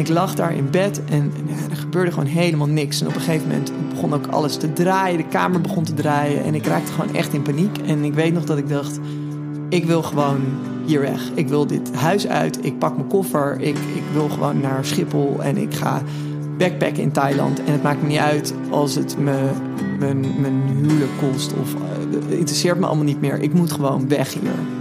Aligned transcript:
ik 0.00 0.08
lag 0.08 0.34
daar 0.34 0.54
in 0.54 0.70
bed 0.70 1.00
en, 1.04 1.32
er 1.70 1.76
gebeurde 1.76 2.10
gewoon 2.10 2.28
helemaal 2.28 2.66
niks. 2.66 3.00
En 3.00 3.06
op 3.06 3.14
een 3.14 3.20
gegeven 3.20 3.48
moment 3.48 3.72
begon 3.88 4.14
ook 4.14 4.26
alles 4.26 4.56
te 4.56 4.72
draaien. 4.72 5.16
De 5.16 5.28
kamer 5.28 5.60
begon 5.60 5.84
te 5.84 5.94
draaien. 5.94 6.44
En 6.44 6.54
ik 6.54 6.66
raakte 6.66 6.92
gewoon 6.92 7.14
echt 7.14 7.32
in 7.32 7.42
paniek. 7.42 7.78
En 7.78 8.04
ik 8.04 8.14
weet 8.14 8.32
nog 8.32 8.44
dat 8.44 8.58
ik 8.58 8.68
dacht: 8.68 9.00
ik 9.68 9.84
wil 9.84 10.02
gewoon 10.02 10.40
hier 10.86 11.00
weg. 11.00 11.30
Ik 11.34 11.48
wil 11.48 11.66
dit 11.66 11.94
huis 11.94 12.28
uit. 12.28 12.64
Ik 12.64 12.78
pak 12.78 12.96
mijn 12.96 13.08
koffer. 13.08 13.60
Ik, 13.60 13.76
ik 13.76 14.02
wil 14.12 14.28
gewoon 14.28 14.60
naar 14.60 14.84
Schiphol. 14.84 15.42
En 15.42 15.56
ik 15.56 15.74
ga 15.74 16.02
backpacken 16.58 17.02
in 17.02 17.12
Thailand. 17.12 17.64
En 17.64 17.72
het 17.72 17.82
maakt 17.82 18.02
me 18.02 18.08
niet 18.08 18.18
uit 18.18 18.54
als 18.70 18.94
het 18.94 19.18
me 19.18 19.50
mijn, 19.98 20.26
mijn 20.40 20.62
huwelijk 20.76 21.12
kost. 21.18 21.52
Of 21.60 21.74
uh, 21.74 21.80
het 22.14 22.30
interesseert 22.30 22.78
me 22.78 22.86
allemaal 22.86 23.04
niet 23.04 23.20
meer. 23.20 23.38
Ik 23.38 23.52
moet 23.52 23.72
gewoon 23.72 24.08
weg 24.08 24.32
hier. 24.32 24.79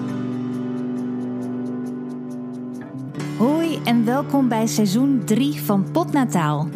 Welkom 4.09 4.47
bij 4.47 4.67
seizoen 4.67 5.21
3 5.25 5.61
van 5.61 5.91
Potnataal. 5.91 6.67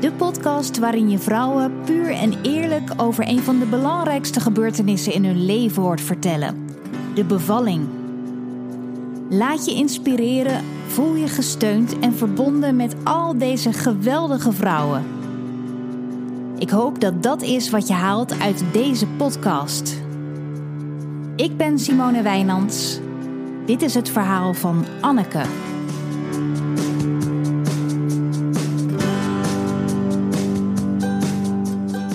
De 0.00 0.12
podcast 0.12 0.78
waarin 0.78 1.10
je 1.10 1.18
vrouwen 1.18 1.72
puur 1.84 2.10
en 2.10 2.42
eerlijk 2.42 2.90
over 2.96 3.28
een 3.28 3.40
van 3.40 3.58
de 3.58 3.66
belangrijkste 3.66 4.40
gebeurtenissen 4.40 5.12
in 5.12 5.24
hun 5.24 5.44
leven 5.44 5.82
hoort 5.82 6.00
vertellen: 6.00 6.66
de 7.14 7.24
bevalling. 7.24 7.86
Laat 9.30 9.64
je 9.64 9.74
inspireren, 9.74 10.64
voel 10.86 11.14
je 11.14 11.28
gesteund 11.28 11.98
en 11.98 12.14
verbonden 12.14 12.76
met 12.76 12.94
al 13.04 13.38
deze 13.38 13.72
geweldige 13.72 14.52
vrouwen. 14.52 15.04
Ik 16.58 16.70
hoop 16.70 17.00
dat 17.00 17.22
dat 17.22 17.42
is 17.42 17.70
wat 17.70 17.86
je 17.86 17.94
haalt 17.94 18.40
uit 18.40 18.64
deze 18.72 19.06
podcast. 19.06 20.02
Ik 21.36 21.56
ben 21.56 21.78
Simone 21.78 22.22
Wijnands. 22.22 23.00
Dit 23.66 23.82
is 23.82 23.94
het 23.94 24.08
verhaal 24.08 24.54
van 24.54 24.84
Anneke. 25.00 25.42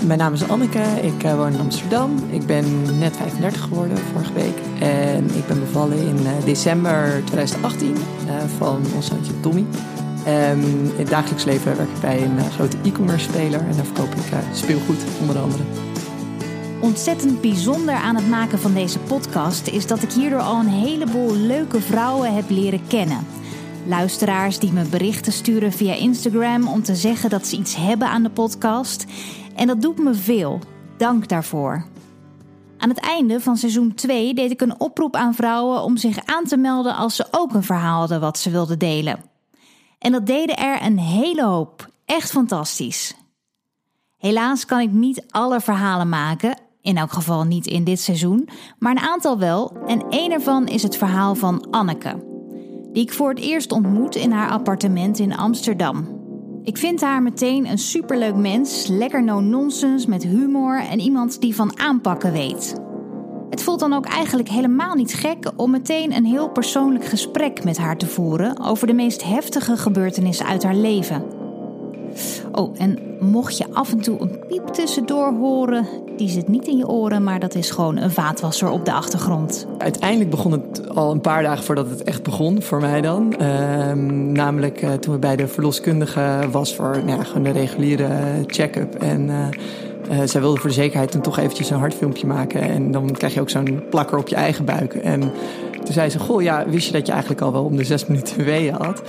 Mijn 0.09 0.21
naam 0.21 0.33
is 0.33 0.47
Anneke, 0.47 0.83
ik 1.01 1.23
uh, 1.23 1.35
woon 1.35 1.53
in 1.53 1.59
Amsterdam. 1.59 2.17
Ik 2.29 2.45
ben 2.45 2.99
net 2.99 3.17
35 3.17 3.61
geworden 3.61 3.97
vorige 3.97 4.33
week. 4.33 4.57
En 4.79 5.35
ik 5.35 5.47
ben 5.47 5.59
bevallen 5.59 5.97
in 5.97 6.17
uh, 6.17 6.45
december 6.45 7.21
2018 7.25 7.87
uh, 7.87 7.97
van 8.57 8.81
ons 8.95 9.05
zoontje 9.05 9.39
Tommy. 9.39 9.65
Um, 10.27 10.61
in 10.61 10.93
het 10.97 11.09
dagelijks 11.09 11.43
leven 11.43 11.77
werk 11.77 11.89
ik 11.89 12.01
bij 12.01 12.23
een 12.23 12.51
grote 12.51 12.77
e-commerce 12.83 13.29
speler 13.29 13.59
en 13.59 13.75
daar 13.75 13.85
verkoop 13.85 14.13
ik 14.13 14.23
speelgoed 14.53 15.03
onder 15.21 15.37
andere. 15.37 15.63
Ontzettend 16.81 17.41
bijzonder 17.41 17.95
aan 17.95 18.15
het 18.15 18.29
maken 18.29 18.59
van 18.59 18.73
deze 18.73 18.99
podcast 18.99 19.67
is 19.67 19.87
dat 19.87 20.03
ik 20.03 20.11
hierdoor 20.11 20.41
al 20.41 20.59
een 20.59 20.67
heleboel 20.67 21.35
leuke 21.35 21.81
vrouwen 21.81 22.35
heb 22.35 22.49
leren 22.49 22.87
kennen. 22.87 23.25
Luisteraars 23.85 24.59
die 24.59 24.71
me 24.71 24.83
berichten 24.83 25.31
sturen 25.33 25.71
via 25.71 25.93
Instagram 25.93 26.67
om 26.67 26.83
te 26.83 26.95
zeggen 26.95 27.29
dat 27.29 27.47
ze 27.47 27.57
iets 27.57 27.75
hebben 27.75 28.07
aan 28.07 28.23
de 28.23 28.29
podcast. 28.29 29.05
En 29.55 29.67
dat 29.67 29.81
doet 29.81 29.97
me 29.97 30.13
veel. 30.13 30.59
Dank 30.97 31.27
daarvoor. 31.27 31.85
Aan 32.77 32.89
het 32.89 32.99
einde 32.99 33.39
van 33.41 33.57
seizoen 33.57 33.93
2 33.93 34.33
deed 34.33 34.51
ik 34.51 34.61
een 34.61 34.79
oproep 34.79 35.15
aan 35.15 35.33
vrouwen 35.33 35.83
om 35.83 35.97
zich 35.97 36.25
aan 36.25 36.43
te 36.43 36.57
melden 36.57 36.95
als 36.95 37.15
ze 37.15 37.27
ook 37.31 37.53
een 37.53 37.63
verhaal 37.63 37.99
hadden 37.99 38.19
wat 38.19 38.37
ze 38.37 38.49
wilden 38.49 38.79
delen. 38.79 39.19
En 39.99 40.11
dat 40.11 40.25
deden 40.25 40.57
er 40.57 40.81
een 40.81 40.99
hele 40.99 41.45
hoop. 41.45 41.89
Echt 42.05 42.31
fantastisch. 42.31 43.15
Helaas 44.17 44.65
kan 44.65 44.79
ik 44.79 44.91
niet 44.91 45.25
alle 45.29 45.61
verhalen 45.61 46.09
maken, 46.09 46.57
in 46.81 46.97
elk 46.97 47.11
geval 47.11 47.43
niet 47.43 47.67
in 47.67 47.83
dit 47.83 47.99
seizoen, 47.99 48.49
maar 48.79 48.91
een 48.91 48.99
aantal 48.99 49.39
wel. 49.39 49.77
En 49.85 50.09
één 50.09 50.31
ervan 50.31 50.67
is 50.67 50.83
het 50.83 50.97
verhaal 50.97 51.35
van 51.35 51.67
Anneke, 51.69 52.23
die 52.91 53.03
ik 53.03 53.13
voor 53.13 53.29
het 53.29 53.39
eerst 53.39 53.71
ontmoet 53.71 54.15
in 54.15 54.31
haar 54.31 54.49
appartement 54.49 55.19
in 55.19 55.37
Amsterdam. 55.37 56.18
Ik 56.63 56.77
vind 56.77 57.01
haar 57.01 57.21
meteen 57.21 57.65
een 57.65 57.77
superleuk 57.77 58.35
mens, 58.35 58.87
lekker 58.87 59.23
no-nonsense 59.23 60.09
met 60.09 60.23
humor 60.23 60.81
en 60.81 60.99
iemand 60.99 61.41
die 61.41 61.55
van 61.55 61.79
aanpakken 61.79 62.31
weet. 62.31 62.75
Het 63.49 63.63
voelt 63.63 63.79
dan 63.79 63.93
ook 63.93 64.05
eigenlijk 64.05 64.49
helemaal 64.49 64.95
niet 64.95 65.13
gek 65.13 65.51
om 65.55 65.71
meteen 65.71 66.15
een 66.15 66.25
heel 66.25 66.49
persoonlijk 66.49 67.05
gesprek 67.05 67.63
met 67.63 67.77
haar 67.77 67.97
te 67.97 68.07
voeren 68.07 68.59
over 68.59 68.87
de 68.87 68.93
meest 68.93 69.23
heftige 69.23 69.77
gebeurtenissen 69.77 70.45
uit 70.45 70.63
haar 70.63 70.75
leven. 70.75 71.38
Oh, 72.51 72.75
en 72.77 72.99
mocht 73.19 73.57
je 73.57 73.65
af 73.73 73.91
en 73.91 73.99
toe 73.99 74.21
een 74.21 74.39
piep 74.47 74.67
tussendoor 74.67 75.33
horen, 75.33 75.85
die 76.17 76.29
zit 76.29 76.47
niet 76.47 76.67
in 76.67 76.77
je 76.77 76.87
oren, 76.87 77.23
maar 77.23 77.39
dat 77.39 77.55
is 77.55 77.71
gewoon 77.71 77.97
een 77.97 78.11
vaatwasser 78.11 78.69
op 78.69 78.85
de 78.85 78.93
achtergrond. 78.93 79.67
Uiteindelijk 79.77 80.29
begon 80.29 80.51
het 80.51 80.89
al 80.95 81.11
een 81.11 81.21
paar 81.21 81.43
dagen 81.43 81.63
voordat 81.63 81.89
het 81.89 82.03
echt 82.03 82.23
begon, 82.23 82.61
voor 82.61 82.79
mij 82.79 83.01
dan. 83.01 83.33
Uh, 83.41 83.91
namelijk 84.33 84.81
uh, 84.81 84.93
toen 84.93 85.13
we 85.13 85.19
bij 85.19 85.35
de 85.35 85.47
verloskundige 85.47 86.39
was 86.51 86.75
voor 86.75 87.01
nou 87.05 87.23
gewoon 87.23 87.43
de 87.43 87.51
reguliere 87.51 88.43
check-up. 88.47 88.95
En 88.95 89.27
uh, 89.27 89.47
uh, 90.11 90.17
zij 90.25 90.41
wilde 90.41 90.59
voor 90.59 90.69
de 90.69 90.75
zekerheid 90.75 91.11
toen 91.11 91.21
toch 91.21 91.37
eventjes 91.37 91.69
een 91.69 91.79
hartfilmpje 91.79 92.27
maken. 92.27 92.61
En 92.61 92.91
dan 92.91 93.11
krijg 93.11 93.33
je 93.33 93.41
ook 93.41 93.49
zo'n 93.49 93.83
plakker 93.89 94.17
op 94.17 94.27
je 94.27 94.35
eigen 94.35 94.65
buik. 94.65 94.93
En 94.93 95.31
toen 95.89 95.97
zei 95.97 96.09
ze, 96.09 96.19
goh, 96.19 96.41
ja, 96.41 96.65
wist 96.67 96.85
je 96.85 96.91
dat 96.91 97.05
je 97.05 97.11
eigenlijk 97.11 97.41
al 97.41 97.51
wel 97.51 97.63
om 97.63 97.75
de 97.75 97.83
zes 97.83 98.05
minuten 98.05 98.43
weeën 98.53 98.73
had? 98.73 99.01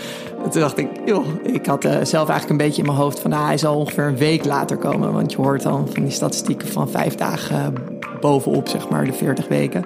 En 0.45 0.51
toen 0.51 0.61
dacht 0.61 0.79
ik, 0.79 0.89
joh, 1.07 1.27
ik 1.43 1.67
had 1.67 1.85
uh, 1.85 1.93
zelf 1.93 2.29
eigenlijk 2.29 2.51
een 2.51 2.67
beetje 2.67 2.81
in 2.81 2.87
mijn 2.87 2.99
hoofd 2.99 3.21
van... 3.21 3.31
Nou, 3.31 3.47
hij 3.47 3.59
zal 3.59 3.77
ongeveer 3.77 4.05
een 4.05 4.17
week 4.17 4.45
later 4.45 4.77
komen. 4.77 5.13
Want 5.13 5.33
je 5.33 5.37
hoort 5.37 5.63
dan 5.63 5.89
van 5.93 6.03
die 6.03 6.13
statistieken 6.13 6.69
van 6.69 6.91
vijf 6.91 7.15
dagen 7.15 7.75
bovenop, 8.21 8.69
zeg 8.69 8.89
maar, 8.89 9.05
de 9.05 9.13
40 9.13 9.49
weken. 9.49 9.85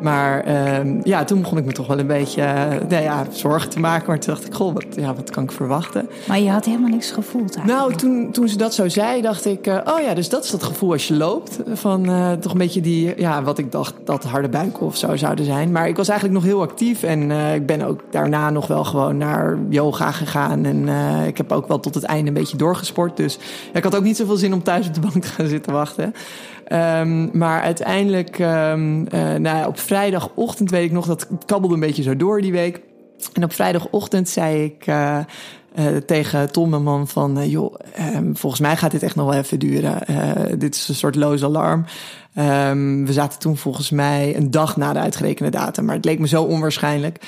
Maar 0.00 0.48
uh, 0.48 1.02
ja, 1.02 1.24
toen 1.24 1.40
begon 1.40 1.58
ik 1.58 1.64
me 1.64 1.72
toch 1.72 1.86
wel 1.86 1.98
een 1.98 2.06
beetje 2.06 2.42
uh, 2.42 2.88
nou 2.88 3.02
ja, 3.02 3.24
zorgen 3.30 3.70
te 3.70 3.80
maken. 3.80 4.08
Maar 4.08 4.18
toen 4.18 4.34
dacht 4.34 4.46
ik, 4.46 4.54
goh, 4.54 4.74
wat, 4.74 4.84
ja, 4.96 5.14
wat 5.14 5.30
kan 5.30 5.42
ik 5.42 5.52
verwachten? 5.52 6.08
Maar 6.28 6.40
je 6.40 6.50
had 6.50 6.64
helemaal 6.64 6.88
niks 6.88 7.10
gevoeld 7.10 7.56
eigenlijk. 7.56 7.78
Nou, 7.78 7.94
toen, 7.94 8.32
toen 8.32 8.48
ze 8.48 8.56
dat 8.56 8.74
zo 8.74 8.88
zei, 8.88 9.22
dacht 9.22 9.44
ik... 9.44 9.66
Uh, 9.66 9.78
oh 9.84 10.00
ja, 10.00 10.14
dus 10.14 10.28
dat 10.28 10.44
is 10.44 10.50
dat 10.50 10.62
gevoel 10.62 10.92
als 10.92 11.08
je 11.08 11.14
loopt. 11.14 11.58
Van 11.72 12.10
uh, 12.10 12.32
toch 12.32 12.52
een 12.52 12.58
beetje 12.58 12.80
die, 12.80 13.20
ja, 13.20 13.42
wat 13.42 13.58
ik 13.58 13.72
dacht 13.72 13.94
dat 14.04 14.24
harde 14.24 14.48
buiken 14.48 14.86
of 14.86 14.96
zo 14.96 15.16
zouden 15.16 15.44
zijn. 15.44 15.72
Maar 15.72 15.88
ik 15.88 15.96
was 15.96 16.08
eigenlijk 16.08 16.40
nog 16.40 16.48
heel 16.48 16.62
actief. 16.62 17.02
En 17.02 17.30
ik 17.54 17.66
ben 17.66 17.82
ook 17.82 18.00
daarna 18.10 18.50
nog 18.50 18.66
wel 18.66 18.84
gewoon 18.84 19.16
naar 19.16 19.58
yoga 19.68 20.10
gegaan. 20.10 20.64
En 20.64 20.88
ik 21.26 21.36
heb 21.36 21.52
ook 21.52 21.68
wel 21.68 21.80
tot 21.80 21.94
het 21.94 22.04
einde 22.04 22.28
een 22.28 22.34
beetje 22.34 22.56
doorgesport. 22.56 23.16
Dus 23.16 23.38
ja, 23.72 23.78
ik 23.78 23.84
had 23.84 23.96
ook 23.96 24.02
niet 24.02 24.16
zoveel 24.16 24.36
zin 24.36 24.52
om 24.52 24.62
thuis 24.62 24.86
op 24.86 24.94
de 24.94 25.00
bank 25.00 25.22
te 25.22 25.28
gaan 25.28 25.48
zitten 25.48 25.72
wachten. 25.72 26.14
Um, 26.68 27.30
maar 27.32 27.62
uiteindelijk, 27.62 28.38
um, 28.38 29.00
uh, 29.00 29.06
nou 29.12 29.42
ja, 29.42 29.66
op 29.66 29.78
vrijdagochtend 29.78 30.70
weet 30.70 30.84
ik 30.84 30.92
nog, 30.92 31.06
dat 31.06 31.26
het 31.30 31.44
kabbelde 31.44 31.74
een 31.74 31.80
beetje 31.80 32.02
zo 32.02 32.16
door 32.16 32.40
die 32.40 32.52
week. 32.52 32.80
En 33.32 33.44
op 33.44 33.52
vrijdagochtend 33.52 34.28
zei 34.28 34.64
ik 34.64 34.86
uh, 34.86 35.18
uh, 35.78 35.96
tegen 35.96 36.52
Tom, 36.52 36.70
mijn 36.70 36.82
man, 36.82 37.08
van 37.08 37.48
joh, 37.48 37.74
um, 38.14 38.36
volgens 38.36 38.60
mij 38.62 38.76
gaat 38.76 38.90
dit 38.90 39.02
echt 39.02 39.14
nog 39.14 39.30
wel 39.30 39.38
even 39.38 39.58
duren. 39.58 39.98
dit 40.58 40.74
is 40.74 40.88
een 40.88 40.94
soort 40.94 41.14
loos 41.14 41.44
alarm. 41.44 41.84
we 43.04 43.12
zaten 43.12 43.38
toen 43.38 43.56
volgens 43.56 43.90
mij 43.90 44.36
een 44.36 44.50
dag 44.50 44.76
na 44.76 44.92
de 44.92 44.98
uitgerekende 44.98 45.50
datum, 45.50 45.84
maar 45.84 45.94
het 45.94 46.04
leek 46.04 46.18
me 46.18 46.28
zo 46.28 46.42
onwaarschijnlijk. 46.42 47.26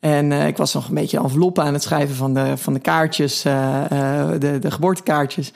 En 0.00 0.32
ik 0.32 0.56
was 0.56 0.74
nog 0.74 0.88
een 0.88 0.94
beetje 0.94 1.18
enveloppen 1.18 1.64
aan 1.64 1.72
het 1.72 1.82
schrijven 1.82 2.16
van 2.16 2.34
de, 2.34 2.56
van 2.56 2.72
de 2.72 2.80
kaartjes, 2.80 3.42
de, 3.42 4.56
de 4.60 4.70
geboortekaartjes. 4.70 5.52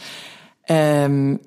En 0.64 1.40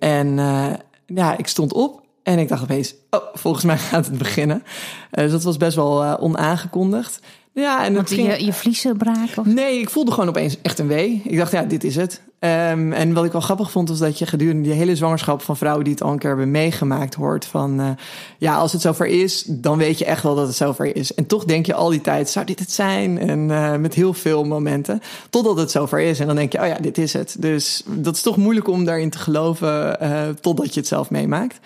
ja, 1.06 1.38
ik 1.38 1.48
stond 1.48 1.74
op 1.74 2.02
en 2.24 2.40
ik 2.40 2.48
dacht 2.48 2.64
opeens, 2.64 2.96
oh, 3.10 3.22
volgens 3.34 3.64
mij 3.64 3.78
gaat 3.78 4.06
het 4.06 4.18
beginnen. 4.18 4.64
Uh, 4.66 5.24
dus 5.24 5.32
dat 5.32 5.44
was 5.44 5.58
best 5.58 5.76
wel 5.76 6.04
uh, 6.04 6.14
onaangekondigd. 6.20 7.20
Ja, 7.54 7.86
en 7.86 7.94
Want 7.94 8.10
het 8.10 8.20
ging... 8.20 8.38
je, 8.38 8.46
je 8.46 8.54
vliezen 8.54 8.98
braken? 8.98 9.38
Of? 9.38 9.46
Nee, 9.46 9.80
ik 9.80 9.90
voelde 9.90 10.12
gewoon 10.12 10.30
opeens 10.30 10.62
echt 10.62 10.80
een 10.80 10.88
wee. 10.88 11.22
Ik 11.24 11.38
dacht, 11.38 11.52
ja, 11.52 11.64
dit 11.64 11.84
is 11.84 11.96
het. 11.96 12.22
Um, 12.44 12.94
en 12.94 13.14
wat 13.14 13.26
ik 13.26 13.32
wel 13.32 13.42
grappig 13.42 13.72
vond, 13.72 13.90
was 13.90 14.00
dat 14.00 14.20
je 14.20 14.26
gedurende 14.26 14.62
die 14.62 14.72
hele 14.72 14.96
zwangerschap 14.96 15.42
van 15.42 15.58
vrouwen 15.58 15.84
die 15.84 15.94
het 15.94 16.04
al 16.04 16.12
een 16.12 16.18
keer 16.18 16.30
hebben 16.30 16.52
meegemaakt 16.52 17.14
hoort 17.14 17.46
van, 17.46 17.82
uh, 17.82 17.90
ja, 18.38 18.56
als 18.56 18.72
het 18.72 18.82
zover 18.82 19.06
is, 19.06 19.44
dan 19.48 19.78
weet 19.78 19.98
je 20.00 20.06
echt 20.06 20.24
wel 20.24 20.36
dat 20.36 20.48
het 20.48 20.56
zover 20.56 20.96
is. 20.96 21.14
En 21.14 21.26
toch 21.26 21.46
denk 21.46 21.66
je 21.66 21.74
al 21.74 21.90
die 21.90 22.02
tijd, 22.02 22.30
zou 22.30 22.46
dit 22.46 22.60
het 22.60 22.72
zijn? 22.72 23.20
En 23.20 23.40
uh, 23.40 23.76
met 23.76 23.94
heel 23.94 24.14
veel 24.14 24.44
momenten, 24.44 25.02
totdat 25.30 25.58
het 25.58 25.72
zover 25.72 26.00
is. 26.00 26.20
En 26.20 26.28
dan 26.28 26.36
denk 26.36 26.52
je, 26.52 26.62
oh 26.62 26.68
ja, 26.68 26.78
dit 26.82 26.98
is 26.98 27.14
het. 27.14 27.36
Dus 27.40 27.84
dat 27.88 28.16
is 28.16 28.22
toch 28.22 28.38
moeilijk 28.38 28.68
om 28.68 28.86
daarin 28.86 29.10
te 29.10 29.18
geloven, 29.18 29.98
uh, 30.02 30.22
totdat 30.42 30.74
je 30.74 30.80
het 30.80 30.90
zelf 30.90 31.10
meemaakt. 31.10 31.60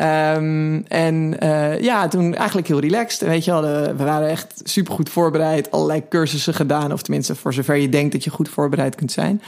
Um, 0.00 0.84
en 0.86 1.36
ja, 1.80 2.08
toen 2.08 2.34
eigenlijk 2.34 2.68
heel 2.68 2.80
relaxed. 2.80 3.28
Weet 3.28 3.44
je 3.44 3.52
we 3.96 4.04
waren 4.04 4.28
echt 4.28 4.60
super 4.64 4.94
goed 4.94 5.08
voorbereid. 5.08 5.70
Allerlei 5.70 6.02
cursussen 6.08 6.54
gedaan. 6.54 6.92
Of 6.92 7.02
tenminste, 7.02 7.34
voor 7.34 7.54
zover 7.54 7.76
je 7.76 7.88
denkt 7.88 8.12
dat 8.12 8.24
je 8.24 8.30
goed 8.30 8.48
voorbereid 8.48 8.94
kunt 8.94 9.12
zijn. 9.12 9.42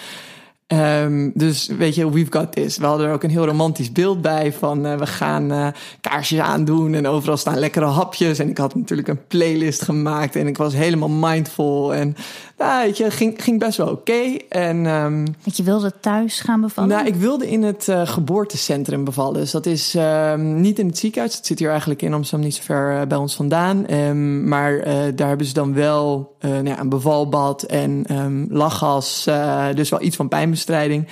Um, 0.74 1.30
dus 1.34 1.66
weet 1.66 1.94
je, 1.94 2.10
we've 2.10 2.32
got 2.32 2.52
this. 2.52 2.78
We 2.78 2.86
hadden 2.86 3.06
er 3.06 3.12
ook 3.12 3.22
een 3.22 3.30
heel 3.30 3.46
romantisch 3.46 3.92
beeld 3.92 4.22
bij 4.22 4.52
van 4.52 4.86
uh, 4.86 4.94
we 4.94 5.06
gaan 5.06 5.52
uh, 5.52 5.68
kaarsjes 6.00 6.40
aandoen 6.40 6.94
en 6.94 7.06
overal 7.06 7.36
staan 7.36 7.58
lekkere 7.58 7.84
hapjes. 7.84 8.38
En 8.38 8.48
ik 8.48 8.58
had 8.58 8.74
natuurlijk 8.74 9.08
een 9.08 9.26
playlist 9.26 9.82
gemaakt 9.82 10.36
en 10.36 10.46
ik 10.46 10.56
was 10.56 10.74
helemaal 10.74 11.08
mindful. 11.08 11.94
En 11.94 12.16
nou, 12.58 12.84
weet 12.84 12.96
je, 12.96 13.10
ging, 13.10 13.42
ging 13.42 13.58
best 13.58 13.76
wel 13.76 13.88
oké. 13.88 14.12
Okay. 14.12 14.44
En 14.48 14.86
um, 14.86 15.24
je 15.42 15.62
wilde 15.62 15.92
thuis 16.00 16.40
gaan 16.40 16.60
bevallen? 16.60 16.90
Nou, 16.90 17.06
ik 17.06 17.14
wilde 17.14 17.50
in 17.50 17.62
het 17.62 17.86
uh, 17.88 18.06
geboortecentrum 18.06 19.04
bevallen. 19.04 19.40
Dus 19.40 19.50
dat 19.50 19.66
is 19.66 19.94
um, 19.94 20.60
niet 20.60 20.78
in 20.78 20.86
het 20.86 20.98
ziekenhuis. 20.98 21.36
Het 21.36 21.46
zit 21.46 21.58
hier 21.58 21.70
eigenlijk 21.70 22.02
in 22.02 22.14
Amsterdam 22.14 22.46
niet 22.46 22.56
zo 22.56 22.62
ver 22.62 23.06
bij 23.06 23.18
ons 23.18 23.34
vandaan. 23.34 23.86
Maar 24.48 24.84
daar 25.14 25.28
hebben 25.28 25.46
ze 25.46 25.52
dan 25.52 25.74
wel 25.74 26.34
nou 26.40 26.64
ja, 26.64 26.80
een 26.80 26.88
bevalbad 26.88 27.62
en 27.62 28.06
lachgas. 28.48 29.28
dus 29.74 29.88
wel 29.88 30.02
iets 30.02 30.16
van 30.16 30.28
pijn 30.28 30.50
bestrijding. 30.56 31.08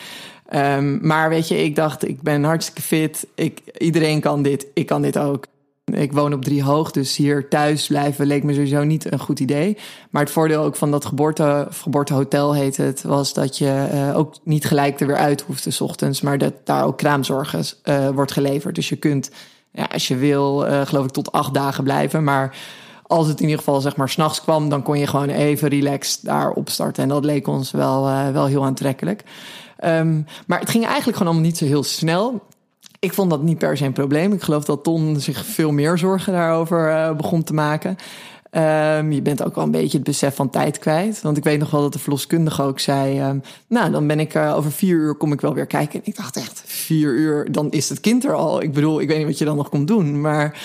Um, 0.55 0.99
maar 1.03 1.29
weet 1.29 1.49
je, 1.49 1.65
ik 1.65 1.77
dacht, 1.77 2.09
ik 2.09 2.23
ben 2.23 2.45
hartstikke 2.45 2.83
fit. 2.83 3.27
Ik, 3.35 3.61
iedereen 3.79 4.21
kan 4.21 4.43
dit. 4.43 4.67
Ik 4.75 4.87
kan 4.87 5.03
dit 5.03 5.19
ook. 5.19 5.47
Ik 5.85 6.13
woon 6.13 6.33
op 6.33 6.45
drie 6.45 6.63
hoog, 6.63 6.91
dus 6.91 7.17
hier 7.17 7.49
thuis 7.49 7.87
blijven 7.87 8.27
leek 8.27 8.43
me 8.43 8.53
sowieso 8.53 8.85
niet 8.85 9.13
een 9.13 9.19
goed 9.19 9.41
idee. 9.41 9.77
Maar 10.11 10.23
het 10.23 10.31
voordeel 10.31 10.63
ook 10.63 10.77
van 10.77 10.91
dat 10.91 11.05
geboorte, 11.05 11.67
geboortehotel 11.71 12.55
heet 12.55 12.77
het, 12.77 13.03
was 13.03 13.33
dat 13.33 13.59
je 13.59 13.89
uh, 13.93 14.17
ook 14.17 14.35
niet 14.43 14.65
gelijk 14.65 15.01
er 15.01 15.07
weer 15.07 15.17
uit 15.17 15.41
hoefde 15.41 15.71
s 15.71 15.81
ochtends, 15.81 16.21
maar 16.21 16.39
dat 16.39 16.55
daar 16.65 16.85
ook 16.85 16.99
kraamzorg 16.99 17.55
uh, 17.85 18.09
wordt 18.09 18.33
geleverd. 18.33 18.75
Dus 18.75 18.89
je 18.89 18.97
kunt, 18.97 19.31
ja, 19.71 19.85
als 19.93 20.09
je 20.09 20.17
wil, 20.17 20.67
uh, 20.67 20.81
geloof 20.87 21.05
ik, 21.05 21.11
tot 21.11 21.33
acht 21.33 21.55
dagen 21.55 21.85
blijven. 21.85 22.25
Maar 22.25 22.57
als 23.07 23.27
het 23.27 23.37
in 23.37 23.45
ieder 23.45 23.59
geval 23.59 23.81
zeg 23.81 23.97
maar 23.97 24.09
s'nachts 24.09 24.43
kwam, 24.43 24.69
dan 24.69 24.83
kon 24.83 24.99
je 24.99 25.07
gewoon 25.07 25.29
even 25.29 25.69
relaxed 25.69 26.25
daar 26.25 26.51
opstarten. 26.51 27.03
En 27.03 27.09
dat 27.09 27.25
leek 27.25 27.47
ons 27.47 27.71
wel, 27.71 28.09
uh, 28.09 28.31
wel 28.31 28.47
heel 28.47 28.65
aantrekkelijk. 28.65 29.23
Um, 29.85 30.27
maar 30.47 30.61
het 30.61 30.71
ging 30.71 30.85
eigenlijk 30.85 31.17
gewoon 31.17 31.33
allemaal 31.33 31.51
niet 31.51 31.59
zo 31.59 31.65
heel 31.65 31.83
snel. 31.83 32.43
Ik 32.99 33.13
vond 33.13 33.31
dat 33.31 33.43
niet 33.43 33.59
per 33.59 33.77
se 33.77 33.85
een 33.85 33.93
probleem. 33.93 34.33
Ik 34.33 34.43
geloof 34.43 34.65
dat 34.65 34.85
Ton 34.85 35.21
zich 35.21 35.45
veel 35.45 35.73
meer 35.73 35.99
zorgen 35.99 36.33
daarover 36.33 36.89
uh, 36.89 37.17
begon 37.17 37.43
te 37.43 37.55
maken. 37.55 37.97
Um, 38.51 39.13
je 39.13 39.23
bent 39.23 39.45
ook 39.45 39.55
wel 39.55 39.65
een 39.65 39.71
beetje 39.71 39.97
het 39.97 40.07
besef 40.07 40.35
van 40.35 40.51
tijd 40.51 40.79
kwijt. 40.79 41.23
Want 41.23 41.37
ik 41.37 41.45
weet 41.45 41.59
nog 41.59 41.71
wel 41.71 41.81
dat 41.81 41.93
de 41.93 41.99
verloskundige 41.99 42.63
ook 42.63 42.79
zei... 42.79 43.29
Um, 43.29 43.43
nou, 43.67 43.91
dan 43.91 44.07
ben 44.07 44.21
ik 44.21 44.35
uh, 44.35 44.57
over 44.57 44.73
vier 44.73 44.97
uur 44.97 45.15
kom 45.15 45.33
ik 45.33 45.41
wel 45.41 45.55
weer 45.55 45.67
kijken. 45.67 45.99
En 45.99 46.07
ik 46.11 46.17
dacht 46.17 46.37
echt, 46.37 46.63
vier 46.67 47.11
uur, 47.11 47.53
dan 47.53 47.71
is 47.71 47.89
het 47.89 48.01
kind 48.01 48.25
er 48.25 48.35
al. 48.35 48.63
Ik 48.63 48.73
bedoel, 48.73 49.01
ik 49.01 49.09
weet 49.09 49.19
niet 49.19 49.27
wat 49.27 49.39
je 49.39 49.45
dan 49.45 49.57
nog 49.57 49.69
komt 49.69 49.89
doen. 49.89 50.21
Maar 50.21 50.61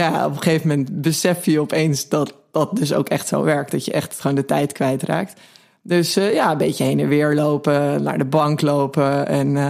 ja, 0.00 0.26
op 0.26 0.30
een 0.30 0.42
gegeven 0.42 0.68
moment 0.68 1.02
besef 1.02 1.44
je 1.44 1.60
opeens 1.60 2.08
dat 2.08 2.34
dat 2.50 2.76
dus 2.76 2.94
ook 2.94 3.08
echt 3.08 3.28
zo 3.28 3.42
werkt. 3.42 3.70
Dat 3.70 3.84
je 3.84 3.92
echt 3.92 4.20
gewoon 4.20 4.36
de 4.36 4.44
tijd 4.44 4.72
kwijtraakt. 4.72 5.40
Dus 5.82 6.16
uh, 6.16 6.34
ja, 6.34 6.50
een 6.50 6.58
beetje 6.58 6.84
heen 6.84 7.00
en 7.00 7.08
weer 7.08 7.34
lopen, 7.34 8.02
naar 8.02 8.18
de 8.18 8.24
bank 8.24 8.60
lopen. 8.60 9.26
En 9.26 9.48
uh, 9.48 9.66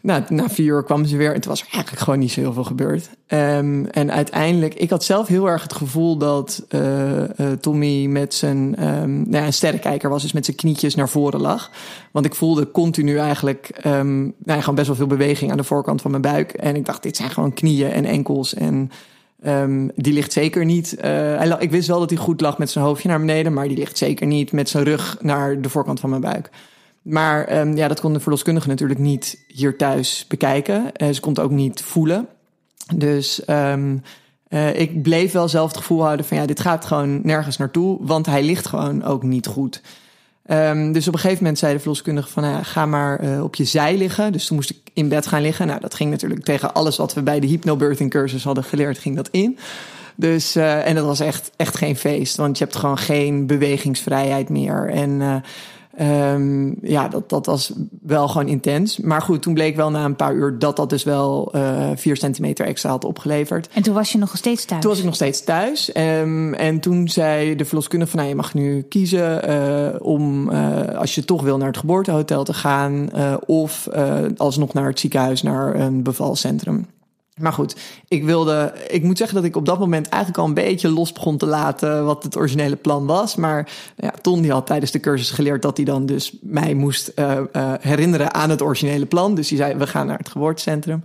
nou, 0.00 0.22
na 0.28 0.48
vier 0.48 0.66
uur 0.66 0.82
kwam 0.82 1.04
ze 1.04 1.16
weer. 1.16 1.32
Het 1.32 1.44
was 1.44 1.64
eigenlijk 1.70 2.02
gewoon 2.02 2.18
niet 2.18 2.32
zo 2.32 2.40
heel 2.40 2.52
veel 2.52 2.64
gebeurd. 2.64 3.10
Um, 3.28 3.86
en 3.86 4.12
uiteindelijk, 4.12 4.74
ik 4.74 4.90
had 4.90 5.04
zelf 5.04 5.26
heel 5.26 5.48
erg 5.48 5.62
het 5.62 5.72
gevoel 5.72 6.16
dat 6.16 6.64
uh, 6.68 7.22
Tommy 7.60 8.06
met 8.06 8.34
zijn 8.34 8.86
um, 8.86 9.16
nou 9.16 9.36
ja, 9.36 9.46
een 9.46 9.52
sterrenkijker 9.52 10.10
was, 10.10 10.22
dus 10.22 10.32
met 10.32 10.44
zijn 10.44 10.56
knietjes 10.56 10.94
naar 10.94 11.08
voren 11.08 11.40
lag. 11.40 11.70
Want 12.10 12.26
ik 12.26 12.34
voelde 12.34 12.70
continu 12.70 13.16
eigenlijk 13.16 13.80
um, 13.86 14.34
nou, 14.44 14.60
gewoon 14.60 14.74
best 14.74 14.86
wel 14.86 14.96
veel 14.96 15.06
beweging 15.06 15.50
aan 15.50 15.56
de 15.56 15.64
voorkant 15.64 16.02
van 16.02 16.10
mijn 16.10 16.22
buik. 16.22 16.52
En 16.52 16.76
ik 16.76 16.86
dacht, 16.86 17.02
dit 17.02 17.16
zijn 17.16 17.30
gewoon 17.30 17.52
knieën 17.52 17.90
en 17.90 18.04
enkels. 18.04 18.54
En 18.54 18.90
Um, 19.46 19.90
die 19.94 20.12
ligt 20.12 20.32
zeker 20.32 20.64
niet. 20.64 20.94
Uh, 20.96 21.02
hij, 21.02 21.56
ik 21.58 21.70
wist 21.70 21.88
wel 21.88 21.98
dat 21.98 22.10
hij 22.10 22.18
goed 22.18 22.40
lag 22.40 22.58
met 22.58 22.70
zijn 22.70 22.84
hoofdje 22.84 23.08
naar 23.08 23.18
beneden, 23.18 23.52
maar 23.52 23.68
die 23.68 23.76
ligt 23.76 23.98
zeker 23.98 24.26
niet 24.26 24.52
met 24.52 24.68
zijn 24.68 24.84
rug 24.84 25.16
naar 25.20 25.60
de 25.60 25.68
voorkant 25.68 26.00
van 26.00 26.10
mijn 26.10 26.22
buik. 26.22 26.50
Maar 27.02 27.58
um, 27.60 27.76
ja, 27.76 27.88
dat 27.88 28.00
kon 28.00 28.12
de 28.12 28.20
verloskundige 28.20 28.68
natuurlijk 28.68 29.00
niet 29.00 29.44
hier 29.46 29.76
thuis 29.76 30.24
bekijken. 30.28 30.92
Uh, 30.96 31.08
ze 31.08 31.20
kon 31.20 31.32
het 31.32 31.42
ook 31.42 31.50
niet 31.50 31.82
voelen. 31.82 32.28
Dus 32.94 33.42
um, 33.48 34.02
uh, 34.48 34.80
ik 34.80 35.02
bleef 35.02 35.32
wel 35.32 35.48
zelf 35.48 35.68
het 35.68 35.76
gevoel 35.76 36.02
houden 36.02 36.26
van 36.26 36.36
ja, 36.36 36.46
dit 36.46 36.60
gaat 36.60 36.84
gewoon 36.84 37.20
nergens 37.22 37.56
naartoe, 37.56 37.98
want 38.00 38.26
hij 38.26 38.42
ligt 38.42 38.66
gewoon 38.66 39.04
ook 39.04 39.22
niet 39.22 39.46
goed. 39.46 39.82
Um, 40.52 40.92
dus 40.92 41.08
op 41.08 41.14
een 41.14 41.20
gegeven 41.20 41.42
moment 41.42 41.58
zei 41.60 41.72
de 41.72 41.78
verloskundige 41.78 42.28
van 42.28 42.42
nou 42.42 42.62
ga 42.64 42.86
maar 42.86 43.24
uh, 43.24 43.42
op 43.42 43.54
je 43.54 43.64
zij 43.64 43.96
liggen. 43.96 44.32
Dus 44.32 44.46
toen 44.46 44.56
moest 44.56 44.70
ik 44.70 44.76
in 44.92 45.08
bed 45.08 45.26
gaan 45.26 45.42
liggen. 45.42 45.66
Nou, 45.66 45.80
dat 45.80 45.94
ging 45.94 46.10
natuurlijk 46.10 46.44
tegen 46.44 46.74
alles 46.74 46.96
wat 46.96 47.14
we 47.14 47.22
bij 47.22 47.40
de 47.40 47.46
hypnobirthing 47.46 48.10
cursus 48.10 48.44
hadden 48.44 48.64
geleerd, 48.64 48.98
ging 48.98 49.16
dat 49.16 49.28
in. 49.30 49.58
Dus, 50.14 50.56
uh, 50.56 50.86
en 50.86 50.94
dat 50.94 51.04
was 51.04 51.20
echt, 51.20 51.50
echt 51.56 51.76
geen 51.76 51.96
feest, 51.96 52.36
want 52.36 52.58
je 52.58 52.64
hebt 52.64 52.76
gewoon 52.76 52.98
geen 52.98 53.46
bewegingsvrijheid 53.46 54.48
meer. 54.48 54.90
En 54.90 55.10
uh, 55.10 55.34
Um, 56.00 56.78
ja, 56.82 57.08
dat, 57.08 57.28
dat 57.28 57.46
was 57.46 57.72
wel 58.02 58.28
gewoon 58.28 58.48
intens. 58.48 58.98
Maar 58.98 59.22
goed, 59.22 59.42
toen 59.42 59.54
bleek 59.54 59.76
wel 59.76 59.90
na 59.90 60.04
een 60.04 60.16
paar 60.16 60.34
uur 60.34 60.58
dat 60.58 60.76
dat 60.76 60.90
dus 60.90 61.02
wel 61.02 61.56
uh, 61.56 61.88
vier 61.94 62.16
centimeter 62.16 62.66
extra 62.66 62.90
had 62.90 63.04
opgeleverd. 63.04 63.68
En 63.72 63.82
toen 63.82 63.94
was 63.94 64.12
je 64.12 64.18
nog 64.18 64.36
steeds 64.36 64.64
thuis? 64.64 64.80
Toen 64.80 64.90
was 64.90 64.98
ik 64.98 65.06
nog 65.06 65.14
steeds 65.14 65.44
thuis. 65.44 65.96
Um, 65.96 66.54
en 66.54 66.80
toen 66.80 67.08
zei 67.08 67.56
de 67.56 67.64
verloskundige 67.64 68.10
van, 68.10 68.20
nou, 68.20 68.30
je 68.30 68.36
mag 68.36 68.54
nu 68.54 68.82
kiezen 68.82 69.50
uh, 69.50 69.88
om, 69.98 70.50
uh, 70.50 70.88
als 70.88 71.14
je 71.14 71.24
toch 71.24 71.42
wil, 71.42 71.56
naar 71.56 71.68
het 71.68 71.76
geboortehotel 71.76 72.44
te 72.44 72.54
gaan. 72.54 73.10
of 73.46 73.88
alsnog 74.36 74.72
naar 74.72 74.88
het 74.88 75.00
ziekenhuis, 75.00 75.42
naar 75.42 75.74
een 75.74 76.02
bevalcentrum. 76.02 76.86
Maar 77.40 77.52
goed, 77.52 77.76
ik 78.08 78.24
wilde. 78.24 78.72
Ik 78.88 79.02
moet 79.02 79.18
zeggen 79.18 79.36
dat 79.36 79.44
ik 79.44 79.56
op 79.56 79.66
dat 79.66 79.78
moment 79.78 80.08
eigenlijk 80.08 80.42
al 80.42 80.48
een 80.48 80.54
beetje 80.54 80.88
los 80.88 81.12
begon 81.12 81.36
te 81.36 81.46
laten 81.46 82.04
wat 82.04 82.22
het 82.22 82.36
originele 82.36 82.76
plan 82.76 83.06
was. 83.06 83.36
Maar 83.36 83.70
ja, 83.96 84.12
Ton 84.20 84.42
die 84.42 84.52
had 84.52 84.66
tijdens 84.66 84.90
de 84.90 85.00
cursus 85.00 85.30
geleerd 85.30 85.62
dat 85.62 85.76
hij 85.76 85.86
dan 85.86 86.06
dus 86.06 86.36
mij 86.40 86.74
moest 86.74 87.12
uh, 87.16 87.38
uh, 87.52 87.72
herinneren 87.80 88.34
aan 88.34 88.50
het 88.50 88.62
originele 88.62 89.06
plan. 89.06 89.34
Dus 89.34 89.48
die 89.48 89.58
zei: 89.58 89.74
we 89.74 89.86
gaan 89.86 90.06
naar 90.06 90.18
het 90.18 90.28
geboortecentrum. 90.28 91.04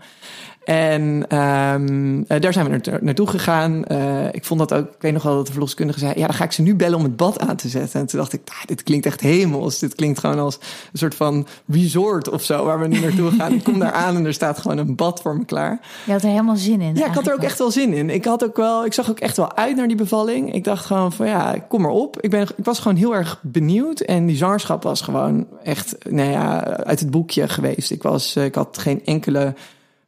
En 0.67 1.37
um, 1.37 2.25
daar 2.27 2.53
zijn 2.53 2.69
we 2.69 2.99
naartoe 3.01 3.27
gegaan. 3.27 3.83
Uh, 3.91 4.25
ik 4.33 4.45
vond 4.45 4.59
dat 4.59 4.73
ook, 4.73 4.85
ik 4.85 5.01
weet 5.01 5.13
nog 5.13 5.23
wel 5.23 5.35
dat 5.35 5.45
de 5.45 5.51
verloskundige 5.51 5.99
zei: 5.99 6.13
Ja, 6.15 6.25
dan 6.25 6.35
ga 6.35 6.43
ik 6.43 6.51
ze 6.51 6.61
nu 6.61 6.75
bellen 6.75 6.97
om 6.97 7.03
het 7.03 7.15
bad 7.15 7.39
aan 7.39 7.55
te 7.55 7.69
zetten. 7.69 7.99
En 7.99 8.05
toen 8.05 8.19
dacht 8.19 8.33
ik: 8.33 8.41
ah, 8.45 8.65
Dit 8.65 8.83
klinkt 8.83 9.05
echt 9.05 9.21
hemels. 9.21 9.79
Dit 9.79 9.95
klinkt 9.95 10.19
gewoon 10.19 10.39
als 10.39 10.55
een 10.91 10.99
soort 10.99 11.15
van 11.15 11.47
resort 11.67 12.29
of 12.29 12.43
zo, 12.43 12.65
waar 12.65 12.79
we 12.79 12.87
nu 12.87 12.99
naartoe 12.99 13.31
gaan. 13.31 13.53
ik 13.53 13.63
kom 13.63 13.79
daar 13.79 13.91
aan 13.91 14.15
en 14.15 14.25
er 14.25 14.33
staat 14.33 14.59
gewoon 14.59 14.77
een 14.77 14.95
bad 14.95 15.21
voor 15.21 15.37
me 15.37 15.45
klaar. 15.45 15.79
Je 16.05 16.11
had 16.11 16.21
er 16.21 16.29
helemaal 16.29 16.55
zin 16.55 16.81
in. 16.81 16.95
Ja, 16.95 17.05
ik 17.05 17.13
had 17.13 17.27
er 17.27 17.33
ook 17.33 17.43
echt 17.43 17.59
wel 17.59 17.71
zin 17.71 17.93
in. 17.93 18.09
Ik, 18.09 18.25
had 18.25 18.43
ook 18.43 18.57
wel, 18.57 18.85
ik 18.85 18.93
zag 18.93 19.09
ook 19.09 19.19
echt 19.19 19.37
wel 19.37 19.55
uit 19.55 19.75
naar 19.75 19.87
die 19.87 19.97
bevalling. 19.97 20.53
Ik 20.53 20.63
dacht 20.63 20.85
gewoon: 20.85 21.13
van 21.13 21.27
ja, 21.27 21.55
kom 21.67 21.81
maar 21.81 21.91
op. 21.91 22.21
Ik, 22.21 22.29
ben, 22.29 22.41
ik 22.41 22.65
was 22.65 22.79
gewoon 22.79 22.97
heel 22.97 23.15
erg 23.15 23.39
benieuwd. 23.41 23.99
En 23.99 24.25
die 24.25 24.37
zwangerschap 24.37 24.83
was 24.83 25.01
gewoon 25.01 25.47
echt, 25.63 25.95
nou 26.09 26.29
ja, 26.29 26.63
uit 26.63 26.99
het 26.99 27.11
boekje 27.11 27.49
geweest. 27.49 27.91
Ik, 27.91 28.03
was, 28.03 28.35
ik 28.35 28.55
had 28.55 28.77
geen 28.77 29.05
enkele 29.05 29.53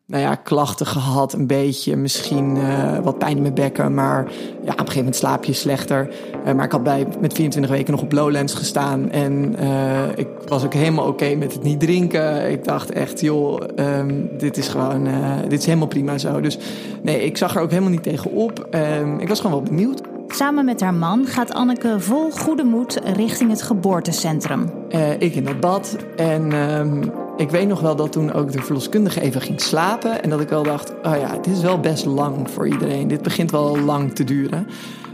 nou 0.10 0.24
ja, 0.24 0.36
klachten 0.36 0.86
gehad. 0.86 1.34
Een 1.34 1.48
beetje, 1.48 1.96
misschien 1.96 2.56
uh, 2.56 2.98
wat 2.98 3.18
pijn 3.18 3.36
in 3.36 3.42
mijn 3.42 3.54
bekken. 3.54 3.94
Maar 3.94 4.26
ja, 4.26 4.32
op 4.62 4.68
een 4.68 4.76
gegeven 4.78 4.96
moment 4.96 5.16
slaap 5.16 5.44
je 5.44 5.54
slechter. 5.54 6.10
Uh, 6.46 6.54
maar 6.54 6.66
ik 6.66 6.72
had 6.72 6.84
bij, 6.84 7.08
met 7.20 7.34
24 7.34 7.72
weken 7.72 7.92
nog 7.92 8.02
op 8.02 8.12
Lowlands 8.12 8.54
gestaan. 8.54 9.12
En 9.12 9.56
uh, 9.60 10.18
ik 10.18 10.28
was 10.48 10.66
ook 10.66 10.74
helemaal 10.74 11.06
oké 11.06 11.14
okay 11.24 11.36
met 11.36 11.54
het 11.54 11.64
niet 11.64 11.80
drinken. 11.80 12.52
Ik 12.52 12.64
dacht 12.64 12.92
echt, 12.92 13.22
joh, 13.22 13.62
um, 13.76 14.30
dit 14.38 14.58
is 14.58 14.68
gewoon, 14.68 15.08
dit 15.48 15.60
is 15.60 15.66
helemaal 15.66 15.88
prima 15.88 16.18
zo. 16.18 16.42
Dus 16.42 16.58
nee, 17.02 17.26
ik 17.26 17.38
zag 17.38 17.56
er 17.56 17.62
ook 17.62 17.70
helemaal 17.70 17.92
niet 17.92 18.04
tegen 18.04 18.32
op. 18.32 18.68
Um, 19.02 19.20
ik 19.20 19.28
was 19.28 19.40
gewoon 19.40 19.56
wel 19.56 19.70
benieuwd. 19.70 20.02
Samen 20.28 20.66
met 20.66 20.82
haar 20.82 20.94
man 20.94 21.26
gaat 21.26 21.54
Anneke 21.54 22.00
vol 22.00 22.32
goede 22.32 22.64
moed 22.64 23.00
richting 23.16 23.50
het 23.50 23.62
geboortecentrum. 23.62 24.72
ik 25.20 25.36
in 25.36 25.44
dat 25.44 25.60
bad 25.60 25.96
en... 26.16 26.52
Um, 26.52 27.19
ik 27.40 27.50
weet 27.50 27.68
nog 27.68 27.80
wel 27.80 27.96
dat 27.96 28.12
toen 28.12 28.34
ook 28.34 28.52
de 28.52 28.62
verloskundige 28.62 29.22
even 29.22 29.42
ging 29.42 29.62
slapen. 29.62 30.24
En 30.24 30.30
dat 30.30 30.42
ik 30.42 30.50
wel 30.50 30.64
dacht, 30.64 30.94
oh 31.04 31.16
ja, 31.20 31.34
dit 31.42 31.54
is 31.54 31.62
wel 31.62 31.80
best 31.80 32.06
lang 32.06 32.50
voor 32.50 32.68
iedereen. 32.68 33.08
Dit 33.08 33.22
begint 33.22 33.52
wel 33.52 33.80
lang 33.80 34.16
te 34.16 34.24
duren. 34.24 34.68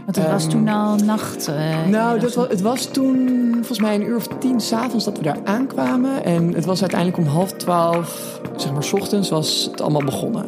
Want 0.04 0.16
het 0.16 0.26
um, 0.26 0.32
was 0.32 0.48
toen 0.48 0.68
al 0.68 0.96
nacht. 0.96 1.48
Uh, 1.48 1.86
nou, 1.86 2.20
dat 2.20 2.34
was, 2.34 2.48
het 2.48 2.60
was 2.60 2.86
toen 2.86 3.48
volgens 3.52 3.80
mij 3.80 3.94
een 3.94 4.06
uur 4.06 4.16
of 4.16 4.26
tien 4.38 4.60
s'avonds 4.60 5.04
dat 5.04 5.16
we 5.16 5.22
daar 5.22 5.38
aankwamen. 5.44 6.24
En 6.24 6.54
het 6.54 6.64
was 6.64 6.80
uiteindelijk 6.80 7.18
om 7.18 7.26
half 7.26 7.52
twaalf, 7.52 8.40
zeg 8.56 8.72
maar, 8.72 8.84
s 8.84 8.92
ochtends 8.92 9.28
was 9.28 9.68
het 9.70 9.80
allemaal 9.80 10.04
begonnen. 10.04 10.46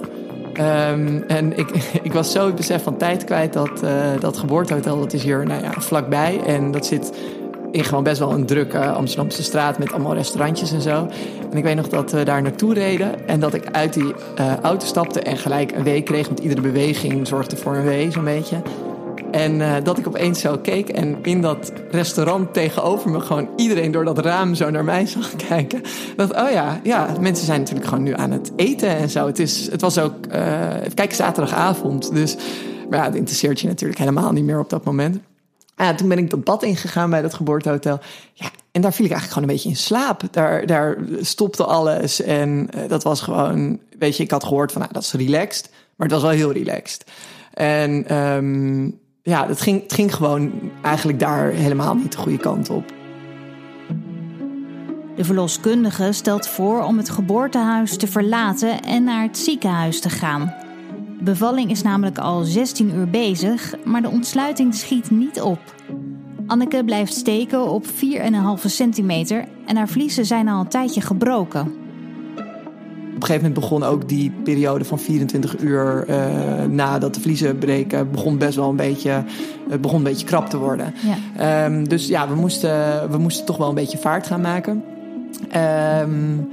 Um, 0.58 1.22
en 1.26 1.58
ik, 1.58 1.70
ik 2.08 2.12
was 2.12 2.32
zo 2.32 2.46
het 2.46 2.54
besef 2.54 2.82
van 2.82 2.96
tijd 2.96 3.24
kwijt 3.24 3.52
dat 3.52 3.82
uh, 3.84 3.90
dat 4.20 4.38
geboortehotel, 4.38 4.98
dat 4.98 5.12
is 5.12 5.22
hier 5.22 5.46
nou 5.46 5.62
ja, 5.62 5.72
vlakbij. 5.72 6.40
En 6.46 6.70
dat 6.70 6.86
zit 6.86 7.12
in 7.70 7.84
gewoon 7.84 8.04
best 8.04 8.18
wel 8.18 8.32
een 8.32 8.46
drukke 8.46 8.78
Amsterdamse 8.78 9.42
straat 9.42 9.78
met 9.78 9.92
allemaal 9.92 10.14
restaurantjes 10.14 10.72
en 10.72 10.80
zo. 10.80 11.08
En 11.50 11.56
ik 11.56 11.64
weet 11.64 11.76
nog 11.76 11.88
dat 11.88 12.12
we 12.12 12.22
daar 12.22 12.42
naartoe 12.42 12.74
reden 12.74 13.28
en 13.28 13.40
dat 13.40 13.54
ik 13.54 13.66
uit 13.72 13.92
die 13.92 14.14
uh, 14.40 14.56
auto 14.62 14.86
stapte 14.86 15.20
en 15.20 15.36
gelijk 15.36 15.72
een 15.72 15.82
wee 15.82 16.02
kreeg. 16.02 16.26
Want 16.26 16.38
iedere 16.38 16.60
beweging 16.60 17.26
zorgde 17.26 17.56
voor 17.56 17.76
een 17.76 17.84
wee, 17.84 18.10
zo'n 18.10 18.24
beetje. 18.24 18.62
En 19.30 19.54
uh, 19.54 19.74
dat 19.82 19.98
ik 19.98 20.06
opeens 20.06 20.40
zo 20.40 20.58
keek 20.58 20.88
en 20.88 21.18
in 21.22 21.40
dat 21.42 21.72
restaurant 21.90 22.54
tegenover 22.54 23.10
me 23.10 23.20
gewoon 23.20 23.48
iedereen 23.56 23.90
door 23.90 24.04
dat 24.04 24.18
raam 24.18 24.54
zo 24.54 24.70
naar 24.70 24.84
mij 24.84 25.06
zag 25.16 25.36
kijken. 25.48 25.82
Dat, 26.16 26.36
oh 26.36 26.50
ja, 26.50 26.80
ja, 26.82 27.08
mensen 27.20 27.46
zijn 27.46 27.60
natuurlijk 27.60 27.88
gewoon 27.88 28.04
nu 28.04 28.14
aan 28.14 28.30
het 28.30 28.52
eten 28.56 28.88
en 28.88 29.10
zo. 29.10 29.26
Het, 29.26 29.38
is, 29.38 29.70
het 29.70 29.80
was 29.80 29.98
ook, 29.98 30.14
kijk, 30.94 31.12
zaterdagavond. 31.12 32.14
Dus, 32.14 32.36
maar 32.90 32.98
ja, 32.98 33.04
het 33.04 33.14
interesseert 33.14 33.60
je 33.60 33.66
natuurlijk 33.66 33.98
helemaal 33.98 34.32
niet 34.32 34.44
meer 34.44 34.58
op 34.58 34.70
dat 34.70 34.84
moment. 34.84 35.18
Ah, 35.78 35.96
toen 35.96 36.08
ben 36.08 36.18
ik 36.18 36.30
dat 36.30 36.44
bad 36.44 36.62
ingegaan 36.62 37.10
bij 37.10 37.22
dat 37.22 37.34
geboortehotel. 37.34 38.00
Ja, 38.32 38.50
En 38.72 38.80
daar 38.80 38.92
viel 38.92 39.04
ik 39.04 39.10
eigenlijk 39.10 39.32
gewoon 39.32 39.48
een 39.48 39.54
beetje 39.54 39.68
in 39.68 39.76
slaap. 39.76 40.22
Daar, 40.30 40.66
daar 40.66 40.96
stopte 41.20 41.64
alles. 41.64 42.22
En 42.22 42.68
uh, 42.76 42.88
dat 42.88 43.02
was 43.02 43.20
gewoon, 43.20 43.78
weet 43.98 44.16
je, 44.16 44.22
ik 44.22 44.30
had 44.30 44.44
gehoord 44.44 44.72
van, 44.72 44.80
nou, 44.80 44.92
dat 44.92 45.02
is 45.02 45.12
relaxed. 45.12 45.70
Maar 45.96 46.06
het 46.08 46.16
was 46.16 46.22
wel 46.22 46.38
heel 46.38 46.52
relaxed. 46.52 47.04
En 47.54 48.16
um, 48.16 48.98
ja, 49.22 49.48
het 49.48 49.60
ging, 49.60 49.82
het 49.82 49.92
ging 49.92 50.14
gewoon 50.14 50.52
eigenlijk 50.82 51.18
daar 51.18 51.50
helemaal 51.50 51.94
niet 51.94 52.12
de 52.12 52.18
goede 52.18 52.38
kant 52.38 52.70
op. 52.70 52.92
De 55.16 55.24
verloskundige 55.24 56.12
stelt 56.12 56.48
voor 56.48 56.82
om 56.82 56.96
het 56.96 57.10
geboortehuis 57.10 57.96
te 57.96 58.06
verlaten 58.06 58.82
en 58.82 59.04
naar 59.04 59.22
het 59.22 59.38
ziekenhuis 59.38 60.00
te 60.00 60.10
gaan. 60.10 60.54
De 61.18 61.24
bevalling 61.24 61.70
is 61.70 61.82
namelijk 61.82 62.18
al 62.18 62.42
16 62.42 62.94
uur 62.94 63.08
bezig, 63.08 63.74
maar 63.84 64.02
de 64.02 64.08
ontsluiting 64.08 64.74
schiet 64.74 65.10
niet 65.10 65.40
op. 65.40 65.58
Anneke 66.46 66.84
blijft 66.84 67.14
steken 67.14 67.70
op 67.70 67.86
4,5 67.86 67.90
centimeter 68.64 69.44
en 69.66 69.76
haar 69.76 69.88
vliezen 69.88 70.26
zijn 70.26 70.48
al 70.48 70.60
een 70.60 70.68
tijdje 70.68 71.00
gebroken. 71.00 71.60
Op 71.60 73.24
een 73.24 73.30
gegeven 73.30 73.48
moment 73.48 73.54
begon 73.54 73.82
ook 73.82 74.08
die 74.08 74.30
periode 74.44 74.84
van 74.84 74.98
24 74.98 75.60
uur 75.60 76.08
uh, 76.08 76.64
nadat 76.64 77.14
de 77.14 77.20
vliezen 77.20 77.58
breken, 77.58 78.10
begon 78.10 78.38
best 78.38 78.56
wel 78.56 78.68
een 78.68 78.76
beetje, 78.76 79.24
het 79.68 79.80
begon 79.80 79.98
een 79.98 80.02
beetje 80.02 80.26
krap 80.26 80.48
te 80.48 80.58
worden. 80.58 80.94
Ja. 81.36 81.64
Um, 81.64 81.88
dus 81.88 82.06
ja, 82.06 82.28
we 82.28 82.34
moesten, 82.34 83.10
we 83.10 83.18
moesten 83.18 83.46
toch 83.46 83.56
wel 83.56 83.68
een 83.68 83.74
beetje 83.74 83.98
vaart 83.98 84.26
gaan 84.26 84.40
maken. 84.40 84.84
Um, 86.02 86.48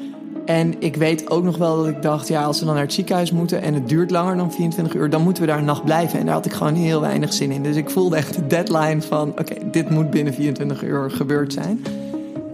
en 0.45 0.81
ik 0.81 0.95
weet 0.95 1.29
ook 1.29 1.43
nog 1.43 1.57
wel 1.57 1.77
dat 1.77 1.87
ik 1.87 2.01
dacht, 2.01 2.27
ja, 2.27 2.43
als 2.43 2.59
we 2.59 2.65
dan 2.65 2.73
naar 2.73 2.83
het 2.83 2.93
ziekenhuis 2.93 3.31
moeten 3.31 3.61
en 3.61 3.73
het 3.73 3.89
duurt 3.89 4.11
langer 4.11 4.35
dan 4.35 4.53
24 4.53 4.95
uur, 4.95 5.09
dan 5.09 5.21
moeten 5.21 5.43
we 5.43 5.49
daar 5.49 5.57
een 5.57 5.65
nacht 5.65 5.83
blijven. 5.83 6.19
En 6.19 6.25
daar 6.25 6.35
had 6.35 6.45
ik 6.45 6.53
gewoon 6.53 6.73
heel 6.73 7.01
weinig 7.01 7.33
zin 7.33 7.51
in. 7.51 7.63
Dus 7.63 7.75
ik 7.75 7.89
voelde 7.89 8.15
echt 8.15 8.33
de 8.33 8.47
deadline 8.47 9.01
van, 9.01 9.29
oké, 9.29 9.55
dit 9.71 9.89
moet 9.89 10.09
binnen 10.09 10.33
24 10.33 10.83
uur 10.83 11.11
gebeurd 11.11 11.53
zijn. 11.53 11.83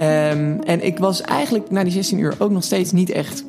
Um, 0.02 0.60
en 0.60 0.86
ik 0.86 0.98
was 0.98 1.22
eigenlijk 1.22 1.72
na 1.72 1.84
die 1.84 1.92
16 1.92 2.20
uur 2.20 2.36
ook 2.38 2.52
nog 2.52 2.64
steeds 2.64 2.92
niet 2.92 3.10
echt 3.10 3.44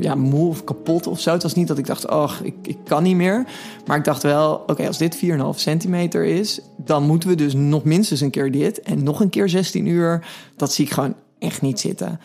ja, 0.00 0.14
moe 0.14 0.48
of 0.48 0.64
kapot 0.64 1.06
of 1.06 1.20
zo. 1.20 1.32
Het 1.32 1.42
was 1.42 1.54
niet 1.54 1.68
dat 1.68 1.78
ik 1.78 1.86
dacht, 1.86 2.10
oh, 2.10 2.32
ik, 2.42 2.54
ik 2.62 2.78
kan 2.84 3.02
niet 3.02 3.16
meer. 3.16 3.46
Maar 3.86 3.96
ik 3.96 4.04
dacht 4.04 4.22
wel, 4.22 4.64
oké, 4.66 4.86
als 4.86 4.98
dit 4.98 5.16
4,5 5.16 5.22
centimeter 5.54 6.24
is, 6.24 6.60
dan 6.76 7.02
moeten 7.02 7.28
we 7.28 7.34
dus 7.34 7.54
nog 7.54 7.84
minstens 7.84 8.20
een 8.20 8.30
keer 8.30 8.50
dit. 8.50 8.80
En 8.80 9.02
nog 9.02 9.20
een 9.20 9.30
keer 9.30 9.48
16 9.48 9.86
uur, 9.86 10.26
dat 10.56 10.72
zie 10.72 10.84
ik 10.84 10.92
gewoon 10.92 11.14
echt 11.38 11.62
niet 11.62 11.80
zitten. 11.80 12.20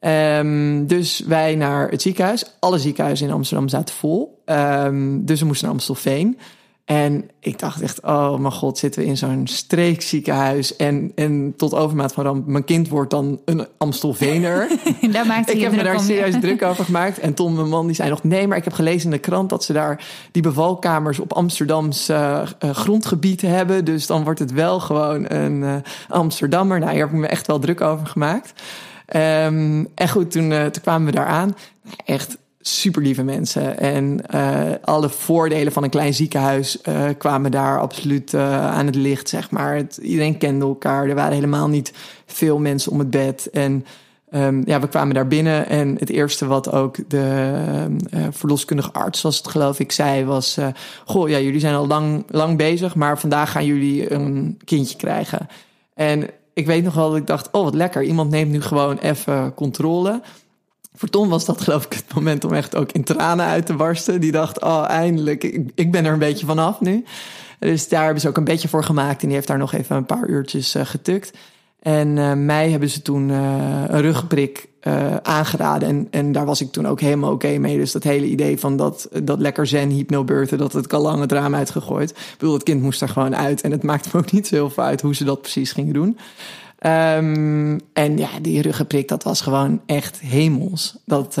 Um, 0.00 0.86
dus 0.86 1.20
wij 1.26 1.54
naar 1.54 1.90
het 1.90 2.02
ziekenhuis. 2.02 2.44
Alle 2.58 2.78
ziekenhuizen 2.78 3.26
in 3.26 3.32
Amsterdam 3.32 3.68
zaten 3.68 3.94
vol. 3.94 4.42
Um, 4.46 5.24
dus 5.24 5.40
we 5.40 5.46
moesten 5.46 5.66
naar 5.66 5.74
Amstelveen. 5.74 6.38
En 6.90 7.30
ik 7.40 7.58
dacht 7.58 7.80
echt, 7.80 8.02
oh 8.02 8.38
mijn 8.38 8.52
god, 8.52 8.78
zitten 8.78 9.02
we 9.02 9.06
in 9.06 9.16
zo'n 9.16 9.46
streekziekenhuis. 9.46 10.76
En, 10.76 11.12
en 11.14 11.54
tot 11.56 11.74
overmaat 11.74 12.12
van 12.12 12.24
ramp, 12.24 12.46
mijn 12.46 12.64
kind 12.64 12.88
wordt 12.88 13.10
dan 13.10 13.40
een 13.44 13.66
Amstelvener. 13.78 14.68
daar 15.12 15.26
maakte 15.26 15.52
ik 15.52 15.60
heb 15.60 15.72
me 15.72 15.82
daar 15.82 16.00
serieus 16.00 16.34
ja. 16.34 16.40
druk 16.40 16.62
over 16.62 16.84
gemaakt. 16.84 17.18
En 17.18 17.34
Tom, 17.34 17.54
mijn 17.54 17.68
man, 17.68 17.86
die 17.86 17.94
zei 17.94 18.10
nog, 18.10 18.22
nee, 18.22 18.46
maar 18.46 18.56
ik 18.56 18.64
heb 18.64 18.72
gelezen 18.72 19.04
in 19.04 19.10
de 19.10 19.18
krant... 19.18 19.50
dat 19.50 19.64
ze 19.64 19.72
daar 19.72 20.04
die 20.30 20.42
bevalkamers 20.42 21.18
op 21.18 21.32
Amsterdams 21.32 22.10
uh, 22.10 22.42
uh, 22.64 22.70
grondgebied 22.70 23.40
hebben. 23.40 23.84
Dus 23.84 24.06
dan 24.06 24.24
wordt 24.24 24.38
het 24.38 24.52
wel 24.52 24.80
gewoon 24.80 25.30
een 25.30 25.62
uh, 25.62 25.74
Amsterdammer. 26.08 26.78
Nou, 26.78 26.90
hier 26.90 27.00
heb 27.00 27.10
ik 27.10 27.18
me 27.18 27.26
echt 27.26 27.46
wel 27.46 27.58
druk 27.58 27.80
over 27.80 28.06
gemaakt. 28.06 28.52
Um, 29.16 29.88
en 29.94 30.08
goed, 30.08 30.30
toen, 30.30 30.50
uh, 30.50 30.64
toen 30.64 30.82
kwamen 30.82 31.06
we 31.06 31.12
daar 31.12 31.26
aan. 31.26 31.56
Echt 32.04 32.38
super 32.60 33.02
lieve 33.02 33.22
mensen. 33.22 33.78
En 33.78 34.20
uh, 34.34 34.60
alle 34.82 35.08
voordelen 35.08 35.72
van 35.72 35.82
een 35.82 35.90
klein 35.90 36.14
ziekenhuis 36.14 36.78
uh, 36.88 37.04
kwamen 37.18 37.50
daar 37.50 37.80
absoluut 37.80 38.34
aan 38.34 38.86
het 38.86 38.94
licht, 38.94 39.28
zeg 39.28 39.50
maar. 39.50 39.76
Het, 39.76 39.96
iedereen 39.96 40.38
kende 40.38 40.64
elkaar. 40.64 41.08
Er 41.08 41.14
waren 41.14 41.34
helemaal 41.34 41.68
niet 41.68 41.92
veel 42.26 42.58
mensen 42.58 42.92
om 42.92 42.98
het 42.98 43.10
bed. 43.10 43.50
En 43.52 43.86
um, 44.34 44.62
ja, 44.64 44.80
we 44.80 44.88
kwamen 44.88 45.14
daar 45.14 45.28
binnen. 45.28 45.68
En 45.68 45.96
het 45.98 46.10
eerste 46.10 46.46
wat 46.46 46.72
ook 46.72 46.96
de 47.10 47.96
verloskundige 48.30 48.92
arts, 48.92 49.22
was 49.22 49.36
het 49.36 49.48
geloof 49.48 49.80
ik, 49.80 49.92
zei 49.92 50.24
was... 50.24 50.58
goh, 51.04 51.28
ja, 51.28 51.38
jullie 51.38 51.60
zijn 51.60 51.74
al 51.74 51.86
lang, 51.86 52.24
lang 52.28 52.56
bezig, 52.56 52.94
maar 52.94 53.18
vandaag 53.18 53.50
gaan 53.50 53.66
jullie 53.66 54.12
een 54.12 54.58
kindje 54.64 54.96
krijgen. 54.96 55.48
En 55.94 56.30
ik 56.60 56.66
weet 56.66 56.84
nog 56.84 56.94
wel 56.94 57.08
dat 57.08 57.18
ik 57.18 57.26
dacht, 57.26 57.48
oh 57.50 57.64
wat 57.64 57.74
lekker, 57.74 58.02
iemand 58.02 58.30
neemt 58.30 58.50
nu 58.50 58.62
gewoon 58.62 58.98
even 58.98 59.54
controle. 59.54 60.22
Voor 60.94 61.08
Tom 61.08 61.28
was 61.28 61.44
dat 61.44 61.60
geloof 61.60 61.84
ik 61.84 61.92
het 61.92 62.14
moment 62.14 62.44
om 62.44 62.52
echt 62.52 62.76
ook 62.76 62.92
in 62.92 63.04
tranen 63.04 63.46
uit 63.46 63.66
te 63.66 63.74
barsten. 63.74 64.20
Die 64.20 64.32
dacht, 64.32 64.60
oh 64.60 64.84
eindelijk, 64.88 65.44
ik, 65.74 65.90
ben 65.90 66.04
er 66.04 66.12
een 66.12 66.18
beetje 66.18 66.46
vanaf 66.46 66.80
nu. 66.80 67.04
Dus 67.58 67.88
daar 67.88 68.04
hebben 68.04 68.20
ze 68.20 68.28
ook 68.28 68.36
een 68.36 68.44
beetje 68.44 68.68
voor 68.68 68.84
gemaakt. 68.84 69.20
En 69.20 69.26
die 69.26 69.36
heeft 69.36 69.48
daar 69.48 69.58
nog 69.58 69.72
even 69.72 69.96
een 69.96 70.06
paar 70.06 70.28
uurtjes 70.28 70.76
uh, 70.76 70.84
getukt. 70.84 71.32
En 71.80 72.16
uh, 72.16 72.32
mij 72.32 72.70
hebben 72.70 72.90
ze 72.90 73.02
toen 73.02 73.28
uh, 73.28 73.84
een 73.86 74.00
rugprik 74.00 74.68
uh, 74.82 75.16
aangeraden. 75.16 75.88
En, 75.88 76.08
en 76.10 76.32
daar 76.32 76.46
was 76.46 76.60
ik 76.60 76.72
toen 76.72 76.86
ook 76.86 77.00
helemaal 77.00 77.32
oké 77.32 77.58
mee. 77.58 77.76
Dus 77.76 77.92
dat 77.92 78.02
hele 78.02 78.26
idee 78.26 78.58
van 78.58 78.76
dat, 78.76 79.08
dat 79.22 79.38
lekker 79.38 79.66
zen 79.66 79.90
hypnobirthen, 79.90 80.58
dat 80.58 80.72
het 80.72 80.92
al 80.92 81.02
lang 81.02 81.20
het 81.20 81.32
raam 81.32 81.54
uitgegooid. 81.54 82.10
Ik 82.10 82.34
bedoel, 82.38 82.54
het 82.54 82.62
kind 82.62 82.82
moest 82.82 83.02
er 83.02 83.08
gewoon 83.08 83.36
uit. 83.36 83.60
En 83.60 83.70
het 83.70 83.82
maakte 83.90 84.08
me 84.12 84.18
ook 84.18 84.32
niet 84.32 84.46
zo 84.46 84.54
heel 84.54 84.70
veel 84.70 84.84
uit 84.84 85.00
hoe 85.00 85.14
ze 85.14 85.24
dat 85.24 85.40
precies 85.40 85.72
gingen 85.72 85.92
doen. 85.92 86.18
Um, 86.86 87.80
en 87.92 88.18
ja, 88.18 88.28
die 88.42 88.62
ruggenprik, 88.62 89.08
dat 89.08 89.22
was 89.22 89.40
gewoon 89.40 89.80
echt 89.86 90.20
hemels. 90.20 90.96
Dat, 91.04 91.36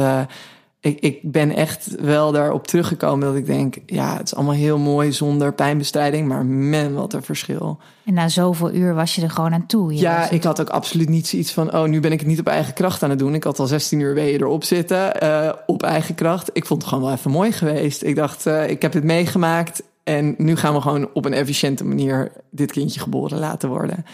ik, 0.80 1.00
ik 1.00 1.18
ben 1.22 1.50
echt 1.50 2.00
wel 2.00 2.32
daarop 2.32 2.66
teruggekomen 2.66 3.26
dat 3.26 3.36
ik 3.36 3.46
denk, 3.46 3.76
ja, 3.86 4.16
het 4.16 4.26
is 4.26 4.34
allemaal 4.34 4.54
heel 4.54 4.78
mooi 4.78 5.12
zonder 5.12 5.52
pijnbestrijding, 5.52 6.28
maar 6.28 6.46
man, 6.46 6.94
wat 6.94 7.12
een 7.12 7.22
verschil. 7.22 7.78
En 8.04 8.14
na 8.14 8.28
zoveel 8.28 8.72
uur 8.72 8.94
was 8.94 9.14
je 9.14 9.22
er 9.22 9.30
gewoon 9.30 9.52
aan 9.52 9.66
toe. 9.66 9.94
Ja, 9.94 10.30
ik 10.30 10.44
had 10.44 10.60
ook 10.60 10.68
absoluut 10.70 11.08
niet 11.08 11.26
zoiets 11.26 11.52
van, 11.52 11.74
oh, 11.74 11.84
nu 11.84 12.00
ben 12.00 12.12
ik 12.12 12.18
het 12.18 12.28
niet 12.28 12.40
op 12.40 12.46
eigen 12.46 12.74
kracht 12.74 13.02
aan 13.02 13.10
het 13.10 13.18
doen. 13.18 13.34
Ik 13.34 13.44
had 13.44 13.58
al 13.58 13.66
16 13.66 14.00
uur 14.00 14.14
weer 14.14 14.40
erop 14.40 14.64
zitten, 14.64 15.12
uh, 15.22 15.52
op 15.66 15.82
eigen 15.82 16.14
kracht. 16.14 16.50
Ik 16.52 16.66
vond 16.66 16.80
het 16.82 16.90
gewoon 16.90 17.04
wel 17.04 17.14
even 17.14 17.30
mooi 17.30 17.52
geweest. 17.52 18.02
Ik 18.02 18.16
dacht, 18.16 18.46
uh, 18.46 18.68
ik 18.68 18.82
heb 18.82 18.92
het 18.92 19.04
meegemaakt 19.04 19.82
en 20.04 20.34
nu 20.38 20.56
gaan 20.56 20.74
we 20.74 20.80
gewoon 20.80 21.08
op 21.12 21.24
een 21.24 21.32
efficiënte 21.32 21.84
manier 21.84 22.32
dit 22.50 22.72
kindje 22.72 23.00
geboren 23.00 23.38
laten 23.38 23.68
worden. 23.68 24.04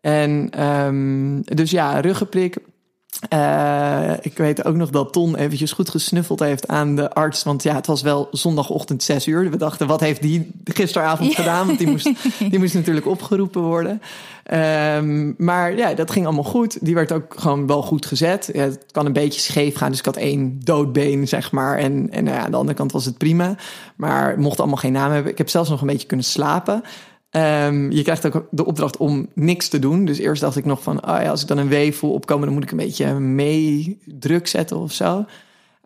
En 0.00 0.62
um, 0.64 1.42
dus 1.44 1.70
ja, 1.70 2.00
ruggenprik. 2.00 2.56
Uh, 3.32 4.10
ik 4.20 4.36
weet 4.36 4.64
ook 4.64 4.74
nog 4.74 4.90
dat 4.90 5.12
Ton 5.12 5.36
eventjes 5.36 5.72
goed 5.72 5.90
gesnuffeld 5.90 6.40
heeft 6.40 6.68
aan 6.68 6.96
de 6.96 7.10
arts. 7.10 7.42
Want 7.42 7.62
ja, 7.62 7.74
het 7.74 7.86
was 7.86 8.02
wel 8.02 8.28
zondagochtend 8.30 9.02
zes 9.02 9.26
uur. 9.26 9.50
We 9.50 9.56
dachten, 9.56 9.86
wat 9.86 10.00
heeft 10.00 10.22
die 10.22 10.50
gisteravond 10.64 11.32
ja. 11.32 11.36
gedaan? 11.36 11.66
Want 11.66 11.78
die 11.78 11.86
moest, 11.90 12.10
die 12.50 12.58
moest 12.58 12.74
natuurlijk 12.74 13.06
opgeroepen 13.06 13.62
worden. 13.62 14.02
Um, 14.96 15.34
maar 15.38 15.76
ja, 15.76 15.94
dat 15.94 16.10
ging 16.10 16.26
allemaal 16.26 16.44
goed. 16.44 16.78
Die 16.80 16.94
werd 16.94 17.12
ook 17.12 17.34
gewoon 17.36 17.66
wel 17.66 17.82
goed 17.82 18.06
gezet. 18.06 18.50
Ja, 18.52 18.62
het 18.62 18.84
kan 18.90 19.06
een 19.06 19.12
beetje 19.12 19.40
scheef 19.40 19.76
gaan. 19.76 19.90
Dus 19.90 19.98
ik 19.98 20.04
had 20.04 20.16
één 20.16 20.60
doodbeen, 20.64 21.28
zeg 21.28 21.52
maar. 21.52 21.78
En, 21.78 22.10
en 22.10 22.24
nou 22.24 22.36
ja, 22.36 22.44
aan 22.44 22.50
de 22.50 22.56
andere 22.56 22.76
kant 22.76 22.92
was 22.92 23.04
het 23.04 23.18
prima. 23.18 23.56
Maar 23.96 24.38
mocht 24.38 24.58
allemaal 24.58 24.76
geen 24.76 24.92
naam 24.92 25.10
hebben. 25.10 25.32
Ik 25.32 25.38
heb 25.38 25.48
zelfs 25.48 25.70
nog 25.70 25.80
een 25.80 25.86
beetje 25.86 26.06
kunnen 26.06 26.26
slapen. 26.26 26.82
Um, 27.36 27.90
je 27.90 28.02
krijgt 28.02 28.26
ook 28.26 28.46
de 28.50 28.64
opdracht 28.64 28.96
om 28.96 29.28
niks 29.34 29.68
te 29.68 29.78
doen. 29.78 30.04
Dus 30.04 30.18
eerst 30.18 30.40
dacht 30.40 30.56
ik 30.56 30.64
nog 30.64 30.82
van, 30.82 30.96
oh 31.08 31.20
ja, 31.22 31.30
als 31.30 31.42
ik 31.42 31.48
dan 31.48 31.58
een 31.58 31.68
wee 31.68 31.94
voel 31.94 32.12
opkomen, 32.12 32.44
dan 32.44 32.54
moet 32.54 32.64
ik 32.64 32.70
een 32.70 32.76
beetje 32.76 33.14
mee 33.14 33.98
druk 34.04 34.46
zetten 34.46 34.76
of 34.76 34.92
zo. 34.92 35.24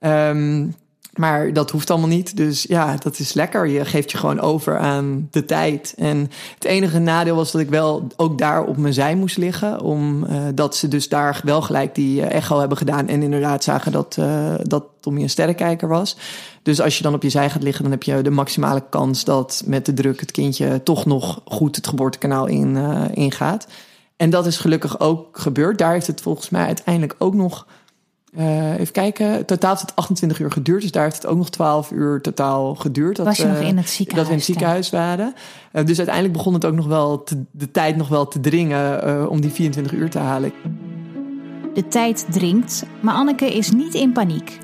Um, 0.01 0.75
maar 1.19 1.53
dat 1.53 1.71
hoeft 1.71 1.91
allemaal 1.91 2.09
niet. 2.09 2.37
Dus 2.37 2.63
ja, 2.63 2.97
dat 2.97 3.19
is 3.19 3.33
lekker. 3.33 3.67
Je 3.67 3.85
geeft 3.85 4.11
je 4.11 4.19
gewoon 4.19 4.41
over 4.41 4.79
aan 4.79 5.29
de 5.31 5.45
tijd. 5.45 5.95
En 5.97 6.31
het 6.55 6.65
enige 6.65 6.99
nadeel 6.99 7.37
was 7.37 7.53
dat 7.53 7.61
ik 7.61 7.69
wel 7.69 8.07
ook 8.17 8.39
daar 8.39 8.65
op 8.65 8.77
mijn 8.77 8.95
zij 8.95 9.15
moest 9.15 9.37
liggen. 9.37 9.81
Omdat 9.81 10.31
uh, 10.31 10.43
dat 10.55 10.77
ze 10.77 10.89
dus 10.89 11.09
daar 11.09 11.41
wel 11.45 11.63
gelijk 11.63 11.95
die 11.95 12.21
uh, 12.21 12.31
echo 12.31 12.59
hebben 12.59 12.79
gedaan. 12.79 13.09
En 13.09 13.23
inderdaad 13.23 13.65
zagen 13.65 13.93
dat, 13.93 14.17
uh, 14.19 14.55
dat 14.63 14.85
Tommy 15.01 15.23
een 15.23 15.31
sterrenkijker 15.31 15.89
was. 15.89 16.17
Dus 16.63 16.81
als 16.81 16.97
je 16.97 17.03
dan 17.03 17.15
op 17.15 17.23
je 17.23 17.31
zij 17.31 17.51
gaat 17.51 17.63
liggen, 17.63 17.83
dan 17.83 17.93
heb 17.93 18.03
je 18.03 18.23
de 18.23 18.31
maximale 18.31 18.83
kans 18.91 19.25
dat 19.25 19.63
met 19.67 19.87
de 19.87 19.95
druk 19.95 20.21
het 20.21 20.31
kindje 20.31 20.83
toch 20.83 21.07
nog 21.07 21.41
goed 21.45 21.77
het 21.77 21.87
geboortekanaal 21.87 22.47
in, 22.47 22.77
ingaat. 23.15 23.67
En 24.17 24.31
dat 24.31 24.47
is 24.47 24.57
gelukkig 24.57 25.01
ook 25.01 25.39
gebeurd. 25.39 25.79
Daar 25.79 25.93
heeft 25.93 26.07
het 26.07 26.21
volgens 26.21 26.51
mij 26.51 26.67
uiteindelijk 26.67 27.15
ook 27.19 27.35
nog 27.35 27.67
uh, 28.37 28.79
even 28.79 28.93
kijken. 28.93 29.47
Totaal 29.47 29.71
heeft 29.71 29.83
het 29.83 29.97
28 29.97 30.41
uur 30.41 30.51
geduurd. 30.51 30.83
Dus 30.83 30.91
daar 30.91 31.03
heeft 31.03 31.17
het 31.17 31.27
ook 31.27 31.37
nog 31.37 31.51
12 31.51 31.91
uur 31.91 32.21
totaal 32.21 32.75
geduurd. 32.75 33.17
Dat, 33.17 33.27
Was 33.27 33.37
je 33.37 33.45
uh, 33.45 33.51
nog 33.51 33.61
in 33.61 33.77
het 33.77 33.89
ziekenhuis? 33.89 34.17
Dat 34.17 34.27
we 34.27 34.31
in 34.31 34.37
het 34.37 34.45
ziekenhuis 34.47 34.91
waren. 34.91 35.35
Uh, 35.73 35.85
dus 35.85 35.97
uiteindelijk 35.97 36.37
begon 36.37 36.55
het 36.55 36.65
ook 36.65 36.75
nog 36.75 36.87
wel 36.87 37.23
te, 37.23 37.45
de 37.51 37.71
tijd 37.71 37.97
nog 37.97 38.09
wel 38.09 38.29
te 38.29 38.41
dringen 38.41 39.31
om 39.31 39.41
die 39.41 39.51
24 39.51 39.93
uur 39.93 40.11
te 40.11 40.19
halen. 40.19 40.53
De 41.75 41.89
tijd 41.89 42.27
dringt, 42.31 42.85
maar 43.01 43.15
Anneke 43.15 43.55
is 43.55 43.71
niet 43.71 43.95
in 43.95 44.13
paniek. 44.13 44.59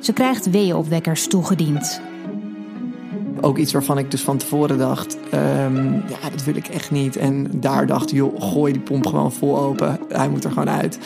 Ze 0.00 0.12
krijgt 0.12 0.50
weeënopwekkers 0.50 1.28
toegediend 1.28 2.00
ook 3.42 3.58
iets 3.58 3.72
waarvan 3.72 3.98
ik 3.98 4.10
dus 4.10 4.22
van 4.22 4.36
tevoren 4.36 4.78
dacht, 4.78 5.18
um, 5.34 5.92
ja, 5.94 6.30
dat 6.30 6.44
wil 6.44 6.56
ik 6.56 6.68
echt 6.68 6.90
niet. 6.90 7.16
En 7.16 7.46
daar 7.52 7.86
dacht, 7.86 8.10
joh, 8.10 8.42
gooi 8.42 8.72
die 8.72 8.82
pomp 8.82 9.06
gewoon 9.06 9.32
vol 9.32 9.58
open. 9.58 9.98
Hij 10.08 10.28
moet 10.28 10.44
er 10.44 10.50
gewoon 10.50 10.70
uit. 10.70 10.98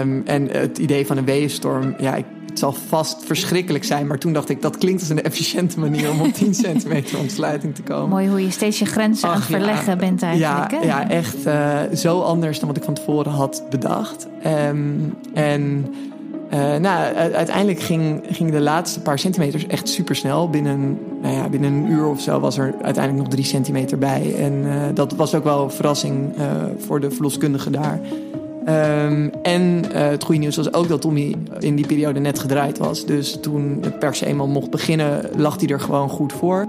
Um, 0.00 0.22
en 0.26 0.48
het 0.50 0.78
idee 0.78 1.06
van 1.06 1.16
een 1.16 1.24
weeënstorm, 1.24 1.94
ja, 1.98 2.14
ik, 2.14 2.24
het 2.48 2.58
zal 2.58 2.72
vast 2.72 3.24
verschrikkelijk 3.24 3.84
zijn. 3.84 4.06
Maar 4.06 4.18
toen 4.18 4.32
dacht 4.32 4.48
ik, 4.48 4.62
dat 4.62 4.78
klinkt 4.78 5.00
als 5.00 5.10
een 5.10 5.22
efficiënte 5.22 5.78
manier 5.78 6.10
om 6.10 6.20
op 6.20 6.32
10 6.32 6.54
centimeter 6.64 7.18
ontsluiting 7.18 7.74
te 7.74 7.82
komen. 7.82 8.08
Mooi 8.08 8.28
hoe 8.28 8.42
je 8.42 8.50
steeds 8.50 8.78
je 8.78 8.84
grenzen 8.84 9.28
aan 9.28 9.34
het 9.34 9.44
verleggen 9.44 9.98
bent 9.98 10.22
eigenlijk. 10.22 10.70
Ja, 10.70 10.78
hè? 10.78 10.86
ja 10.86 11.10
echt 11.10 11.46
uh, 11.46 11.80
zo 11.94 12.20
anders 12.20 12.58
dan 12.58 12.68
wat 12.68 12.76
ik 12.76 12.84
van 12.84 12.94
tevoren 12.94 13.32
had 13.32 13.62
bedacht. 13.70 14.26
Um, 14.46 15.14
en 15.34 15.86
uh, 16.52 16.76
nou, 16.76 17.14
uiteindelijk 17.14 17.80
ging, 17.80 18.22
ging 18.30 18.50
de 18.50 18.60
laatste 18.60 19.00
paar 19.00 19.18
centimeters 19.18 19.66
echt 19.66 19.88
super 19.88 20.16
snel. 20.16 20.50
Binnen, 20.50 20.98
nou 21.22 21.34
ja, 21.34 21.48
binnen 21.48 21.72
een 21.72 21.90
uur 21.90 22.06
of 22.06 22.20
zo 22.20 22.40
was 22.40 22.58
er 22.58 22.74
uiteindelijk 22.82 23.24
nog 23.24 23.34
drie 23.34 23.44
centimeter 23.44 23.98
bij. 23.98 24.34
En 24.38 24.52
uh, 24.52 24.82
dat 24.94 25.12
was 25.12 25.34
ook 25.34 25.44
wel 25.44 25.64
een 25.64 25.70
verrassing 25.70 26.38
uh, 26.38 26.44
voor 26.78 27.00
de 27.00 27.10
verloskundige 27.10 27.70
daar. 27.70 28.00
Um, 29.04 29.30
en 29.42 29.84
het 29.92 30.24
goede 30.24 30.40
nieuws 30.40 30.56
was 30.56 30.72
ook 30.72 30.88
dat 30.88 31.00
Tommy 31.00 31.34
in 31.58 31.76
die 31.76 31.86
periode 31.86 32.20
net 32.20 32.38
gedraaid 32.38 32.78
was. 32.78 33.06
Dus 33.06 33.38
toen 33.40 33.78
het 33.80 33.98
persen 33.98 34.26
eenmaal 34.26 34.48
mocht 34.48 34.70
beginnen, 34.70 35.30
lag 35.36 35.60
hij 35.60 35.68
er 35.68 35.80
gewoon 35.80 36.08
goed 36.08 36.32
voor. 36.32 36.66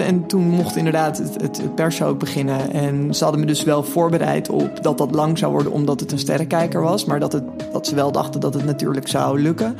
En 0.00 0.26
toen 0.26 0.48
mocht 0.48 0.76
inderdaad 0.76 1.18
het, 1.18 1.60
het, 1.76 2.02
ook 2.02 2.18
beginnen. 2.18 2.72
En 2.72 3.14
ze 3.14 3.22
hadden 3.22 3.40
me 3.40 3.46
dus 3.46 3.64
wel 3.64 3.82
voorbereid 3.82 4.48
op 4.48 4.82
dat 4.82 4.98
dat 4.98 5.14
lang 5.14 5.38
zou 5.38 5.52
worden, 5.52 5.72
omdat 5.72 6.00
het 6.00 6.12
een 6.12 6.18
sterrenkijker 6.18 6.82
was. 6.82 7.04
Maar 7.04 7.20
dat, 7.20 7.32
het, 7.32 7.44
dat 7.72 7.86
ze 7.86 7.94
wel 7.94 8.12
dachten 8.12 8.40
dat 8.40 8.54
het 8.54 8.64
natuurlijk 8.64 9.08
zou 9.08 9.40
lukken. 9.40 9.76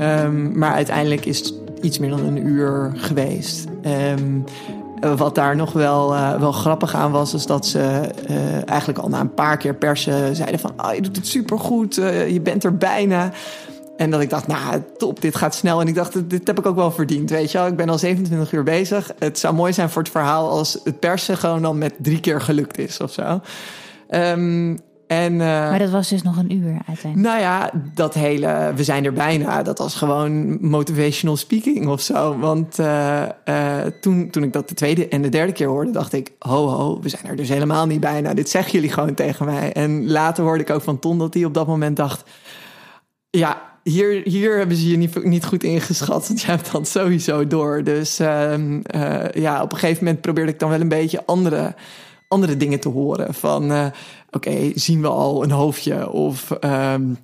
Um, 0.00 0.58
maar 0.58 0.72
uiteindelijk 0.72 1.26
is 1.26 1.38
het 1.38 1.54
iets 1.80 1.98
meer 1.98 2.10
dan 2.10 2.24
een 2.24 2.46
uur 2.46 2.92
geweest. 2.94 3.66
Um, 4.18 4.44
wat 5.16 5.34
daar 5.34 5.56
nog 5.56 5.72
wel, 5.72 6.14
uh, 6.14 6.34
wel 6.34 6.52
grappig 6.52 6.94
aan 6.94 7.10
was, 7.10 7.34
is 7.34 7.46
dat 7.46 7.66
ze 7.66 8.10
uh, 8.30 8.68
eigenlijk 8.68 8.98
al 8.98 9.08
na 9.08 9.20
een 9.20 9.34
paar 9.34 9.56
keer 9.56 9.74
persen 9.74 10.36
zeiden 10.36 10.60
van... 10.60 10.72
Oh, 10.76 10.94
je 10.94 11.00
doet 11.00 11.16
het 11.16 11.26
supergoed, 11.26 11.98
uh, 11.98 12.28
je 12.28 12.40
bent 12.40 12.64
er 12.64 12.76
bijna. 12.76 13.30
En 14.02 14.10
dat 14.10 14.20
ik 14.20 14.30
dacht, 14.30 14.46
nou 14.46 14.82
top, 14.96 15.20
dit 15.20 15.36
gaat 15.36 15.54
snel. 15.54 15.80
En 15.80 15.88
ik 15.88 15.94
dacht, 15.94 16.30
dit 16.30 16.46
heb 16.46 16.58
ik 16.58 16.66
ook 16.66 16.76
wel 16.76 16.90
verdiend, 16.90 17.30
weet 17.30 17.52
je 17.52 17.58
wel. 17.58 17.66
Ik 17.66 17.76
ben 17.76 17.88
al 17.88 17.98
27 17.98 18.52
uur 18.52 18.62
bezig. 18.62 19.10
Het 19.18 19.38
zou 19.38 19.54
mooi 19.54 19.72
zijn 19.72 19.90
voor 19.90 20.02
het 20.02 20.10
verhaal 20.10 20.50
als 20.50 20.78
het 20.84 21.00
persen 21.00 21.36
gewoon 21.36 21.62
dan 21.62 21.78
met 21.78 21.94
drie 21.98 22.20
keer 22.20 22.40
gelukt 22.40 22.78
is 22.78 23.00
of 23.00 23.12
zo. 23.12 23.40
Um, 24.10 24.78
en, 25.06 25.32
uh, 25.32 25.38
maar 25.38 25.78
dat 25.78 25.90
was 25.90 26.08
dus 26.08 26.22
nog 26.22 26.36
een 26.36 26.52
uur 26.52 26.78
uiteindelijk. 26.86 27.28
Nou 27.28 27.40
ja, 27.40 27.70
dat 27.94 28.14
hele, 28.14 28.72
we 28.76 28.84
zijn 28.84 29.04
er 29.04 29.12
bijna, 29.12 29.62
dat 29.62 29.78
was 29.78 29.94
gewoon 29.94 30.58
motivational 30.68 31.36
speaking 31.36 31.88
of 31.88 32.00
zo. 32.00 32.38
Want 32.38 32.78
uh, 32.78 33.22
uh, 33.44 33.80
toen, 34.00 34.30
toen 34.30 34.42
ik 34.42 34.52
dat 34.52 34.68
de 34.68 34.74
tweede 34.74 35.08
en 35.08 35.22
de 35.22 35.28
derde 35.28 35.52
keer 35.52 35.68
hoorde, 35.68 35.90
dacht 35.90 36.12
ik, 36.12 36.32
ho 36.38 36.68
ho, 36.68 37.00
we 37.00 37.08
zijn 37.08 37.26
er 37.26 37.36
dus 37.36 37.48
helemaal 37.48 37.86
niet 37.86 38.00
bijna. 38.00 38.34
Dit 38.34 38.48
zeggen 38.48 38.72
jullie 38.72 38.90
gewoon 38.90 39.14
tegen 39.14 39.46
mij. 39.46 39.72
En 39.72 40.10
later 40.10 40.44
hoorde 40.44 40.62
ik 40.62 40.70
ook 40.70 40.82
van 40.82 40.98
Ton 40.98 41.18
dat 41.18 41.34
hij 41.34 41.44
op 41.44 41.54
dat 41.54 41.66
moment 41.66 41.96
dacht, 41.96 42.30
ja, 43.30 43.71
hier, 43.82 44.20
hier 44.24 44.58
hebben 44.58 44.76
ze 44.76 44.88
je 44.88 44.96
niet, 44.96 45.24
niet 45.24 45.44
goed 45.44 45.64
ingeschat. 45.64 46.26
Want 46.28 46.40
jij 46.40 46.54
hebt 46.54 46.72
dat 46.72 46.88
sowieso 46.88 47.46
door. 47.46 47.84
Dus 47.84 48.20
uh, 48.20 48.58
uh, 48.58 49.30
ja, 49.32 49.62
op 49.62 49.72
een 49.72 49.78
gegeven 49.78 50.04
moment 50.04 50.22
probeerde 50.22 50.52
ik 50.52 50.58
dan 50.58 50.70
wel 50.70 50.80
een 50.80 50.88
beetje 50.88 51.26
andere, 51.26 51.74
andere 52.28 52.56
dingen 52.56 52.80
te 52.80 52.88
horen. 52.88 53.34
Van 53.34 53.72
uh, 53.72 53.86
oké, 54.30 54.70
zien 54.74 55.00
we 55.00 55.08
al 55.08 55.42
een 55.42 55.50
hoofdje? 55.50 56.10
Of 56.10 56.50
um, 56.60 57.18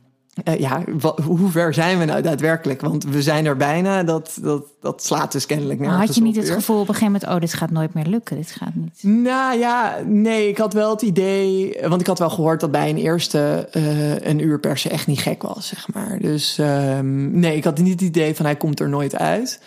ja, 0.59 0.83
wat, 0.99 1.19
hoe 1.19 1.51
ver 1.51 1.75
zijn 1.75 1.99
we 1.99 2.05
nou 2.05 2.23
daadwerkelijk? 2.23 2.81
Want 2.81 3.05
we 3.05 3.23
zijn 3.23 3.47
er 3.47 3.57
bijna. 3.57 4.03
Dat, 4.03 4.39
dat, 4.43 4.65
dat 4.81 5.05
slaat 5.05 5.33
dus 5.33 5.47
kennelijk 5.47 5.81
Maar 5.81 5.99
had 5.99 6.15
je 6.15 6.23
niet 6.23 6.37
het 6.37 6.51
gevoel 6.51 6.81
op 6.81 6.89
een 6.89 6.95
gegeven 6.95 7.13
moment... 7.13 7.33
oh, 7.33 7.41
dit 7.41 7.55
gaat 7.55 7.71
nooit 7.71 7.95
meer 7.95 8.07
lukken, 8.07 8.37
dit 8.37 8.51
gaat 8.51 8.75
niet? 8.75 9.03
Nou 9.03 9.59
ja, 9.59 9.97
nee, 10.07 10.49
ik 10.49 10.59
had 10.59 10.73
wel 10.73 10.91
het 10.91 11.03
idee... 11.03 11.77
want 11.89 12.01
ik 12.01 12.07
had 12.07 12.19
wel 12.19 12.31
gehoord 12.31 12.61
dat 12.61 12.71
bij 12.71 12.91
een 12.91 12.97
eerste 12.97 13.69
uh, 13.73 14.21
een 14.21 14.39
uur 14.39 14.61
persen 14.61 14.91
echt 14.91 15.07
niet 15.07 15.21
gek 15.21 15.43
was, 15.43 15.67
zeg 15.67 15.89
maar. 15.93 16.19
Dus 16.19 16.59
um, 16.59 17.39
nee, 17.39 17.57
ik 17.57 17.65
had 17.65 17.79
niet 17.79 17.93
het 18.01 18.09
idee 18.09 18.35
van 18.35 18.45
hij 18.45 18.57
komt 18.57 18.81
er 18.81 18.89
nooit 18.89 19.17
uit. 19.17 19.61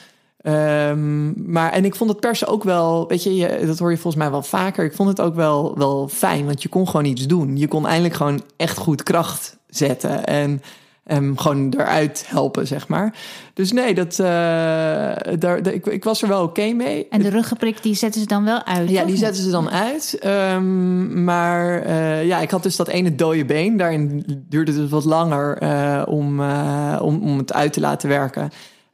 Um, 0.44 1.52
maar, 1.52 1.72
en 1.72 1.86
ik 1.86 1.96
vond 1.96 2.10
het 2.10 2.20
persen 2.20 2.48
ook 2.48 2.64
wel, 2.64 3.08
weet 3.08 3.24
je, 3.24 3.36
je, 3.36 3.66
dat 3.66 3.80
hoor 3.80 3.92
je 3.92 3.98
volgens 3.98 4.24
mij 4.24 4.32
wel 4.32 4.44
vaker. 4.44 4.86
Ik 4.86 4.96
vond 4.96 5.10
het 5.10 5.22
ook 5.22 5.36
wel, 5.36 5.78
wel 5.78 6.08
fijn, 6.08 6.46
want 6.46 6.62
je 6.62 6.70
kon 6.70 6.88
gewoon 6.88 7.06
iets 7.06 7.28
doen. 7.28 7.58
Je 7.58 7.68
kon 7.68 7.88
eindelijk 7.88 8.14
gewoon 8.14 8.42
echt 8.58 8.78
goed 8.78 9.04
kracht 9.04 9.58
zetten. 9.72 10.26
En 10.26 10.62
um, 11.12 11.38
gewoon 11.38 11.74
eruit 11.78 12.24
helpen, 12.28 12.68
zeg 12.68 12.88
maar. 12.88 13.14
Dus 13.54 13.72
nee, 13.72 13.94
dat, 13.94 14.12
uh, 14.20 14.28
daar, 15.40 15.68
ik, 15.68 15.86
ik 15.86 16.04
was 16.04 16.22
er 16.22 16.28
wel 16.28 16.42
oké 16.42 16.50
okay 16.50 16.72
mee. 16.72 17.08
En 17.10 17.22
de 17.22 17.30
ruggenprik, 17.30 17.84
die 17.84 17.96
zetten 17.96 18.22
ze 18.22 18.28
dan 18.28 18.44
wel 18.44 18.66
uit? 18.66 18.90
Ja, 18.90 19.06
die 19.06 19.18
zetten 19.18 19.44
ze 19.44 19.50
dan 19.50 19.70
uit. 19.70 20.20
Um, 20.54 21.24
maar 21.24 21.86
uh, 21.86 22.26
ja, 22.26 22.40
ik 22.40 22.52
had 22.52 22.64
dus 22.64 22.76
dat 22.76 22.88
ene 22.88 23.16
dode 23.16 23.46
been. 23.46 23.78
Daarin 23.78 24.24
duurde 24.50 24.82
het 24.82 24.90
wat 24.90 25.06
langer 25.06 25.64
uh, 25.64 26.02
om, 26.06 26.42
om, 27.00 27.22
om 27.22 27.38
het 27.38 27.54
uit 27.54 27.74
te 27.74 27.80
laten 27.80 28.10
werken. 28.10 28.52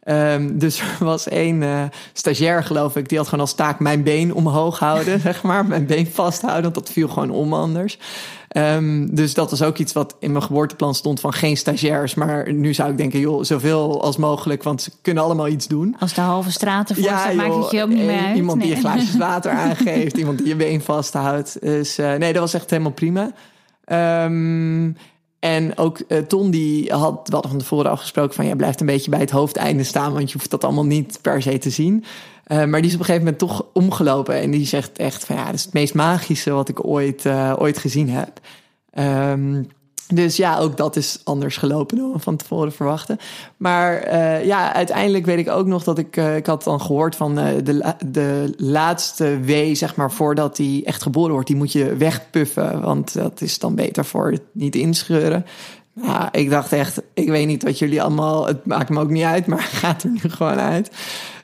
Um, 0.09 0.59
dus 0.59 0.79
er 0.99 1.05
was 1.05 1.27
één 1.27 1.61
uh, 1.61 1.83
stagiair, 2.13 2.63
geloof 2.63 2.95
ik, 2.95 3.09
die 3.09 3.17
had 3.17 3.27
gewoon 3.27 3.43
als 3.43 3.53
taak 3.53 3.79
mijn 3.79 4.03
been 4.03 4.33
omhoog 4.33 4.79
houden, 4.79 5.19
zeg 5.29 5.43
maar. 5.43 5.65
Mijn 5.65 5.85
been 5.85 6.07
vasthouden, 6.07 6.63
want 6.63 6.75
dat 6.75 6.91
viel 6.91 7.07
gewoon 7.07 7.29
om 7.29 7.53
anders. 7.53 7.97
Um, 8.55 9.15
dus 9.15 9.33
dat 9.33 9.49
was 9.49 9.61
ook 9.61 9.77
iets 9.77 9.93
wat 9.93 10.15
in 10.19 10.31
mijn 10.31 10.43
geboorteplan 10.43 10.95
stond 10.95 11.19
van 11.19 11.33
geen 11.33 11.57
stagiairs. 11.57 12.13
Maar 12.13 12.53
nu 12.53 12.73
zou 12.73 12.91
ik 12.91 12.97
denken, 12.97 13.19
joh, 13.19 13.43
zoveel 13.43 14.01
als 14.03 14.17
mogelijk, 14.17 14.63
want 14.63 14.81
ze 14.81 14.91
kunnen 15.01 15.23
allemaal 15.23 15.47
iets 15.47 15.67
doen. 15.67 15.95
Als 15.99 16.13
de 16.13 16.21
halve 16.21 16.51
straat 16.51 16.89
ervoor 16.89 17.03
ja, 17.03 17.19
staat, 17.19 17.33
maakt 17.33 17.55
het 17.55 17.71
je 17.71 17.81
ook 17.81 17.89
niet 17.89 18.05
meer 18.05 18.19
uit. 18.19 18.35
Iemand 18.35 18.57
nee. 18.57 18.67
die 18.67 18.75
je 18.75 18.81
glaasjes 18.81 19.17
water 19.27 19.51
aangeeft, 19.51 20.17
iemand 20.17 20.37
die 20.37 20.47
je 20.47 20.55
been 20.55 20.81
vasthoudt. 20.81 21.57
Dus 21.61 21.99
uh, 21.99 22.13
nee, 22.13 22.33
dat 22.33 22.41
was 22.41 22.53
echt 22.53 22.69
helemaal 22.69 22.91
prima. 22.91 23.31
Um, 24.23 24.97
en 25.39 25.77
ook 25.77 26.01
uh, 26.07 26.17
Ton 26.17 26.51
die 26.51 26.93
had, 26.93 27.27
we 27.27 27.33
hadden 27.33 27.51
van 27.51 27.59
tevoren 27.59 27.91
afgesproken 27.91 28.35
van... 28.35 28.45
jij 28.45 28.55
blijft 28.55 28.79
een 28.79 28.85
beetje 28.85 29.09
bij 29.09 29.19
het 29.19 29.31
hoofdeinde 29.31 29.83
staan... 29.83 30.13
want 30.13 30.31
je 30.31 30.37
hoeft 30.37 30.51
dat 30.51 30.63
allemaal 30.63 30.85
niet 30.85 31.19
per 31.21 31.41
se 31.41 31.57
te 31.57 31.69
zien. 31.69 32.03
Uh, 32.47 32.65
maar 32.65 32.81
die 32.81 32.89
is 32.89 32.93
op 32.93 32.99
een 32.99 33.05
gegeven 33.05 33.23
moment 33.23 33.37
toch 33.37 33.65
omgelopen... 33.73 34.35
en 34.35 34.51
die 34.51 34.65
zegt 34.65 34.97
echt 34.97 35.25
van 35.25 35.35
ja, 35.35 35.45
dat 35.45 35.53
is 35.53 35.63
het 35.63 35.73
meest 35.73 35.93
magische... 35.93 36.51
wat 36.51 36.69
ik 36.69 36.85
ooit, 36.85 37.25
uh, 37.25 37.53
ooit 37.57 37.77
gezien 37.77 38.09
heb. 38.09 38.39
Um, 38.99 39.67
dus 40.13 40.37
ja, 40.37 40.57
ook 40.57 40.77
dat 40.77 40.95
is 40.95 41.19
anders 41.23 41.57
gelopen 41.57 41.97
dan 41.97 42.11
we 42.11 42.19
van 42.19 42.35
tevoren 42.35 42.71
verwachten. 42.71 43.17
Maar 43.57 44.13
uh, 44.13 44.45
ja, 44.45 44.73
uiteindelijk 44.73 45.25
weet 45.25 45.37
ik 45.37 45.49
ook 45.49 45.65
nog 45.65 45.83
dat 45.83 45.97
ik... 45.97 46.17
Uh, 46.17 46.35
ik 46.35 46.45
had 46.45 46.63
dan 46.63 46.81
gehoord 46.81 47.15
van 47.15 47.39
uh, 47.39 47.45
de, 47.63 47.95
de 48.05 48.53
laatste 48.57 49.39
wee, 49.39 49.75
zeg 49.75 49.95
maar... 49.95 50.11
voordat 50.11 50.55
die 50.55 50.85
echt 50.85 51.01
geboren 51.01 51.31
wordt, 51.31 51.47
die 51.47 51.55
moet 51.55 51.71
je 51.71 51.95
wegpuffen. 51.95 52.81
Want 52.81 53.13
dat 53.13 53.41
is 53.41 53.59
dan 53.59 53.75
beter 53.75 54.05
voor 54.05 54.31
het 54.31 54.43
niet 54.51 54.75
inscheuren. 54.75 55.45
Ja, 55.93 56.31
ik 56.31 56.49
dacht 56.49 56.71
echt, 56.71 57.01
ik 57.13 57.29
weet 57.29 57.47
niet 57.47 57.63
wat 57.63 57.79
jullie 57.79 58.01
allemaal... 58.01 58.47
Het 58.47 58.65
maakt 58.65 58.89
me 58.89 58.99
ook 58.99 59.09
niet 59.09 59.23
uit, 59.23 59.47
maar 59.47 59.61
gaat 59.81 60.03
er 60.03 60.09
nu 60.09 60.19
gewoon 60.19 60.59
uit. 60.59 60.91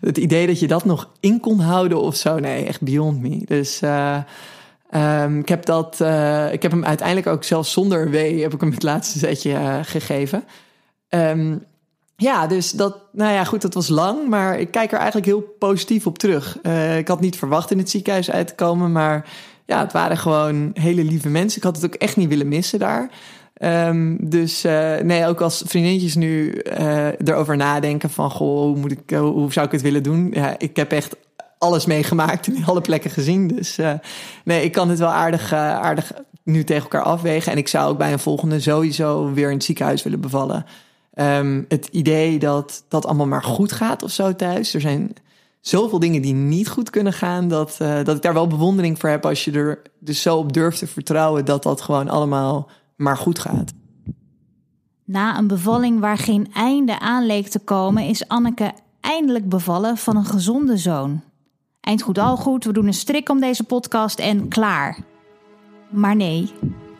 Het 0.01 0.17
idee 0.17 0.47
dat 0.47 0.59
je 0.59 0.67
dat 0.67 0.85
nog 0.85 1.09
in 1.19 1.39
kon 1.39 1.59
houden 1.59 2.01
of 2.01 2.15
zo, 2.15 2.39
nee, 2.39 2.65
echt 2.65 2.81
beyond 2.81 3.21
me. 3.21 3.41
Dus... 3.45 3.81
Um, 4.95 5.39
ik, 5.39 5.49
heb 5.49 5.65
dat, 5.65 5.99
uh, 6.01 6.53
ik 6.53 6.61
heb 6.61 6.71
hem 6.71 6.85
uiteindelijk 6.85 7.27
ook 7.27 7.43
zelfs 7.43 7.71
zonder 7.71 8.11
W 8.11 8.41
heb 8.41 8.53
ik 8.53 8.59
hem 8.61 8.71
het 8.71 8.83
laatste 8.83 9.19
zetje 9.19 9.51
uh, 9.51 9.79
gegeven. 9.81 10.43
Um, 11.09 11.63
ja, 12.15 12.47
dus 12.47 12.71
dat, 12.71 12.97
nou 13.11 13.33
ja, 13.33 13.43
goed, 13.43 13.61
dat 13.61 13.73
was 13.73 13.87
lang, 13.87 14.27
maar 14.27 14.59
ik 14.59 14.71
kijk 14.71 14.91
er 14.91 14.97
eigenlijk 14.97 15.25
heel 15.25 15.55
positief 15.59 16.07
op 16.07 16.17
terug. 16.17 16.57
Uh, 16.63 16.97
ik 16.97 17.07
had 17.07 17.19
niet 17.19 17.37
verwacht 17.37 17.71
in 17.71 17.77
het 17.77 17.89
ziekenhuis 17.89 18.31
uit 18.31 18.47
te 18.47 18.55
komen, 18.55 18.91
maar 18.91 19.29
ja, 19.65 19.79
het 19.79 19.91
waren 19.91 20.17
gewoon 20.17 20.71
hele 20.73 21.03
lieve 21.03 21.29
mensen. 21.29 21.57
Ik 21.57 21.63
had 21.63 21.75
het 21.75 21.85
ook 21.85 21.93
echt 21.93 22.17
niet 22.17 22.29
willen 22.29 22.47
missen 22.47 22.79
daar. 22.79 23.09
Um, 23.87 24.29
dus 24.29 24.61
nee, 25.01 25.27
ook 25.27 25.41
als 25.41 25.63
vriendinnetjes 25.65 26.15
nu 26.15 26.61
erover 27.23 27.57
nadenken 27.57 28.09
van, 28.09 28.31
goh, 28.31 28.61
hoe, 28.61 28.75
moet 28.75 28.91
ik, 28.91 29.09
hoe 29.09 29.53
zou 29.53 29.65
ik 29.65 29.71
het 29.71 29.81
willen 29.81 30.03
doen? 30.03 30.31
Ja, 30.33 30.55
ik 30.57 30.75
heb 30.75 30.91
echt 30.91 31.15
alles 31.63 31.85
meegemaakt 31.85 32.47
en 32.47 32.65
alle 32.65 32.81
plekken 32.81 33.11
gezien. 33.11 33.47
Dus 33.47 33.79
uh, 33.79 33.93
nee, 34.43 34.63
ik 34.63 34.71
kan 34.71 34.89
het 34.89 34.99
wel 34.99 35.09
aardig, 35.09 35.53
uh, 35.53 35.59
aardig 35.59 36.11
nu 36.43 36.63
tegen 36.63 36.83
elkaar 36.83 37.01
afwegen. 37.01 37.51
En 37.51 37.57
ik 37.57 37.67
zou 37.67 37.89
ook 37.89 37.97
bij 37.97 38.11
een 38.11 38.19
volgende 38.19 38.59
sowieso 38.59 39.33
weer 39.33 39.47
in 39.47 39.55
het 39.55 39.63
ziekenhuis 39.63 40.03
willen 40.03 40.21
bevallen. 40.21 40.65
Um, 41.15 41.65
het 41.67 41.87
idee 41.91 42.39
dat 42.39 42.83
dat 42.87 43.05
allemaal 43.05 43.27
maar 43.27 43.43
goed 43.43 43.71
gaat 43.71 44.03
of 44.03 44.11
zo 44.11 44.35
thuis. 44.35 44.73
Er 44.73 44.81
zijn 44.81 45.13
zoveel 45.61 45.99
dingen 45.99 46.21
die 46.21 46.33
niet 46.33 46.69
goed 46.69 46.89
kunnen 46.89 47.13
gaan. 47.13 47.47
Dat, 47.47 47.77
uh, 47.81 48.03
dat 48.03 48.15
ik 48.15 48.21
daar 48.21 48.33
wel 48.33 48.47
bewondering 48.47 48.99
voor 48.99 49.09
heb 49.09 49.25
als 49.25 49.45
je 49.45 49.51
er 49.51 49.81
dus 49.99 50.21
zo 50.21 50.37
op 50.37 50.53
durft 50.53 50.79
te 50.79 50.87
vertrouwen 50.87 51.45
dat 51.45 51.63
dat 51.63 51.81
gewoon 51.81 52.09
allemaal 52.09 52.69
maar 52.95 53.17
goed 53.17 53.39
gaat. 53.39 53.73
Na 55.05 55.37
een 55.37 55.47
bevalling 55.47 55.99
waar 55.99 56.17
geen 56.17 56.49
einde 56.53 56.99
aan 56.99 57.25
leek 57.25 57.47
te 57.47 57.59
komen, 57.59 58.03
is 58.03 58.27
Anneke 58.27 58.71
eindelijk 58.99 59.49
bevallen 59.49 59.97
van 59.97 60.15
een 60.15 60.25
gezonde 60.25 60.77
zoon. 60.77 61.21
Eind 61.83 62.01
goed 62.01 62.17
al 62.17 62.37
goed, 62.37 62.65
we 62.65 62.73
doen 62.73 62.87
een 62.87 62.93
strik 62.93 63.29
om 63.29 63.39
deze 63.39 63.63
podcast 63.63 64.19
en 64.19 64.47
klaar. 64.47 64.97
Maar 65.89 66.15
nee, 66.15 66.53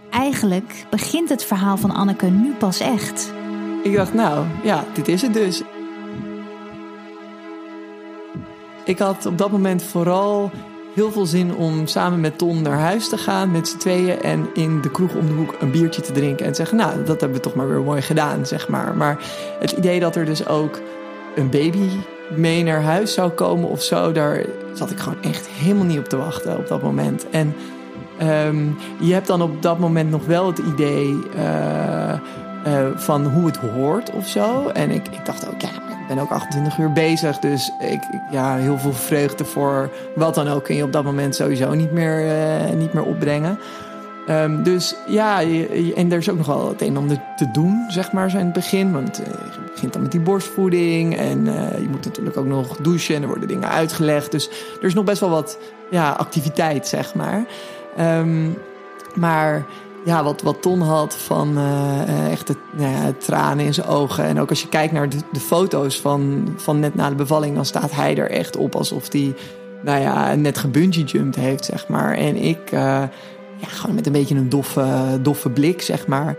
eigenlijk 0.10 0.86
begint 0.90 1.30
het 1.30 1.44
verhaal 1.44 1.78
van 1.78 1.92
Anneke 1.92 2.26
nu 2.26 2.54
pas 2.54 2.80
echt. 2.80 3.34
Ik 3.84 3.96
dacht, 3.96 4.14
nou 4.14 4.46
ja, 4.64 4.86
dit 4.94 5.08
is 5.08 5.22
het 5.22 5.34
dus. 5.34 5.62
Ik 8.86 9.00
had 9.00 9.26
op 9.26 9.38
dat 9.38 9.52
moment 9.52 9.84
vooral 9.84 10.52
heel 10.94 11.12
veel 11.12 11.26
zin 11.26 11.56
om 11.56 11.88
samen 11.88 12.22
met 12.22 12.38
Ton 12.38 12.62
naar 12.62 12.80
huis 12.80 13.10
te 13.10 13.18
gaan 13.18 13.52
met 13.52 13.68
z'n 13.68 13.78
tweeën 13.78 14.22
en 14.22 14.48
in 14.54 14.82
de 14.82 14.92
kroeg 14.92 15.16
om 15.16 15.28
de 15.28 15.34
hoek 15.34 15.56
een 15.60 15.72
biertje 15.72 16.02
te 16.02 16.12
drinken 16.12 16.46
en 16.46 16.56
zeggen, 16.56 16.78
nou, 16.78 17.04
dat 17.04 17.20
hebben 17.20 17.38
we 17.38 17.44
toch 17.44 17.56
maar 17.56 17.70
weer 17.70 17.82
mooi 17.82 18.02
gedaan, 18.02 18.46
zeg 18.46 18.68
maar. 18.68 18.98
Maar 18.98 19.18
het 19.60 19.72
idee 19.72 20.00
dat 20.00 20.16
er 20.16 20.26
dus 20.26 20.48
ook 20.48 20.82
een 21.36 21.50
baby 21.50 21.90
mee 22.38 22.64
naar 22.64 22.82
huis 22.82 23.14
zou 23.14 23.32
komen 23.32 23.70
of 23.70 23.82
zo, 23.82 24.12
daar 24.12 24.46
zat 24.74 24.92
ik 24.92 25.00
gewoon 25.00 25.22
echt 25.22 25.48
helemaal 25.48 25.86
niet 25.86 26.00
op 26.00 26.08
te 26.08 26.18
wachten 26.18 26.58
op 26.58 26.68
dat 26.68 26.82
moment. 26.82 27.30
En 27.30 27.56
ehm, 28.18 28.66
je 29.00 29.14
hebt 29.14 29.28
dan 29.28 29.42
op 29.42 29.62
dat 29.62 29.80
moment 29.80 30.10
nog 30.10 30.26
wel 30.26 30.48
het 30.48 30.58
idee 30.58 31.18
uh, 31.36 32.14
uh, 32.68 32.88
van 32.96 33.26
hoe 33.26 33.46
het 33.46 33.58
hoort 33.58 34.12
of 34.12 34.28
zo. 34.28 34.68
En 34.68 34.92
ik, 34.92 35.08
ik 35.08 35.26
dacht 35.26 35.48
ook, 35.48 35.62
ja, 35.62 35.70
ik 35.70 36.08
ben 36.08 36.20
ook 36.20 36.32
28 36.32 36.78
uur 36.78 36.92
bezig. 36.92 37.40
Dus 37.40 37.72
ik, 37.80 38.02
ja, 38.32 38.56
heel 38.56 38.78
veel 38.78 38.94
vreugde 38.94 39.46
voor 39.46 39.90
wat 40.16 40.36
dan 40.36 40.48
ook 40.48 40.64
kun 40.64 40.76
je 40.76 40.84
op 40.84 40.92
dat 40.92 41.04
moment 41.04 41.36
sowieso 41.36 41.74
niet 41.74 41.92
meer, 41.92 42.26
uh, 42.26 42.78
niet 42.78 42.94
meer 42.94 43.04
opbrengen. 43.04 43.60
Um, 44.30 44.64
dus 44.64 44.96
ja, 45.08 45.42
en 45.96 46.12
er 46.12 46.18
is 46.18 46.30
ook 46.30 46.38
nog 46.38 46.46
wel 46.46 46.70
het 46.70 46.82
een 46.82 46.88
en 46.88 46.98
ander 46.98 47.22
te 47.36 47.52
doen, 47.52 47.86
zeg 47.88 48.12
maar, 48.12 48.30
zo 48.30 48.38
in 48.38 48.46
het 48.46 48.54
begin. 48.54 48.92
Want 48.92 49.20
uh, 49.20 49.28
je 49.28 49.72
begint 49.72 49.94
dan 49.94 50.02
met 50.02 50.12
die 50.12 50.22
borstvoeding 50.22 51.18
en 51.18 51.46
uh, 51.46 51.80
je 51.80 51.88
moet 51.90 52.06
natuurlijk 52.06 52.38
ook 52.38 52.46
nog 52.46 52.78
douchen 52.78 53.16
en 53.16 53.22
er 53.22 53.28
worden 53.28 53.48
dingen 53.48 53.70
uitgelegd. 53.70 54.32
Dus 54.32 54.50
er 54.80 54.88
is 54.88 54.94
nog 54.94 55.04
best 55.04 55.20
wel 55.20 55.30
wat 55.30 55.58
ja, 55.90 56.12
activiteit, 56.12 56.88
zeg 56.88 57.16
maar. 57.16 57.46
Um, 58.00 58.58
maar 59.14 59.66
ja, 60.06 60.24
wat, 60.24 60.42
wat 60.42 60.62
Ton 60.62 60.82
had 60.82 61.16
van 61.16 61.58
uh, 61.58 62.32
echt 62.32 62.48
het, 62.48 62.58
nou 62.72 63.14
tranen 63.18 63.66
in 63.66 63.74
zijn 63.74 63.88
ogen. 63.88 64.24
En 64.24 64.40
ook 64.40 64.50
als 64.50 64.62
je 64.62 64.70
kijkt 64.70 64.94
naar 64.94 65.10
de, 65.10 65.18
de, 65.32 65.40
foto's 65.40 66.00
van, 66.00 66.48
van 66.56 66.80
net 66.80 66.96
na 66.96 67.10
de 67.10 67.16
bevalling, 67.16 67.56
dan 67.56 67.66
staat 67.66 67.92
hij 67.92 68.18
er 68.18 68.30
echt 68.30 68.58
op 68.58 68.76
alsof 68.76 69.12
hij 69.12 69.36
nou 69.82 70.02
ja, 70.02 70.36
net 70.36 70.58
gebungee 70.58 71.04
jumped 71.04 71.36
heeft, 71.36 71.66
zeg 71.66 71.88
maar. 71.88 72.14
En 72.14 72.36
ik, 72.36 72.72
ja, 73.64 73.70
gewoon 73.70 73.96
met 73.96 74.06
een 74.06 74.12
beetje 74.12 74.36
een 74.36 74.50
doffe, 74.50 75.20
doffe 75.22 75.50
blik, 75.50 75.82
zeg 75.82 76.08
maar. 76.08 76.38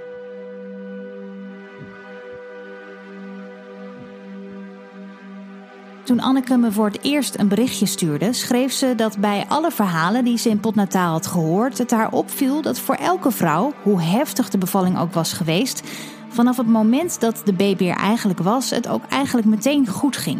Toen 6.04 6.20
Anneke 6.20 6.56
me 6.56 6.72
voor 6.72 6.87
het 6.87 6.98
eerst 7.02 7.38
een 7.38 7.48
berichtje 7.48 7.87
stuurde, 7.87 8.32
schreef 8.32 8.72
ze 8.72 8.94
dat 8.96 9.18
bij 9.18 9.44
alle 9.48 9.70
verhalen 9.70 10.24
die 10.24 10.38
ze 10.38 10.48
in 10.48 10.60
Potnataal 10.60 11.12
had 11.12 11.26
gehoord, 11.26 11.78
het 11.78 11.90
haar 11.90 12.12
opviel 12.12 12.62
dat 12.62 12.78
voor 12.78 12.94
elke 12.94 13.30
vrouw, 13.30 13.72
hoe 13.82 14.02
heftig 14.02 14.50
de 14.50 14.58
bevalling 14.58 14.98
ook 14.98 15.12
was 15.12 15.32
geweest, 15.32 15.82
vanaf 16.28 16.56
het 16.56 16.66
moment 16.66 17.20
dat 17.20 17.42
de 17.44 17.52
baby 17.52 17.88
er 17.88 17.96
eigenlijk 17.96 18.38
was, 18.38 18.70
het 18.70 18.88
ook 18.88 19.02
eigenlijk 19.08 19.46
meteen 19.46 19.88
goed 19.88 20.16
ging. 20.16 20.38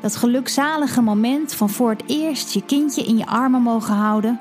Dat 0.00 0.16
gelukzalige 0.16 1.00
moment 1.00 1.54
van 1.54 1.70
voor 1.70 1.90
het 1.90 2.02
eerst 2.06 2.52
je 2.52 2.62
kindje 2.62 3.04
in 3.04 3.16
je 3.16 3.26
armen 3.26 3.62
mogen 3.62 3.94
houden, 3.94 4.40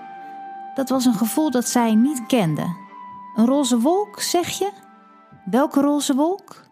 dat 0.75 0.89
was 0.89 1.05
een 1.05 1.13
gevoel 1.13 1.51
dat 1.51 1.67
zij 1.67 1.95
niet 1.95 2.25
kende. 2.25 2.75
Een 3.35 3.45
roze 3.45 3.79
wolk, 3.79 4.19
zeg 4.19 4.49
je? 4.49 4.69
Welke 5.45 5.81
roze 5.81 6.15
wolk? 6.15 6.63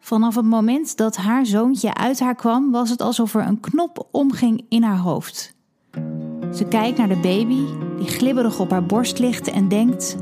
Vanaf 0.00 0.34
het 0.34 0.44
moment 0.44 0.96
dat 0.96 1.16
haar 1.16 1.46
zoontje 1.46 1.94
uit 1.94 2.20
haar 2.20 2.34
kwam, 2.34 2.70
was 2.70 2.90
het 2.90 3.02
alsof 3.02 3.34
er 3.34 3.46
een 3.46 3.60
knop 3.60 4.08
omging 4.10 4.64
in 4.68 4.82
haar 4.82 4.98
hoofd. 4.98 5.54
Ze 6.54 6.64
kijkt 6.64 6.98
naar 6.98 7.08
de 7.08 7.16
baby, 7.16 7.64
die 7.98 8.08
glibberig 8.08 8.60
op 8.60 8.70
haar 8.70 8.84
borst 8.84 9.18
ligt, 9.18 9.50
en 9.50 9.68
denkt: 9.68 10.16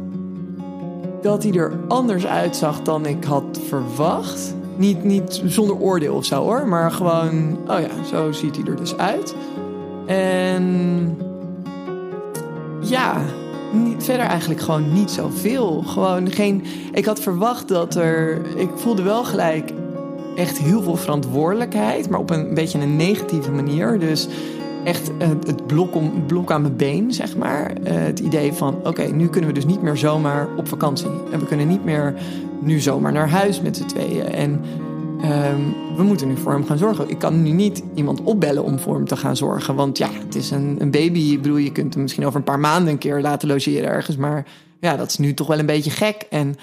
Dat 1.22 1.42
hij 1.42 1.52
er 1.52 1.78
anders 1.88 2.26
uitzag 2.26 2.82
dan 2.82 3.06
ik 3.06 3.24
had 3.24 3.60
verwacht. 3.66 4.54
Niet, 4.76 5.04
niet 5.04 5.42
zonder 5.44 5.76
oordeel 5.76 6.14
of 6.14 6.24
zo 6.24 6.42
hoor, 6.42 6.68
maar 6.68 6.92
gewoon: 6.92 7.58
oh 7.66 7.80
ja, 7.80 8.04
zo 8.04 8.32
ziet 8.32 8.56
hij 8.56 8.64
er 8.64 8.76
dus 8.76 8.96
uit. 8.96 9.34
En 10.06 11.16
ja, 12.80 13.22
niet, 13.72 14.04
verder 14.04 14.26
eigenlijk 14.26 14.60
gewoon 14.60 14.92
niet 14.92 15.10
zoveel. 15.10 15.82
Gewoon 15.86 16.30
geen. 16.30 16.64
Ik 16.92 17.04
had 17.04 17.20
verwacht 17.20 17.68
dat 17.68 17.94
er. 17.94 18.40
Ik 18.56 18.70
voelde 18.74 19.02
wel 19.02 19.24
gelijk 19.24 19.72
echt 20.36 20.58
heel 20.58 20.82
veel 20.82 20.96
verantwoordelijkheid, 20.96 22.10
maar 22.10 22.20
op 22.20 22.30
een 22.30 22.54
beetje 22.54 22.80
een 22.80 22.96
negatieve 22.96 23.50
manier. 23.50 23.98
Dus 23.98 24.28
echt 24.84 25.10
het 25.46 25.66
blok, 25.66 25.94
om, 25.94 26.26
blok 26.26 26.50
aan 26.50 26.62
mijn 26.62 26.76
been, 26.76 27.12
zeg 27.12 27.36
maar. 27.36 27.70
Uh, 27.70 27.92
het 27.92 28.18
idee 28.18 28.52
van: 28.52 28.74
oké, 28.84 29.02
nu 29.02 29.28
kunnen 29.28 29.50
we 29.50 29.54
dus 29.54 29.66
niet 29.66 29.82
meer 29.82 29.96
zomaar 29.96 30.48
op 30.56 30.68
vakantie. 30.68 31.10
En 31.32 31.38
we 31.38 31.46
kunnen 31.46 31.68
niet 31.68 31.84
meer 31.84 32.14
nu 32.60 32.80
zomaar 32.80 33.12
naar 33.12 33.28
huis 33.28 33.60
met 33.60 33.76
z'n 33.76 33.84
tweeën. 33.86 34.26
En 34.26 34.60
um, 35.22 35.74
we 35.96 36.02
moeten 36.02 36.28
nu 36.28 36.36
voor 36.36 36.52
hem 36.52 36.66
gaan 36.66 36.78
zorgen. 36.78 37.10
Ik 37.10 37.18
kan 37.18 37.42
nu 37.42 37.50
niet 37.50 37.82
iemand 37.94 38.22
opbellen 38.22 38.64
om 38.64 38.78
voor 38.78 38.94
hem 38.94 39.06
te 39.06 39.16
gaan 39.16 39.36
zorgen. 39.36 39.74
Want 39.74 39.98
ja, 39.98 40.08
het 40.12 40.34
is 40.34 40.50
een, 40.50 40.76
een 40.78 40.90
baby. 40.90 41.32
Ik 41.32 41.42
bedoel, 41.42 41.56
je 41.56 41.72
kunt 41.72 41.94
hem 41.94 42.02
misschien 42.02 42.26
over 42.26 42.38
een 42.38 42.44
paar 42.44 42.58
maanden 42.58 42.92
een 42.92 42.98
keer 42.98 43.20
laten 43.20 43.48
logeren 43.48 43.90
ergens. 43.90 44.16
Maar 44.16 44.46
ja, 44.80 44.96
dat 44.96 45.08
is 45.08 45.18
nu 45.18 45.34
toch 45.34 45.46
wel 45.46 45.58
een 45.58 45.66
beetje 45.66 45.90
gek. 45.90 46.26
En 46.30 46.56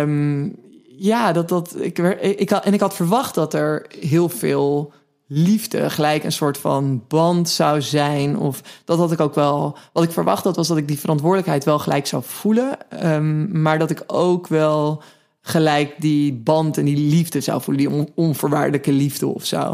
um, 0.00 0.56
ja, 0.98 1.32
dat, 1.32 1.48
dat, 1.48 1.76
ik, 1.78 1.98
ik, 2.38 2.50
had, 2.50 2.64
en 2.64 2.74
ik 2.74 2.80
had 2.80 2.94
verwacht 2.94 3.34
dat 3.34 3.54
er 3.54 3.86
heel 4.00 4.28
veel 4.28 4.92
liefde, 5.28 5.90
gelijk 5.90 6.24
een 6.24 6.32
soort 6.32 6.58
van 6.58 7.04
band 7.08 7.48
zou 7.48 7.82
zijn. 7.82 8.38
Of 8.38 8.62
dat 8.84 8.98
had 8.98 9.12
ik 9.12 9.20
ook 9.20 9.34
wel. 9.34 9.76
Wat 9.92 10.04
ik 10.04 10.10
verwacht 10.10 10.44
had, 10.44 10.56
was 10.56 10.68
dat 10.68 10.76
ik 10.76 10.88
die 10.88 10.98
verantwoordelijkheid 10.98 11.64
wel 11.64 11.78
gelijk 11.78 12.06
zou 12.06 12.22
voelen. 12.26 12.78
Um, 13.04 13.62
maar 13.62 13.78
dat 13.78 13.90
ik 13.90 14.04
ook 14.06 14.46
wel 14.46 15.02
gelijk 15.48 15.94
die 15.98 16.32
band 16.32 16.78
en 16.78 16.84
die 16.84 16.96
liefde 16.96 17.40
zou 17.40 17.62
voelen, 17.62 17.84
die 17.86 17.96
on, 17.96 18.08
onvoorwaardelijke 18.14 18.92
liefde 18.92 19.26
of 19.26 19.44
zo. 19.44 19.70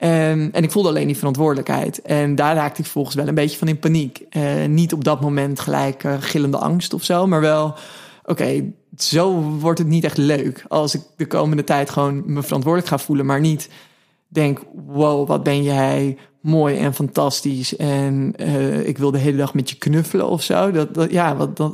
Um, 0.00 0.48
en 0.52 0.62
ik 0.62 0.70
voelde 0.70 0.88
alleen 0.88 1.06
die 1.06 1.16
verantwoordelijkheid. 1.16 2.02
En 2.02 2.34
daar 2.34 2.54
raakte 2.54 2.80
ik 2.80 2.88
volgens 2.88 3.14
wel 3.14 3.28
een 3.28 3.34
beetje 3.34 3.58
van 3.58 3.68
in 3.68 3.78
paniek. 3.78 4.22
Uh, 4.30 4.64
niet 4.66 4.92
op 4.92 5.04
dat 5.04 5.20
moment 5.20 5.60
gelijk 5.60 6.04
uh, 6.04 6.14
gillende 6.20 6.56
angst 6.56 6.92
of 6.92 7.04
zo, 7.04 7.26
maar 7.26 7.40
wel, 7.40 7.74
oké, 8.24 8.72
zo 8.96 9.40
wordt 9.40 9.78
het 9.78 9.88
niet 9.88 10.04
echt 10.04 10.16
leuk. 10.16 10.64
Als 10.68 10.94
ik 10.94 11.02
de 11.16 11.26
komende 11.26 11.64
tijd 11.64 11.90
gewoon 11.90 12.22
me 12.26 12.42
verantwoordelijk 12.42 12.90
ga 12.90 12.98
voelen, 12.98 13.26
maar 13.26 13.40
niet 13.40 13.68
denk, 14.28 14.60
wow, 14.86 15.28
wat 15.28 15.42
ben 15.42 15.62
jij 15.62 16.16
mooi 16.40 16.76
en 16.76 16.94
fantastisch. 16.94 17.76
En 17.76 18.34
uh, 18.40 18.86
ik 18.86 18.98
wil 18.98 19.10
de 19.10 19.18
hele 19.18 19.36
dag 19.36 19.54
met 19.54 19.70
je 19.70 19.76
knuffelen 19.76 20.28
of 20.28 20.42
zo. 20.42 20.70
Dat, 20.70 20.94
dat 20.94 21.10
ja, 21.10 21.36
wat, 21.36 21.56
dat, 21.56 21.72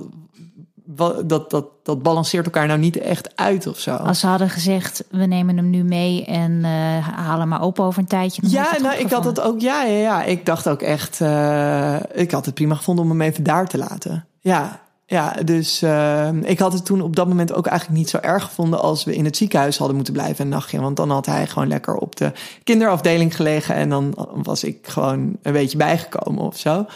dat, 0.97 1.51
dat, 1.51 1.67
dat 1.83 2.03
balanceert 2.03 2.45
elkaar 2.45 2.67
nou 2.67 2.79
niet 2.79 2.97
echt 2.97 3.37
uit 3.37 3.67
of 3.67 3.79
zo. 3.79 3.95
Als 3.95 4.21
ze 4.21 4.27
hadden 4.27 4.51
gezegd, 4.51 5.05
we 5.11 5.27
nemen 5.27 5.57
hem 5.57 5.71
nu 5.71 5.85
mee 5.85 6.25
en 6.25 6.53
uh, 6.53 7.09
halen 7.09 7.49
maar 7.49 7.63
op 7.63 7.81
over 7.81 8.01
een 8.01 8.09
tijdje. 8.09 8.43
Ja, 8.47 8.77
nou, 8.83 8.97
ik 8.97 9.11
had 9.11 9.23
dat 9.23 9.41
ook. 9.41 9.61
Ja, 9.61 9.83
ja, 9.83 9.99
ja. 9.99 10.23
Ik 10.23 10.47
dacht 10.47 10.69
ook 10.69 10.83
echt. 10.83 11.21
Uh, 11.21 11.97
ik 12.13 12.31
had 12.31 12.45
het 12.45 12.55
prima 12.55 12.75
gevonden 12.75 13.05
om 13.05 13.11
hem 13.11 13.21
even 13.21 13.45
daar 13.45 13.67
te 13.67 13.79
laten. 13.79 14.27
Ja, 14.41 14.81
ja. 15.07 15.37
Dus 15.45 15.83
uh, 15.83 16.29
ik 16.43 16.59
had 16.59 16.73
het 16.73 16.85
toen 16.85 17.01
op 17.01 17.17
dat 17.17 17.29
moment 17.29 17.53
ook 17.53 17.67
eigenlijk 17.67 17.99
niet 17.99 18.11
zo 18.11 18.19
erg 18.19 18.43
gevonden 18.43 18.81
als 18.81 19.05
we 19.05 19.15
in 19.15 19.25
het 19.25 19.37
ziekenhuis 19.37 19.79
hadden 19.79 19.97
moeten 19.97 20.15
blijven 20.15 20.45
een 20.45 20.51
nachtje. 20.51 20.81
Want 20.81 20.97
dan 20.97 21.11
had 21.11 21.27
hij 21.27 21.47
gewoon 21.47 21.69
lekker 21.69 21.97
op 21.97 22.17
de 22.17 22.33
kinderafdeling 22.65 23.37
gelegen 23.37 23.75
en 23.75 23.89
dan 23.89 24.29
was 24.43 24.65
ik 24.65 24.89
gewoon 24.89 25.37
een 25.43 25.53
beetje 25.53 25.77
bijgekomen 25.77 26.45
of 26.45 26.59
zo. 26.59 26.87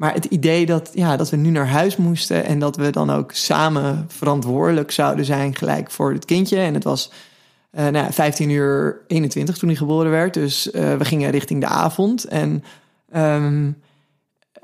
Maar 0.00 0.14
het 0.14 0.24
idee 0.24 0.66
dat, 0.66 0.90
ja, 0.92 1.16
dat 1.16 1.30
we 1.30 1.36
nu 1.36 1.50
naar 1.50 1.68
huis 1.68 1.96
moesten 1.96 2.44
en 2.44 2.58
dat 2.58 2.76
we 2.76 2.90
dan 2.90 3.10
ook 3.10 3.32
samen 3.32 4.04
verantwoordelijk 4.08 4.90
zouden 4.90 5.24
zijn 5.24 5.54
gelijk 5.54 5.90
voor 5.90 6.12
het 6.12 6.24
kindje. 6.24 6.58
En 6.58 6.74
het 6.74 6.84
was 6.84 7.10
uh, 7.72 7.82
nou 7.82 7.96
ja, 7.96 8.12
15 8.12 8.50
uur 8.50 9.00
21 9.06 9.58
toen 9.58 9.68
hij 9.68 9.78
geboren 9.78 10.10
werd. 10.10 10.34
Dus 10.34 10.66
uh, 10.66 10.96
we 10.96 11.04
gingen 11.04 11.30
richting 11.30 11.60
de 11.60 11.66
avond. 11.66 12.24
En 12.24 12.64
um, 13.16 13.76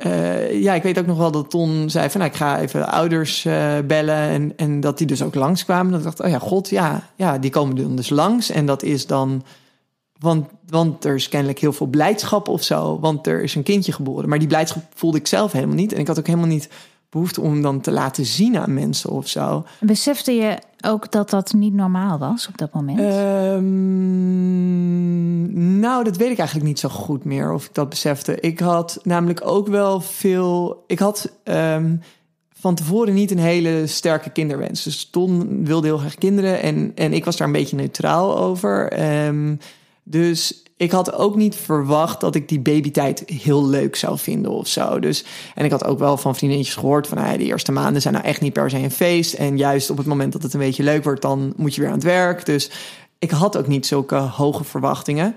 uh, 0.06 0.62
ja, 0.62 0.74
ik 0.74 0.82
weet 0.82 0.98
ook 0.98 1.06
nog 1.06 1.18
wel 1.18 1.30
dat 1.30 1.50
Ton 1.50 1.90
zei 1.90 2.10
van 2.10 2.20
nou, 2.20 2.32
ik 2.32 2.38
ga 2.38 2.60
even 2.60 2.80
de 2.80 2.86
ouders 2.86 3.42
bellen. 3.86 4.28
En, 4.28 4.52
en 4.56 4.80
dat 4.80 4.98
die 4.98 5.06
dus 5.06 5.22
ook 5.22 5.34
langskwamen. 5.34 5.90
Dat 5.90 6.00
ik 6.00 6.06
dacht, 6.06 6.20
oh 6.20 6.28
ja, 6.28 6.38
god, 6.38 6.68
ja, 6.68 7.10
ja, 7.16 7.38
die 7.38 7.50
komen 7.50 7.76
dan 7.76 7.96
dus 7.96 8.08
langs. 8.08 8.50
En 8.50 8.66
dat 8.66 8.82
is 8.82 9.06
dan 9.06 9.44
want, 10.26 10.46
want 10.66 11.04
er 11.04 11.14
is 11.14 11.28
kennelijk 11.28 11.58
heel 11.58 11.72
veel 11.72 11.86
blijdschap 11.86 12.48
of 12.48 12.62
zo. 12.62 13.00
Want 13.00 13.26
er 13.26 13.42
is 13.42 13.54
een 13.54 13.62
kindje 13.62 13.92
geboren. 13.92 14.28
Maar 14.28 14.38
die 14.38 14.48
blijdschap 14.48 14.82
voelde 14.94 15.18
ik 15.18 15.26
zelf 15.26 15.52
helemaal 15.52 15.74
niet. 15.74 15.92
En 15.92 16.00
ik 16.00 16.06
had 16.06 16.18
ook 16.18 16.26
helemaal 16.26 16.48
niet 16.48 16.68
behoefte 17.10 17.40
om 17.40 17.62
dan 17.62 17.80
te 17.80 17.90
laten 17.90 18.26
zien 18.26 18.58
aan 18.58 18.74
mensen 18.74 19.10
of 19.10 19.28
zo. 19.28 19.64
Besefte 19.80 20.32
je 20.32 20.58
ook 20.80 21.12
dat 21.12 21.30
dat 21.30 21.52
niet 21.52 21.74
normaal 21.74 22.18
was 22.18 22.48
op 22.48 22.58
dat 22.58 22.72
moment? 22.72 22.98
Um, 23.58 23.78
nou, 25.78 26.04
dat 26.04 26.16
weet 26.16 26.30
ik 26.30 26.38
eigenlijk 26.38 26.68
niet 26.68 26.78
zo 26.78 26.88
goed 26.88 27.24
meer 27.24 27.52
of 27.52 27.64
ik 27.64 27.74
dat 27.74 27.88
besefte. 27.88 28.40
Ik 28.40 28.58
had 28.58 28.98
namelijk 29.02 29.40
ook 29.44 29.68
wel 29.68 30.00
veel. 30.00 30.84
Ik 30.86 30.98
had 30.98 31.32
um, 31.44 32.00
van 32.54 32.74
tevoren 32.74 33.14
niet 33.14 33.30
een 33.30 33.38
hele 33.38 33.86
sterke 33.86 34.30
kinderwens. 34.30 34.82
Dus 34.82 35.04
Ton 35.10 35.64
wilde 35.64 35.86
heel 35.86 35.98
graag 35.98 36.14
kinderen 36.14 36.62
en, 36.62 36.92
en 36.94 37.12
ik 37.12 37.24
was 37.24 37.36
daar 37.36 37.46
een 37.46 37.52
beetje 37.52 37.76
neutraal 37.76 38.38
over. 38.38 39.00
Um, 39.26 39.58
dus 40.08 40.62
ik 40.76 40.90
had 40.90 41.12
ook 41.12 41.36
niet 41.36 41.56
verwacht 41.56 42.20
dat 42.20 42.34
ik 42.34 42.48
die 42.48 42.60
babytijd 42.60 43.22
heel 43.26 43.66
leuk 43.66 43.96
zou 43.96 44.18
vinden 44.18 44.50
of 44.50 44.66
zo. 44.66 44.98
Dus, 44.98 45.24
en 45.54 45.64
ik 45.64 45.70
had 45.70 45.84
ook 45.84 45.98
wel 45.98 46.16
van 46.16 46.36
vriendinnetjes 46.36 46.76
gehoord 46.76 47.06
van... 47.06 47.18
Hey, 47.18 47.36
de 47.36 47.44
eerste 47.44 47.72
maanden 47.72 48.02
zijn 48.02 48.14
nou 48.14 48.26
echt 48.26 48.40
niet 48.40 48.52
per 48.52 48.70
se 48.70 48.78
een 48.78 48.90
feest. 48.90 49.34
En 49.34 49.56
juist 49.56 49.90
op 49.90 49.96
het 49.96 50.06
moment 50.06 50.32
dat 50.32 50.42
het 50.42 50.54
een 50.54 50.60
beetje 50.60 50.82
leuk 50.82 51.04
wordt... 51.04 51.22
dan 51.22 51.52
moet 51.56 51.74
je 51.74 51.80
weer 51.80 51.90
aan 51.90 51.96
het 51.96 52.04
werk. 52.04 52.46
Dus 52.46 52.70
ik 53.18 53.30
had 53.30 53.56
ook 53.56 53.66
niet 53.66 53.86
zulke 53.86 54.16
hoge 54.16 54.64
verwachtingen. 54.64 55.36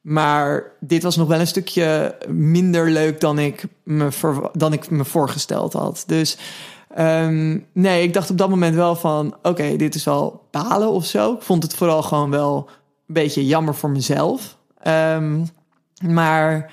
Maar 0.00 0.72
dit 0.80 1.02
was 1.02 1.16
nog 1.16 1.28
wel 1.28 1.40
een 1.40 1.46
stukje 1.46 2.16
minder 2.28 2.90
leuk 2.90 3.20
dan 3.20 3.38
ik 3.38 3.64
me, 3.82 4.08
dan 4.52 4.72
ik 4.72 4.90
me 4.90 5.04
voorgesteld 5.04 5.72
had. 5.72 6.04
Dus 6.06 6.36
um, 6.98 7.66
nee, 7.72 8.02
ik 8.02 8.12
dacht 8.12 8.30
op 8.30 8.38
dat 8.38 8.48
moment 8.48 8.74
wel 8.74 8.96
van... 8.96 9.36
oké, 9.42 9.76
dit 9.76 9.94
is 9.94 10.04
wel 10.04 10.42
balen 10.50 10.90
of 10.90 11.04
zo. 11.04 11.32
Ik 11.32 11.42
vond 11.42 11.62
het 11.62 11.74
vooral 11.74 12.02
gewoon 12.02 12.30
wel 12.30 12.68
beetje 13.12 13.46
jammer 13.46 13.74
voor 13.74 13.90
mezelf. 13.90 14.58
Um, 14.86 15.46
maar 16.06 16.72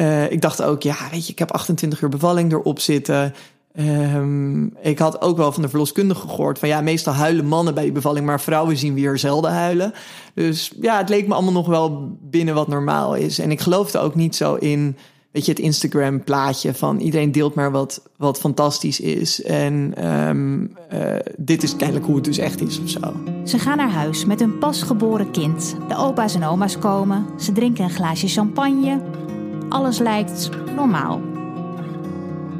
uh, 0.00 0.30
ik 0.30 0.40
dacht 0.40 0.62
ook, 0.62 0.82
ja, 0.82 0.96
weet 1.10 1.26
je, 1.26 1.32
ik 1.32 1.38
heb 1.38 1.50
28 1.50 2.00
uur 2.00 2.08
bevalling 2.08 2.52
erop 2.52 2.80
zitten... 2.80 3.34
Um, 3.80 4.76
ik 4.80 4.98
had 4.98 5.20
ook 5.20 5.36
wel 5.36 5.52
van 5.52 5.62
de 5.62 5.68
verloskundige 5.68 6.28
gehoord 6.28 6.58
van 6.58 6.68
ja, 6.68 6.80
meestal 6.80 7.12
huilen 7.12 7.46
mannen 7.46 7.74
bij 7.74 7.82
die 7.82 7.92
bevalling, 7.92 8.26
maar 8.26 8.40
vrouwen 8.40 8.76
zien 8.76 8.94
weer 8.94 9.18
zelden 9.18 9.52
huilen. 9.52 9.92
Dus 10.34 10.72
ja, 10.80 10.98
het 10.98 11.08
leek 11.08 11.26
me 11.28 11.34
allemaal 11.34 11.52
nog 11.52 11.66
wel 11.66 12.16
binnen 12.20 12.54
wat 12.54 12.68
normaal 12.68 13.14
is. 13.14 13.38
En 13.38 13.50
ik 13.50 13.60
geloofde 13.60 13.98
ook 13.98 14.14
niet 14.14 14.36
zo 14.36 14.54
in, 14.54 14.96
weet 15.30 15.44
je, 15.44 15.50
het 15.50 15.60
Instagram 15.60 16.24
plaatje 16.24 16.74
van 16.74 16.98
iedereen 16.98 17.32
deelt 17.32 17.54
maar 17.54 17.70
wat, 17.70 18.02
wat 18.16 18.38
fantastisch 18.38 19.00
is. 19.00 19.42
En 19.42 20.06
um, 20.28 20.72
uh, 20.92 21.16
dit 21.36 21.62
is 21.62 21.76
kennelijk 21.76 22.06
hoe 22.06 22.14
het 22.14 22.24
dus 22.24 22.38
echt 22.38 22.60
is 22.60 22.80
of 22.80 22.88
zo. 22.88 23.00
Ze 23.44 23.58
gaan 23.58 23.76
naar 23.76 23.90
huis 23.90 24.24
met 24.24 24.40
hun 24.40 24.58
pasgeboren 24.58 25.30
kind. 25.30 25.76
De 25.88 25.96
opa's 25.96 26.34
en 26.34 26.44
oma's 26.44 26.78
komen. 26.78 27.26
Ze 27.38 27.52
drinken 27.52 27.84
een 27.84 27.90
glaasje 27.90 28.28
champagne. 28.28 29.00
Alles 29.68 29.98
lijkt 29.98 30.50
normaal. 30.76 31.20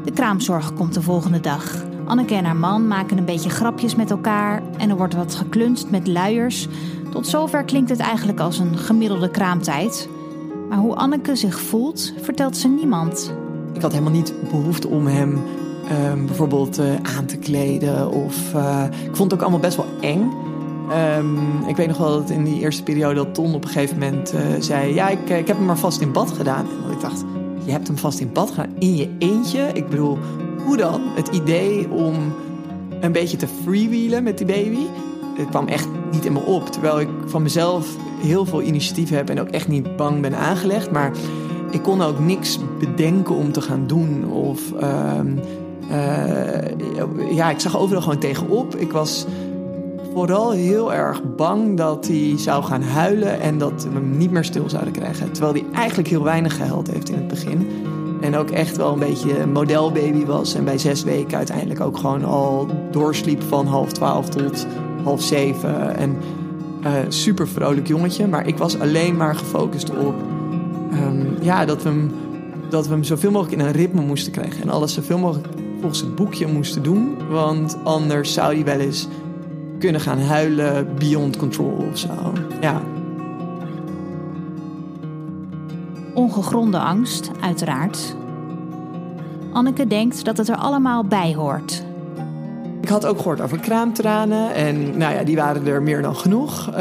De 0.04 0.12
kraamzorg 0.12 0.74
komt 0.74 0.94
de 0.94 1.02
volgende 1.02 1.40
dag. 1.40 1.84
Anneke 2.04 2.34
en 2.34 2.44
haar 2.44 2.56
man 2.56 2.88
maken 2.88 3.18
een 3.18 3.24
beetje 3.24 3.50
grapjes 3.50 3.94
met 3.94 4.10
elkaar 4.10 4.62
en 4.78 4.90
er 4.90 4.96
wordt 4.96 5.14
wat 5.14 5.34
geklunst 5.34 5.90
met 5.90 6.06
luiers. 6.06 6.68
Tot 7.10 7.26
zover 7.26 7.64
klinkt 7.64 7.90
het 7.90 8.00
eigenlijk 8.00 8.40
als 8.40 8.58
een 8.58 8.78
gemiddelde 8.78 9.30
kraamtijd. 9.30 10.08
Maar 10.68 10.78
hoe 10.78 10.94
Anneke 10.94 11.36
zich 11.36 11.60
voelt, 11.60 12.12
vertelt 12.20 12.56
ze 12.56 12.68
niemand. 12.68 13.34
Ik 13.72 13.82
had 13.82 13.92
helemaal 13.92 14.12
niet 14.12 14.34
behoefte 14.50 14.88
om 14.88 15.06
hem 15.06 15.38
um, 16.12 16.26
bijvoorbeeld 16.26 16.78
uh, 16.78 16.86
aan 17.16 17.24
te 17.26 17.36
kleden. 17.36 18.10
Of, 18.10 18.54
uh, 18.54 18.84
ik 19.04 19.16
vond 19.16 19.30
het 19.30 19.34
ook 19.34 19.40
allemaal 19.40 19.60
best 19.60 19.76
wel 19.76 19.86
eng. 20.00 20.32
Um, 21.18 21.66
ik 21.66 21.76
weet 21.76 21.86
nog 21.88 21.98
wel 21.98 22.10
dat 22.10 22.30
in 22.30 22.44
die 22.44 22.60
eerste 22.60 22.82
periode 22.82 23.14
dat 23.14 23.34
Ton 23.34 23.54
op 23.54 23.64
een 23.64 23.70
gegeven 23.70 23.98
moment 23.98 24.34
uh, 24.34 24.40
zei... 24.58 24.94
Ja, 24.94 25.08
ik, 25.08 25.30
ik 25.30 25.46
heb 25.46 25.56
hem 25.56 25.66
maar 25.66 25.78
vast 25.78 26.00
in 26.00 26.12
bad 26.12 26.30
gedaan. 26.30 26.66
En 26.86 26.92
ik 26.92 27.00
dacht, 27.00 27.24
je 27.64 27.70
hebt 27.70 27.86
hem 27.86 27.98
vast 27.98 28.20
in 28.20 28.32
bad 28.32 28.50
gedaan 28.50 28.72
in 28.78 28.96
je 28.96 29.08
eentje. 29.18 29.70
Ik 29.72 29.88
bedoel, 29.88 30.18
hoe 30.64 30.76
dan? 30.76 31.00
Het 31.14 31.28
idee 31.28 31.90
om 31.90 32.14
een 33.00 33.12
beetje 33.12 33.36
te 33.36 33.46
freewheelen 33.62 34.22
met 34.22 34.38
die 34.38 34.46
baby. 34.46 34.86
Het 35.38 35.48
kwam 35.48 35.66
echt 35.66 35.88
niet 36.12 36.24
in 36.24 36.32
me 36.32 36.40
op. 36.40 36.66
Terwijl 36.66 37.00
ik 37.00 37.08
van 37.26 37.42
mezelf 37.42 37.96
heel 38.20 38.44
veel 38.44 38.62
initiatief 38.62 39.10
heb 39.10 39.30
en 39.30 39.40
ook 39.40 39.48
echt 39.48 39.68
niet 39.68 39.96
bang 39.96 40.20
ben 40.20 40.36
aangelegd. 40.36 40.90
Maar 40.90 41.12
ik 41.70 41.82
kon 41.82 42.02
ook 42.02 42.18
niks 42.18 42.58
bedenken 42.78 43.34
om 43.34 43.52
te 43.52 43.60
gaan 43.60 43.86
doen. 43.86 44.32
Of 44.32 44.60
uh, 44.80 45.20
uh, 45.90 47.34
ja, 47.34 47.50
ik 47.50 47.60
zag 47.60 47.78
overal 47.78 48.02
gewoon 48.02 48.18
tegenop. 48.18 48.76
Ik 48.76 48.92
was 48.92 49.26
vooral 50.14 50.50
heel 50.50 50.92
erg 50.92 51.34
bang 51.36 51.76
dat 51.76 52.06
hij 52.06 52.34
zou 52.36 52.64
gaan 52.64 52.82
huilen 52.82 53.40
en 53.40 53.58
dat 53.58 53.84
we 53.84 53.94
hem 53.94 54.16
niet 54.16 54.30
meer 54.30 54.44
stil 54.44 54.68
zouden 54.70 54.92
krijgen. 54.92 55.32
Terwijl 55.32 55.52
hij 55.52 55.64
eigenlijk 55.74 56.08
heel 56.08 56.22
weinig 56.22 56.56
gehuild 56.56 56.90
heeft 56.90 57.08
in 57.08 57.14
het 57.14 57.28
begin. 57.28 57.68
En 58.20 58.36
ook 58.36 58.50
echt 58.50 58.76
wel 58.76 58.92
een 58.92 58.98
beetje 58.98 59.38
een 59.38 59.52
modelbaby 59.52 60.24
was. 60.24 60.54
En 60.54 60.64
bij 60.64 60.78
zes 60.78 61.04
weken 61.04 61.36
uiteindelijk 61.36 61.80
ook 61.80 61.96
gewoon 61.96 62.24
al 62.24 62.66
doorsliep 62.90 63.42
van 63.42 63.66
half 63.66 63.92
twaalf 63.92 64.28
tot 64.28 64.66
half 65.08 65.22
zeven. 65.22 65.96
En 65.96 66.16
uh, 66.84 66.92
super 67.08 67.48
vrolijk 67.48 67.86
jongetje. 67.86 68.26
Maar 68.26 68.46
ik 68.46 68.58
was 68.58 68.80
alleen 68.80 69.16
maar 69.16 69.34
gefocust 69.34 69.90
op 69.90 70.14
um, 70.92 71.36
ja, 71.40 71.64
dat, 71.64 71.82
we 71.82 71.88
hem, 71.88 72.10
dat 72.68 72.86
we 72.86 72.92
hem 72.92 73.04
zoveel 73.04 73.30
mogelijk 73.30 73.60
in 73.60 73.66
een 73.66 73.72
ritme 73.72 74.00
moesten 74.00 74.32
krijgen. 74.32 74.62
En 74.62 74.68
alles 74.68 74.94
zoveel 74.94 75.18
mogelijk 75.18 75.46
volgens 75.80 76.00
het 76.00 76.14
boekje 76.14 76.46
moesten 76.46 76.82
doen. 76.82 77.16
Want 77.30 77.78
anders 77.84 78.32
zou 78.32 78.54
hij 78.54 78.64
wel 78.64 78.78
eens 78.78 79.08
kunnen 79.78 80.00
gaan 80.00 80.20
huilen 80.20 80.88
beyond 80.98 81.36
control 81.36 81.86
of 81.90 81.98
zo. 81.98 82.32
Ja. 82.60 82.82
Ongegronde 86.14 86.78
angst, 86.78 87.30
uiteraard. 87.40 88.16
Anneke 89.52 89.86
denkt 89.86 90.24
dat 90.24 90.36
het 90.36 90.48
er 90.48 90.56
allemaal 90.56 91.04
bij 91.04 91.34
hoort. 91.34 91.86
Ik 92.88 92.94
had 92.94 93.06
ook 93.06 93.16
gehoord 93.16 93.40
over 93.40 93.58
kraamtranen 93.58 94.54
en 94.54 94.98
nou 94.98 95.14
ja, 95.14 95.24
die 95.24 95.36
waren 95.36 95.66
er 95.66 95.82
meer 95.82 96.02
dan 96.02 96.16
genoeg. 96.16 96.68
Uh, 96.68 96.74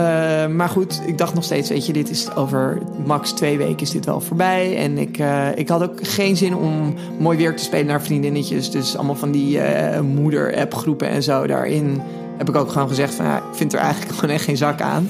maar 0.47 0.69
goed, 0.69 1.01
ik 1.05 1.17
dacht 1.17 1.33
nog 1.33 1.43
steeds, 1.43 1.69
weet 1.69 1.85
je, 1.85 1.93
dit 1.93 2.09
is 2.09 2.35
over 2.35 2.77
max 3.05 3.31
twee 3.31 3.57
weken 3.57 3.79
is 3.79 3.91
dit 3.91 4.05
wel 4.05 4.21
voorbij. 4.21 4.77
En 4.77 4.97
ik, 4.97 5.17
uh, 5.17 5.47
ik 5.55 5.69
had 5.69 5.83
ook 5.83 6.07
geen 6.07 6.37
zin 6.37 6.55
om 6.55 6.93
mooi 7.19 7.37
weer 7.37 7.55
te 7.55 7.63
spelen 7.63 7.85
naar 7.85 8.01
vriendinnetjes. 8.01 8.71
Dus 8.71 8.95
allemaal 8.95 9.15
van 9.15 9.31
die 9.31 9.57
uh, 9.57 9.99
moeder-app-groepen 9.99 11.09
en 11.09 11.23
zo 11.23 11.47
daarin 11.47 12.01
heb 12.37 12.49
ik 12.49 12.55
ook 12.55 12.71
gewoon 12.71 12.87
gezegd 12.87 13.13
van 13.13 13.25
ja, 13.25 13.37
ik 13.37 13.55
vind 13.55 13.73
er 13.73 13.79
eigenlijk 13.79 14.13
gewoon 14.19 14.35
echt 14.35 14.43
geen 14.43 14.57
zak 14.57 14.81
aan. 14.81 15.09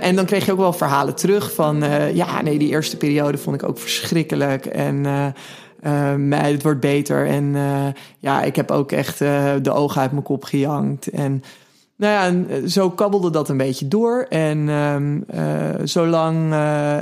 En 0.00 0.16
dan 0.16 0.24
kreeg 0.24 0.46
je 0.46 0.52
ook 0.52 0.58
wel 0.58 0.72
verhalen 0.72 1.14
terug 1.14 1.54
van 1.54 1.84
ja, 2.14 2.42
nee, 2.42 2.58
die 2.58 2.68
eerste 2.68 2.96
periode 2.96 3.38
vond 3.38 3.62
ik 3.62 3.68
ook 3.68 3.78
verschrikkelijk. 3.78 4.66
En 4.66 5.06
het 6.30 6.62
wordt 6.62 6.80
beter. 6.80 7.26
En 7.26 7.54
ja, 8.18 8.42
ik 8.42 8.56
heb 8.56 8.70
ook 8.70 8.92
echt 8.92 9.18
de 9.18 9.72
ogen 9.72 10.00
uit 10.00 10.10
mijn 10.12 10.22
kop 10.22 10.44
gejankt. 10.44 11.08
En 11.08 11.42
nou 11.96 12.12
ja, 12.12 12.68
zo 12.68 12.90
kabbelde 12.90 13.30
dat 13.30 13.48
een 13.48 13.56
beetje 13.56 13.88
door. 13.88 14.26
En 14.28 14.68
um, 14.68 15.24
zolang. 15.84 16.48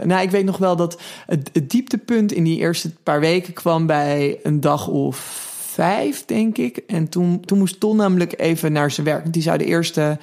nou, 0.05 0.23
ik 0.23 0.31
weet 0.31 0.44
nog 0.44 0.59
wel 0.59 0.77
dat 0.77 1.01
het, 1.27 1.51
het 1.53 1.70
dieptepunt 1.70 2.33
in 2.33 2.44
die 2.44 2.59
eerste 2.59 2.90
paar 3.03 3.20
weken 3.20 3.53
kwam 3.53 3.87
bij 3.87 4.38
een 4.42 4.61
dag 4.61 4.88
of 4.88 5.53
vijf, 5.75 6.25
denk 6.25 6.59
ik. 6.59 6.77
En 6.77 7.09
toen, 7.09 7.40
toen 7.40 7.59
moest 7.59 7.81
Ton 7.81 7.97
namelijk 7.97 8.40
even 8.40 8.73
naar 8.73 8.90
zijn 8.90 9.07
werk. 9.07 9.33
Die 9.33 9.42
zou 9.42 9.59
de 9.59 9.64
eerste 9.64 10.18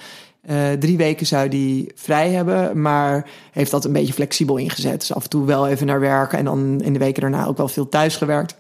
uh, 0.50 0.72
drie 0.72 0.98
weken 0.98 1.26
zou 1.26 1.50
die 1.50 1.92
vrij 1.96 2.30
hebben, 2.30 2.82
maar 2.82 3.30
heeft 3.52 3.72
dat 3.72 3.86
een 3.86 3.92
beetje 3.92 4.14
flexibel 4.14 4.58
ingezet. 4.58 5.00
Dus 5.00 5.14
af 5.14 5.24
en 5.24 5.30
toe 5.30 5.46
wel 5.46 5.68
even 5.68 5.88
naar 5.88 6.00
werk 6.00 6.34
en 6.34 6.46
dan 6.46 6.82
in 6.82 6.94
de 6.94 7.00
weken 7.00 7.22
daarna 7.22 7.46
ook 7.46 7.58
wel 7.58 7.68
veel 7.68 7.90
thuis 7.90 8.16
gewerkt. 8.16 8.60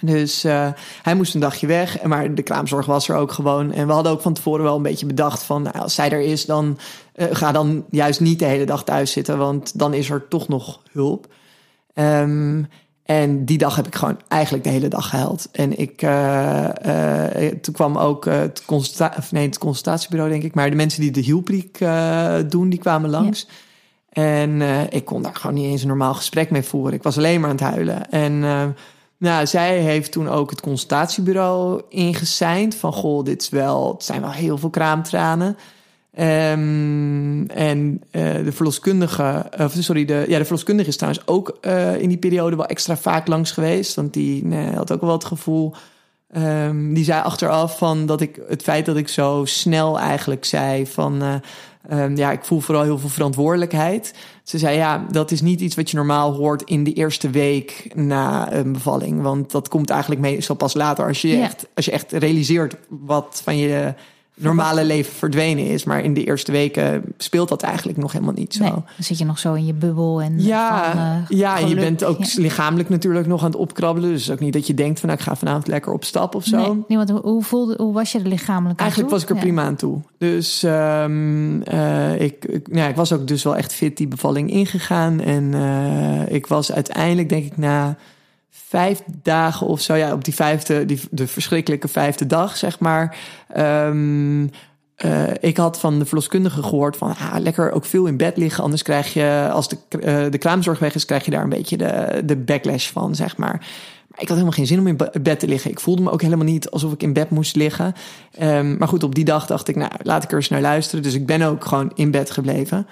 Dus 0.00 0.44
uh, 0.44 0.68
hij 1.02 1.14
moest 1.14 1.34
een 1.34 1.40
dagje 1.40 1.66
weg, 1.66 2.02
maar 2.02 2.34
de 2.34 2.42
kraamzorg 2.42 2.86
was 2.86 3.08
er 3.08 3.16
ook 3.16 3.32
gewoon. 3.32 3.72
En 3.72 3.86
we 3.86 3.92
hadden 3.92 4.12
ook 4.12 4.20
van 4.20 4.32
tevoren 4.32 4.64
wel 4.64 4.76
een 4.76 4.82
beetje 4.82 5.06
bedacht 5.06 5.42
van... 5.42 5.62
Nou, 5.62 5.78
als 5.78 5.94
zij 5.94 6.10
er 6.10 6.20
is, 6.20 6.44
dan 6.44 6.78
uh, 7.16 7.26
ga 7.30 7.52
dan 7.52 7.84
juist 7.90 8.20
niet 8.20 8.38
de 8.38 8.44
hele 8.44 8.64
dag 8.64 8.84
thuis 8.84 9.12
zitten... 9.12 9.38
want 9.38 9.78
dan 9.78 9.94
is 9.94 10.10
er 10.10 10.28
toch 10.28 10.48
nog 10.48 10.80
hulp. 10.92 11.26
Um, 11.94 12.68
en 13.06 13.44
die 13.44 13.58
dag 13.58 13.76
heb 13.76 13.86
ik 13.86 13.94
gewoon 13.94 14.20
eigenlijk 14.28 14.64
de 14.64 14.70
hele 14.70 14.88
dag 14.88 15.08
gehuild. 15.08 15.48
En 15.52 15.78
ik, 15.78 16.02
uh, 16.02 16.68
uh, 16.86 17.48
toen 17.60 17.74
kwam 17.74 17.98
ook 17.98 18.24
het, 18.24 18.64
consulta 18.64 19.14
nee, 19.30 19.46
het 19.46 19.58
consultatiebureau, 19.58 20.30
denk 20.30 20.42
ik. 20.42 20.54
Maar 20.54 20.70
de 20.70 20.76
mensen 20.76 21.00
die 21.00 21.10
de 21.10 21.20
hielpriek 21.20 21.78
doen, 22.50 22.68
die 22.68 22.78
kwamen 22.78 23.10
langs. 23.10 23.46
Ja. 24.10 24.22
En 24.22 24.60
ik 24.90 25.04
kon 25.04 25.22
daar 25.22 25.34
gewoon 25.34 25.56
niet 25.56 25.70
eens 25.70 25.82
een 25.82 25.88
normaal 25.88 26.14
gesprek 26.14 26.50
mee 26.50 26.62
voeren. 26.62 26.94
Ik 26.94 27.02
was 27.02 27.16
alleen 27.16 27.40
maar 27.40 27.50
aan 27.50 27.56
het 27.56 27.64
huilen. 27.64 28.10
En 28.10 28.44
nou, 29.18 29.46
zij 29.46 29.78
heeft 29.78 30.12
toen 30.12 30.28
ook 30.28 30.50
het 30.50 30.60
consultatiebureau 30.60 31.82
ingeseind. 31.88 32.74
Van, 32.74 32.92
goh, 32.92 33.24
dit 33.24 33.42
is 33.42 33.48
wel, 33.48 33.92
het 33.92 34.04
zijn 34.04 34.20
wel 34.20 34.32
heel 34.32 34.58
veel 34.58 34.70
kraamtranen. 34.70 35.56
Um, 36.20 37.46
en 37.50 38.02
uh, 38.12 38.34
de 38.44 38.52
verloskundige, 38.52 39.46
of 39.58 39.72
sorry, 39.78 40.04
de, 40.04 40.24
ja, 40.28 40.38
de 40.38 40.44
verloskundige 40.44 40.88
is 40.88 40.96
trouwens 40.96 41.26
ook 41.26 41.58
uh, 41.60 42.00
in 42.00 42.08
die 42.08 42.18
periode 42.18 42.56
wel 42.56 42.66
extra 42.66 42.96
vaak 42.96 43.26
langs 43.26 43.50
geweest. 43.50 43.94
Want 43.94 44.12
die 44.12 44.44
nee, 44.44 44.70
had 44.74 44.92
ook 44.92 45.00
wel 45.00 45.12
het 45.12 45.24
gevoel. 45.24 45.74
Um, 46.36 46.94
die 46.94 47.04
zei 47.04 47.22
achteraf 47.22 47.78
van 47.78 48.06
dat 48.06 48.20
ik 48.20 48.40
het 48.48 48.62
feit 48.62 48.86
dat 48.86 48.96
ik 48.96 49.08
zo 49.08 49.44
snel 49.44 49.98
eigenlijk 49.98 50.44
zei 50.44 50.86
van 50.86 51.22
uh, 51.22 51.34
um, 52.02 52.16
ja, 52.16 52.32
ik 52.32 52.44
voel 52.44 52.60
vooral 52.60 52.82
heel 52.82 52.98
veel 52.98 53.08
verantwoordelijkheid. 53.08 54.14
Ze 54.42 54.58
zei 54.58 54.76
ja, 54.76 55.06
dat 55.10 55.30
is 55.30 55.40
niet 55.40 55.60
iets 55.60 55.74
wat 55.76 55.90
je 55.90 55.96
normaal 55.96 56.32
hoort 56.32 56.62
in 56.62 56.84
de 56.84 56.92
eerste 56.92 57.30
week 57.30 57.90
na 57.94 58.52
een 58.52 58.72
bevalling. 58.72 59.22
Want 59.22 59.50
dat 59.50 59.68
komt 59.68 59.90
eigenlijk 59.90 60.20
meestal 60.20 60.56
pas 60.56 60.74
later 60.74 61.06
als 61.06 61.22
je, 61.22 61.28
ja. 61.28 61.44
echt, 61.44 61.66
als 61.74 61.84
je 61.84 61.90
echt 61.90 62.12
realiseert 62.12 62.76
wat 62.88 63.40
van 63.44 63.56
je 63.56 63.94
normale 64.36 64.84
leven 64.84 65.12
verdwenen 65.12 65.66
is. 65.66 65.84
Maar 65.84 66.04
in 66.04 66.14
de 66.14 66.24
eerste 66.24 66.52
weken 66.52 67.02
speelt 67.18 67.48
dat 67.48 67.62
eigenlijk 67.62 67.98
nog 67.98 68.12
helemaal 68.12 68.34
niet 68.34 68.54
zo. 68.54 68.62
Nee, 68.62 68.72
dan 68.72 68.84
zit 68.98 69.18
je 69.18 69.24
nog 69.24 69.38
zo 69.38 69.54
in 69.54 69.66
je 69.66 69.74
bubbel. 69.74 70.22
En 70.22 70.42
ja, 70.42 70.92
van, 70.92 71.00
uh, 71.00 71.38
ja 71.38 71.58
en 71.58 71.68
je 71.68 71.74
bent 71.74 72.04
ook 72.04 72.24
ja. 72.24 72.40
lichamelijk 72.40 72.88
natuurlijk 72.88 73.26
nog 73.26 73.40
aan 73.40 73.50
het 73.50 73.56
opkrabbelen. 73.56 74.10
Dus 74.10 74.30
ook 74.30 74.40
niet 74.40 74.52
dat 74.52 74.66
je 74.66 74.74
denkt 74.74 75.00
van 75.00 75.08
nou, 75.08 75.20
ik 75.20 75.26
ga 75.26 75.36
vanavond 75.36 75.66
lekker 75.66 75.92
op 75.92 76.04
stap 76.04 76.34
of 76.34 76.44
zo. 76.44 76.56
Nee, 76.56 76.84
nee 76.88 76.98
want 76.98 77.10
hoe, 77.10 77.42
voelde, 77.42 77.74
hoe 77.76 77.92
was 77.92 78.12
je 78.12 78.18
er 78.18 78.28
lichamelijk 78.28 78.80
Eigenlijk 78.80 79.10
was 79.10 79.22
ik 79.22 79.28
er 79.28 79.34
ja. 79.34 79.40
prima 79.40 79.62
aan 79.62 79.76
toe. 79.76 80.00
Dus 80.18 80.62
um, 80.62 81.62
uh, 81.72 82.20
ik, 82.20 82.44
ik, 82.44 82.72
nou, 82.72 82.88
ik 82.88 82.96
was 82.96 83.12
ook 83.12 83.28
dus 83.28 83.42
wel 83.42 83.56
echt 83.56 83.72
fit 83.72 83.96
die 83.96 84.08
bevalling 84.08 84.50
ingegaan. 84.50 85.20
En 85.20 85.52
uh, 85.52 86.34
ik 86.34 86.46
was 86.46 86.72
uiteindelijk 86.72 87.28
denk 87.28 87.44
ik 87.44 87.56
na 87.56 87.96
vijf 88.76 89.02
dagen 89.22 89.66
of 89.66 89.80
zo, 89.80 89.94
ja, 89.94 90.12
op 90.12 90.24
die 90.24 90.34
vijfde, 90.34 90.84
die, 90.84 91.00
de 91.10 91.26
verschrikkelijke 91.26 91.88
vijfde 91.88 92.26
dag, 92.26 92.56
zeg 92.56 92.78
maar. 92.78 93.16
Um, 93.56 94.50
uh, 95.04 95.30
ik 95.40 95.56
had 95.56 95.80
van 95.80 95.98
de 95.98 96.04
verloskundige 96.04 96.62
gehoord 96.62 96.96
van 96.96 97.08
ah, 97.08 97.38
lekker 97.38 97.70
ook 97.70 97.84
veel 97.84 98.06
in 98.06 98.16
bed 98.16 98.36
liggen. 98.36 98.64
Anders 98.64 98.82
krijg 98.82 99.12
je, 99.12 99.48
als 99.52 99.68
de, 99.68 99.76
uh, 99.90 100.30
de 100.30 100.38
kraamzorg 100.38 100.78
weg 100.78 100.94
is, 100.94 101.04
krijg 101.04 101.24
je 101.24 101.30
daar 101.30 101.42
een 101.42 101.48
beetje 101.48 101.76
de, 101.76 102.22
de 102.24 102.36
backlash 102.36 102.90
van, 102.90 103.14
zeg 103.14 103.36
maar. 103.36 103.58
Maar 104.08 104.20
ik 104.20 104.28
had 104.28 104.36
helemaal 104.36 104.50
geen 104.50 104.66
zin 104.66 104.78
om 104.78 104.86
in 104.86 104.98
bed 105.22 105.40
te 105.40 105.48
liggen. 105.48 105.70
Ik 105.70 105.80
voelde 105.80 106.02
me 106.02 106.10
ook 106.10 106.22
helemaal 106.22 106.44
niet 106.44 106.70
alsof 106.70 106.92
ik 106.92 107.02
in 107.02 107.12
bed 107.12 107.30
moest 107.30 107.56
liggen. 107.56 107.94
Um, 108.42 108.76
maar 108.78 108.88
goed, 108.88 109.02
op 109.02 109.14
die 109.14 109.24
dag 109.24 109.46
dacht 109.46 109.68
ik, 109.68 109.76
nou, 109.76 109.90
laat 110.02 110.22
ik 110.22 110.30
er 110.30 110.36
eens 110.36 110.48
naar 110.48 110.60
luisteren. 110.60 111.02
Dus 111.02 111.14
ik 111.14 111.26
ben 111.26 111.42
ook 111.42 111.64
gewoon 111.64 111.92
in 111.94 112.10
bed 112.10 112.30
gebleven. 112.30 112.86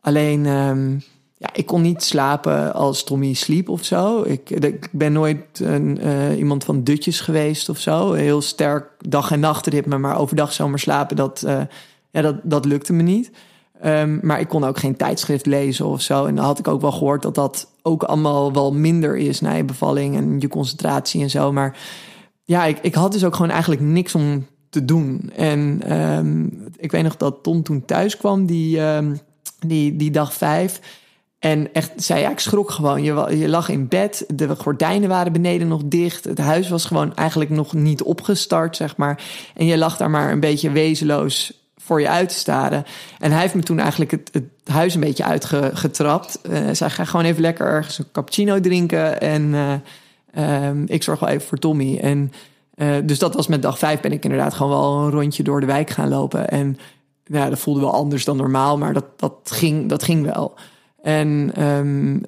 Alleen, 0.00 0.46
um, 0.46 1.02
ja, 1.44 1.50
ik 1.52 1.66
kon 1.66 1.82
niet 1.82 2.02
slapen 2.02 2.74
als 2.74 3.04
Tommy 3.04 3.32
sliep 3.32 3.68
of 3.68 3.84
zo. 3.84 4.22
Ik, 4.22 4.50
ik 4.50 4.88
ben 4.92 5.12
nooit 5.12 5.60
een, 5.60 5.98
uh, 6.02 6.38
iemand 6.38 6.64
van 6.64 6.84
dutjes 6.84 7.20
geweest 7.20 7.68
of 7.68 7.78
zo. 7.78 8.12
Heel 8.12 8.40
sterk 8.42 8.86
dag- 9.08 9.30
en 9.30 9.40
nachtritme, 9.40 9.98
maar 9.98 10.18
overdag 10.18 10.52
zomaar 10.52 10.78
slapen, 10.78 11.16
dat, 11.16 11.42
uh, 11.46 11.60
ja, 12.10 12.22
dat, 12.22 12.36
dat 12.42 12.64
lukte 12.64 12.92
me 12.92 13.02
niet. 13.02 13.30
Um, 13.84 14.18
maar 14.22 14.40
ik 14.40 14.48
kon 14.48 14.64
ook 14.64 14.78
geen 14.78 14.96
tijdschrift 14.96 15.46
lezen 15.46 15.86
of 15.86 16.00
zo. 16.00 16.24
En 16.24 16.34
dan 16.34 16.44
had 16.44 16.58
ik 16.58 16.68
ook 16.68 16.80
wel 16.80 16.92
gehoord 16.92 17.22
dat 17.22 17.34
dat 17.34 17.70
ook 17.82 18.02
allemaal 18.02 18.52
wel 18.52 18.72
minder 18.72 19.16
is 19.16 19.40
na 19.40 19.52
je 19.52 19.64
bevalling 19.64 20.16
en 20.16 20.40
je 20.40 20.48
concentratie 20.48 21.22
en 21.22 21.30
zo. 21.30 21.52
Maar 21.52 21.78
ja, 22.44 22.64
ik, 22.64 22.78
ik 22.82 22.94
had 22.94 23.12
dus 23.12 23.24
ook 23.24 23.34
gewoon 23.34 23.50
eigenlijk 23.50 23.80
niks 23.80 24.14
om 24.14 24.46
te 24.70 24.84
doen. 24.84 25.30
En 25.36 25.92
um, 26.16 26.66
ik 26.76 26.90
weet 26.90 27.02
nog 27.02 27.16
dat 27.16 27.42
Tom 27.42 27.62
toen 27.62 27.84
thuis 27.84 28.16
kwam, 28.16 28.46
die, 28.46 28.80
um, 28.80 29.18
die, 29.66 29.96
die 29.96 30.10
dag 30.10 30.34
vijf. 30.34 31.02
En 31.44 31.72
echt 31.72 31.92
zei, 31.96 32.26
ik 32.26 32.38
schrok 32.38 32.70
gewoon. 32.70 33.02
Je, 33.02 33.36
je 33.38 33.48
lag 33.48 33.68
in 33.68 33.88
bed, 33.88 34.24
de 34.34 34.56
gordijnen 34.56 35.08
waren 35.08 35.32
beneden 35.32 35.68
nog 35.68 35.82
dicht. 35.84 36.24
Het 36.24 36.38
huis 36.38 36.68
was 36.68 36.84
gewoon 36.84 37.14
eigenlijk 37.14 37.50
nog 37.50 37.72
niet 37.72 38.02
opgestart, 38.02 38.76
zeg 38.76 38.96
maar. 38.96 39.22
En 39.54 39.66
je 39.66 39.78
lag 39.78 39.96
daar 39.96 40.10
maar 40.10 40.32
een 40.32 40.40
beetje 40.40 40.70
wezenloos 40.70 41.52
voor 41.76 42.00
je 42.00 42.08
uit 42.08 42.28
te 42.28 42.34
staren. 42.34 42.84
En 43.18 43.32
hij 43.32 43.40
heeft 43.40 43.54
me 43.54 43.62
toen 43.62 43.78
eigenlijk 43.78 44.10
het, 44.10 44.30
het 44.32 44.44
huis 44.64 44.94
een 44.94 45.00
beetje 45.00 45.24
uitgetrapt. 45.24 46.40
Uh, 46.50 46.68
zei, 46.72 46.90
ga 46.90 47.04
gewoon 47.04 47.26
even 47.26 47.42
lekker 47.42 47.66
ergens 47.66 47.98
een 47.98 48.12
cappuccino 48.12 48.60
drinken. 48.60 49.20
En 49.20 49.42
uh, 50.34 50.68
um, 50.68 50.84
ik 50.86 51.02
zorg 51.02 51.20
wel 51.20 51.28
even 51.28 51.46
voor 51.46 51.58
Tommy. 51.58 51.98
En 51.98 52.32
uh, 52.76 52.96
dus 53.04 53.18
dat 53.18 53.34
was 53.34 53.46
met 53.46 53.62
dag 53.62 53.78
vijf 53.78 54.00
ben 54.00 54.12
ik 54.12 54.24
inderdaad 54.24 54.54
gewoon 54.54 54.72
wel 54.72 54.98
een 54.98 55.10
rondje 55.10 55.42
door 55.42 55.60
de 55.60 55.66
wijk 55.66 55.90
gaan 55.90 56.08
lopen. 56.08 56.48
En 56.48 56.78
ja, 57.24 57.48
dat 57.48 57.58
voelde 57.58 57.80
wel 57.80 57.94
anders 57.94 58.24
dan 58.24 58.36
normaal, 58.36 58.78
maar 58.78 58.92
dat, 58.92 59.06
dat, 59.16 59.34
ging, 59.44 59.88
dat 59.88 60.02
ging 60.02 60.24
wel. 60.24 60.54
En 61.04 61.52
um, 61.62 62.20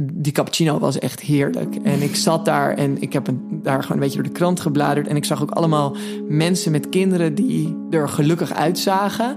die 0.00 0.32
cappuccino 0.32 0.78
was 0.78 0.98
echt 0.98 1.20
heerlijk. 1.20 1.74
En 1.82 2.02
ik 2.02 2.16
zat 2.16 2.44
daar 2.44 2.74
en 2.74 3.02
ik 3.02 3.12
heb 3.12 3.28
daar 3.50 3.82
gewoon 3.82 3.96
een 3.96 4.02
beetje 4.02 4.22
door 4.22 4.32
de 4.32 4.38
krant 4.38 4.60
gebladerd. 4.60 5.06
En 5.06 5.16
ik 5.16 5.24
zag 5.24 5.42
ook 5.42 5.50
allemaal 5.50 5.96
mensen 6.28 6.72
met 6.72 6.88
kinderen 6.88 7.34
die 7.34 7.76
er 7.90 8.08
gelukkig 8.08 8.52
uitzagen. 8.52 9.36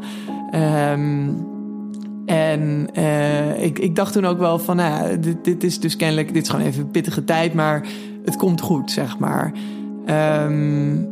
Um, 0.92 1.46
en 2.26 2.88
uh, 2.98 3.64
ik, 3.64 3.80
ik 3.80 3.96
dacht 3.96 4.14
toen 4.14 4.26
ook 4.26 4.40
wel 4.40 4.60
van, 4.60 4.76
nou, 4.76 5.20
dit, 5.20 5.44
dit 5.44 5.64
is 5.64 5.80
dus 5.80 5.96
kennelijk, 5.96 6.34
dit 6.34 6.44
is 6.44 6.50
gewoon 6.50 6.66
even 6.66 6.82
een 6.82 6.92
pittige 6.92 7.24
tijd, 7.24 7.54
maar 7.54 7.88
het 8.26 8.36
komt 8.36 8.62
goed, 8.62 8.92
zeg 8.92 9.20
maar. 9.20 9.54
Um, 10.46 11.08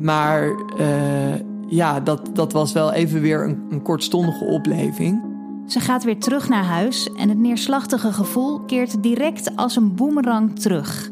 maar 0.00 0.48
uh, 0.80 1.34
ja, 1.68 2.00
dat, 2.00 2.30
dat 2.32 2.52
was 2.52 2.72
wel 2.72 2.92
even 2.92 3.20
weer 3.20 3.44
een, 3.44 3.58
een 3.70 3.82
kortstondige 3.82 4.44
opleving. 4.44 5.29
Ze 5.70 5.80
gaat 5.80 6.04
weer 6.04 6.18
terug 6.18 6.48
naar 6.48 6.64
huis 6.64 7.08
en 7.16 7.28
het 7.28 7.38
neerslachtige 7.38 8.12
gevoel 8.12 8.60
keert 8.60 9.02
direct 9.02 9.56
als 9.56 9.76
een 9.76 9.94
boemerang 9.94 10.58
terug. 10.58 11.10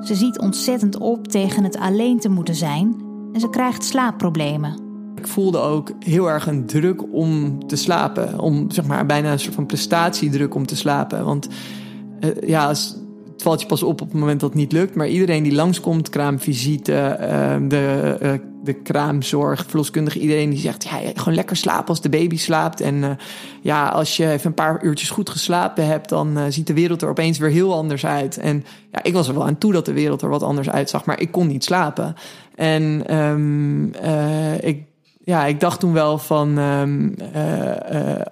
Ze 0.00 0.14
ziet 0.14 0.38
ontzettend 0.38 0.98
op 0.98 1.28
tegen 1.28 1.64
het 1.64 1.78
alleen 1.78 2.18
te 2.18 2.28
moeten 2.28 2.54
zijn 2.54 2.96
en 3.32 3.40
ze 3.40 3.50
krijgt 3.50 3.84
slaapproblemen. 3.84 4.80
Ik 5.14 5.26
voelde 5.26 5.58
ook 5.58 5.92
heel 5.98 6.30
erg 6.30 6.46
een 6.46 6.66
druk 6.66 7.12
om 7.12 7.58
te 7.66 7.76
slapen. 7.76 8.38
Om 8.38 8.70
zeg 8.70 8.86
maar 8.86 9.06
bijna 9.06 9.32
een 9.32 9.40
soort 9.40 9.54
van 9.54 9.66
prestatiedruk 9.66 10.54
om 10.54 10.66
te 10.66 10.76
slapen. 10.76 11.24
Want 11.24 11.48
uh, 12.20 12.48
ja, 12.48 12.68
het 12.68 12.96
valt 13.36 13.60
je 13.60 13.66
pas 13.66 13.82
op 13.82 14.00
op 14.00 14.10
het 14.10 14.18
moment 14.18 14.40
dat 14.40 14.50
het 14.50 14.58
niet 14.58 14.72
lukt. 14.72 14.94
Maar 14.94 15.08
iedereen 15.08 15.42
die 15.42 15.54
langskomt, 15.54 16.08
kraamvisite, 16.08 17.18
uh, 17.20 17.68
de, 17.68 18.16
uh, 18.22 18.49
de 18.62 18.74
kraamzorg, 18.74 19.64
verloskundige, 19.68 20.18
iedereen 20.18 20.50
die 20.50 20.58
zegt: 20.58 20.84
ja, 20.84 20.98
gewoon 21.14 21.34
lekker 21.34 21.56
slapen 21.56 21.88
als 21.88 22.00
de 22.00 22.08
baby 22.08 22.38
slaapt. 22.38 22.80
En 22.80 22.94
uh, 22.94 23.10
ja, 23.60 23.88
als 23.88 24.16
je 24.16 24.30
even 24.30 24.46
een 24.46 24.54
paar 24.54 24.82
uurtjes 24.82 25.10
goed 25.10 25.30
geslapen 25.30 25.86
hebt, 25.86 26.08
dan 26.08 26.38
uh, 26.38 26.44
ziet 26.48 26.66
de 26.66 26.74
wereld 26.74 27.02
er 27.02 27.08
opeens 27.08 27.38
weer 27.38 27.50
heel 27.50 27.74
anders 27.74 28.06
uit. 28.06 28.38
En 28.38 28.64
ja, 28.92 29.02
ik 29.02 29.12
was 29.12 29.28
er 29.28 29.34
wel 29.34 29.46
aan 29.46 29.58
toe 29.58 29.72
dat 29.72 29.84
de 29.84 29.92
wereld 29.92 30.22
er 30.22 30.28
wat 30.28 30.42
anders 30.42 30.70
uitzag, 30.70 31.04
maar 31.04 31.20
ik 31.20 31.30
kon 31.30 31.46
niet 31.46 31.64
slapen. 31.64 32.14
En 32.54 33.16
um, 33.16 33.92
uh, 34.04 34.62
ik 34.62 34.88
ja, 35.24 35.46
ik 35.46 35.60
dacht 35.60 35.80
toen 35.80 35.92
wel 35.92 36.18
van, 36.18 36.58
uh, 36.58 36.82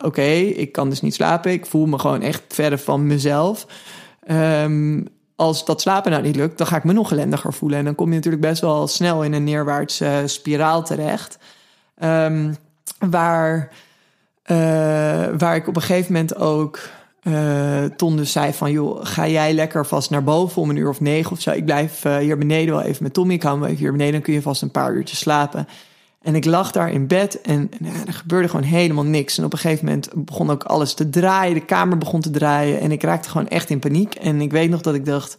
oké, 0.04 0.22
ik 0.22 0.72
kan 0.72 0.88
dus 0.88 1.00
niet 1.00 1.14
slapen. 1.14 1.52
Ik 1.52 1.66
voel 1.66 1.86
me 1.86 1.98
gewoon 1.98 2.22
echt 2.22 2.42
verder 2.48 2.78
van 2.78 3.06
mezelf. 3.06 3.66
Um, 4.30 5.08
als 5.38 5.64
dat 5.64 5.80
slapen 5.80 6.10
nou 6.10 6.22
niet 6.22 6.36
lukt, 6.36 6.58
dan 6.58 6.66
ga 6.66 6.76
ik 6.76 6.84
me 6.84 6.92
nog 6.92 7.12
ellendiger 7.12 7.52
voelen. 7.52 7.78
En 7.78 7.84
dan 7.84 7.94
kom 7.94 8.08
je 8.08 8.14
natuurlijk 8.14 8.42
best 8.42 8.60
wel 8.60 8.86
snel 8.86 9.24
in 9.24 9.32
een 9.32 9.44
neerwaartse 9.44 10.22
spiraal 10.26 10.82
terecht. 10.82 11.38
Um, 12.04 12.56
waar, 12.98 13.68
uh, 14.46 14.56
waar 15.38 15.56
ik 15.56 15.68
op 15.68 15.76
een 15.76 15.82
gegeven 15.82 16.12
moment 16.12 16.36
ook 16.36 16.80
uh, 17.22 18.16
dus 18.16 18.32
zei 18.32 18.52
van... 18.52 18.72
joh, 18.72 18.98
ga 19.02 19.28
jij 19.28 19.52
lekker 19.52 19.86
vast 19.86 20.10
naar 20.10 20.24
boven 20.24 20.62
om 20.62 20.70
een 20.70 20.76
uur 20.76 20.88
of 20.88 21.00
negen 21.00 21.32
of 21.32 21.40
zo. 21.40 21.50
Ik 21.50 21.64
blijf 21.64 22.02
hier 22.02 22.38
beneden 22.38 22.74
wel 22.74 22.84
even 22.84 23.02
met 23.02 23.12
Tommy. 23.12 23.34
Ik 23.34 23.42
hou 23.42 23.58
me 23.58 23.66
even 23.66 23.78
hier 23.78 23.92
beneden, 23.92 24.12
dan 24.12 24.22
kun 24.22 24.32
je 24.32 24.42
vast 24.42 24.62
een 24.62 24.70
paar 24.70 24.92
uurtjes 24.92 25.18
slapen. 25.18 25.68
En 26.18 26.34
ik 26.34 26.44
lag 26.44 26.70
daar 26.70 26.90
in 26.90 27.06
bed 27.06 27.40
en, 27.40 27.70
er 28.06 28.12
gebeurde 28.12 28.48
gewoon 28.48 28.64
helemaal 28.64 29.04
niks. 29.04 29.38
En 29.38 29.44
op 29.44 29.52
een 29.52 29.58
gegeven 29.58 29.84
moment 29.84 30.08
begon 30.14 30.50
ook 30.50 30.64
alles 30.64 30.94
te 30.94 31.10
draaien. 31.10 31.54
De 31.54 31.64
kamer 31.64 31.98
begon 31.98 32.20
te 32.20 32.30
draaien. 32.30 32.80
En 32.80 32.92
ik 32.92 33.02
raakte 33.02 33.28
gewoon 33.28 33.48
echt 33.48 33.70
in 33.70 33.78
paniek. 33.78 34.14
En 34.14 34.40
ik 34.40 34.50
weet 34.50 34.70
nog 34.70 34.80
dat 34.80 34.94
ik 34.94 35.04
dacht: 35.04 35.36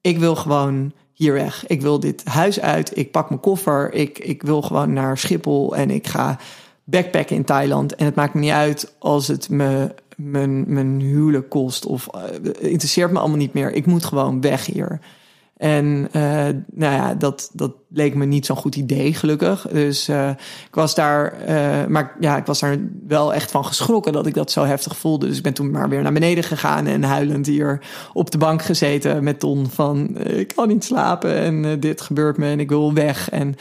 ik 0.00 0.18
wil 0.18 0.36
gewoon 0.36 0.92
hier 1.12 1.32
weg. 1.32 1.66
Ik 1.66 1.80
wil 1.80 2.00
dit 2.00 2.24
huis 2.24 2.60
uit. 2.60 2.96
Ik 2.96 3.10
pak 3.10 3.28
mijn 3.28 3.40
koffer. 3.40 3.92
Ik, 3.92 4.18
ik 4.18 4.42
wil 4.42 4.62
gewoon 4.62 4.92
naar 4.92 5.18
Schiphol. 5.18 5.76
En 5.76 5.90
ik 5.90 6.06
ga 6.06 6.38
backpacken 6.84 7.36
in 7.36 7.44
Thailand. 7.44 7.94
En 7.94 8.04
het 8.04 8.14
maakt 8.14 8.34
me 8.34 8.40
niet 8.40 8.50
uit 8.50 8.94
als 8.98 9.28
het 9.28 9.48
me 9.48 9.94
mijn, 10.16 10.64
mijn 10.66 11.00
huwelijk 11.00 11.48
kost. 11.48 11.86
Of 11.86 12.08
uh, 12.14 12.70
interesseert 12.70 13.10
me 13.10 13.18
allemaal 13.18 13.38
niet 13.38 13.52
meer. 13.52 13.72
Ik 13.72 13.86
moet 13.86 14.04
gewoon 14.04 14.40
weg 14.40 14.66
hier. 14.66 15.00
En 15.56 16.08
uh, 16.12 16.22
nou 16.70 16.94
ja, 16.94 17.14
dat, 17.14 17.50
dat 17.52 17.72
leek 17.88 18.14
me 18.14 18.24
niet 18.24 18.46
zo'n 18.46 18.56
goed 18.56 18.76
idee, 18.76 19.14
gelukkig. 19.14 19.66
Dus 19.72 20.08
uh, 20.08 20.28
ik 20.68 20.74
was 20.74 20.94
daar, 20.94 21.34
uh, 21.48 21.86
maar 21.86 22.16
ja, 22.20 22.36
ik 22.36 22.46
was 22.46 22.60
daar 22.60 22.78
wel 23.06 23.34
echt 23.34 23.50
van 23.50 23.64
geschrokken 23.64 24.12
dat 24.12 24.26
ik 24.26 24.34
dat 24.34 24.50
zo 24.50 24.64
heftig 24.64 24.96
voelde. 24.96 25.26
Dus 25.26 25.36
ik 25.36 25.42
ben 25.42 25.54
toen 25.54 25.70
maar 25.70 25.88
weer 25.88 26.02
naar 26.02 26.12
beneden 26.12 26.44
gegaan 26.44 26.86
en 26.86 27.02
huilend 27.02 27.46
hier 27.46 27.80
op 28.12 28.30
de 28.30 28.38
bank 28.38 28.62
gezeten 28.62 29.24
met 29.24 29.40
Ton 29.40 29.66
van 29.70 30.18
ik 30.18 30.52
kan 30.54 30.68
niet 30.68 30.84
slapen 30.84 31.34
en 31.34 31.80
dit 31.80 32.00
gebeurt 32.00 32.36
me 32.36 32.46
en 32.46 32.60
ik 32.60 32.68
wil 32.68 32.94
weg. 32.94 33.30
En 33.30 33.54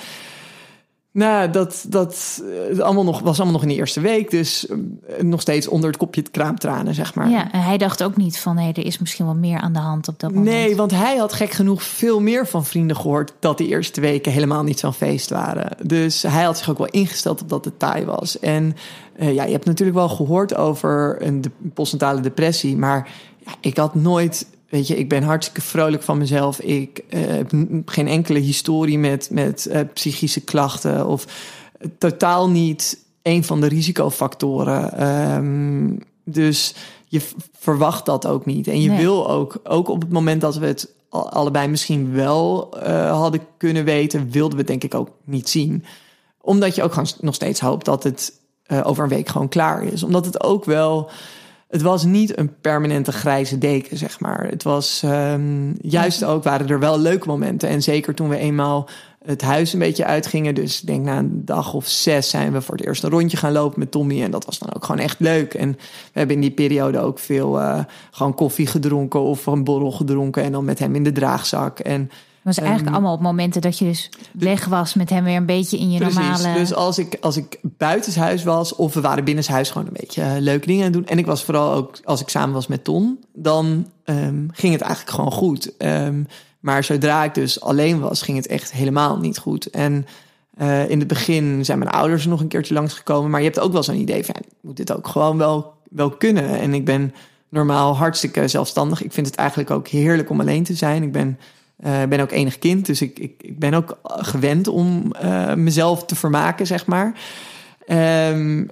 nou, 1.13 1.49
dat, 1.49 1.85
dat 1.87 2.43
allemaal 2.79 3.03
nog, 3.03 3.19
was 3.19 3.35
allemaal 3.35 3.53
nog 3.53 3.61
in 3.61 3.67
de 3.67 3.75
eerste 3.75 3.99
week. 3.99 4.31
Dus 4.31 4.67
nog 5.21 5.41
steeds 5.41 5.67
onder 5.67 5.89
het 5.89 5.97
kopje 5.97 6.21
het 6.21 6.31
kraamtranen, 6.31 6.93
zeg 6.93 7.15
maar. 7.15 7.29
Ja, 7.29 7.51
en 7.51 7.61
hij 7.61 7.77
dacht 7.77 8.03
ook 8.03 8.17
niet 8.17 8.39
van... 8.39 8.57
hé, 8.57 8.69
er 8.69 8.85
is 8.85 8.99
misschien 8.99 9.25
wel 9.25 9.35
meer 9.35 9.59
aan 9.59 9.73
de 9.73 9.79
hand 9.79 10.07
op 10.07 10.19
dat 10.19 10.33
moment. 10.33 10.55
Nee, 10.55 10.75
want 10.75 10.91
hij 10.91 11.17
had 11.17 11.33
gek 11.33 11.51
genoeg 11.51 11.83
veel 11.83 12.21
meer 12.21 12.47
van 12.47 12.65
vrienden 12.65 12.95
gehoord... 12.95 13.33
dat 13.39 13.57
die 13.57 13.67
eerste 13.67 14.01
weken 14.01 14.31
helemaal 14.31 14.63
niet 14.63 14.79
zo'n 14.79 14.93
feest 14.93 15.29
waren. 15.29 15.69
Dus 15.87 16.21
hij 16.21 16.43
had 16.43 16.57
zich 16.57 16.69
ook 16.69 16.77
wel 16.77 16.87
ingesteld 16.87 17.41
op 17.41 17.49
dat 17.49 17.65
het 17.65 17.79
taai 17.79 18.05
was. 18.05 18.39
En 18.39 18.75
uh, 19.19 19.33
ja, 19.33 19.43
je 19.43 19.51
hebt 19.51 19.65
natuurlijk 19.65 19.97
wel 19.97 20.09
gehoord 20.09 20.55
over 20.55 21.17
een 21.19 21.41
de, 21.41 21.51
postnatale 21.73 22.21
depressie... 22.21 22.77
maar 22.77 23.11
ja, 23.45 23.51
ik 23.59 23.77
had 23.77 23.95
nooit 23.95 24.45
Weet 24.73 24.87
je, 24.87 24.97
ik 24.97 25.09
ben 25.09 25.23
hartstikke 25.23 25.61
vrolijk 25.61 26.03
van 26.03 26.17
mezelf. 26.17 26.59
Ik 26.59 27.03
uh, 27.09 27.21
heb 27.25 27.51
geen 27.85 28.07
enkele 28.07 28.39
historie 28.39 28.99
met, 28.99 29.29
met 29.31 29.67
uh, 29.71 29.79
psychische 29.93 30.41
klachten. 30.41 31.07
Of 31.07 31.25
uh, 31.81 31.87
totaal 31.97 32.49
niet 32.49 32.97
een 33.21 33.43
van 33.43 33.61
de 33.61 33.67
risicofactoren. 33.67 35.07
Um, 35.35 35.99
dus 36.23 36.75
je 37.07 37.21
verwacht 37.59 38.05
dat 38.05 38.27
ook 38.27 38.45
niet. 38.45 38.67
En 38.67 38.81
je 38.81 38.89
nee. 38.89 38.97
wil 38.97 39.29
ook, 39.29 39.59
ook 39.63 39.87
op 39.87 40.01
het 40.01 40.11
moment 40.11 40.41
dat 40.41 40.55
we 40.55 40.65
het 40.65 40.89
allebei 41.09 41.67
misschien 41.67 42.13
wel 42.13 42.77
hadden 43.09 43.41
kunnen 43.57 43.83
weten, 43.85 44.31
wilden 44.31 44.51
we 44.51 44.57
het 44.57 44.67
denk 44.67 44.83
ik 44.83 44.93
ook 44.93 45.09
niet 45.23 45.49
zien. 45.49 45.83
Omdat 46.41 46.75
je 46.75 46.83
ook 46.83 46.93
gewoon 46.93 47.09
nog 47.19 47.35
steeds 47.35 47.59
hoopt 47.59 47.85
dat 47.85 48.03
het 48.03 48.33
over 48.83 49.03
een 49.03 49.09
week 49.09 49.29
gewoon 49.29 49.49
klaar 49.49 49.83
is. 49.83 50.03
Omdat 50.03 50.25
het 50.25 50.43
ook 50.43 50.65
wel 50.65 51.09
het 51.73 51.81
was 51.81 52.03
niet 52.03 52.37
een 52.37 52.51
permanente 52.61 53.11
grijze 53.11 53.57
deken, 53.57 53.97
zeg 53.97 54.19
maar. 54.19 54.47
Het 54.49 54.63
was 54.63 55.01
um, 55.05 55.75
juist 55.81 56.23
ook, 56.23 56.43
waren 56.43 56.69
er 56.69 56.79
wel 56.79 56.99
leuke 56.99 57.27
momenten. 57.27 57.69
En 57.69 57.81
zeker 57.81 58.13
toen 58.13 58.29
we 58.29 58.37
eenmaal 58.37 58.89
het 59.25 59.41
huis 59.41 59.73
een 59.73 59.79
beetje 59.79 60.05
uitgingen. 60.05 60.55
Dus 60.55 60.81
ik 60.81 60.87
denk 60.87 61.05
na 61.05 61.17
een 61.17 61.45
dag 61.45 61.73
of 61.73 61.87
zes 61.87 62.29
zijn 62.29 62.51
we 62.51 62.61
voor 62.61 62.75
het 62.75 62.85
eerst 62.85 63.03
een 63.03 63.09
rondje 63.09 63.37
gaan 63.37 63.51
lopen 63.51 63.79
met 63.79 63.91
Tommy. 63.91 64.23
En 64.23 64.31
dat 64.31 64.45
was 64.45 64.59
dan 64.59 64.73
ook 64.75 64.85
gewoon 64.85 65.01
echt 65.01 65.19
leuk. 65.19 65.53
En 65.53 65.71
we 65.71 66.19
hebben 66.19 66.35
in 66.35 66.41
die 66.41 66.51
periode 66.51 66.99
ook 66.99 67.19
veel 67.19 67.59
uh, 67.59 67.79
gewoon 68.11 68.33
koffie 68.33 68.67
gedronken 68.67 69.21
of 69.21 69.45
een 69.45 69.63
borrel 69.63 69.91
gedronken. 69.91 70.43
En 70.43 70.51
dan 70.51 70.65
met 70.65 70.79
hem 70.79 70.95
in 70.95 71.03
de 71.03 71.11
draagzak. 71.11 71.79
En 71.79 72.09
was 72.43 72.57
eigenlijk 72.57 72.87
Ehm, 72.87 72.95
allemaal 72.95 73.13
op 73.13 73.21
momenten 73.21 73.61
dat 73.61 73.77
je 73.77 73.85
dus 73.85 74.09
weg 74.31 74.65
was 74.65 74.93
met 74.93 75.09
hem 75.09 75.23
weer 75.23 75.35
een 75.35 75.45
beetje 75.45 75.77
in 75.77 75.91
je 75.91 75.99
Precies. 75.99 76.17
normale. 76.17 76.53
Dus 76.53 76.73
als 76.73 76.97
ik, 76.97 77.17
als 77.21 77.37
ik 77.37 77.59
buitenshuis 77.61 78.43
was 78.43 78.75
of 78.75 78.93
we 78.93 79.01
waren 79.01 79.23
binnenshuis 79.23 79.69
gewoon 79.71 79.87
een 79.87 79.97
beetje 79.99 80.21
eh, 80.21 80.31
leuke 80.39 80.65
dingen 80.65 80.85
aan 80.85 80.91
het 80.91 80.99
doen. 80.99 81.07
En 81.07 81.17
ik 81.17 81.25
was 81.25 81.43
vooral 81.43 81.73
ook 81.73 81.99
als 82.03 82.21
ik 82.21 82.29
samen 82.29 82.53
was 82.53 82.67
met 82.67 82.83
Ton, 82.83 83.23
dan 83.33 83.87
ehm, 84.03 84.47
ging 84.51 84.73
het 84.73 84.81
eigenlijk 84.81 85.15
gewoon 85.15 85.31
goed. 85.31 85.77
Ehm, 85.77 86.23
maar 86.59 86.83
zodra 86.83 87.23
ik 87.23 87.33
dus 87.33 87.61
alleen 87.61 87.99
was, 87.99 88.21
ging 88.21 88.37
het 88.37 88.47
echt 88.47 88.71
helemaal 88.71 89.17
niet 89.17 89.37
goed. 89.37 89.69
En 89.69 90.05
eh, 90.57 90.89
in 90.89 90.99
het 90.99 91.07
begin 91.07 91.65
zijn 91.65 91.79
mijn 91.79 91.91
ouders 91.91 92.23
er 92.23 92.29
nog 92.29 92.41
een 92.41 92.47
keertje 92.47 92.73
langsgekomen. 92.73 93.31
Maar 93.31 93.39
je 93.39 93.45
hebt 93.45 93.59
ook 93.59 93.71
wel 93.71 93.83
zo'n 93.83 93.99
idee 93.99 94.25
van, 94.25 94.35
ja, 94.37 94.45
ik 94.47 94.53
moet 94.61 94.77
dit 94.77 94.93
ook 94.93 95.07
gewoon 95.07 95.37
wel, 95.37 95.73
wel 95.89 96.09
kunnen. 96.09 96.59
En 96.59 96.73
ik 96.73 96.85
ben 96.85 97.13
normaal 97.49 97.97
hartstikke 97.97 98.47
zelfstandig. 98.47 99.03
Ik 99.03 99.13
vind 99.13 99.27
het 99.27 99.35
eigenlijk 99.35 99.71
ook 99.71 99.87
heerlijk 99.87 100.29
om 100.29 100.39
alleen 100.39 100.63
te 100.63 100.73
zijn. 100.73 101.03
Ik 101.03 101.11
ben, 101.11 101.39
eh, 101.77 102.03
ben 102.03 102.19
ook 102.19 102.31
enig 102.31 102.59
kind, 102.59 102.85
dus 102.85 103.01
ik, 103.01 103.19
ik, 103.19 103.33
ik 103.43 103.59
ben 103.59 103.73
ook 103.73 103.99
gewend 104.03 104.67
om 104.67 105.11
eh, 105.11 105.53
mezelf 105.53 106.05
te 106.05 106.15
vermaken, 106.15 106.67
zeg 106.67 106.85
maar. 106.85 107.19
Ehm, 107.85 108.65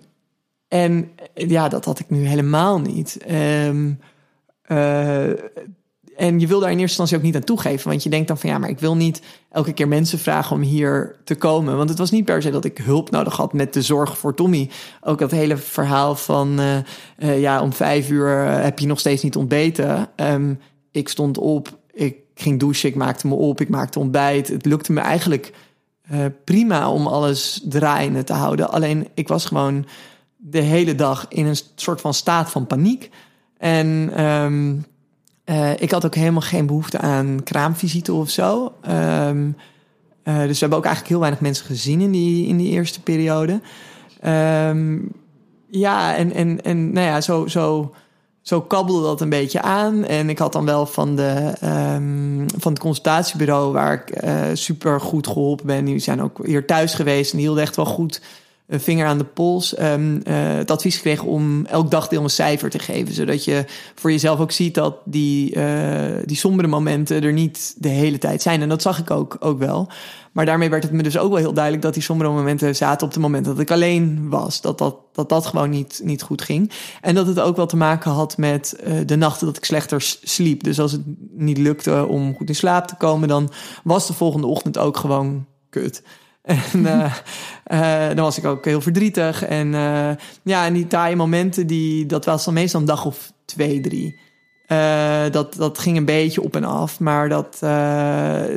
en 0.67 1.11
ja, 1.33 1.69
dat 1.69 1.85
had 1.85 1.99
ik 1.99 2.09
nu 2.09 2.25
helemaal 2.25 2.79
niet. 2.79 3.17
Ehm, 3.17 3.91
eh, 4.61 5.29
en 6.15 6.39
je 6.39 6.47
wil 6.47 6.59
daar 6.59 6.71
in 6.71 6.79
eerste 6.79 7.01
instantie 7.01 7.17
ook 7.17 7.23
niet 7.23 7.35
aan 7.35 7.43
toegeven. 7.43 7.89
Want 7.89 8.03
je 8.03 8.09
denkt 8.09 8.27
dan 8.27 8.37
van 8.37 8.49
ja, 8.49 8.57
maar 8.57 8.69
ik 8.69 8.79
wil 8.79 8.95
niet 8.95 9.21
elke 9.49 9.73
keer 9.73 9.87
mensen 9.87 10.19
vragen 10.19 10.55
om 10.55 10.61
hier 10.61 11.15
te 11.23 11.35
komen. 11.35 11.77
Want 11.77 11.89
het 11.89 11.97
was 11.97 12.11
niet 12.11 12.25
per 12.25 12.41
se 12.41 12.51
dat 12.51 12.65
ik 12.65 12.77
hulp 12.77 13.11
nodig 13.11 13.35
had 13.35 13.53
met 13.53 13.73
de 13.73 13.81
zorg 13.81 14.17
voor 14.17 14.35
Tommy. 14.35 14.69
Ook 15.01 15.19
dat 15.19 15.31
hele 15.31 15.57
verhaal 15.57 16.15
van 16.15 16.59
ja, 17.17 17.61
om 17.61 17.73
vijf 17.73 18.09
uur 18.09 18.29
heb 18.37 18.79
je 18.79 18.87
nog 18.87 18.99
steeds 18.99 19.23
niet 19.23 19.35
ontbeten. 19.35 20.09
Ehm, 20.15 20.53
ik 20.91 21.09
stond 21.09 21.37
op, 21.37 21.79
ik 21.91 22.15
ging 22.41 22.59
douchen, 22.59 22.89
ik 22.89 22.95
maakte 22.95 23.27
me 23.27 23.33
op, 23.33 23.61
ik 23.61 23.69
maakte 23.69 23.99
ontbijt. 23.99 24.47
Het 24.47 24.65
lukte 24.65 24.91
me 24.91 24.99
eigenlijk 24.99 25.53
eh, 26.01 26.25
prima 26.43 26.91
om 26.91 27.07
alles 27.07 27.61
draaiende 27.63 28.23
te 28.23 28.33
houden. 28.33 28.71
Alleen 28.71 29.07
ik 29.13 29.27
was 29.27 29.45
gewoon 29.45 29.85
de 30.37 30.61
hele 30.61 30.95
dag 30.95 31.25
in 31.29 31.45
een 31.45 31.57
soort 31.75 32.01
van 32.01 32.13
staat 32.13 32.51
van 32.51 32.67
paniek. 32.67 33.09
En 33.57 34.11
ehm, 34.15 34.75
eh, 35.43 35.81
ik 35.81 35.91
had 35.91 36.05
ook 36.05 36.15
helemaal 36.15 36.41
geen 36.41 36.65
behoefte 36.65 36.97
aan 36.97 37.43
kraamvisite 37.43 38.13
of 38.13 38.29
zo. 38.29 38.73
Ehm, 38.81 39.51
eh, 40.23 40.41
dus 40.41 40.53
we 40.53 40.59
hebben 40.59 40.77
ook 40.77 40.85
eigenlijk 40.85 41.07
heel 41.07 41.19
weinig 41.19 41.41
mensen 41.41 41.65
gezien 41.65 42.01
in 42.01 42.11
die, 42.11 42.47
in 42.47 42.57
die 42.57 42.69
eerste 42.69 43.01
periode. 43.01 43.61
Ehm, 44.19 44.97
ja, 45.69 46.15
en, 46.15 46.33
en, 46.33 46.63
en 46.63 46.93
nou 46.93 47.07
ja, 47.07 47.21
zo, 47.21 47.47
zo, 47.47 47.93
zo 48.41 48.61
kabbelde 48.61 49.03
dat 49.03 49.21
een 49.21 49.29
beetje 49.29 49.61
aan. 49.61 50.05
En 50.05 50.29
ik 50.29 50.39
had 50.39 50.53
dan 50.53 50.65
wel 50.65 50.85
van, 50.85 51.15
de, 51.15 51.53
ehm, 51.59 52.47
van 52.57 52.71
het 52.71 52.81
consultatiebureau, 52.81 53.71
waar 53.71 53.93
ik 53.93 54.09
eh, 54.09 54.41
super 54.53 55.01
goed 55.01 55.27
geholpen 55.27 55.65
ben. 55.65 55.85
Die 55.85 55.99
zijn 55.99 56.21
ook 56.21 56.45
hier 56.45 56.65
thuis 56.65 56.93
geweest 56.93 57.31
en 57.31 57.37
die 57.37 57.45
hielden 57.45 57.63
echt 57.63 57.75
wel 57.75 57.85
goed 57.85 58.21
een 58.71 58.79
vinger 58.79 59.05
aan 59.05 59.17
de 59.17 59.23
pols. 59.23 59.75
ehm, 59.75 60.19
eh, 60.23 60.35
het 60.35 60.71
advies 60.71 60.95
gekregen 60.95 61.27
om 61.27 61.65
elk 61.65 61.91
dagdeel 61.91 62.23
een 62.23 62.29
cijfer 62.29 62.69
te 62.69 62.79
geven. 62.79 63.13
Zodat 63.13 63.43
je 63.43 63.65
voor 63.95 64.11
jezelf 64.11 64.39
ook 64.39 64.51
ziet 64.51 64.73
dat 64.73 64.95
die, 65.05 65.55
eh, 65.55 66.23
die 66.25 66.37
sombere 66.37 66.67
momenten 66.67 67.23
er 67.23 67.33
niet 67.33 67.75
de 67.77 67.87
hele 67.87 68.17
tijd 68.17 68.41
zijn. 68.41 68.61
En 68.61 68.69
dat 68.69 68.81
zag 68.81 68.99
ik 68.99 69.11
ook, 69.11 69.37
ook 69.39 69.59
wel. 69.59 69.89
Maar 70.31 70.45
daarmee 70.45 70.69
werd 70.69 70.83
het 70.83 70.91
me 70.91 71.03
dus 71.03 71.17
ook 71.17 71.29
wel 71.29 71.37
heel 71.39 71.53
duidelijk 71.53 71.83
dat 71.83 71.93
die 71.93 72.03
sombere 72.03 72.29
momenten 72.29 72.75
zaten 72.75 73.07
op 73.07 73.13
het 73.13 73.21
moment 73.21 73.45
dat 73.45 73.59
ik 73.59 73.71
alleen 73.71 74.29
was. 74.29 74.61
Dat 74.61 74.77
dat, 74.77 74.95
dat, 75.13 75.29
dat 75.29 75.45
gewoon 75.45 75.69
niet, 75.69 76.01
niet 76.03 76.21
goed 76.21 76.41
ging. 76.41 76.71
En 77.01 77.15
dat 77.15 77.27
het 77.27 77.39
ook 77.39 77.55
wel 77.55 77.65
te 77.65 77.77
maken 77.77 78.11
had 78.11 78.37
met 78.37 78.73
eh, 78.73 78.93
de 79.05 79.15
nachten 79.15 79.47
dat 79.47 79.57
ik 79.57 79.65
slechter 79.65 80.17
sliep. 80.23 80.63
Dus 80.63 80.79
als 80.79 80.91
het 80.91 81.01
niet 81.31 81.57
lukte 81.57 82.05
om 82.07 82.35
goed 82.35 82.49
in 82.49 82.55
slaap 82.55 82.87
te 82.87 82.95
komen, 82.95 83.27
dan 83.27 83.51
was 83.83 84.07
de 84.07 84.13
volgende 84.13 84.47
ochtend 84.47 84.77
ook 84.77 84.97
gewoon 84.97 85.45
kut. 85.69 86.03
En 86.73 86.85
eh, 86.85 87.13
eh, 87.63 88.15
dan 88.15 88.23
was 88.23 88.37
ik 88.37 88.45
ook 88.45 88.65
heel 88.65 88.81
verdrietig. 88.81 89.45
En 89.45 89.73
eh, 89.73 90.09
ja, 90.43 90.65
en 90.65 90.73
die 90.73 90.87
taaie 90.87 91.15
momenten, 91.15 91.67
die, 91.67 92.05
dat 92.05 92.25
was 92.25 92.45
dan 92.45 92.53
meestal 92.53 92.79
een 92.79 92.85
dag 92.85 93.05
of 93.05 93.31
twee, 93.45 93.81
drie. 93.81 94.19
Dat, 95.31 95.53
dat 95.53 95.79
ging 95.79 95.97
een 95.97 96.05
beetje 96.05 96.41
op 96.41 96.55
en 96.55 96.63
af. 96.63 96.99
Maar 96.99 97.29
dat, 97.29 97.57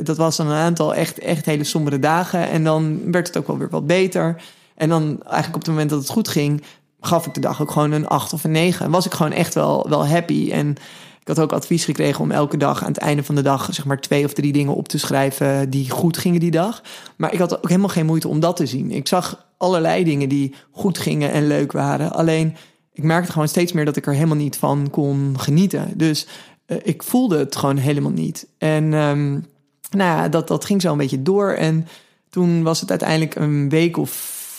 dat 0.05 0.17
was 0.17 0.35
dan 0.35 0.47
een 0.47 0.57
aantal 0.57 0.93
echt, 0.93 1.19
echt 1.19 1.45
hele 1.45 1.63
sombere 1.63 1.99
dagen. 1.99 2.49
En 2.49 2.63
dan 2.63 3.11
werd 3.11 3.27
het 3.27 3.37
ook 3.37 3.47
wel 3.47 3.57
weer 3.57 3.69
wat 3.69 3.87
beter. 3.87 4.41
En 4.75 4.89
dan 4.89 5.03
eigenlijk 5.23 5.55
op 5.55 5.61
het 5.61 5.69
moment 5.69 5.89
dat 5.89 5.99
het 5.99 6.09
goed 6.09 6.27
ging, 6.27 6.63
gaf 6.99 7.25
ik 7.25 7.33
de 7.33 7.39
dag 7.39 7.61
ook 7.61 7.71
gewoon 7.71 7.91
een 7.91 8.07
acht 8.07 8.33
of 8.33 8.43
een 8.43 8.51
negen. 8.51 8.85
En 8.85 8.91
was 8.91 9.05
ik 9.05 9.13
gewoon 9.13 9.31
echt 9.31 9.53
wel, 9.53 9.89
wel 9.89 10.07
happy. 10.07 10.51
En 10.51 10.75
ik 11.25 11.35
had 11.35 11.39
ook 11.39 11.53
advies 11.53 11.85
gekregen 11.85 12.21
om 12.21 12.31
elke 12.31 12.57
dag 12.57 12.81
aan 12.83 12.91
het 12.91 12.97
einde 12.97 13.23
van 13.23 13.35
de 13.35 13.41
dag 13.41 13.67
zeg 13.71 13.85
maar 13.85 14.01
twee 14.01 14.25
of 14.25 14.33
drie 14.33 14.53
dingen 14.53 14.75
op 14.75 14.87
te 14.87 14.99
schrijven 14.99 15.69
die 15.69 15.89
goed 15.89 16.17
gingen 16.17 16.39
die 16.39 16.51
dag. 16.51 16.81
Maar 17.15 17.33
ik 17.33 17.39
had 17.39 17.57
ook 17.57 17.67
helemaal 17.67 17.89
geen 17.89 18.05
moeite 18.05 18.27
om 18.27 18.39
dat 18.39 18.55
te 18.55 18.65
zien. 18.65 18.91
Ik 18.91 19.07
zag 19.07 19.45
allerlei 19.57 20.03
dingen 20.03 20.29
die 20.29 20.53
goed 20.71 20.97
gingen 20.97 21.31
en 21.31 21.47
leuk 21.47 21.71
waren. 21.71 22.11
Alleen 22.11 22.55
ik 22.93 23.03
merkte 23.03 23.31
gewoon 23.31 23.47
steeds 23.47 23.71
meer 23.71 23.85
dat 23.85 23.95
ik 23.95 24.05
er 24.05 24.13
helemaal 24.13 24.35
niet 24.35 24.57
van 24.57 24.89
kon 24.89 25.39
genieten. 25.39 25.93
Dus 25.95 26.27
eh, 26.65 26.77
ik 26.83 27.03
voelde 27.03 27.37
het 27.37 27.55
gewoon 27.55 27.77
helemaal 27.77 28.11
niet. 28.11 28.47
En 28.57 28.93
ehm, 28.93 29.31
nou 29.89 30.19
ja, 30.19 30.29
dat, 30.29 30.47
dat 30.47 30.65
ging 30.65 30.81
zo 30.81 30.91
een 30.91 30.97
beetje 30.97 31.21
door. 31.21 31.51
En 31.51 31.87
toen 32.29 32.63
was 32.63 32.81
het 32.81 32.89
uiteindelijk 32.89 33.35
een 33.35 33.69
week 33.69 33.97
of 33.97 34.11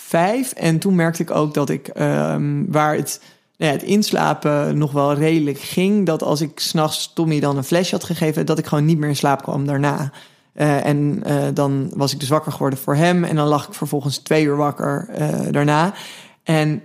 vijf. 0.06 0.52
En 0.52 0.78
toen 0.78 0.94
merkte 0.94 1.22
ik 1.22 1.30
ook 1.30 1.54
dat 1.54 1.70
ik, 1.70 1.88
ehm, 1.88 2.64
waar 2.68 2.96
het, 2.96 3.20
nou 3.56 3.72
ja, 3.72 3.78
het 3.78 3.86
inslapen 3.86 4.78
nog 4.78 4.92
wel 4.92 5.14
redelijk 5.14 5.58
ging, 5.58 6.06
dat 6.06 6.22
als 6.22 6.40
ik 6.40 6.60
s'nachts 6.60 7.12
Tommy 7.12 7.40
dan 7.40 7.56
een 7.56 7.64
flesje 7.64 7.94
had 7.94 8.04
gegeven, 8.04 8.46
dat 8.46 8.58
ik 8.58 8.66
gewoon 8.66 8.84
niet 8.84 8.98
meer 8.98 9.08
in 9.08 9.16
slaap 9.16 9.42
kwam 9.42 9.66
daarna. 9.66 10.12
Eh, 10.56 10.86
en 10.86 11.22
eh, 11.24 11.36
dan 11.54 11.90
was 11.94 12.12
ik 12.12 12.20
dus 12.20 12.28
wakker 12.28 12.52
geworden 12.52 12.78
voor 12.78 12.94
hem. 12.94 13.24
En 13.24 13.36
dan 13.36 13.46
lag 13.46 13.66
ik 13.66 13.74
vervolgens 13.74 14.18
twee 14.18 14.44
uur 14.44 14.56
wakker 14.56 15.08
eh, 15.08 15.28
daarna. 15.50 15.94
En 16.42 16.82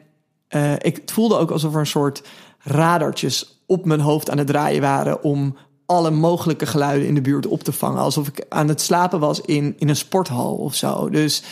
ik, 0.78 0.96
het 0.96 1.12
voelde 1.12 1.38
ook 1.38 1.52
alsof 1.52 1.74
er 1.74 1.80
een 1.80 1.86
soort 1.86 2.24
radartjes 2.60 3.62
op 3.66 3.86
mijn 3.86 4.00
hoofd 4.00 4.30
aan 4.30 4.38
het 4.38 4.48
draaien 4.48 4.82
waren 4.82 5.24
om 5.24 5.56
alle 5.86 6.12
mogelijke 6.12 6.66
geluiden 6.66 7.08
in 7.08 7.16
de 7.16 7.22
buurt 7.22 7.48
op 7.48 7.64
te 7.64 7.72
vangen. 7.72 8.02
Alsof 8.02 8.28
ik 8.28 8.46
aan 8.50 8.68
het 8.68 8.82
slapen 8.82 9.20
was 9.20 9.42
in, 9.42 9.76
in 9.78 9.90
een 9.90 9.96
sporthal 9.96 10.56
of 10.56 10.76
zo. 10.76 11.10
Dus 11.10 11.44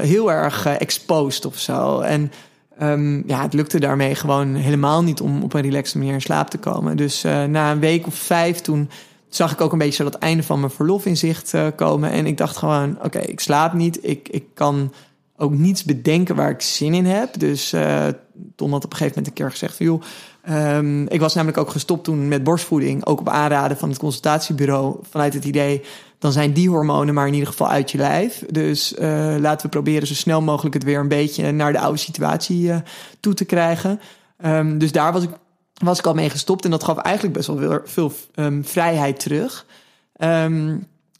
heel 0.00 0.32
erg 0.32 0.66
exposed 0.66 1.46
of 1.46 1.58
zo. 1.58 2.00
En 2.00 2.32
ehm, 2.78 3.28
ja, 3.28 3.42
het 3.42 3.52
lukte 3.52 3.80
daarmee 3.80 4.14
gewoon 4.14 4.54
helemaal 4.54 5.02
niet 5.02 5.20
om 5.20 5.42
op 5.42 5.52
een 5.52 5.62
relaxte 5.62 5.98
manier 5.98 6.12
in 6.12 6.20
slaap 6.20 6.50
te 6.50 6.58
komen. 6.58 6.96
Dus 6.96 7.24
eh, 7.24 7.44
na 7.44 7.70
een 7.70 7.80
week 7.80 8.06
of 8.06 8.14
vijf 8.14 8.60
toen 8.60 8.90
zag 9.28 9.52
ik 9.52 9.60
ook 9.60 9.72
een 9.72 9.78
beetje 9.78 10.04
zo 10.04 10.10
dat 10.10 10.20
einde 10.20 10.42
van 10.42 10.60
mijn 10.60 10.72
verlof 10.72 11.06
in 11.06 11.16
zicht 11.16 11.54
eh, 11.54 11.66
komen. 11.76 12.10
En 12.10 12.26
ik 12.26 12.36
dacht 12.36 12.56
gewoon, 12.56 12.98
oké, 13.02 13.18
ik 13.18 13.40
slaap 13.40 13.72
niet. 13.72 13.98
Ik, 14.02 14.28
ik 14.28 14.44
kan 14.54 14.92
ook 15.36 15.52
niets 15.52 15.84
bedenken 15.84 16.36
waar 16.36 16.50
ik 16.50 16.60
zin 16.60 16.94
in 16.94 17.06
heb. 17.06 17.38
Dus 17.38 17.72
eh 17.72 18.06
Tom 18.56 18.72
had 18.72 18.84
op 18.84 18.90
een 18.90 18.96
gegeven 18.96 19.18
moment 19.18 19.26
een 19.26 19.44
keer 19.44 19.50
gezegd 19.50 19.76
van... 19.76 19.86
joh, 19.86 20.02
ehm, 20.42 21.02
ik 21.02 21.20
was 21.20 21.34
namelijk 21.34 21.58
ook 21.58 21.70
gestopt 21.70 22.04
toen 22.04 22.28
met 22.28 22.44
borstvoeding. 22.44 23.06
Ook 23.06 23.20
op 23.20 23.28
aanraden 23.28 23.76
van 23.76 23.88
het 23.88 23.98
consultatiebureau. 23.98 24.98
Vanuit 25.10 25.34
het 25.34 25.44
idee, 25.44 25.82
dan 26.18 26.32
zijn 26.32 26.52
die 26.52 26.68
hormonen 26.68 27.14
maar 27.14 27.26
in 27.26 27.32
ieder 27.32 27.48
geval 27.48 27.68
uit 27.68 27.90
je 27.90 27.98
lijf. 27.98 28.44
Dus 28.50 28.94
eh, 28.94 29.34
laten 29.38 29.66
we 29.66 29.68
proberen 29.68 30.06
zo 30.06 30.14
snel 30.14 30.42
mogelijk 30.42 30.74
het 30.74 30.84
weer 30.84 31.00
een 31.00 31.08
beetje... 31.08 31.52
naar 31.52 31.72
de 31.72 31.78
oude 31.78 31.98
situatie 31.98 32.70
eh, 32.70 32.78
toe 33.20 33.34
te 33.34 33.44
krijgen. 33.44 34.00
Ehm, 34.36 34.78
dus 34.78 34.92
daar 34.92 35.12
was 35.12 35.22
ik, 35.22 35.30
was 35.74 35.98
ik 35.98 36.06
al 36.06 36.14
mee 36.14 36.30
gestopt. 36.30 36.64
En 36.64 36.70
dat 36.70 36.84
gaf 36.84 36.96
eigenlijk 36.96 37.36
best 37.36 37.46
wel 37.46 37.80
veel, 37.84 38.12
ehm, 38.34 38.62
vrijheid 38.62 39.20
terug. 39.20 39.66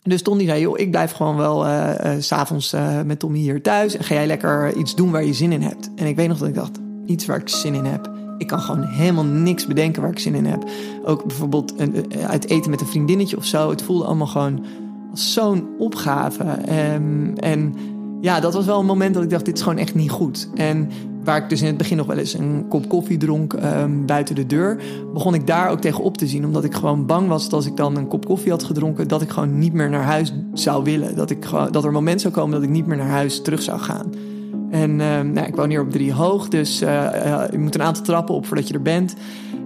Dus 0.02 0.22
Tom 0.22 0.38
die 0.38 0.46
zei, 0.46 0.60
joh, 0.60 0.78
ik 0.78 0.90
blijf 0.90 1.12
gewoon 1.12 1.36
wel 1.36 1.66
eh, 1.66 2.14
eh, 2.14 2.20
s 2.20 2.26
s'avonds 2.26 2.74
met 3.04 3.18
Tommy 3.18 3.38
hier 3.38 3.62
thuis. 3.62 3.96
En 3.96 4.04
ga 4.04 4.14
jij 4.14 4.26
lekker 4.26 4.76
iets 4.76 4.94
doen 4.94 5.10
waar 5.10 5.24
je 5.24 5.34
zin 5.34 5.52
in 5.52 5.62
hebt. 5.62 5.90
En 5.96 6.06
ik 6.06 6.16
weet 6.16 6.28
nog 6.28 6.38
dat 6.38 6.48
ik 6.48 6.54
dacht, 6.54 6.78
iets 7.06 7.26
waar 7.26 7.40
ik 7.40 7.48
zin 7.48 7.74
in 7.74 7.84
heb. 7.84 8.21
Ik 8.42 8.48
kan 8.48 8.60
gewoon 8.60 8.82
helemaal 8.82 9.24
niks 9.24 9.66
bedenken 9.66 10.02
waar 10.02 10.10
ik 10.10 10.18
zin 10.18 10.34
in 10.34 10.44
heb. 10.44 10.64
Ook 11.04 11.24
bijvoorbeeld 11.24 11.72
een, 11.76 12.10
eh, 12.10 12.24
uit 12.24 12.48
eten 12.48 12.70
met 12.70 12.80
een 12.80 12.86
vriendinnetje 12.86 13.36
of 13.36 13.44
zo. 13.44 13.70
Het 13.70 13.82
voelde 13.82 14.04
allemaal 14.04 14.26
gewoon 14.26 14.64
als 15.10 15.32
zo'n 15.32 15.68
opgave. 15.78 16.44
Ehm, 16.44 17.34
en 17.34 17.74
ja, 18.20 18.40
dat 18.40 18.54
was 18.54 18.66
wel 18.66 18.80
een 18.80 18.86
moment 18.86 19.14
dat 19.14 19.22
ik 19.22 19.30
dacht, 19.30 19.44
dit 19.44 19.56
is 19.56 19.62
gewoon 19.62 19.78
echt 19.78 19.94
niet 19.94 20.10
goed. 20.10 20.48
En 20.54 20.90
waar 21.24 21.42
ik 21.42 21.48
dus 21.48 21.60
in 21.60 21.66
het 21.66 21.76
begin 21.76 21.96
nog 21.96 22.06
wel 22.06 22.16
eens 22.16 22.34
een 22.34 22.64
kop 22.68 22.88
koffie 22.88 23.16
dronk 23.16 23.52
ehm, 23.52 24.04
buiten 24.06 24.34
de 24.34 24.46
deur, 24.46 24.82
begon 25.12 25.34
ik 25.34 25.46
daar 25.46 25.70
ook 25.70 25.80
tegen 25.80 26.04
op 26.04 26.16
te 26.16 26.26
zien. 26.26 26.44
Omdat 26.44 26.64
ik 26.64 26.74
gewoon 26.74 27.06
bang 27.06 27.28
was 27.28 27.42
dat 27.42 27.52
als 27.52 27.66
ik 27.66 27.76
dan 27.76 27.96
een 27.96 28.08
kop 28.08 28.26
koffie 28.26 28.50
had 28.50 28.64
gedronken, 28.64 29.08
dat 29.08 29.22
ik 29.22 29.30
gewoon 29.30 29.58
niet 29.58 29.72
meer 29.72 29.90
naar 29.90 30.04
huis 30.04 30.34
zou 30.52 30.84
willen. 30.84 31.16
Dat, 31.16 31.30
ik, 31.30 31.50
dat 31.50 31.82
er 31.82 31.84
een 31.84 31.92
moment 31.92 32.20
zou 32.20 32.34
komen 32.34 32.52
dat 32.52 32.62
ik 32.62 32.68
niet 32.68 32.86
meer 32.86 32.96
naar 32.96 33.08
huis 33.08 33.42
terug 33.42 33.62
zou 33.62 33.80
gaan. 33.80 34.12
En 34.72 35.00
ehm, 35.00 35.32
nou, 35.32 35.46
ik 35.46 35.56
woon 35.56 35.68
hier 35.68 35.80
op 35.80 35.90
drie 35.90 36.12
hoog, 36.12 36.48
dus 36.48 36.80
eh, 36.80 37.32
eh, 37.32 37.50
je 37.50 37.58
moet 37.58 37.74
een 37.74 37.82
aantal 37.82 38.04
trappen 38.04 38.34
op 38.34 38.46
voordat 38.46 38.68
je 38.68 38.74
er 38.74 38.82
bent. 38.82 39.14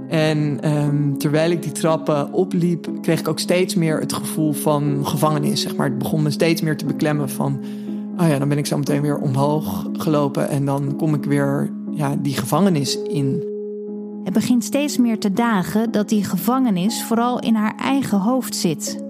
En 0.08 0.58
ehm, 0.60 1.16
terwijl 1.16 1.50
ik 1.50 1.62
die 1.62 1.72
trappen 1.72 2.32
opliep, 2.32 2.88
kreeg 3.02 3.20
ik 3.20 3.28
ook 3.28 3.38
steeds 3.38 3.74
meer 3.74 4.00
het 4.00 4.12
gevoel 4.12 4.52
van 4.52 5.06
gevangenis. 5.06 5.60
Zeg 5.60 5.76
maar. 5.76 5.88
Het 5.88 5.98
begon 5.98 6.22
me 6.22 6.30
steeds 6.30 6.60
meer 6.60 6.76
te 6.76 6.84
beklemmen 6.84 7.30
van... 7.30 7.60
oh 8.18 8.28
ja, 8.28 8.38
dan 8.38 8.48
ben 8.48 8.58
ik 8.58 8.66
zo 8.66 8.78
meteen 8.78 9.02
weer 9.02 9.18
omhoog 9.18 9.86
gelopen... 9.92 10.48
en 10.48 10.64
dan 10.64 10.96
kom 10.96 11.14
ik 11.14 11.24
weer 11.24 11.70
ja, 11.90 12.16
die 12.18 12.36
gevangenis 12.36 13.02
in. 13.02 13.44
Het 14.24 14.32
begint 14.32 14.64
steeds 14.64 14.98
meer 14.98 15.18
te 15.18 15.32
dagen 15.32 15.90
dat 15.90 16.08
die 16.08 16.24
gevangenis 16.24 17.02
vooral 17.02 17.40
in 17.40 17.54
haar 17.54 17.74
eigen 17.76 18.18
hoofd 18.18 18.54
zit. 18.54 19.04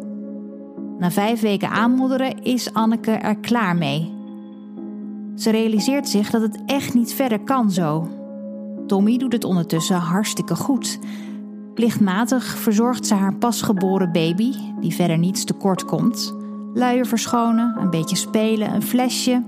Na 0.98 1.10
vijf 1.10 1.40
weken 1.40 1.70
aanmodderen 1.70 2.42
is 2.42 2.72
Anneke 2.72 3.10
er 3.10 3.36
klaar 3.36 3.76
mee. 3.76 4.15
Ze 5.36 5.50
realiseert 5.50 6.08
zich 6.08 6.30
dat 6.30 6.42
het 6.42 6.58
echt 6.66 6.94
niet 6.94 7.14
verder 7.14 7.38
kan 7.40 7.70
zo. 7.70 8.08
Tommy 8.86 9.16
doet 9.16 9.32
het 9.32 9.44
ondertussen 9.44 9.96
hartstikke 9.96 10.56
goed. 10.56 10.98
Plichtmatig 11.74 12.44
verzorgt 12.44 13.06
ze 13.06 13.14
haar 13.14 13.34
pasgeboren 13.34 14.12
baby, 14.12 14.52
die 14.80 14.94
verder 14.94 15.18
niets 15.18 15.44
tekort 15.44 15.84
komt. 15.84 16.34
Luier 16.74 17.06
verschonen, 17.06 17.76
een 17.78 17.90
beetje 17.90 18.16
spelen, 18.16 18.74
een 18.74 18.82
flesje. 18.82 19.42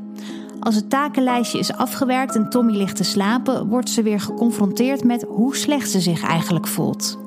Als 0.60 0.74
het 0.74 0.90
takenlijstje 0.90 1.58
is 1.58 1.72
afgewerkt 1.72 2.34
en 2.34 2.50
Tommy 2.50 2.72
ligt 2.72 2.96
te 2.96 3.04
slapen, 3.04 3.68
wordt 3.68 3.90
ze 3.90 4.02
weer 4.02 4.20
geconfronteerd 4.20 5.04
met 5.04 5.26
hoe 5.28 5.56
slecht 5.56 5.90
ze 5.90 6.00
zich 6.00 6.22
eigenlijk 6.22 6.66
voelt. 6.66 7.18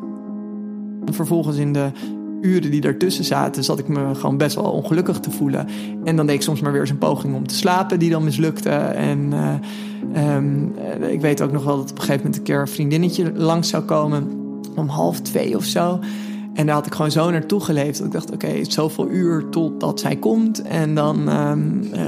Vervolgens 1.05 1.57
in 1.57 1.74
de 1.74 1.91
uren 2.42 2.72
die 2.72 2.82
daartussen 2.82 3.24
zaten, 3.24 3.64
zat 3.64 3.80
ik 3.80 3.88
me 3.88 4.16
gewoon 4.16 4.38
best 4.38 4.56
wel 4.56 4.72
ongelukkig 4.72 5.20
te 5.20 5.32
voelen. 5.32 5.68
En 6.04 6.16
dan 6.16 6.26
deed 6.26 6.36
ik 6.36 6.42
soms 6.42 6.62
maar 6.62 6.72
weer 6.72 6.82
eens 6.82 6.89
een 6.89 6.98
poging 6.98 7.36
om 7.36 7.48
te 7.48 7.56
slapen, 7.56 8.00
die 8.00 8.10
dan 8.10 8.24
mislukte. 8.24 8.70
En 8.70 9.32
uh, 10.16 10.36
um, 10.36 10.74
ik 11.10 11.22
weet 11.22 11.42
ook 11.42 11.52
nog 11.52 11.64
wel 11.64 11.78
dat 11.78 11.92
op 11.92 11.98
een 11.98 12.04
gegeven 12.04 12.22
moment 12.22 12.38
een 12.38 12.44
keer 12.44 12.60
een 12.60 12.68
vriendinnetje 12.68 13.32
langs 13.36 13.70
zou 13.70 13.84
komen. 13.84 14.39
Om 14.76 14.88
half 14.88 15.20
twee 15.20 15.56
of 15.56 15.64
zo. 15.64 16.00
En 16.54 16.66
daar 16.66 16.76
had 16.76 16.86
ik 16.86 16.94
gewoon 16.94 17.12
zo 17.12 17.32
naartoe 17.32 17.60
geleefd. 17.60 17.98
Dat 17.98 18.08
ik 18.08 18.14
dacht, 18.14 18.32
oké, 18.32 18.64
zoveel 18.64 19.10
uur 19.10 19.50
totdat 19.50 20.00
zij 20.00 20.16
komt. 20.16 20.62
En 20.62 20.96
dan 20.96 21.30
um, 21.30 21.82
uh, 21.94 22.02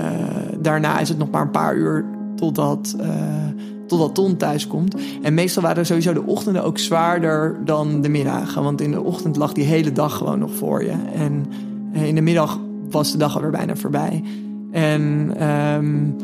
daarna 0.59 0.99
is 0.99 1.09
het 1.09 1.17
nog 1.17 1.29
maar 1.29 1.41
een 1.41 1.51
paar 1.51 1.75
uur 1.75 2.05
totdat, 2.35 2.95
uh, 3.01 3.05
totdat 3.97 4.15
Ton 4.15 4.37
thuis 4.37 4.67
komt. 4.67 4.95
En 5.21 5.33
meestal 5.33 5.63
waren 5.63 5.85
sowieso 5.85 6.13
de 6.13 6.25
ochtenden 6.25 6.63
ook 6.63 6.77
zwaarder 6.77 7.59
dan 7.65 8.01
de 8.01 8.09
middagen. 8.09 8.63
Want 8.63 8.81
in 8.81 8.91
de 8.91 9.03
ochtend 9.03 9.35
lag 9.35 9.53
die 9.53 9.63
hele 9.63 9.91
dag 9.91 10.17
gewoon 10.17 10.39
nog 10.39 10.55
voor 10.55 10.83
je. 10.83 10.95
En 11.13 11.45
in 11.91 12.15
de 12.15 12.21
middag 12.21 12.59
was 12.89 13.11
de 13.11 13.17
dag 13.17 13.35
alweer 13.35 13.51
bijna 13.51 13.75
voorbij. 13.75 14.23
En 14.71 15.33
um, 15.49 16.15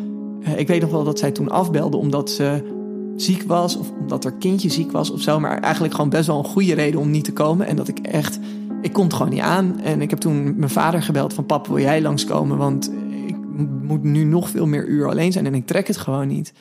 ik 0.56 0.68
weet 0.68 0.82
nog 0.82 0.92
wel 0.92 1.04
dat 1.04 1.20
zij 1.20 1.32
toen 1.32 1.50
afbelde 1.50 1.98
omdat 1.98 2.30
ze 2.30 2.78
ziek 3.16 3.44
was 3.44 3.78
of 3.78 3.92
omdat 4.00 4.24
haar 4.24 4.38
kindje 4.40 4.70
ziek 4.70 4.92
was 4.92 5.12
of 5.12 5.22
zo. 5.22 5.40
Maar 5.40 5.60
eigenlijk 5.60 5.94
gewoon 5.94 6.10
best 6.10 6.28
wel 6.28 6.38
een 6.38 6.44
goede 6.44 6.74
reden 6.74 7.00
om 7.00 7.12
niet 7.12 7.24
te 7.24 7.34
komen. 7.34 7.68
En 7.68 7.76
dat 7.76 7.88
ik 7.88 8.00
echt, 8.00 8.40
ik 8.82 8.94
kon 8.94 9.04
het 9.04 9.14
gewoon 9.14 9.32
niet 9.32 9.42
aan. 9.42 9.80
En 9.80 10.02
ik 10.02 10.10
heb 10.10 10.20
toen 10.20 10.58
mijn 10.58 10.70
vader 10.70 11.02
gebeld 11.02 11.34
van 11.34 11.46
papa 11.46 11.70
wil 11.70 11.84
jij 11.84 12.02
langskomen? 12.02 12.58
Want 12.58 12.92
ik 13.28 13.36
moet 13.82 14.04
nu 14.04 14.24
nog 14.24 14.50
veel 14.50 14.66
meer 14.66 14.88
uur 14.88 15.10
alleen 15.10 15.32
zijn 15.32 15.46
en 15.46 15.56
ik 15.56 15.66
trek 15.66 15.88
het 15.88 15.98
gewoon 15.98 16.28
niet. 16.28 16.54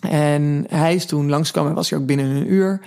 En 0.00 0.64
hij 0.68 0.94
is 0.94 1.06
toen 1.06 1.28
langskomen, 1.28 1.74
was 1.74 1.90
hij 1.90 1.98
ook 1.98 2.06
binnen 2.06 2.26
een 2.26 2.52
uur. 2.52 2.80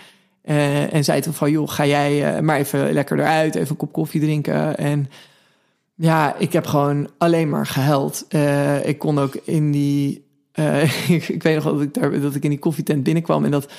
Uh, 0.46 0.94
en 0.94 1.04
zei 1.04 1.22
toen 1.22 1.34
van, 1.34 1.52
joh, 1.52 1.70
ga 1.70 1.86
jij 1.86 2.36
uh, 2.36 2.42
maar 2.42 2.58
even 2.58 2.94
lekker 2.94 3.20
eruit, 3.20 3.56
even 3.56 3.70
een 3.70 3.76
kop 3.76 3.92
koffie 3.92 4.22
drinken. 4.22 4.78
En 4.78 5.10
ja, 5.96 6.36
ik 6.36 6.54
heb 6.54 6.66
gewoon 6.66 7.10
alleen 7.18 7.50
maar 7.50 7.66
gehuild. 7.66 8.26
Uh, 8.30 8.88
ik 8.88 8.98
kon 8.98 9.20
ook 9.20 9.36
in 9.36 9.72
die 9.72 10.28
ik, 11.08 11.28
ik, 11.28 11.44
weet 11.44 11.56
nog 11.56 11.64
dat 11.64 11.82
ik, 11.82 11.94
daar, 11.94 12.20
dat 12.20 12.36
ik 12.36 12.44
in 12.44 12.50
die 12.50 12.60
koffietent 12.60 13.04
binnenkwam 13.04 13.46
en 13.46 13.52
dat 13.52 13.72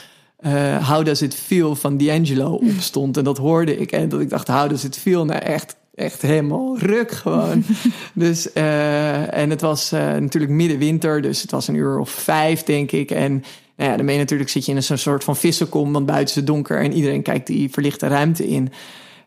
How 0.83 1.05
Does 1.05 1.23
It 1.23 1.35
Feel 1.35 1.77
van 1.77 1.97
D'Angelo 1.97 2.55
opstond. 2.55 3.17
En 3.17 3.25
dat 3.25 3.39
hoorde 3.39 3.77
ik 3.77 3.93
en 3.93 4.09
dat 4.09 4.21
ik 4.21 4.31
dacht, 4.31 4.49
How 4.49 4.69
Does 4.69 4.85
It 4.85 4.97
Feel? 4.97 5.25
Nou 5.25 5.41
echt, 5.41 5.77
echt 5.95 6.23
helemaal 6.23 6.79
ruk 6.79 7.11
gewoon. 7.11 7.65
dus, 8.15 8.49
uh, 8.55 9.37
en 9.37 9.51
het 9.51 9.61
was 9.61 9.91
natuurlijk 9.91 10.53
middenwinter, 10.53 11.23
dus 11.23 11.43
het 11.43 11.51
was 11.51 11.69
een 11.69 11.75
uur 11.75 11.99
of 11.99 12.11
vijf 12.11 12.63
denk 12.63 12.93
ik. 12.93 13.11
En 13.11 13.33
nou 13.77 13.91
ja, 13.91 13.97
dan 13.97 14.07
ben 14.07 14.15
je 14.15 14.21
natuurlijk, 14.21 14.51
zit 14.51 14.65
je 14.65 14.73
in 14.73 14.83
een 14.89 14.99
soort 14.99 15.25
van 15.25 15.37
vissenkom, 15.37 15.93
want 15.93 16.07
buiten 16.07 16.29
is 16.29 16.35
het 16.35 16.47
donker 16.47 16.81
en 16.81 16.93
iedereen 16.93 17.23
kijkt 17.23 17.47
die 17.47 17.71
verlichte 17.71 18.07
ruimte 18.07 18.49
in. 18.49 18.73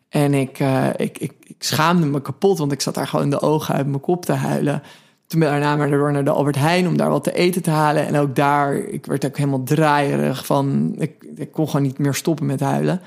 En 0.08 0.34
ik, 0.34 0.58
ik, 0.96 1.18
ik, 1.18 1.32
ik 1.44 1.56
schaamde 1.58 2.06
me 2.06 2.22
kapot, 2.22 2.58
want 2.58 2.72
ik 2.72 2.80
zat 2.80 2.94
daar 2.94 3.06
gewoon 3.06 3.30
de 3.30 3.40
ogen 3.40 3.74
uit 3.74 3.86
mijn 3.86 4.00
kop 4.00 4.24
te 4.24 4.32
huilen. 4.32 4.82
Toen 5.26 5.40
ben 5.40 5.48
ik 5.48 5.60
daarna 5.60 5.76
maar 5.76 5.90
door 5.90 6.12
naar 6.12 6.24
de 6.24 6.30
Albert 6.30 6.56
Heijn 6.56 6.86
om 6.86 6.96
daar 6.96 7.10
wat 7.10 7.24
te 7.24 7.34
eten 7.34 7.62
te 7.62 7.70
halen. 7.70 8.06
En 8.06 8.16
ook 8.16 8.36
daar, 8.36 8.76
ik 8.76 9.06
werd 9.06 9.26
ook 9.26 9.36
helemaal 9.36 9.62
draaierig 9.62 10.46
van... 10.46 10.94
Ik, 10.98 11.26
ik 11.36 11.52
kon 11.52 11.66
gewoon 11.66 11.82
niet 11.82 11.98
meer 11.98 12.14
stoppen 12.14 12.46
met 12.46 12.60
huilen. 12.60 13.00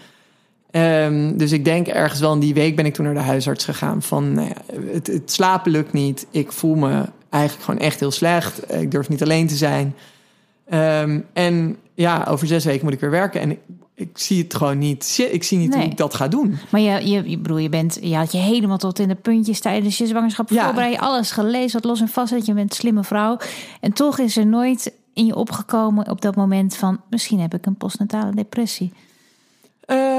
Um, 0.71 1.37
dus 1.37 1.51
ik 1.51 1.65
denk 1.65 1.87
ergens 1.87 2.19
wel 2.19 2.33
in 2.33 2.39
die 2.39 2.53
week 2.53 2.75
ben 2.75 2.85
ik 2.85 2.93
toen 2.93 3.05
naar 3.05 3.13
de 3.13 3.19
huisarts 3.19 3.65
gegaan. 3.65 4.01
Van, 4.01 4.33
nou 4.33 4.47
ja, 4.47 4.81
het, 4.93 5.07
het 5.07 5.31
slapen 5.31 5.71
lukt 5.71 5.93
niet. 5.93 6.27
Ik 6.31 6.51
voel 6.51 6.75
me 6.75 7.05
eigenlijk 7.29 7.63
gewoon 7.63 7.79
echt 7.79 7.99
heel 7.99 8.11
slecht. 8.11 8.73
Ik 8.73 8.91
durf 8.91 9.09
niet 9.09 9.23
alleen 9.23 9.47
te 9.47 9.55
zijn. 9.55 9.95
Um, 10.73 11.25
en 11.33 11.77
ja, 11.93 12.25
over 12.29 12.47
zes 12.47 12.65
weken 12.65 12.85
moet 12.85 12.93
ik 12.93 12.99
weer 12.99 13.09
werken. 13.09 13.41
En 13.41 13.51
ik, 13.51 13.59
ik 13.95 14.17
zie 14.17 14.43
het 14.43 14.55
gewoon 14.55 14.77
niet. 14.77 15.27
Ik 15.31 15.43
zie 15.43 15.57
niet 15.57 15.69
nee. 15.69 15.79
hoe 15.79 15.89
ik 15.91 15.97
dat 15.97 16.13
ga 16.13 16.27
doen. 16.27 16.57
Maar 16.69 16.81
je, 16.81 17.09
je, 17.09 17.29
je, 17.29 17.37
bedoel, 17.37 17.57
je, 17.57 17.69
bent, 17.69 17.97
je 18.01 18.15
had 18.15 18.31
je 18.31 18.37
helemaal 18.37 18.77
tot 18.77 18.99
in 18.99 19.07
de 19.07 19.15
puntjes 19.15 19.59
tijdens 19.59 19.97
je 19.97 20.07
zwangerschap 20.07 20.49
ja. 20.49 20.63
voorbereid. 20.63 20.99
Alles 20.99 21.31
gelezen, 21.31 21.81
wat 21.81 21.89
los 21.91 22.01
en 22.01 22.07
vast. 22.07 22.31
Dat 22.31 22.45
je 22.45 22.53
bent 22.53 22.69
een 22.69 22.75
slimme 22.75 23.03
vrouw. 23.03 23.37
En 23.81 23.93
toch 23.93 24.19
is 24.19 24.37
er 24.37 24.47
nooit 24.47 24.93
in 25.13 25.25
je 25.25 25.35
opgekomen 25.35 26.09
op 26.09 26.21
dat 26.21 26.35
moment 26.35 26.75
van... 26.75 27.01
misschien 27.09 27.39
heb 27.39 27.53
ik 27.53 27.65
een 27.65 27.75
postnatale 27.75 28.35
depressie. 28.35 28.93
Um, 29.89 30.16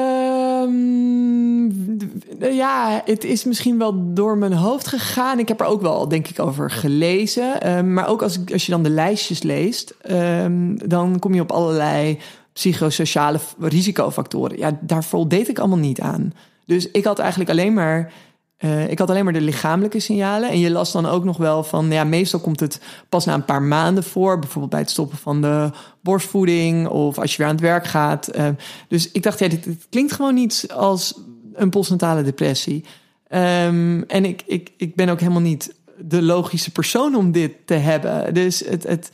ja, 2.40 3.03
het 3.05 3.24
is 3.24 3.44
misschien 3.44 3.78
wel 3.78 4.14
door 4.14 4.38
mijn 4.38 4.53
hoofd 4.53 4.86
gegaan. 4.86 5.38
Ik 5.38 5.49
heb 5.49 5.61
er 5.61 5.66
ook 5.66 5.80
wel, 5.80 6.09
denk 6.09 6.28
ik, 6.28 6.40
over 6.40 6.70
gelezen. 6.70 7.76
Um, 7.76 7.92
maar 7.92 8.09
ook 8.09 8.22
als, 8.22 8.38
als 8.53 8.66
je 8.66 8.72
dan 8.72 8.82
de 8.82 8.90
lijstjes 8.90 9.42
leest, 9.42 9.94
um, 10.11 10.88
dan 10.88 11.18
kom 11.18 11.34
je 11.34 11.40
op 11.40 11.53
allerlei 11.53 12.18
psychosociale 12.53 13.38
risicofactoren. 13.59 14.59
Ja, 14.59 14.78
daar 14.80 15.05
voldeed 15.05 15.49
ik 15.49 15.59
allemaal 15.59 15.78
niet 15.78 16.01
aan. 16.01 16.32
Dus 16.66 16.90
ik 16.90 17.05
had 17.05 17.18
eigenlijk 17.18 17.51
alleen 17.51 17.74
maar. 17.74 18.12
Uh, 18.59 18.90
ik 18.90 18.99
had 18.99 19.11
alleen 19.11 19.24
maar 19.24 19.32
de 19.32 19.40
lichamelijke 19.40 20.01
signalen. 20.01 20.51
En 20.51 20.59
je 20.59 20.70
las 20.70 20.92
dan 20.92 21.07
ook 21.07 21.24
nog 21.24 21.36
wel 21.36 21.64
van. 21.64 21.90
Ja, 21.90 22.05
meestal 22.05 22.40
komt 22.40 22.61
het 22.61 22.80
pas 23.09 23.24
na 23.24 23.34
een 23.34 23.44
paar 23.44 23.62
maanden 23.62 24.05
voor. 24.05 24.38
Bijvoorbeeld 24.38 24.70
bij 24.70 24.80
het 24.80 24.90
stoppen 24.90 25.18
van 25.18 25.40
de 25.40 25.70
borstvoeding. 26.03 26.88
Of 26.88 27.18
als 27.18 27.30
je 27.30 27.38
weer 27.38 27.46
aan 27.46 27.53
het 27.53 27.62
werk 27.62 27.86
gaat. 27.86 28.36
Uh, 28.36 28.49
dus 28.88 29.11
ik 29.11 29.22
dacht, 29.22 29.38
ja, 29.38 29.49
dit, 29.49 29.64
dit, 29.64 29.86
klinkt 29.90 30.12
gewoon 30.12 30.34
niet 30.34 30.66
als 30.74 31.20
een 31.59 31.70
postnatale 31.70 32.22
depressie. 32.22 32.84
Um, 33.30 34.02
en 34.02 34.24
ik, 34.24 34.42
ik, 34.46 34.70
ik 34.76 34.94
ben 34.94 35.09
ook 35.09 35.20
helemaal 35.20 35.40
niet 35.40 35.74
de 35.98 36.22
logische 36.22 36.72
persoon 36.72 37.14
om 37.14 37.32
dit 37.32 37.52
te 37.64 37.74
hebben. 37.74 38.34
Dus 38.34 38.61
het. 38.61 38.82
het 38.82 39.11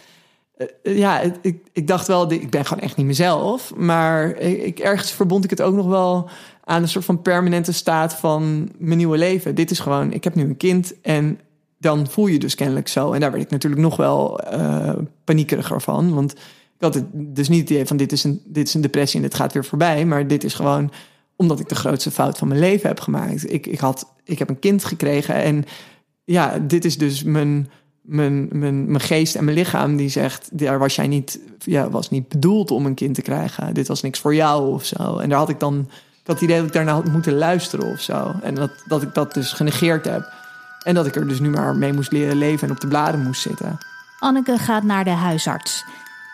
uh, 0.84 0.98
ja, 0.98 1.20
ik, 1.20 1.56
ik 1.72 1.86
dacht 1.86 2.06
wel, 2.06 2.32
ik 2.32 2.50
ben 2.50 2.64
gewoon 2.64 2.82
echt 2.82 2.96
niet 2.96 3.06
mezelf. 3.06 3.74
Maar 3.74 4.38
ik, 4.38 4.78
ergens 4.78 5.12
verbond 5.12 5.44
ik 5.44 5.50
het 5.50 5.62
ook 5.62 5.74
nog 5.74 5.86
wel 5.86 6.28
aan 6.64 6.82
een 6.82 6.88
soort 6.88 7.04
van 7.04 7.22
permanente 7.22 7.72
staat 7.72 8.14
van 8.14 8.70
mijn 8.78 8.98
nieuwe 8.98 9.18
leven. 9.18 9.54
Dit 9.54 9.70
is 9.70 9.80
gewoon, 9.80 10.12
ik 10.12 10.24
heb 10.24 10.34
nu 10.34 10.42
een 10.42 10.56
kind 10.56 11.00
en 11.00 11.40
dan 11.78 12.06
voel 12.08 12.26
je 12.26 12.38
dus 12.38 12.54
kennelijk 12.54 12.88
zo. 12.88 13.12
En 13.12 13.20
daar 13.20 13.30
werd 13.30 13.42
ik 13.42 13.50
natuurlijk 13.50 13.82
nog 13.82 13.96
wel 13.96 14.40
uh, 14.52 14.92
paniekeriger 15.24 15.80
van. 15.80 16.14
Want 16.14 16.32
ik 16.32 16.80
had 16.80 16.94
het 16.94 17.04
dus 17.12 17.48
niet 17.48 17.60
het 17.60 17.70
idee 17.70 17.86
van 17.86 17.96
dit 17.96 18.12
is, 18.12 18.24
een, 18.24 18.40
dit 18.44 18.68
is 18.68 18.74
een 18.74 18.80
depressie 18.80 19.16
en 19.16 19.26
dit 19.26 19.34
gaat 19.34 19.52
weer 19.52 19.64
voorbij. 19.64 20.04
Maar 20.04 20.26
dit 20.26 20.44
is 20.44 20.54
gewoon 20.54 20.90
omdat 21.36 21.60
ik 21.60 21.68
de 21.68 21.74
grootste 21.74 22.10
fout 22.10 22.38
van 22.38 22.48
mijn 22.48 22.60
leven 22.60 22.88
heb 22.88 23.00
gemaakt. 23.00 23.52
Ik, 23.52 23.66
ik, 23.66 23.78
had, 23.78 24.12
ik 24.24 24.38
heb 24.38 24.48
een 24.48 24.58
kind 24.58 24.84
gekregen 24.84 25.34
en 25.34 25.64
ja, 26.24 26.58
dit 26.58 26.84
is 26.84 26.98
dus 26.98 27.22
mijn 27.22 27.68
mijn, 28.04 28.48
mijn, 28.52 28.86
mijn 28.86 29.00
geest 29.00 29.34
en 29.34 29.44
mijn 29.44 29.56
lichaam 29.56 29.96
die 29.96 30.08
zegt: 30.08 30.48
daar 30.58 30.78
was 30.78 30.94
jij 30.94 31.06
niet, 31.06 31.40
ja, 31.58 31.90
was 31.90 32.10
niet 32.10 32.28
bedoeld 32.28 32.70
om 32.70 32.86
een 32.86 32.94
kind 32.94 33.14
te 33.14 33.22
krijgen. 33.22 33.74
Dit 33.74 33.88
was 33.88 34.02
niks 34.02 34.18
voor 34.18 34.34
jou 34.34 34.72
of 34.72 34.84
zo. 34.84 35.18
En 35.18 35.28
daar 35.28 35.38
had 35.38 35.48
ik 35.48 35.60
dan 35.60 35.90
dat 36.22 36.40
idee 36.40 36.56
dat 36.56 36.66
ik 36.66 36.72
daarna 36.72 36.92
had 36.92 37.12
moeten 37.12 37.34
luisteren 37.34 37.92
of 37.92 38.00
zo. 38.00 38.32
En 38.42 38.54
dat, 38.54 38.70
dat 38.86 39.02
ik 39.02 39.14
dat 39.14 39.34
dus 39.34 39.52
genegeerd 39.52 40.04
heb. 40.04 40.32
En 40.82 40.94
dat 40.94 41.06
ik 41.06 41.16
er 41.16 41.28
dus 41.28 41.40
nu 41.40 41.50
maar 41.50 41.76
mee 41.76 41.92
moest 41.92 42.12
leren 42.12 42.36
leven 42.36 42.68
en 42.68 42.74
op 42.74 42.80
de 42.80 42.88
bladen 42.88 43.22
moest 43.22 43.42
zitten. 43.42 43.78
Anneke 44.18 44.58
gaat 44.58 44.82
naar 44.82 45.04
de 45.04 45.10
huisarts. 45.10 45.84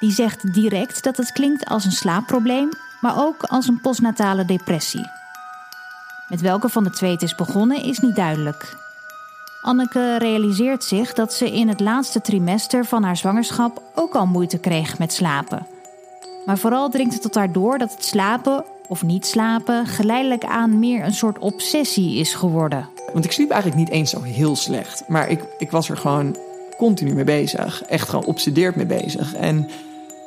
Die 0.01 0.13
zegt 0.13 0.55
direct 0.55 1.03
dat 1.03 1.17
het 1.17 1.33
klinkt 1.33 1.65
als 1.65 1.85
een 1.85 1.93
slaapprobleem, 1.93 2.69
maar 3.01 3.27
ook 3.27 3.43
als 3.43 3.69
een 3.69 3.81
postnatale 3.81 4.45
depressie. 4.45 5.07
Met 6.29 6.41
welke 6.41 6.69
van 6.69 6.85
de 6.85 6.91
twee 6.91 7.13
het 7.13 7.23
is 7.23 7.35
begonnen 7.35 7.83
is 7.83 7.99
niet 7.99 8.17
duidelijk. 8.17 8.77
Anneke 9.63 10.17
realiseert 10.19 10.85
zich 10.85 11.13
dat 11.13 11.33
ze 11.33 11.53
in 11.53 11.69
het 11.69 11.81
laatste 11.81 12.21
trimester 12.21 12.85
van 12.85 13.03
haar 13.03 13.17
zwangerschap 13.17 13.83
ook 13.95 14.15
al 14.15 14.27
moeite 14.27 14.59
kreeg 14.59 14.99
met 14.99 15.13
slapen. 15.13 15.67
Maar 16.47 16.59
vooral 16.59 16.89
dringt 16.89 17.13
het 17.13 17.23
tot 17.23 17.35
haar 17.35 17.53
door 17.53 17.79
dat 17.79 17.93
het 17.93 18.05
slapen 18.05 18.65
of 18.89 19.03
niet 19.03 19.27
slapen 19.27 19.87
geleidelijk 19.87 20.45
aan 20.45 20.79
meer 20.79 21.05
een 21.05 21.15
soort 21.15 21.39
obsessie 21.39 22.19
is 22.19 22.35
geworden. 22.35 22.89
Want 23.13 23.25
ik 23.25 23.33
sliep 23.33 23.51
eigenlijk 23.51 23.81
niet 23.81 23.91
eens 23.91 24.11
zo 24.11 24.23
heel 24.23 24.57
slecht, 24.57 25.05
maar 25.09 25.29
ik, 25.29 25.45
ik 25.59 25.71
was 25.71 25.89
er 25.89 25.97
gewoon 25.97 26.37
continu 26.77 27.15
mee 27.15 27.25
bezig. 27.25 27.83
Echt 27.83 28.09
gewoon 28.09 28.25
obsedeerd 28.25 28.77
mee 28.77 28.87
bezig. 28.87 29.35
En 29.35 29.69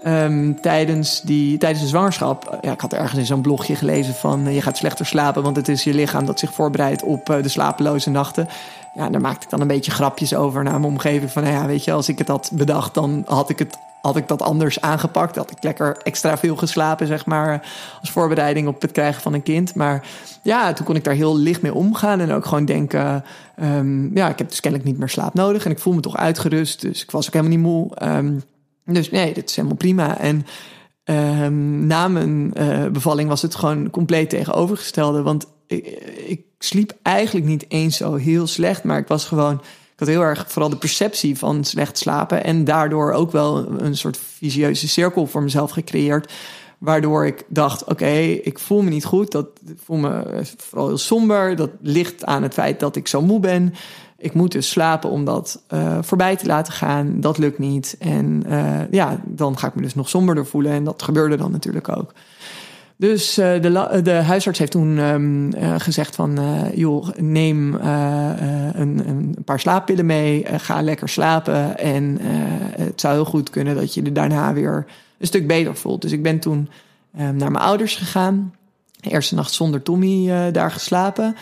um, 0.08 0.62
tijdens, 0.62 1.22
die, 1.22 1.58
tijdens 1.58 1.82
de 1.82 1.88
zwangerschap, 1.88 2.58
ja, 2.62 2.72
ik 2.72 2.82
had 2.82 2.93
ergens 2.93 3.20
in 3.20 3.26
zo'n 3.26 3.41
blogje 3.41 3.76
gelezen 3.76 4.14
van 4.14 4.47
uh, 4.47 4.56
je 4.56 4.62
gaat 4.62 4.78
slechter 4.78 5.06
slapen, 5.06 5.43
want 5.43 5.56
het 5.56 5.68
is 5.68 5.84
je 5.84 5.93
lichaam 5.93 6.26
dat 6.26 6.39
zich 6.39 6.54
voorbereidt 6.54 7.04
op 7.04 7.30
uh, 7.30 7.41
de 7.41 7.49
slapeloze 7.49 8.10
nachten 8.10 8.47
ja, 8.93 9.10
daar 9.10 9.22
maakte 9.22 9.43
ik 9.43 9.49
dan 9.49 9.62
een 9.62 9.68
beetje 9.68 9.91
grapjes 9.91 10.36
over 10.36 10.64
naar 10.64 10.80
mijn 10.80 10.91
omgeving. 10.91 11.32
Van 11.32 11.43
nou 11.43 11.56
ja, 11.56 11.66
weet 11.66 11.84
je, 11.84 11.91
als 11.91 12.10
ik 12.10 12.18
het 12.18 12.28
had 12.28 12.51
bedacht, 12.54 12.93
dan 12.93 13.24
had 13.28 13.49
ik 13.49 13.60
het 13.60 13.78
had 14.01 14.16
ik 14.16 14.28
dat 14.28 14.41
anders 14.41 14.82
aangepakt. 14.82 15.36
Had 15.36 15.51
ik 15.51 15.64
lekker 15.64 15.97
extra 15.97 16.38
veel 16.38 16.56
geslapen, 16.56 17.08
zeg 17.08 17.26
maar, 17.26 17.68
als 17.99 18.12
voorbereiding 18.12 18.68
op 18.68 18.82
het 18.82 18.91
krijgen 18.91 19.22
van 19.22 19.34
een 19.34 19.43
kind. 19.43 19.76
Maar 19.76 20.08
ja, 20.41 20.74
toen 20.74 20.86
kon 20.86 20.95
ik 20.95 21.04
daar 21.04 21.14
heel 21.14 21.38
licht 21.38 21.62
mee 21.62 21.74
omgaan 21.74 22.20
en 22.20 22.32
ook 22.32 22.45
gewoon 22.45 22.66
denken, 22.66 23.24
ehm, 23.56 24.16
ja, 24.16 24.30
ik 24.30 24.38
heb 24.38 24.49
dus 24.49 24.60
kennelijk 24.60 24.89
niet 24.89 24.99
meer 24.99 25.10
slaap 25.10 25.34
nodig 25.34 25.66
en 25.66 25.72
ik 25.72 25.80
voel 25.80 25.93
me 25.93 26.01
toch 26.01 26.18
uitgerust, 26.18 26.82
dus 26.82 27.04
ik 27.04 27.12
was 27.12 27.28
ook 27.28 27.34
helemaal 27.34 27.58
niet 27.58 27.66
moe. 27.66 27.95
Ehm, 27.95 28.36
dus 28.86 29.11
nee, 29.11 29.34
dit 29.34 29.49
is 29.49 29.55
helemaal 29.55 29.77
prima. 29.77 30.19
En 30.19 30.45
um, 31.43 31.86
na 31.88 32.07
mijn 32.07 32.51
uh, 32.57 32.86
bevalling 32.88 33.29
was 33.29 33.41
het 33.41 33.55
gewoon 33.55 33.89
compleet 33.89 34.29
tegenovergestelde, 34.29 35.21
want 35.21 35.45
ik, 35.67 35.86
ik 36.25 36.41
sliep 36.59 36.93
eigenlijk 37.01 37.45
niet 37.45 37.65
eens 37.67 37.97
zo 37.97 38.15
heel 38.15 38.47
slecht, 38.47 38.84
maar 38.84 38.97
ik 38.97 39.07
was 39.07 39.25
gewoon 39.25 39.61
ik 39.93 39.99
had 39.99 40.07
heel 40.07 40.21
erg 40.21 40.45
vooral 40.47 40.69
de 40.69 40.77
perceptie 40.77 41.38
van 41.38 41.63
slecht 41.63 41.97
slapen. 41.97 42.43
En 42.43 42.63
daardoor 42.63 43.11
ook 43.11 43.31
wel 43.31 43.67
een 43.81 43.97
soort 43.97 44.17
visieuze 44.17 44.88
cirkel 44.88 45.27
voor 45.27 45.43
mezelf 45.43 45.71
gecreëerd. 45.71 46.31
Waardoor 46.77 47.25
ik 47.25 47.43
dacht: 47.47 47.84
oké, 47.84 48.11
ik 48.43 48.59
voel 48.59 48.81
me 48.81 48.89
niet 48.89 49.05
goed. 49.05 49.31
Dat 49.31 49.47
voel 49.84 49.97
me 49.97 50.41
vooral 50.57 50.88
heel 50.88 50.97
somber. 50.97 51.55
Dat 51.55 51.69
ligt 51.81 52.25
aan 52.25 52.43
het 52.43 52.53
feit 52.53 52.79
dat 52.79 52.95
ik 52.95 53.07
zo 53.07 53.21
moe 53.21 53.39
ben. 53.39 53.73
Ik 54.24 54.34
moet 54.34 54.51
dus 54.51 54.69
slapen 54.69 55.09
om 55.09 55.26
dat 55.26 55.61
uh, 55.74 55.97
voorbij 56.01 56.36
te 56.36 56.45
laten 56.45 56.74
gaan. 56.74 57.21
Dat 57.21 57.38
lukt 57.38 57.59
niet. 57.59 57.95
En 57.99 58.43
uh, 58.47 58.80
ja, 58.91 59.19
dan 59.26 59.57
ga 59.57 59.67
ik 59.67 59.76
me 59.76 59.82
dus 59.82 59.95
nog 59.95 60.09
somberder 60.09 60.45
voelen. 60.45 60.71
En 60.71 60.84
dat 60.84 61.03
gebeurde 61.03 61.38
dan 61.38 61.51
natuurlijk 61.51 61.89
ook. 61.89 62.13
Dus 62.95 63.39
uh, 63.39 63.61
de, 63.61 64.01
de, 64.03 64.11
huisarts 64.11 64.59
heeft 64.59 64.71
toen 64.71 64.97
uh, 64.97 65.76
gezegd 65.78 66.15
van... 66.15 66.39
Joh, 66.76 67.07
neem 67.17 67.74
een, 67.74 69.07
een, 69.07 69.36
paar 69.45 69.59
slaappillen 69.59 70.05
mee, 70.05 70.45
ga 70.57 70.82
lekker 70.82 71.09
slapen... 71.09 71.78
en 71.78 72.17
het 72.78 73.01
zou 73.01 73.13
heel 73.13 73.26
goed 73.26 73.49
kunnen 73.49 73.76
dat 73.76 73.93
je 73.93 74.01
er 74.01 74.13
daarna 74.13 74.53
weer 74.53 74.86
een 75.17 75.28
stuk 75.28 75.47
beter 75.47 75.76
voelt. 75.76 76.01
Dus 76.01 76.11
ik 76.11 76.24
ben 76.24 76.39
toen 76.39 76.69
um, 77.19 77.36
naar 77.36 77.51
mijn 77.51 77.65
ouders 77.65 77.95
gegaan. 77.95 78.53
De 78.99 79.09
eerste 79.09 79.36
nacht 79.36 79.53
zonder 79.53 79.82
Tommy 79.82 80.51
daar 80.51 80.71
geslapen. 80.71 81.36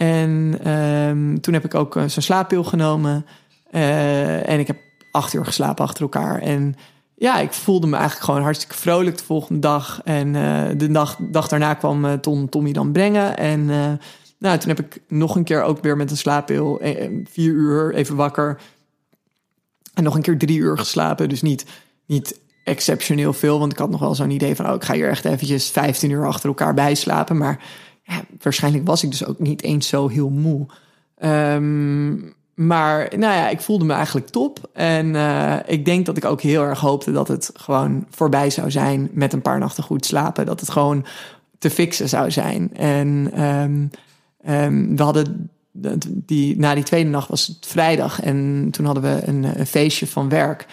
En 0.00 0.58
um, 0.70 1.40
toen 1.40 1.54
heb 1.54 1.64
ik 1.64 1.74
ook 1.74 1.92
zo'n 2.06 2.22
slaappil 2.22 2.64
genomen. 2.64 3.26
en 3.70 4.58
ik 4.58 4.66
heb 4.66 4.76
acht 5.10 5.32
uur 5.32 5.44
geslapen 5.44 5.84
achter 5.84 6.02
elkaar. 6.02 6.40
En 6.40 6.74
ja, 7.14 7.38
ik 7.38 7.52
voelde 7.52 7.86
me 7.86 7.96
eigenlijk 7.96 8.24
gewoon 8.24 8.42
hartstikke 8.42 8.74
vrolijk 8.74 9.18
de 9.18 9.24
volgende 9.24 9.60
dag. 9.60 10.00
En 10.04 10.34
uh, 10.34 10.68
de 10.76 10.90
dag, 10.90 11.16
dag 11.20 11.48
daarna 11.48 11.74
kwam 11.74 12.20
Tom, 12.20 12.48
Tommy 12.48 12.72
dan 12.72 12.92
brengen. 12.92 13.36
En 13.36 13.64
nou, 14.38 14.58
toen 14.58 14.68
heb 14.68 14.80
ik 14.80 15.00
nog 15.08 15.36
een 15.36 15.44
keer 15.44 15.62
ook 15.62 15.82
weer 15.82 15.96
met 15.96 16.10
een 16.10 16.16
slaappil, 16.16 16.80
vier 17.30 17.52
uur, 17.52 17.94
even 17.94 18.16
wakker. 18.16 18.60
En 19.94 20.04
nog 20.04 20.14
een 20.14 20.22
keer 20.22 20.38
drie 20.38 20.58
uur 20.58 20.78
geslapen. 20.78 21.28
Dus 21.28 21.42
niet, 21.42 21.64
niet 22.06 22.40
exceptioneel 22.64 23.32
veel, 23.32 23.58
want 23.58 23.72
ik 23.72 23.78
had 23.78 23.90
nog 23.90 24.00
wel 24.00 24.14
zo'n 24.14 24.30
idee 24.30 24.56
van... 24.56 24.68
oh, 24.68 24.74
ik 24.74 24.84
ga 24.84 24.94
hier 24.94 25.08
echt 25.08 25.24
eventjes 25.24 25.70
15 25.70 26.10
uur 26.10 26.26
achter 26.26 26.48
elkaar 26.48 26.74
bijslapen. 26.74 27.36
Maar 27.36 27.58
waarschijnlijk 28.40 28.86
was 28.86 29.02
ik 29.02 29.10
dus 29.10 29.24
ook 29.24 29.38
niet 29.38 29.62
eens 29.62 29.88
zo 29.88 30.08
heel 30.08 30.30
moe. 30.30 30.66
Um, 31.24 32.34
maar 32.66 33.08
nou 33.10 33.34
ja, 33.34 33.48
ik 33.48 33.60
voelde 33.60 33.84
me 33.84 33.92
eigenlijk 33.92 34.26
top. 34.26 34.70
En 34.72 35.06
uh, 35.14 35.56
ik 35.66 35.84
denk 35.84 36.06
dat 36.06 36.16
ik 36.16 36.24
ook 36.24 36.40
heel 36.40 36.62
erg 36.62 36.80
hoopte 36.80 37.12
dat 37.12 37.28
het 37.28 37.50
gewoon 37.54 38.06
voorbij 38.10 38.50
zou 38.50 38.70
zijn 38.70 39.08
met 39.12 39.32
een 39.32 39.42
paar 39.42 39.58
nachten 39.58 39.82
goed 39.82 40.06
slapen. 40.06 40.46
Dat 40.46 40.60
het 40.60 40.70
gewoon 40.70 41.06
te 41.58 41.70
fixen 41.70 42.08
zou 42.08 42.30
zijn. 42.30 42.76
En 42.76 43.42
um, 43.44 43.90
um, 44.48 44.96
we 44.96 45.02
hadden 45.02 45.50
die, 46.06 46.58
na 46.58 46.74
die 46.74 46.84
tweede 46.84 47.10
nacht 47.10 47.28
was 47.28 47.46
het 47.46 47.66
vrijdag. 47.66 48.20
En 48.20 48.68
toen 48.70 48.84
hadden 48.84 49.02
we 49.02 49.22
een, 49.24 49.66
feestje 49.66 50.06
van 50.06 50.28
werk. 50.28 50.66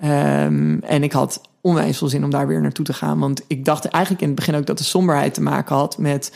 En 0.00 1.02
ik 1.02 1.12
had 1.12 1.40
onwijs 1.60 1.98
veel 1.98 2.08
zin 2.08 2.24
om 2.24 2.30
daar 2.30 2.46
weer 2.46 2.60
naartoe 2.60 2.84
te 2.84 2.92
gaan. 2.92 3.18
Want 3.18 3.42
ik 3.46 3.64
dacht 3.64 3.84
eigenlijk 3.84 4.22
in 4.22 4.28
het 4.28 4.36
begin 4.36 4.54
ook 4.54 4.66
dat 4.66 4.78
de 4.78 4.84
somberheid 4.84 5.34
te 5.34 5.42
maken 5.42 5.76
had 5.76 5.98
met 5.98 6.32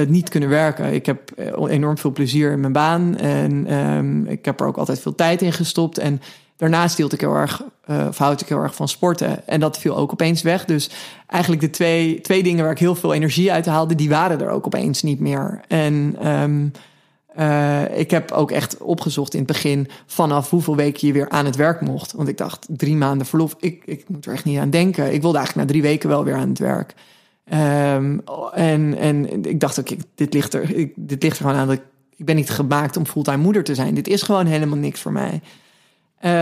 het 0.00 0.08
niet 0.08 0.28
kunnen 0.28 0.48
werken. 0.48 0.92
Ik 0.92 1.06
heb 1.06 1.30
eh, 1.30 1.52
enorm 1.68 1.98
veel 1.98 2.12
plezier 2.12 2.52
in 2.52 2.60
mijn 2.60 2.72
baan 2.72 3.16
en 3.16 3.74
um, 3.74 4.26
ik 4.26 4.44
heb 4.44 4.60
er 4.60 4.66
ook 4.66 4.76
altijd 4.76 5.00
veel 5.00 5.14
tijd 5.14 5.42
in 5.42 5.52
gestopt. 5.52 5.98
En 5.98 6.20
daarnaast 6.56 6.96
hield 6.96 7.12
ik 7.12 7.20
heel 7.20 7.34
erg, 7.34 7.62
uh, 7.90 8.06
of 8.08 8.18
houd 8.18 8.40
ik 8.40 8.48
heel 8.48 8.62
erg 8.62 8.74
van 8.74 8.88
sporten. 8.88 9.48
En 9.48 9.60
dat 9.60 9.78
viel 9.78 9.96
ook 9.96 10.12
opeens 10.12 10.42
weg. 10.42 10.64
Dus 10.64 10.90
eigenlijk 11.26 11.62
de 11.62 11.70
twee, 11.70 12.20
twee 12.20 12.42
dingen 12.42 12.62
waar 12.62 12.72
ik 12.72 12.78
heel 12.78 12.94
veel 12.94 13.14
energie 13.14 13.52
uit 13.52 13.66
haalde, 13.66 13.94
die 13.94 14.08
waren 14.08 14.40
er 14.40 14.50
ook 14.50 14.66
opeens 14.66 15.02
niet 15.02 15.20
meer. 15.20 15.60
En 15.68 16.16
uh, 17.38 17.98
ik 17.98 18.10
heb 18.10 18.32
ook 18.32 18.50
echt 18.50 18.78
opgezocht 18.78 19.32
in 19.32 19.38
het 19.38 19.48
begin 19.48 19.88
vanaf 20.06 20.50
hoeveel 20.50 20.76
weken 20.76 21.06
je 21.06 21.12
weer 21.12 21.28
aan 21.28 21.44
het 21.44 21.56
werk 21.56 21.80
mocht. 21.80 22.12
Want 22.12 22.28
ik 22.28 22.38
dacht, 22.38 22.66
drie 22.68 22.96
maanden 22.96 23.26
verlof, 23.26 23.56
ik, 23.58 23.82
ik 23.84 24.08
moet 24.08 24.26
er 24.26 24.32
echt 24.32 24.44
niet 24.44 24.58
aan 24.58 24.70
denken. 24.70 25.12
Ik 25.12 25.22
wilde 25.22 25.36
eigenlijk 25.38 25.66
na 25.66 25.72
drie 25.72 25.88
weken 25.90 26.08
wel 26.08 26.24
weer 26.24 26.34
aan 26.34 26.48
het 26.48 26.58
werk. 26.58 26.94
Um, 27.52 28.22
en, 28.52 28.96
en 28.98 29.44
ik 29.44 29.60
dacht 29.60 29.80
ook, 29.80 29.88
dit 30.14 30.34
ligt 30.34 30.54
er, 30.54 30.66
dit 30.96 31.22
ligt 31.22 31.38
er 31.38 31.44
gewoon 31.44 31.60
aan 31.60 31.66
dat 31.66 31.76
ik, 31.76 32.24
ben 32.24 32.36
niet 32.36 32.50
gemaakt 32.50 32.96
om 32.96 33.06
fulltime 33.06 33.36
moeder 33.36 33.64
te 33.64 33.74
zijn. 33.74 33.94
Dit 33.94 34.08
is 34.08 34.22
gewoon 34.22 34.46
helemaal 34.46 34.78
niks 34.78 35.00
voor 35.00 35.12
mij. 35.12 35.40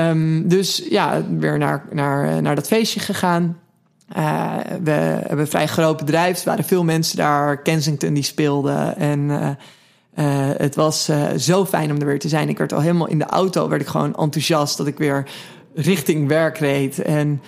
Um, 0.08 0.48
dus 0.48 0.86
ja, 0.90 1.22
weer 1.38 1.58
naar, 1.58 1.84
naar, 1.92 2.42
naar 2.42 2.54
dat 2.54 2.66
feestje 2.66 3.00
gegaan. 3.00 3.58
Uh, 4.16 4.56
we 4.82 4.90
hebben 4.90 5.38
een 5.38 5.46
vrij 5.46 5.66
groot 5.66 5.96
bedrijf. 5.96 6.38
Er 6.38 6.44
waren 6.44 6.64
veel 6.64 6.84
mensen 6.84 7.16
daar. 7.16 7.62
Kensington 7.62 8.14
die 8.14 8.22
speelde. 8.22 8.94
En 8.96 9.18
uh, 9.18 9.48
uh, 9.48 10.50
het 10.56 10.74
was 10.74 11.10
zo 11.36 11.66
fijn 11.66 11.90
om 11.90 11.98
er 11.98 12.06
weer 12.06 12.18
te 12.18 12.28
zijn. 12.28 12.48
Ik 12.48 12.58
werd 12.58 12.72
al 12.72 12.80
helemaal 12.80 13.08
in 13.08 13.18
de 13.18 13.26
auto, 13.26 13.68
werd 13.68 13.82
ik 13.82 13.88
gewoon 13.88 14.16
enthousiast 14.16 14.76
dat 14.76 14.86
ik 14.86 14.98
weer 14.98 15.30
richting 15.74 16.28
werk 16.28 16.58
reed. 16.58 16.98
En 16.98 17.42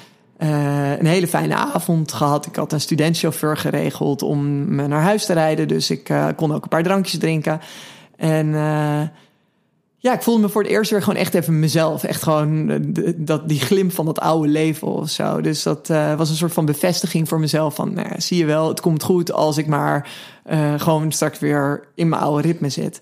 uh, 0.44 0.98
een 0.98 1.06
hele 1.06 1.28
fijne 1.28 1.54
avond 1.54 2.12
gehad. 2.12 2.46
Ik 2.46 2.56
had 2.56 2.72
een 2.72 2.80
studentchauffeur 2.80 3.56
geregeld 3.56 4.22
om 4.22 4.74
me 4.74 4.86
naar 4.86 5.02
huis 5.02 5.26
te 5.26 5.32
rijden. 5.32 5.68
Dus 5.68 5.90
ik 5.90 6.08
uh, 6.08 6.26
kon 6.36 6.52
ook 6.54 6.62
een 6.62 6.68
paar 6.68 6.82
drankjes 6.82 7.18
drinken. 7.20 7.60
En 8.16 8.46
uh, 8.46 9.02
ja, 9.96 10.12
ik 10.12 10.22
voelde 10.22 10.40
me 10.40 10.48
voor 10.48 10.62
het 10.62 10.70
eerst 10.70 10.90
weer 10.90 11.02
gewoon 11.02 11.18
echt 11.18 11.34
even 11.34 11.58
mezelf. 11.58 12.04
Echt 12.04 12.22
gewoon 12.22 12.80
dat, 13.16 13.48
die 13.48 13.60
glimp 13.60 13.92
van 13.92 14.04
dat 14.04 14.20
oude 14.20 14.48
leven 14.48 14.88
of 14.88 15.10
zo. 15.10 15.40
Dus 15.40 15.62
dat 15.62 15.88
was 16.16 16.30
een 16.30 16.36
soort 16.36 16.52
van 16.52 16.64
bevestiging 16.64 17.28
voor 17.28 17.40
mezelf. 17.40 17.74
Van, 17.74 17.94
nou, 17.94 18.20
zie 18.20 18.38
je 18.38 18.44
wel, 18.44 18.68
het 18.68 18.80
komt 18.80 19.02
goed 19.02 19.32
als 19.32 19.56
ik 19.56 19.66
maar 19.66 20.08
gewoon 20.76 21.12
straks 21.12 21.38
weer 21.38 21.88
in 21.94 22.08
mijn 22.08 22.22
oude 22.22 22.42
ritme 22.48 22.68
zit. 22.68 23.00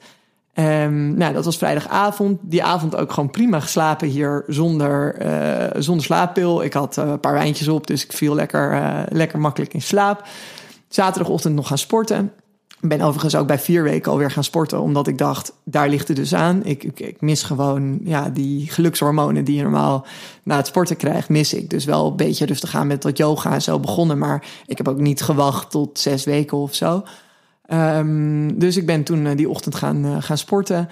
Um, 0.54 1.14
nou, 1.14 1.32
dat 1.32 1.44
was 1.44 1.56
vrijdagavond. 1.56 2.38
Die 2.42 2.64
avond 2.64 2.96
ook 2.96 3.12
gewoon 3.12 3.30
prima 3.30 3.60
geslapen 3.60 4.08
hier 4.08 4.44
zonder, 4.46 5.26
uh, 5.26 5.82
zonder 5.82 6.04
slaappil. 6.04 6.62
Ik 6.62 6.72
had 6.72 6.96
uh, 6.96 7.04
een 7.04 7.20
paar 7.20 7.32
wijntjes 7.32 7.68
op, 7.68 7.86
dus 7.86 8.04
ik 8.04 8.12
viel 8.12 8.34
lekker, 8.34 8.72
uh, 8.72 9.00
lekker 9.08 9.38
makkelijk 9.38 9.74
in 9.74 9.82
slaap. 9.82 10.26
Zaterdagochtend 10.88 11.54
nog 11.54 11.66
gaan 11.66 11.78
sporten. 11.78 12.32
Ik 12.80 12.88
ben 12.88 13.00
overigens 13.00 13.36
ook 13.36 13.46
bij 13.46 13.58
vier 13.58 13.82
weken 13.82 14.12
alweer 14.12 14.30
gaan 14.30 14.44
sporten, 14.44 14.80
omdat 14.80 15.06
ik 15.06 15.18
dacht, 15.18 15.52
daar 15.64 15.88
ligt 15.88 16.08
het 16.08 16.16
dus 16.16 16.34
aan. 16.34 16.64
Ik, 16.64 16.84
ik, 16.84 17.20
mis 17.20 17.42
gewoon 17.42 17.98
ja, 18.04 18.30
die 18.30 18.70
gelukshormonen 18.70 19.44
die 19.44 19.56
je 19.56 19.62
normaal 19.62 20.06
na 20.42 20.56
het 20.56 20.66
sporten 20.66 20.96
krijgt, 20.96 21.28
mis 21.28 21.54
ik. 21.54 21.70
Dus 21.70 21.84
wel 21.84 22.06
een 22.06 22.16
beetje 22.16 22.46
rustig 22.46 22.74
aan 22.74 22.86
met 22.86 23.04
wat 23.04 23.16
yoga 23.16 23.52
en 23.52 23.62
zo 23.62 23.80
begonnen, 23.80 24.18
maar 24.18 24.44
ik 24.66 24.76
heb 24.76 24.88
ook 24.88 25.00
niet 25.00 25.22
gewacht 25.22 25.70
tot 25.70 25.98
zes 25.98 26.24
weken 26.24 26.58
of 26.58 26.74
zo. 26.74 27.02
Um, 27.72 28.58
dus 28.58 28.76
ik 28.76 28.86
ben 28.86 29.02
toen 29.02 29.24
uh, 29.24 29.36
die 29.36 29.48
ochtend 29.48 29.74
gaan, 29.74 30.04
uh, 30.04 30.16
gaan 30.20 30.38
sporten. 30.38 30.88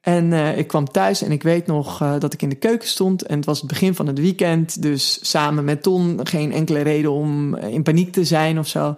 En 0.00 0.30
uh, 0.30 0.58
ik 0.58 0.66
kwam 0.66 0.90
thuis 0.90 1.22
en 1.22 1.32
ik 1.32 1.42
weet 1.42 1.66
nog 1.66 1.98
dat 2.18 2.32
ik 2.32 2.42
in 2.42 2.48
de 2.48 2.54
keuken 2.54 2.88
stond. 2.88 3.22
En 3.22 3.36
het 3.36 3.44
was 3.44 3.58
het 3.58 3.68
begin 3.68 3.94
van 3.94 4.06
het 4.06 4.18
weekend. 4.18 4.82
Dus 4.82 5.18
samen 5.30 5.64
met 5.64 5.82
Ton 5.82 6.20
geen 6.22 6.52
enkele 6.52 6.80
reden 6.80 7.12
om 7.12 7.56
in 7.56 7.82
paniek 7.82 8.12
te 8.12 8.24
zijn 8.24 8.58
of 8.58 8.66
zo. 8.66 8.96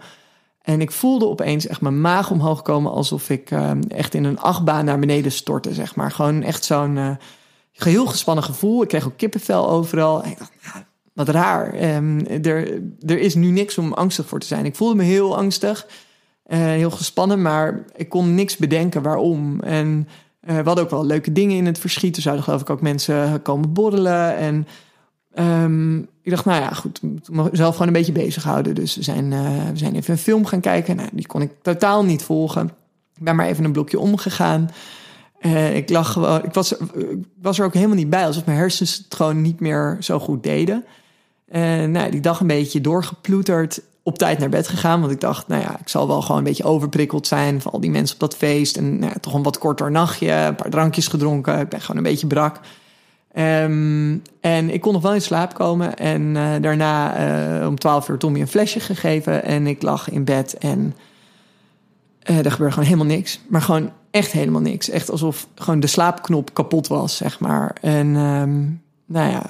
En 0.62 0.80
ik 0.80 0.90
voelde 0.90 1.26
opeens 1.26 1.66
echt 1.66 1.80
mijn 1.80 2.00
maag 2.00 2.30
omhoog 2.30 2.62
komen. 2.62 2.92
Alsof 2.92 3.30
ik 3.30 3.50
ehm, 3.50 3.80
echt 3.88 4.14
in 4.14 4.24
een 4.24 4.38
achtbaan 4.38 4.84
naar 4.84 4.98
beneden 4.98 5.32
stortte, 5.32 5.74
zeg 5.74 5.94
maar. 5.94 6.12
Gewoon 6.12 6.42
echt 6.42 6.64
zo'n 6.64 7.18
geheel 7.72 8.06
gespannen 8.06 8.44
gevoel. 8.44 8.82
Ik 8.82 8.88
kreeg 8.88 9.06
ook 9.06 9.16
kippenvel 9.16 9.70
overal. 9.70 10.24
Ik 10.24 10.38
dacht, 10.38 10.52
wat 11.12 11.28
raar. 11.28 11.94
Um, 11.96 12.26
er, 12.26 12.80
er 13.06 13.18
is 13.18 13.34
nu 13.34 13.50
niks 13.50 13.78
om 13.78 13.92
angstig 13.92 14.26
voor 14.26 14.40
te 14.40 14.46
zijn. 14.46 14.64
Ik 14.64 14.76
voelde 14.76 14.94
me 14.94 15.02
heel 15.02 15.36
angstig. 15.36 15.86
Uh, 16.52 16.58
heel 16.58 16.90
gespannen, 16.90 17.42
maar 17.42 17.84
ik 17.96 18.08
kon 18.08 18.34
niks 18.34 18.56
bedenken 18.56 19.02
waarom. 19.02 19.60
En 19.60 20.08
uh, 20.48 20.56
we 20.56 20.62
hadden 20.62 20.84
ook 20.84 20.90
wel 20.90 21.06
leuke 21.06 21.32
dingen 21.32 21.56
in 21.56 21.66
het 21.66 21.78
verschiet. 21.78 22.16
Er 22.16 22.22
zouden 22.22 22.44
geloof 22.44 22.60
ik 22.60 22.70
ook 22.70 22.80
mensen 22.80 23.42
komen 23.42 23.72
borrelen. 23.72 24.36
En 24.36 24.66
um, 25.38 26.08
ik 26.22 26.30
dacht, 26.30 26.44
nou 26.44 26.60
ja, 26.60 26.70
goed, 26.70 27.00
mezelf 27.30 27.72
gewoon 27.72 27.86
een 27.86 27.92
beetje 27.92 28.12
bezighouden. 28.12 28.74
Dus 28.74 28.96
we 28.96 29.02
zijn, 29.02 29.32
uh, 29.32 29.68
we 29.70 29.78
zijn 29.78 29.94
even 29.94 30.12
een 30.12 30.18
film 30.18 30.44
gaan 30.44 30.60
kijken. 30.60 30.96
Nou, 30.96 31.08
die 31.12 31.26
kon 31.26 31.42
ik 31.42 31.50
totaal 31.62 32.04
niet 32.04 32.22
volgen. 32.22 32.66
Ik 33.16 33.24
ben 33.24 33.36
maar 33.36 33.46
even 33.46 33.64
een 33.64 33.72
blokje 33.72 33.98
omgegaan. 33.98 34.70
ik 35.72 35.90
lag 35.90 36.12
gewoon, 36.12 36.44
ik 36.44 36.54
was, 36.54 36.74
was 37.40 37.58
er 37.58 37.64
ook 37.64 37.74
helemaal 37.74 37.96
niet 37.96 38.10
bij, 38.10 38.26
alsof 38.26 38.44
mijn 38.44 38.58
hersens 38.58 38.96
het 38.96 39.14
gewoon 39.14 39.42
niet 39.42 39.60
meer 39.60 39.96
zo 40.00 40.18
goed 40.18 40.42
deden. 40.42 40.84
En 41.48 41.90
nou, 41.90 42.10
die 42.10 42.20
dag 42.20 42.40
een 42.40 42.46
beetje 42.46 42.80
doorgeploeterd 42.80 43.80
op 44.10 44.18
tijd 44.18 44.38
naar 44.38 44.48
bed 44.48 44.68
gegaan. 44.68 45.00
Want 45.00 45.12
ik 45.12 45.20
dacht, 45.20 45.48
nou 45.48 45.62
ja, 45.62 45.78
ik 45.80 45.88
zal 45.88 46.06
wel 46.06 46.22
gewoon 46.22 46.38
een 46.38 46.44
beetje 46.44 46.64
overprikkeld 46.64 47.26
zijn 47.26 47.60
van 47.60 47.72
al 47.72 47.80
die 47.80 47.90
mensen 47.90 48.14
op 48.14 48.20
dat 48.20 48.36
feest. 48.36 48.76
En 48.76 48.98
nou 48.98 49.12
ja, 49.12 49.18
toch 49.20 49.34
een 49.34 49.42
wat 49.42 49.58
korter 49.58 49.90
nachtje, 49.90 50.32
een 50.32 50.54
paar 50.54 50.70
drankjes 50.70 51.08
gedronken. 51.08 51.60
Ik 51.60 51.68
ben 51.68 51.80
gewoon 51.80 51.96
een 51.96 52.10
beetje 52.10 52.26
brak. 52.26 52.60
Ehm, 53.32 54.16
en 54.40 54.70
ik 54.70 54.80
kon 54.80 54.92
nog 54.92 55.02
wel 55.02 55.14
in 55.14 55.22
slaap 55.22 55.54
komen. 55.54 55.96
En 55.96 56.22
uh, 56.22 56.54
daarna 56.60 57.60
uh, 57.60 57.66
om 57.66 57.78
12 57.78 58.08
uur 58.08 58.18
Tommy 58.18 58.40
een 58.40 58.48
flesje 58.48 58.80
gegeven. 58.80 59.44
En 59.44 59.66
ik 59.66 59.82
lag 59.82 60.10
in 60.10 60.24
bed 60.24 60.58
en 60.58 60.94
uh, 62.30 62.38
er 62.38 62.50
gebeurde 62.50 62.72
gewoon 62.72 62.88
helemaal 62.88 63.16
niks. 63.16 63.40
Maar 63.48 63.62
gewoon 63.62 63.90
echt 64.10 64.32
helemaal 64.32 64.60
niks. 64.60 64.88
Echt 64.90 65.10
alsof 65.10 65.46
gewoon 65.54 65.80
de 65.80 65.86
slaapknop 65.86 66.54
kapot 66.54 66.88
was, 66.88 67.16
zeg 67.16 67.40
maar. 67.40 67.76
En 67.80 68.16
um, 68.16 68.82
nou 69.06 69.30
ja, 69.30 69.42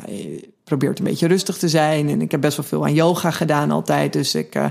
probeert 0.70 0.98
een 0.98 1.04
beetje 1.04 1.26
rustig 1.26 1.56
te 1.56 1.68
zijn. 1.68 2.08
En 2.08 2.20
ik 2.20 2.30
heb 2.30 2.40
best 2.40 2.56
wel 2.56 2.66
veel 2.66 2.84
aan 2.84 2.94
yoga 2.94 3.30
gedaan 3.30 3.70
altijd. 3.70 4.12
Dus 4.12 4.34
ik, 4.34 4.54
uh, 4.54 4.64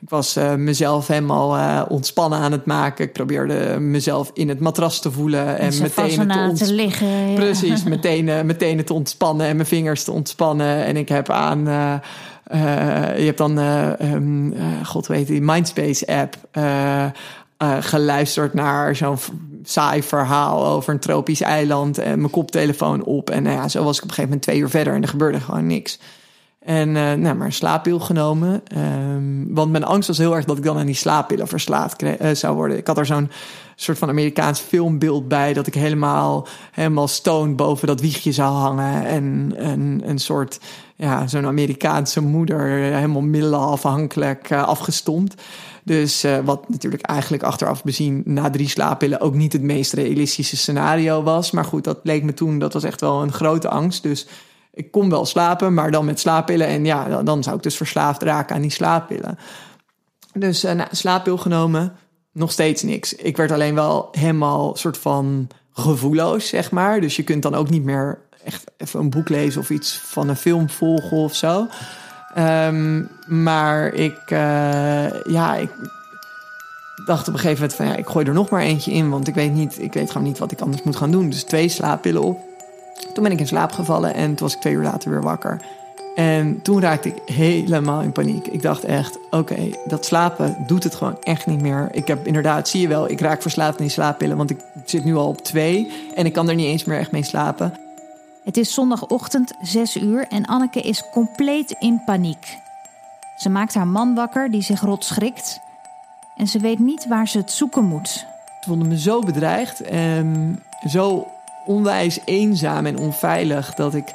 ik 0.00 0.08
was 0.08 0.36
uh, 0.36 0.54
mezelf 0.54 1.06
helemaal 1.06 1.56
uh, 1.56 1.82
ontspannen 1.88 2.38
aan 2.38 2.52
het 2.52 2.66
maken. 2.66 3.04
Ik 3.04 3.12
probeerde 3.12 3.80
mezelf 3.80 4.30
in 4.34 4.48
het 4.48 4.60
matras 4.60 5.00
te 5.00 5.10
voelen. 5.10 5.58
En 5.58 5.72
meteen 5.80 6.28
te, 6.28 6.38
ont... 6.38 6.58
te 6.58 6.72
liggen. 6.72 7.30
Ja. 7.30 7.34
Precies, 7.34 7.82
meteen, 7.96 8.46
meteen 8.46 8.84
te 8.84 8.94
ontspannen 8.94 9.46
en 9.46 9.56
mijn 9.56 9.68
vingers 9.68 10.04
te 10.04 10.12
ontspannen. 10.12 10.84
En 10.84 10.96
ik 10.96 11.08
heb 11.08 11.30
aan... 11.30 11.64
je 13.16 13.24
hebt 13.24 13.38
dan, 13.38 13.58
um, 13.58 14.54
god 14.84 15.06
weet 15.06 15.26
die 15.26 15.40
Mindspace 15.40 16.06
app... 16.06 16.36
geluisterd 17.80 18.54
naar 18.54 18.96
zo'n 18.96 19.18
saai 19.64 20.02
verhaal 20.02 20.66
over 20.66 20.92
een 20.92 20.98
tropisch 20.98 21.40
eiland 21.40 21.98
en 21.98 22.18
mijn 22.18 22.30
koptelefoon 22.30 23.04
op. 23.04 23.30
En 23.30 23.42
nou 23.42 23.56
ja, 23.56 23.68
zo 23.68 23.84
was 23.84 23.96
ik 23.96 24.02
op 24.02 24.08
een 24.08 24.14
gegeven 24.14 24.30
moment 24.30 24.42
twee 24.42 24.58
uur 24.58 24.68
verder 24.68 24.94
en 24.94 25.02
er 25.02 25.08
gebeurde 25.08 25.40
gewoon 25.40 25.66
niks. 25.66 25.98
En 26.64 26.88
uh, 26.88 27.12
nou, 27.12 27.36
maar 27.36 27.46
een 27.46 27.52
slaappil 27.52 27.98
genomen. 27.98 28.62
Um, 28.76 29.54
want 29.54 29.70
mijn 29.70 29.84
angst 29.84 30.08
was 30.08 30.18
heel 30.18 30.36
erg 30.36 30.44
dat 30.44 30.56
ik 30.56 30.64
dan 30.64 30.78
aan 30.78 30.86
die 30.86 30.94
slaappillen 30.94 31.48
verslaafd 31.48 32.02
uh, 32.02 32.10
zou 32.32 32.54
worden. 32.54 32.76
Ik 32.76 32.86
had 32.86 32.98
er 32.98 33.06
zo'n 33.06 33.30
soort 33.76 33.98
van 33.98 34.08
Amerikaans 34.08 34.60
filmbeeld 34.60 35.28
bij. 35.28 35.52
Dat 35.52 35.66
ik 35.66 35.74
helemaal, 35.74 36.46
helemaal 36.72 37.08
stoned 37.08 37.56
boven 37.56 37.86
dat 37.86 38.00
wiegje 38.00 38.32
zou 38.32 38.54
hangen. 38.54 39.06
En, 39.06 39.52
en 39.56 40.02
een 40.04 40.18
soort, 40.18 40.60
ja, 40.96 41.26
zo'n 41.26 41.46
Amerikaanse 41.46 42.20
moeder. 42.20 42.66
Helemaal 42.68 43.22
middelenafhankelijk 43.22 44.50
uh, 44.50 44.62
afgestompt. 44.62 45.42
Dus 45.84 46.24
uh, 46.24 46.38
wat 46.38 46.68
natuurlijk 46.68 47.02
eigenlijk 47.02 47.42
achteraf 47.42 47.84
bezien 47.84 48.22
na 48.24 48.50
drie 48.50 48.68
slaappillen 48.68 49.20
ook 49.20 49.34
niet 49.34 49.52
het 49.52 49.62
meest 49.62 49.92
realistische 49.92 50.56
scenario 50.56 51.22
was. 51.22 51.50
Maar 51.50 51.64
goed, 51.64 51.84
dat 51.84 52.00
leek 52.02 52.22
me 52.22 52.34
toen, 52.34 52.58
dat 52.58 52.72
was 52.72 52.84
echt 52.84 53.00
wel 53.00 53.22
een 53.22 53.32
grote 53.32 53.68
angst. 53.68 54.02
Dus 54.02 54.26
ik 54.72 54.90
kon 54.90 55.10
wel 55.10 55.26
slapen, 55.26 55.74
maar 55.74 55.90
dan 55.90 56.04
met 56.04 56.20
slaappillen. 56.20 56.66
En 56.66 56.84
ja, 56.84 57.22
dan 57.22 57.42
zou 57.42 57.56
ik 57.56 57.62
dus 57.62 57.76
verslaafd 57.76 58.22
raken 58.22 58.56
aan 58.56 58.62
die 58.62 58.70
slaappillen. 58.70 59.38
Dus 60.32 60.64
uh, 60.64 60.80
slaappil 60.90 61.36
genomen, 61.36 61.96
nog 62.32 62.52
steeds 62.52 62.82
niks. 62.82 63.14
Ik 63.14 63.36
werd 63.36 63.50
alleen 63.50 63.74
wel 63.74 64.08
helemaal 64.10 64.76
soort 64.76 64.98
van 64.98 65.48
gevoelloos, 65.72 66.48
zeg 66.48 66.70
maar. 66.70 67.00
Dus 67.00 67.16
je 67.16 67.22
kunt 67.22 67.42
dan 67.42 67.54
ook 67.54 67.70
niet 67.70 67.84
meer 67.84 68.18
echt 68.44 68.70
even 68.76 69.00
een 69.00 69.10
boek 69.10 69.28
lezen 69.28 69.60
of 69.60 69.70
iets 69.70 70.00
van 70.04 70.28
een 70.28 70.36
film 70.36 70.70
volgen 70.70 71.16
of 71.16 71.34
zo. 71.34 71.66
Um, 72.38 73.08
maar 73.26 73.92
ik, 73.94 74.30
uh, 74.30 75.22
ja, 75.24 75.54
ik 75.54 75.70
dacht 77.04 77.28
op 77.28 77.34
een 77.34 77.40
gegeven 77.40 77.60
moment 77.60 77.74
van 77.74 77.86
ja, 77.86 77.96
ik 77.96 78.06
gooi 78.06 78.26
er 78.26 78.34
nog 78.34 78.50
maar 78.50 78.60
eentje 78.60 78.92
in, 78.92 79.10
want 79.10 79.28
ik 79.28 79.34
weet 79.34 79.52
niet, 79.52 79.82
ik 79.82 79.92
weet 79.92 80.10
gewoon 80.10 80.26
niet 80.26 80.38
wat 80.38 80.52
ik 80.52 80.60
anders 80.60 80.82
moet 80.82 80.96
gaan 80.96 81.10
doen. 81.10 81.30
Dus 81.30 81.44
twee 81.44 81.68
slaappillen 81.68 82.22
op. 82.22 82.40
Toen 83.14 83.22
ben 83.22 83.32
ik 83.32 83.40
in 83.40 83.46
slaap 83.46 83.72
gevallen 83.72 84.14
en 84.14 84.26
toen 84.26 84.46
was 84.46 84.54
ik 84.54 84.60
twee 84.60 84.74
uur 84.74 84.82
later 84.82 85.10
weer 85.10 85.22
wakker. 85.22 85.60
En 86.14 86.62
toen 86.62 86.80
raakte 86.80 87.08
ik 87.08 87.34
helemaal 87.34 88.00
in 88.00 88.12
paniek. 88.12 88.46
Ik 88.46 88.62
dacht 88.62 88.84
echt, 88.84 89.18
oké, 89.30 89.70
dat 89.84 90.04
slapen 90.04 90.56
doet 90.66 90.84
het 90.84 90.94
gewoon 90.94 91.16
echt 91.22 91.46
niet 91.46 91.60
meer. 91.60 91.88
Ik 91.92 92.06
heb 92.06 92.26
inderdaad, 92.26 92.68
zie 92.68 92.80
je 92.80 92.88
wel, 92.88 93.10
ik 93.10 93.20
raak 93.20 93.42
verslaafd 93.42 93.78
aan 93.78 93.84
die 93.84 93.88
slaappillen, 93.88 94.36
want 94.36 94.50
ik 94.50 94.58
zit 94.84 95.04
nu 95.04 95.16
al 95.16 95.28
op 95.28 95.42
twee 95.42 95.92
en 96.14 96.26
ik 96.26 96.32
kan 96.32 96.48
er 96.48 96.54
niet 96.54 96.66
eens 96.66 96.84
meer 96.84 96.98
echt 96.98 97.12
mee 97.12 97.24
slapen. 97.24 97.74
Het 98.44 98.56
is 98.56 98.74
zondagochtend 98.74 99.52
6 99.60 99.96
uur 99.96 100.26
en 100.28 100.44
Anneke 100.44 100.80
is 100.80 101.10
compleet 101.10 101.76
in 101.78 102.02
paniek. 102.04 102.58
Ze 103.36 103.48
maakt 103.48 103.74
haar 103.74 103.86
man 103.86 104.14
wakker 104.14 104.50
die 104.50 104.62
zich 104.62 104.80
rot 104.80 105.04
schrikt 105.04 105.60
en 106.36 106.46
ze 106.46 106.58
weet 106.58 106.78
niet 106.78 107.06
waar 107.06 107.28
ze 107.28 107.38
het 107.38 107.52
zoeken 107.52 107.84
moet. 107.84 108.08
Ze 108.08 108.26
voelde 108.68 108.84
me 108.84 108.98
zo 108.98 109.20
bedreigd 109.20 109.80
en 109.80 110.58
zo 110.88 111.26
onwijs 111.66 112.18
eenzaam 112.24 112.86
en 112.86 112.98
onveilig 112.98 113.74
dat 113.74 113.94
ik 113.94 114.14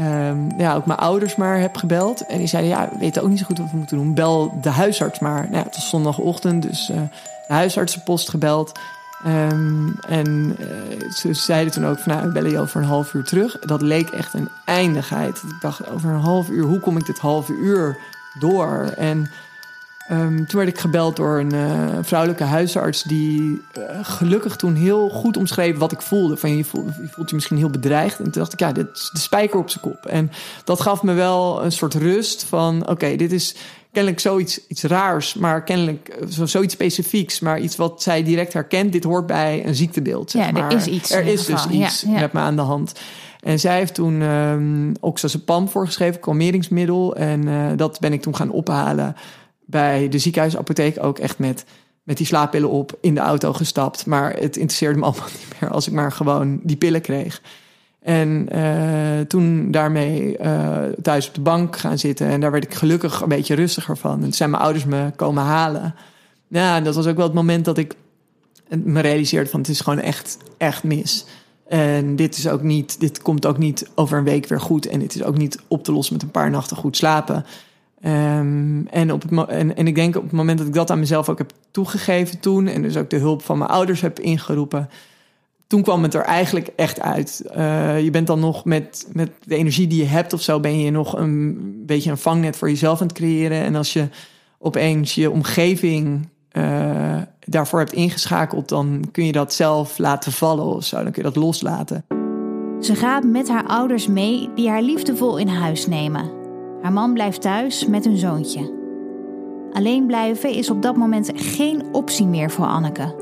um, 0.00 0.48
ja, 0.58 0.74
ook 0.74 0.86
mijn 0.86 0.98
ouders 0.98 1.36
maar 1.36 1.60
heb 1.60 1.76
gebeld. 1.76 2.26
En 2.26 2.38
die 2.38 2.46
zeiden, 2.46 2.70
ja, 2.70 2.88
we 2.92 2.98
weten 2.98 3.22
ook 3.22 3.28
niet 3.28 3.38
zo 3.38 3.44
goed 3.44 3.58
wat 3.58 3.70
we 3.70 3.76
moeten 3.76 3.96
doen. 3.96 4.14
Bel 4.14 4.52
de 4.60 4.68
huisarts 4.70 5.18
maar. 5.18 5.50
Nou, 5.50 5.64
het 5.64 5.74
was 5.74 5.88
zondagochtend, 5.88 6.62
dus 6.62 6.90
uh, 6.90 6.96
de 7.46 7.54
huisartsenpost 7.54 8.28
gebeld. 8.28 8.78
Um, 9.26 9.96
en 10.08 10.56
uh, 10.60 11.10
ze 11.10 11.34
zeiden 11.34 11.72
toen 11.72 11.86
ook 11.86 11.98
van 11.98 12.12
nou, 12.16 12.32
bellen 12.32 12.50
je 12.50 12.58
over 12.58 12.80
een 12.80 12.86
half 12.86 13.14
uur 13.14 13.24
terug. 13.24 13.58
Dat 13.58 13.82
leek 13.82 14.10
echt 14.10 14.34
een 14.34 14.48
eindigheid. 14.64 15.36
Ik 15.36 15.60
dacht 15.60 15.90
over 15.90 16.10
een 16.10 16.20
half 16.20 16.48
uur, 16.48 16.64
hoe 16.64 16.80
kom 16.80 16.96
ik 16.96 17.06
dit 17.06 17.18
half 17.18 17.48
uur 17.48 17.96
door? 18.38 18.92
En 18.96 19.30
um, 20.10 20.46
toen 20.46 20.58
werd 20.58 20.68
ik 20.68 20.78
gebeld 20.78 21.16
door 21.16 21.38
een 21.38 21.54
uh, 21.54 21.98
vrouwelijke 22.02 22.44
huisarts 22.44 23.02
die 23.02 23.62
uh, 23.78 23.84
gelukkig 24.02 24.56
toen 24.56 24.74
heel 24.74 25.08
goed 25.08 25.36
omschreef 25.36 25.78
wat 25.78 25.92
ik 25.92 26.00
voelde. 26.00 26.36
Van 26.36 26.56
je 26.56 26.64
voelt, 26.64 27.30
je 27.30 27.34
misschien 27.34 27.56
heel 27.56 27.70
bedreigd. 27.70 28.18
En 28.18 28.24
toen 28.24 28.32
dacht 28.32 28.52
ik, 28.52 28.58
ja, 28.58 28.72
dit 28.72 28.88
is 28.92 29.10
de 29.12 29.20
spijker 29.20 29.58
op 29.58 29.70
zijn 29.70 29.84
kop. 29.84 30.06
En 30.06 30.30
dat 30.64 30.80
gaf 30.80 31.02
me 31.02 31.12
wel 31.12 31.64
een 31.64 31.72
soort 31.72 31.94
rust 31.94 32.44
van 32.44 32.88
oké, 32.88 33.16
dit 33.16 33.32
is 33.32 33.56
kennelijk 33.92 34.20
zoiets 34.20 34.66
iets 34.68 34.82
raars, 34.82 35.34
maar 35.34 35.64
kennelijk 35.64 36.08
eh, 36.08 36.26
zo, 36.26 36.46
zoiets 36.46 36.74
specifieks, 36.74 37.40
maar 37.40 37.60
iets 37.60 37.76
wat 37.76 38.02
zij 38.02 38.22
direct 38.22 38.52
herkent. 38.52 38.92
Dit 38.92 39.04
hoort 39.04 39.26
bij 39.26 39.66
een 39.66 39.74
ziektebeeld. 39.74 40.30
Zeg 40.30 40.46
ja, 40.46 40.52
maar. 40.52 40.70
er 40.70 40.76
is 40.76 40.86
iets. 40.86 41.10
Er 41.10 41.26
is 41.26 41.44
dus 41.44 41.66
iets 41.66 42.00
ja, 42.00 42.12
ja. 42.12 42.20
met 42.20 42.32
me 42.32 42.40
aan 42.40 42.56
de 42.56 42.62
hand. 42.62 42.92
En 43.40 43.60
zij 43.60 43.76
heeft 43.76 43.94
toen 43.94 44.22
um, 44.22 44.92
oxazepam 45.00 45.68
voorgeschreven, 45.68 46.20
kalmeringsmiddel. 46.20 47.16
En 47.16 47.46
uh, 47.46 47.66
dat 47.76 48.00
ben 48.00 48.12
ik 48.12 48.22
toen 48.22 48.36
gaan 48.36 48.50
ophalen 48.50 49.16
bij 49.66 50.08
de 50.08 50.18
ziekenhuisapotheek. 50.18 51.04
Ook 51.04 51.18
echt 51.18 51.38
met, 51.38 51.64
met 52.02 52.16
die 52.16 52.26
slaappillen 52.26 52.70
op 52.70 52.98
in 53.00 53.14
de 53.14 53.20
auto 53.20 53.52
gestapt. 53.52 54.06
Maar 54.06 54.32
het 54.32 54.56
interesseerde 54.56 54.98
me 54.98 55.04
allemaal 55.06 55.28
niet 55.28 55.60
meer 55.60 55.70
als 55.70 55.86
ik 55.86 55.92
maar 55.92 56.12
gewoon 56.12 56.60
die 56.62 56.76
pillen 56.76 57.00
kreeg. 57.00 57.42
En 58.00 58.48
uh, 58.52 59.20
toen 59.20 59.70
daarmee 59.70 60.38
uh, 60.40 60.78
thuis 61.02 61.28
op 61.28 61.34
de 61.34 61.40
bank 61.40 61.76
gaan 61.78 61.98
zitten. 61.98 62.26
En 62.26 62.40
daar 62.40 62.50
werd 62.50 62.64
ik 62.64 62.74
gelukkig 62.74 63.20
een 63.20 63.28
beetje 63.28 63.54
rustiger 63.54 63.96
van. 63.96 64.12
En 64.12 64.20
toen 64.20 64.32
zijn 64.32 64.50
mijn 64.50 64.62
ouders 64.62 64.84
me 64.84 65.12
komen 65.16 65.42
halen. 65.42 65.94
Ja, 66.48 66.80
dat 66.80 66.94
was 66.94 67.06
ook 67.06 67.16
wel 67.16 67.26
het 67.26 67.34
moment 67.34 67.64
dat 67.64 67.78
ik 67.78 67.94
me 68.68 69.00
realiseerde 69.00 69.50
van 69.50 69.60
het 69.60 69.68
is 69.68 69.80
gewoon 69.80 69.98
echt, 69.98 70.38
echt 70.58 70.82
mis. 70.82 71.26
En 71.68 72.16
dit 72.16 72.36
is 72.36 72.48
ook 72.48 72.62
niet, 72.62 73.00
dit 73.00 73.22
komt 73.22 73.46
ook 73.46 73.58
niet 73.58 73.90
over 73.94 74.18
een 74.18 74.24
week 74.24 74.46
weer 74.46 74.60
goed. 74.60 74.86
En 74.86 74.98
dit 74.98 75.14
is 75.14 75.22
ook 75.22 75.36
niet 75.36 75.58
op 75.68 75.84
te 75.84 75.92
lossen 75.92 76.14
met 76.14 76.22
een 76.22 76.30
paar 76.30 76.50
nachten 76.50 76.76
goed 76.76 76.96
slapen. 76.96 77.44
Um, 78.04 78.86
en, 78.86 79.12
op 79.12 79.22
het, 79.22 79.48
en, 79.48 79.76
en 79.76 79.86
ik 79.86 79.94
denk 79.94 80.16
op 80.16 80.22
het 80.22 80.32
moment 80.32 80.58
dat 80.58 80.66
ik 80.66 80.74
dat 80.74 80.90
aan 80.90 80.98
mezelf 80.98 81.28
ook 81.28 81.38
heb 81.38 81.52
toegegeven 81.70 82.40
toen. 82.40 82.66
En 82.66 82.82
dus 82.82 82.96
ook 82.96 83.10
de 83.10 83.16
hulp 83.16 83.42
van 83.42 83.58
mijn 83.58 83.70
ouders 83.70 84.00
heb 84.00 84.18
ingeroepen 84.18 84.88
toen 85.70 85.82
kwam 85.82 86.02
het 86.02 86.14
er 86.14 86.22
eigenlijk 86.22 86.70
echt 86.76 87.00
uit. 87.00 87.42
Uh, 87.56 88.00
je 88.00 88.10
bent 88.10 88.26
dan 88.26 88.40
nog 88.40 88.64
met, 88.64 89.08
met 89.12 89.30
de 89.44 89.56
energie 89.56 89.86
die 89.86 90.02
je 90.02 90.08
hebt 90.08 90.32
of 90.32 90.42
zo, 90.42 90.60
ben 90.60 90.80
je 90.80 90.90
nog 90.90 91.16
een 91.16 91.72
beetje 91.86 92.10
een 92.10 92.18
vangnet 92.18 92.56
voor 92.56 92.68
jezelf 92.68 93.00
aan 93.00 93.06
het 93.06 93.16
creëren. 93.16 93.62
En 93.62 93.74
als 93.74 93.92
je 93.92 94.08
opeens 94.58 95.14
je 95.14 95.30
omgeving 95.30 96.28
uh, 96.52 97.16
daarvoor 97.40 97.78
hebt 97.78 97.92
ingeschakeld, 97.92 98.68
dan 98.68 99.04
kun 99.12 99.26
je 99.26 99.32
dat 99.32 99.54
zelf 99.54 99.98
laten 99.98 100.32
vallen 100.32 100.64
of 100.64 100.84
zo. 100.84 100.96
Dan 100.96 101.12
kun 101.12 101.22
je 101.22 101.30
dat 101.32 101.42
loslaten. 101.42 102.04
Ze 102.80 102.94
gaat 102.94 103.24
met 103.24 103.48
haar 103.48 103.66
ouders 103.66 104.06
mee, 104.06 104.48
die 104.54 104.68
haar 104.68 104.82
liefdevol 104.82 105.38
in 105.38 105.48
huis 105.48 105.86
nemen. 105.86 106.30
Haar 106.82 106.92
man 106.92 107.12
blijft 107.12 107.40
thuis 107.40 107.86
met 107.86 108.04
hun 108.04 108.16
zoontje. 108.16 108.78
Alleen 109.72 110.06
blijven 110.06 110.50
is 110.50 110.70
op 110.70 110.82
dat 110.82 110.96
moment 110.96 111.30
geen 111.34 111.84
optie 111.92 112.26
meer 112.26 112.50
voor 112.50 112.66
Anneke. 112.66 113.14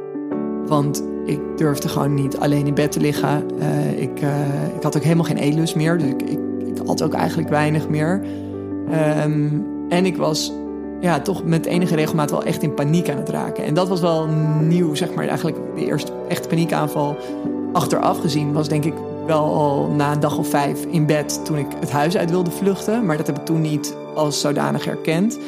Want 0.66 1.16
ik 1.29 1.41
durfde 1.57 1.89
gewoon 1.89 2.14
niet 2.14 2.39
alleen 2.39 2.66
in 2.66 2.74
bed 2.74 2.93
te 2.93 3.01
liggen. 3.01 3.45
Uh, 3.59 4.03
ik, 4.03 4.22
uh, 4.22 4.76
ik 4.76 4.83
had 4.83 4.97
ook 4.97 5.03
helemaal 5.03 5.24
geen 5.24 5.37
eetlust 5.37 5.76
meer. 5.76 5.99
Dus 5.99 6.09
ik, 6.09 6.22
ik, 6.22 6.39
had 6.87 7.03
ook 7.03 7.12
eigenlijk 7.12 7.49
weinig 7.49 7.89
meer. 7.89 8.22
Um, 9.22 9.66
en 9.89 10.07
ik 10.07 10.16
was 10.16 10.53
ja, 11.01 11.20
toch 11.20 11.45
met 11.45 11.66
enige 11.66 11.95
regelmaat 11.95 12.31
wel 12.31 12.43
echt 12.43 12.62
in 12.62 12.74
paniek 12.74 13.11
aan 13.11 13.16
het 13.16 13.29
raken. 13.29 13.64
En 13.64 13.74
dat 13.74 13.89
was 13.89 14.01
wel 14.01 14.26
nieuw, 14.61 14.95
zeg 14.95 15.14
maar. 15.14 15.26
Eigenlijk 15.26 15.57
de 15.74 15.85
eerste 15.85 16.12
echte 16.29 16.49
paniekaanval 16.49 17.16
achteraf 17.72 18.20
gezien 18.20 18.53
was 18.53 18.68
denk 18.68 18.85
ik 18.85 18.95
wel 19.26 19.55
al 19.55 19.89
na 19.97 20.12
een 20.12 20.20
dag 20.20 20.39
of 20.39 20.49
vijf 20.49 20.85
in 20.85 21.07
bed 21.07 21.45
toen 21.45 21.59
ik 21.59 21.66
het 21.81 21.91
huis 21.91 22.16
uit 22.16 22.31
wilde 22.31 22.51
vluchten. 22.51 23.07
Maar 23.07 23.16
dat 23.16 23.26
heb 23.26 23.39
ik 23.39 23.45
toen 23.45 23.61
niet 23.61 23.97
als 24.14 24.41
zodanig 24.41 24.85
herkend. 24.85 25.39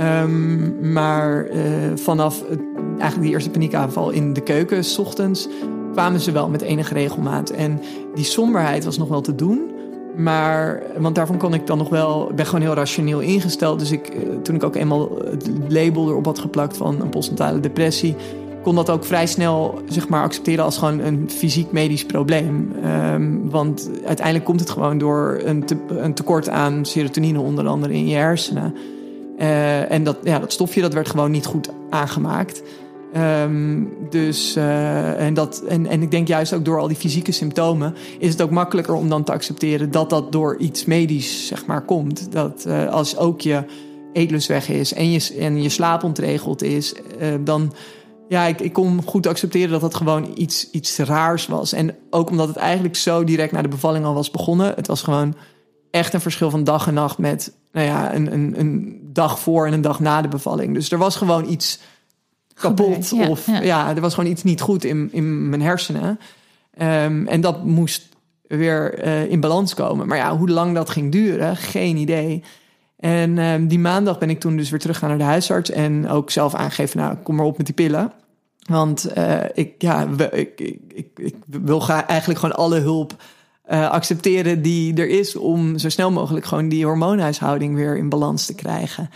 Um, 0.00 0.92
maar 0.92 1.50
uh, 1.50 1.62
vanaf 1.94 2.42
het, 2.48 2.60
eigenlijk 2.98 3.22
die 3.22 3.32
eerste 3.32 3.50
paniekaanval 3.50 4.10
in 4.10 4.32
de 4.32 4.40
keuken, 4.40 4.84
s 4.84 4.98
ochtends, 4.98 5.48
kwamen 5.92 6.20
ze 6.20 6.32
wel 6.32 6.48
met 6.48 6.62
enige 6.62 6.94
regelmaat. 6.94 7.50
En 7.50 7.80
die 8.14 8.24
somberheid 8.24 8.84
was 8.84 8.98
nog 8.98 9.08
wel 9.08 9.20
te 9.20 9.34
doen. 9.34 9.74
Maar, 10.16 10.82
want 10.98 11.14
daarvan 11.14 11.38
kon 11.38 11.54
ik 11.54 11.66
dan 11.66 11.78
nog 11.78 11.88
wel, 11.88 12.30
ik 12.30 12.36
ben 12.36 12.46
gewoon 12.46 12.60
heel 12.60 12.74
rationeel 12.74 13.20
ingesteld. 13.20 13.78
Dus 13.78 13.90
ik, 13.90 14.12
toen 14.42 14.54
ik 14.54 14.64
ook 14.64 14.76
eenmaal 14.76 15.10
het 15.24 15.50
label 15.68 16.08
erop 16.08 16.24
had 16.24 16.38
geplakt 16.38 16.76
van 16.76 17.00
een 17.00 17.08
postnatale 17.08 17.60
depressie, 17.60 18.16
kon 18.66 18.74
dat 18.74 18.90
ook 18.90 19.04
vrij 19.04 19.26
snel 19.26 19.78
zeg 19.88 20.08
maar, 20.08 20.22
accepteren 20.22 20.64
als 20.64 20.78
gewoon 20.78 20.98
een 20.98 21.30
fysiek 21.30 21.72
medisch 21.72 22.06
probleem. 22.06 22.72
Ehm, 22.82 23.48
want 23.50 23.90
uiteindelijk 24.04 24.44
komt 24.44 24.60
het 24.60 24.70
gewoon 24.70 24.98
door 24.98 25.40
een, 25.44 25.64
een, 25.88 26.14
tekort 26.14 26.48
aan 26.48 26.84
serotonine, 26.84 27.40
onder 27.40 27.66
andere 27.66 27.94
in 27.94 28.08
je 28.08 28.16
hersenen. 28.16 28.74
Uh, 29.38 29.90
en 29.90 30.04
dat, 30.04 30.16
ja, 30.22 30.38
dat 30.38 30.52
stofje 30.52 30.80
dat 30.80 30.94
werd 30.94 31.08
gewoon 31.08 31.30
niet 31.30 31.46
goed 31.46 31.68
aangemaakt. 31.90 32.62
Um, 33.16 33.92
dus, 34.10 34.56
uh, 34.56 35.20
en, 35.20 35.34
dat, 35.34 35.62
en, 35.68 35.86
en 35.86 36.02
ik 36.02 36.10
denk 36.10 36.28
juist 36.28 36.52
ook 36.52 36.64
door 36.64 36.78
al 36.78 36.88
die 36.88 36.96
fysieke 36.96 37.32
symptomen 37.32 37.94
is 38.18 38.30
het 38.30 38.42
ook 38.42 38.50
makkelijker 38.50 38.94
om 38.94 39.08
dan 39.08 39.24
te 39.24 39.32
accepteren 39.32 39.90
dat 39.90 40.10
dat 40.10 40.32
door 40.32 40.56
iets 40.56 40.84
medisch 40.84 41.46
zeg 41.46 41.66
maar, 41.66 41.84
komt. 41.84 42.32
Dat 42.32 42.64
uh, 42.66 42.88
als 42.88 43.16
ook 43.16 43.40
je 43.40 43.64
eetlust 44.12 44.48
weg 44.48 44.68
is 44.68 44.92
en 44.92 45.10
je, 45.10 45.36
en 45.38 45.62
je 45.62 45.68
slaap 45.68 46.04
ontregeld 46.04 46.62
is, 46.62 46.94
uh, 47.20 47.34
dan 47.40 47.72
ja, 48.28 48.44
ik, 48.44 48.60
ik 48.60 48.72
kon 48.72 49.02
goed 49.04 49.26
accepteren 49.26 49.70
dat 49.70 49.80
dat 49.80 49.94
gewoon 49.94 50.32
iets, 50.34 50.70
iets 50.70 50.98
raars 50.98 51.46
was. 51.46 51.72
En 51.72 51.96
ook 52.10 52.30
omdat 52.30 52.48
het 52.48 52.56
eigenlijk 52.56 52.96
zo 52.96 53.24
direct 53.24 53.52
na 53.52 53.62
de 53.62 53.68
bevalling 53.68 54.04
al 54.04 54.14
was 54.14 54.30
begonnen. 54.30 54.72
Het 54.76 54.86
was 54.86 55.02
gewoon 55.02 55.34
echt 55.90 56.14
een 56.14 56.20
verschil 56.20 56.50
van 56.50 56.64
dag 56.64 56.86
en 56.86 56.94
nacht 56.94 57.18
met 57.18 57.52
nou 57.72 57.86
ja, 57.86 58.14
een, 58.14 58.32
een, 58.32 58.54
een 58.60 59.00
dag 59.12 59.38
voor 59.38 59.66
en 59.66 59.72
een 59.72 59.80
dag 59.80 60.00
na 60.00 60.22
de 60.22 60.28
bevalling. 60.28 60.74
Dus 60.74 60.90
er 60.90 60.98
was 60.98 61.16
gewoon 61.16 61.48
iets 61.48 61.80
kapot. 62.60 63.12
of 63.28 63.46
ja. 63.62 63.94
er 63.94 64.00
was 64.00 64.14
gewoon 64.14 64.30
iets 64.30 64.42
niet 64.42 64.60
goed 64.60 64.84
in, 64.84 65.08
in 65.12 65.48
mijn 65.48 65.62
hersenen. 65.62 66.18
Um, 66.82 67.26
en 67.26 67.40
dat 67.40 67.64
moest 67.64 68.08
weer 68.42 69.06
uh, 69.06 69.30
in 69.30 69.40
balans 69.40 69.74
komen. 69.74 70.06
Maar 70.06 70.18
ja, 70.18 70.36
hoe 70.36 70.48
lang 70.48 70.74
dat 70.74 70.90
ging 70.90 71.12
duren, 71.12 71.56
geen 71.56 71.96
idee. 71.96 72.42
En 72.96 73.38
um, 73.38 73.68
die 73.68 73.78
maandag 73.78 74.18
ben 74.18 74.30
ik 74.30 74.40
toen 74.40 74.56
dus 74.56 74.70
weer 74.70 74.78
teruggegaan 74.78 75.08
naar 75.08 75.18
de 75.18 75.24
huisarts. 75.24 75.70
En 75.70 76.08
ook 76.08 76.30
zelf 76.30 76.54
aangegeven, 76.54 76.98
nou, 76.98 77.16
kom 77.22 77.34
maar 77.34 77.46
op 77.46 77.56
met 77.56 77.66
die 77.66 77.74
pillen. 77.74 78.12
Want 78.66 79.16
uh, 79.18 79.40
ik, 79.54 79.74
ja, 79.78 80.08
ik, 80.32 80.60
ik, 80.60 80.80
ik, 80.88 81.08
ik 81.16 81.34
wil 81.46 81.80
ga 81.80 82.06
eigenlijk 82.06 82.40
gewoon 82.40 82.56
alle 82.56 82.78
hulp 82.78 83.22
uh, 83.70 83.90
accepteren 83.90 84.62
die 84.62 84.94
er 84.94 85.08
is 85.08 85.36
om 85.36 85.78
zo 85.78 85.88
snel 85.88 86.10
mogelijk 86.10 86.46
gewoon 86.46 86.68
die 86.68 86.84
hormoonhuishouding 86.84 87.74
weer 87.74 87.96
in 87.96 88.08
balans 88.08 88.46
te 88.46 88.54
krijgen. 88.54 89.10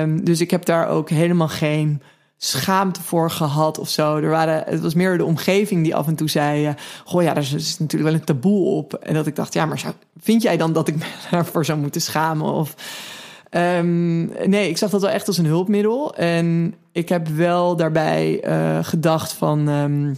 Um, 0.00 0.24
dus 0.24 0.40
ik 0.40 0.50
heb 0.50 0.64
daar 0.64 0.88
ook 0.88 1.10
helemaal 1.10 1.48
geen 1.48 2.02
schaamte 2.44 3.02
voor 3.02 3.30
gehad 3.30 3.78
of 3.78 3.88
zo. 3.88 4.16
Er 4.16 4.30
waren, 4.30 4.62
het 4.66 4.80
was 4.80 4.94
meer 4.94 5.18
de 5.18 5.24
omgeving 5.24 5.82
die 5.82 5.94
af 5.94 6.06
en 6.06 6.14
toe 6.14 6.30
zei: 6.30 6.66
uh, 6.66 6.72
Goh, 7.04 7.22
ja, 7.22 7.34
daar 7.34 7.42
is 7.42 7.78
natuurlijk 7.78 8.10
wel 8.10 8.20
een 8.20 8.26
taboe 8.26 8.66
op. 8.66 8.94
En 8.94 9.14
dat 9.14 9.26
ik 9.26 9.36
dacht: 9.36 9.54
Ja, 9.54 9.66
maar 9.66 9.78
zou, 9.78 9.94
vind 10.20 10.42
jij 10.42 10.56
dan 10.56 10.72
dat 10.72 10.88
ik 10.88 10.94
daarvoor 11.30 11.64
zou 11.64 11.78
moeten 11.78 12.00
schamen? 12.00 12.52
Of. 12.52 12.74
Um, 13.50 14.32
nee, 14.46 14.68
ik 14.68 14.78
zag 14.78 14.90
dat 14.90 15.00
wel 15.00 15.10
echt 15.10 15.26
als 15.26 15.38
een 15.38 15.46
hulpmiddel. 15.46 16.14
En 16.14 16.74
ik 16.92 17.08
heb 17.08 17.28
wel 17.28 17.76
daarbij 17.76 18.44
uh, 18.46 18.78
gedacht 18.84 19.32
van. 19.32 19.68
Um, 19.68 20.16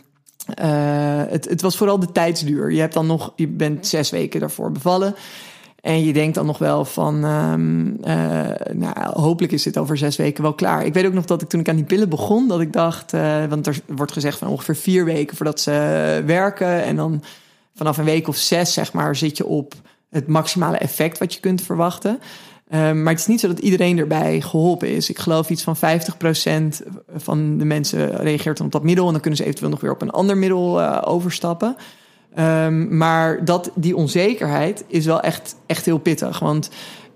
uh, 0.61 1.23
het, 1.29 1.45
het 1.49 1.61
was 1.61 1.77
vooral 1.77 1.99
de 1.99 2.13
tijdsduur. 2.13 2.73
Je 2.73 2.81
hebt 2.81 2.95
dan 2.95 3.07
nog, 3.07 3.33
je 3.37 3.49
bent 3.49 3.87
zes 3.87 4.11
weken 4.11 4.41
daarvoor 4.41 4.73
bevallen. 4.73 5.15
En 5.85 6.05
je 6.05 6.13
denkt 6.13 6.35
dan 6.35 6.47
nog 6.47 6.59
wel 6.59 6.85
van, 6.85 7.25
um, 7.25 7.97
uh, 8.05 8.51
nou, 8.73 9.21
hopelijk 9.21 9.53
is 9.53 9.63
dit 9.63 9.79
over 9.79 9.99
zes 9.99 10.17
weken 10.17 10.43
wel 10.43 10.55
klaar. 10.55 10.85
Ik 10.85 10.95
weet 10.95 11.07
ook 11.07 11.13
nog 11.13 11.25
dat 11.25 11.43
ik 11.43 11.49
toen 11.49 11.61
ik 11.61 11.69
aan 11.69 11.77
die 11.77 11.85
pillen 11.85 12.09
begon, 12.09 12.49
dat 12.49 12.61
ik 12.61 12.73
dacht, 12.73 13.15
uh, 13.15 13.45
want 13.45 13.67
er 13.67 13.81
wordt 13.87 14.13
gezegd 14.13 14.39
van 14.39 14.49
ongeveer 14.49 14.77
vier 14.77 15.05
weken 15.05 15.37
voordat 15.37 15.61
ze 15.61 15.71
werken. 16.27 16.85
En 16.85 16.97
dan 16.97 17.23
vanaf 17.75 17.99
een 17.99 18.05
week 18.05 18.29
of 18.29 18.37
zes, 18.37 18.73
zeg 18.73 18.93
maar, 18.93 19.17
zit 19.17 19.37
je 19.37 19.47
op 19.47 19.75
het 20.11 20.27
maximale 20.27 20.77
effect 20.77 21.19
wat 21.19 21.35
je 21.35 21.41
kunt 21.41 21.63
verwachten. 21.63 22.11
Um, 22.11 23.03
maar 23.03 23.13
het 23.13 23.21
is 23.21 23.27
niet 23.27 23.41
zo 23.41 23.49
dat 23.49 23.59
iedereen 23.59 23.99
erbij 23.99 24.41
geholpen 24.41 24.89
is. 24.89 25.11
Ik 25.11 25.19
geloof 25.19 25.51
iets 25.51 25.63
van 25.63 25.77
50% 25.77 25.81
van 27.15 27.59
de 27.59 27.65
mensen 27.65 28.17
reageert 28.17 28.61
op 28.61 28.73
dat 28.73 28.83
middel. 28.83 29.07
En 29.07 29.13
dan 29.13 29.21
kunnen 29.21 29.39
ze 29.39 29.45
eventueel 29.45 29.71
nog 29.71 29.81
weer 29.81 29.93
op 29.93 30.03
een 30.03 30.11
ander 30.11 30.37
middel 30.37 30.81
uh, 30.81 31.03
overstappen. 31.05 31.77
Um, 32.39 32.97
maar 32.97 33.45
dat, 33.45 33.71
die 33.75 33.97
onzekerheid 33.97 34.85
is 34.87 35.07
wel 35.07 35.21
echt, 35.21 35.57
echt 35.67 35.85
heel 35.85 35.99
pittig. 35.99 36.39
Want 36.39 36.71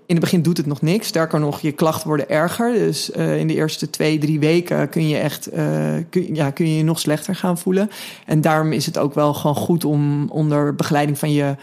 in 0.05 0.15
het 0.15 0.19
begin 0.19 0.41
doet 0.41 0.57
het 0.57 0.65
nog 0.65 0.81
niks. 0.81 1.07
Sterker 1.07 1.39
nog, 1.39 1.59
je 1.59 1.71
klachten 1.71 2.07
worden 2.07 2.29
erger. 2.29 2.73
Dus 2.73 3.11
uh, 3.15 3.39
in 3.39 3.47
de 3.47 3.53
eerste 3.53 3.89
twee, 3.89 4.17
drie 4.17 4.39
weken 4.39 4.89
kun 4.89 5.07
je 5.07 5.17
echt 5.17 5.53
uh, 5.53 5.93
kun, 6.09 6.35
ja, 6.35 6.51
kun 6.51 6.67
je, 6.67 6.77
je 6.77 6.83
nog 6.83 6.99
slechter 6.99 7.35
gaan 7.35 7.57
voelen. 7.57 7.89
En 8.25 8.41
daarom 8.41 8.71
is 8.71 8.85
het 8.85 8.97
ook 8.97 9.13
wel 9.13 9.33
gewoon 9.33 9.55
goed 9.55 9.85
om 9.85 10.29
onder 10.29 10.75
begeleiding 10.75 11.19
van 11.19 11.31
je 11.31 11.55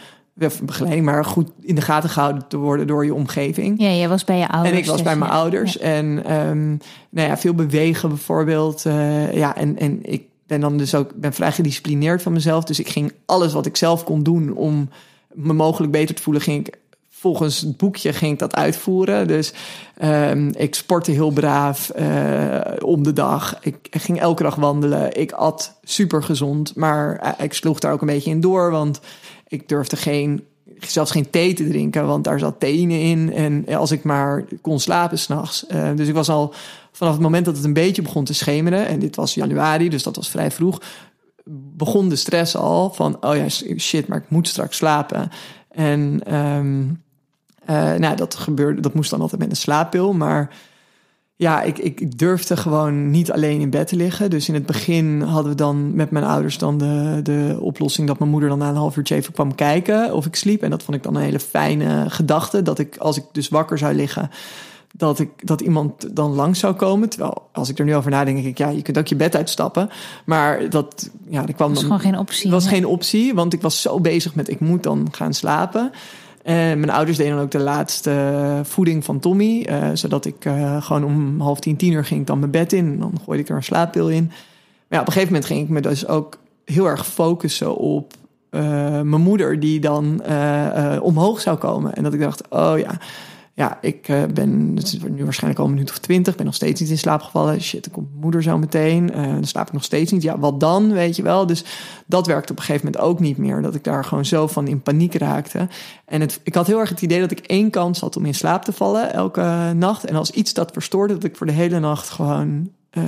begeleiding, 0.62 1.04
maar 1.04 1.24
goed 1.24 1.50
in 1.62 1.74
de 1.74 1.80
gaten 1.80 2.10
gehouden 2.10 2.48
te 2.48 2.56
worden 2.56 2.86
door 2.86 3.04
je 3.04 3.14
omgeving. 3.14 3.80
Ja, 3.80 3.90
jij 3.90 4.08
was 4.08 4.24
bij 4.24 4.38
je 4.38 4.48
ouders. 4.48 4.74
En 4.74 4.78
ik 4.78 4.86
was 4.86 5.02
bij 5.02 5.16
mijn 5.16 5.30
ouders. 5.30 5.72
Ja. 5.72 5.80
En 5.80 6.32
um, 6.32 6.78
nou 7.10 7.28
ja, 7.28 7.36
veel 7.36 7.54
bewegen 7.54 8.08
bijvoorbeeld. 8.08 8.84
Uh, 8.86 9.32
ja, 9.32 9.56
en, 9.56 9.78
en 9.78 9.98
ik 10.02 10.22
ben 10.46 10.60
dan 10.60 10.76
dus 10.76 10.94
ook 10.94 11.14
ben 11.14 11.32
vrij 11.32 11.52
gedisciplineerd 11.52 12.22
van 12.22 12.32
mezelf. 12.32 12.64
Dus 12.64 12.78
ik 12.78 12.88
ging 12.88 13.12
alles 13.26 13.52
wat 13.52 13.66
ik 13.66 13.76
zelf 13.76 14.04
kon 14.04 14.22
doen 14.22 14.56
om 14.56 14.88
me 15.32 15.52
mogelijk 15.52 15.92
beter 15.92 16.14
te 16.14 16.22
voelen, 16.22 16.42
ging 16.42 16.66
ik 16.66 16.78
volgens 17.18 17.60
het 17.60 17.76
boekje 17.76 18.12
ging 18.12 18.32
ik 18.32 18.38
dat 18.38 18.54
uitvoeren. 18.54 19.26
Dus 19.26 19.52
um, 20.02 20.50
ik 20.56 20.74
sportte 20.74 21.10
heel 21.10 21.30
braaf 21.30 21.92
uh, 21.98 22.60
om 22.80 23.02
de 23.02 23.12
dag. 23.12 23.58
Ik, 23.60 23.76
ging 23.90 24.20
elke 24.20 24.42
dag 24.42 24.54
wandelen. 24.54 25.16
Ik 25.16 25.32
at 25.32 25.78
super 25.82 26.22
gezond, 26.22 26.74
maar 26.74 27.20
uh, 27.24 27.44
ik 27.44 27.52
sloeg 27.52 27.78
daar 27.78 27.92
ook 27.92 28.00
een 28.00 28.06
beetje 28.06 28.30
in 28.30 28.40
door, 28.40 28.70
want 28.70 29.00
ik 29.48 29.68
durfde 29.68 29.96
geen, 29.96 30.44
zelfs 30.78 31.10
geen 31.10 31.30
thee 31.30 31.54
te 31.54 31.68
drinken, 31.68 32.06
want 32.06 32.24
daar 32.24 32.38
zat 32.38 32.60
theïne 32.60 33.00
in. 33.00 33.32
En 33.32 33.74
als 33.76 33.90
ik 33.90 34.04
maar 34.04 34.44
kon 34.60 34.80
slapen 34.80 35.18
s'nachts. 35.18 35.64
Uh, 35.70 35.90
dus 35.94 36.08
ik 36.08 36.14
was 36.14 36.28
al 36.28 36.54
vanaf 36.92 37.12
het 37.12 37.22
moment 37.22 37.44
dat 37.44 37.56
het 37.56 37.64
een 37.64 37.72
beetje 37.72 38.02
begon 38.02 38.24
te 38.24 38.34
schemeren, 38.34 38.86
en 38.86 38.98
dit 38.98 39.16
was 39.16 39.34
januari, 39.34 39.88
dus 39.88 40.02
dat 40.02 40.16
was 40.16 40.28
vrij 40.28 40.50
vroeg, 40.50 40.80
begon 41.76 42.08
de 42.08 42.16
stress 42.16 42.56
al 42.56 42.92
van, 42.92 43.16
oh 43.20 43.36
ja, 43.36 43.48
shit, 43.78 44.06
maar 44.06 44.18
ik 44.18 44.30
moet 44.30 44.48
straks 44.48 44.76
slapen. 44.76 45.30
En 45.70 46.34
um, 46.34 47.02
uh, 47.70 47.94
nou, 47.94 48.16
dat 48.16 48.34
gebeurde, 48.34 48.80
dat 48.80 48.94
moest 48.94 49.10
dan 49.10 49.20
altijd 49.20 49.40
met 49.40 49.50
een 49.50 49.56
slaappil, 49.56 50.12
maar 50.12 50.50
ja, 51.38 51.62
ik, 51.62 51.78
ik 51.78 52.18
durfde 52.18 52.56
gewoon 52.56 53.10
niet 53.10 53.32
alleen 53.32 53.60
in 53.60 53.70
bed 53.70 53.88
te 53.88 53.96
liggen. 53.96 54.30
Dus 54.30 54.48
in 54.48 54.54
het 54.54 54.66
begin 54.66 55.20
hadden 55.20 55.50
we 55.50 55.56
dan 55.56 55.94
met 55.94 56.10
mijn 56.10 56.24
ouders 56.24 56.58
dan 56.58 56.78
de, 56.78 57.20
de 57.22 57.56
oplossing 57.60 58.08
dat 58.08 58.18
mijn 58.18 58.30
moeder 58.30 58.48
dan 58.48 58.58
na 58.58 58.68
een 58.68 58.76
half 58.76 58.96
uurtje 58.96 59.14
even 59.14 59.32
kwam 59.32 59.54
kijken 59.54 60.14
of 60.14 60.26
ik 60.26 60.36
sliep. 60.36 60.62
En 60.62 60.70
dat 60.70 60.82
vond 60.82 60.96
ik 60.96 61.02
dan 61.02 61.14
een 61.14 61.22
hele 61.22 61.40
fijne 61.40 62.10
gedachte. 62.10 62.62
Dat 62.62 62.78
ik, 62.78 62.96
als 62.96 63.16
ik 63.16 63.24
dus 63.32 63.48
wakker 63.48 63.78
zou 63.78 63.94
liggen, 63.94 64.30
dat, 64.92 65.18
ik, 65.18 65.46
dat 65.46 65.60
iemand 65.60 66.16
dan 66.16 66.34
langs 66.34 66.58
zou 66.58 66.74
komen. 66.74 67.08
Terwijl, 67.08 67.48
als 67.52 67.68
ik 67.68 67.78
er 67.78 67.84
nu 67.84 67.96
over 67.96 68.10
nadenk, 68.10 68.36
denk 68.36 68.48
ik, 68.48 68.58
ja, 68.58 68.68
je 68.68 68.82
kunt 68.82 68.98
ook 68.98 69.06
je 69.06 69.16
bed 69.16 69.36
uitstappen. 69.36 69.90
Maar 70.24 70.70
dat, 70.70 71.10
ja, 71.28 71.46
er 71.46 71.54
kwam 71.54 71.68
was 71.68 71.78
dan, 71.78 71.86
gewoon 71.86 72.12
geen 72.12 72.18
optie. 72.18 72.50
was 72.50 72.68
geen 72.68 72.86
optie, 72.86 73.34
want 73.34 73.52
ik 73.52 73.62
was 73.62 73.82
zo 73.82 74.00
bezig 74.00 74.34
met, 74.34 74.50
ik 74.50 74.60
moet 74.60 74.82
dan 74.82 75.08
gaan 75.10 75.34
slapen. 75.34 75.92
En 76.46 76.80
mijn 76.80 76.90
ouders 76.90 77.16
deden 77.16 77.34
dan 77.34 77.44
ook 77.44 77.50
de 77.50 77.58
laatste 77.58 78.60
voeding 78.62 79.04
van 79.04 79.18
Tommy. 79.18 79.66
Uh, 79.70 79.88
zodat 79.92 80.24
ik 80.24 80.48
gewoon 80.80 81.04
om 81.04 81.40
half 81.40 81.60
tien, 81.60 81.76
tien 81.76 81.92
uur 81.92 82.04
ging 82.04 82.20
ik 82.20 82.26
dan 82.26 82.38
mijn 82.38 82.50
bed 82.50 82.72
in. 82.72 82.86
En 82.86 82.98
dan 82.98 83.12
gooide 83.24 83.42
ik 83.42 83.48
er 83.48 83.56
een 83.56 83.62
slaappil 83.62 84.08
in. 84.08 84.24
Maar 84.24 84.34
ja, 84.88 85.00
op 85.00 85.06
een 85.06 85.12
gegeven 85.12 85.32
moment 85.32 85.50
ging 85.50 85.62
ik 85.62 85.68
me 85.68 85.80
dus 85.80 86.06
ook 86.06 86.38
heel 86.64 86.86
erg 86.86 87.06
focussen 87.06 87.76
op 87.76 88.12
mijn 88.50 89.20
moeder... 89.20 89.60
die 89.60 89.80
dan 89.80 90.22
omhoog 91.00 91.40
zou 91.40 91.56
komen. 91.56 91.94
En 91.94 92.02
dat 92.02 92.14
ik 92.14 92.20
dacht, 92.20 92.48
oh 92.48 92.78
ja 92.78 92.98
ja, 93.56 93.78
ik 93.80 94.08
uh, 94.08 94.24
ben 94.34 94.74
nu 95.10 95.24
waarschijnlijk 95.24 95.58
al 95.60 95.66
een 95.66 95.72
minuut 95.72 95.90
of 95.90 95.98
twintig, 95.98 96.34
ben 96.34 96.44
nog 96.44 96.54
steeds 96.54 96.80
niet 96.80 96.90
in 96.90 96.98
slaap 96.98 97.22
gevallen. 97.22 97.60
Shit, 97.60 97.84
dan 97.84 97.92
komt 97.92 98.20
moeder 98.20 98.42
zo 98.42 98.58
meteen. 98.58 99.10
Uh, 99.16 99.24
dan 99.24 99.44
slaap 99.44 99.66
ik 99.66 99.72
nog 99.72 99.84
steeds 99.84 100.12
niet. 100.12 100.22
Ja, 100.22 100.38
wat 100.38 100.60
dan, 100.60 100.92
weet 100.92 101.16
je 101.16 101.22
wel? 101.22 101.46
Dus 101.46 101.64
dat 102.06 102.26
werkte 102.26 102.52
op 102.52 102.58
een 102.58 102.64
gegeven 102.64 102.86
moment 102.86 103.04
ook 103.04 103.20
niet 103.20 103.36
meer. 103.36 103.62
Dat 103.62 103.74
ik 103.74 103.84
daar 103.84 104.04
gewoon 104.04 104.24
zo 104.24 104.46
van 104.46 104.66
in 104.66 104.82
paniek 104.82 105.14
raakte. 105.14 105.68
En 106.04 106.20
het, 106.20 106.40
ik 106.42 106.54
had 106.54 106.66
heel 106.66 106.78
erg 106.78 106.88
het 106.88 107.02
idee 107.02 107.20
dat 107.20 107.30
ik 107.30 107.38
één 107.38 107.70
kans 107.70 108.00
had 108.00 108.16
om 108.16 108.24
in 108.24 108.34
slaap 108.34 108.64
te 108.64 108.72
vallen 108.72 109.12
elke 109.12 109.72
nacht. 109.76 110.04
En 110.04 110.16
als 110.16 110.30
iets 110.30 110.54
dat 110.54 110.72
verstoorde, 110.72 111.14
dat 111.14 111.24
ik 111.24 111.36
voor 111.36 111.46
de 111.46 111.52
hele 111.52 111.78
nacht 111.78 112.10
gewoon 112.10 112.70
uh, 112.98 113.04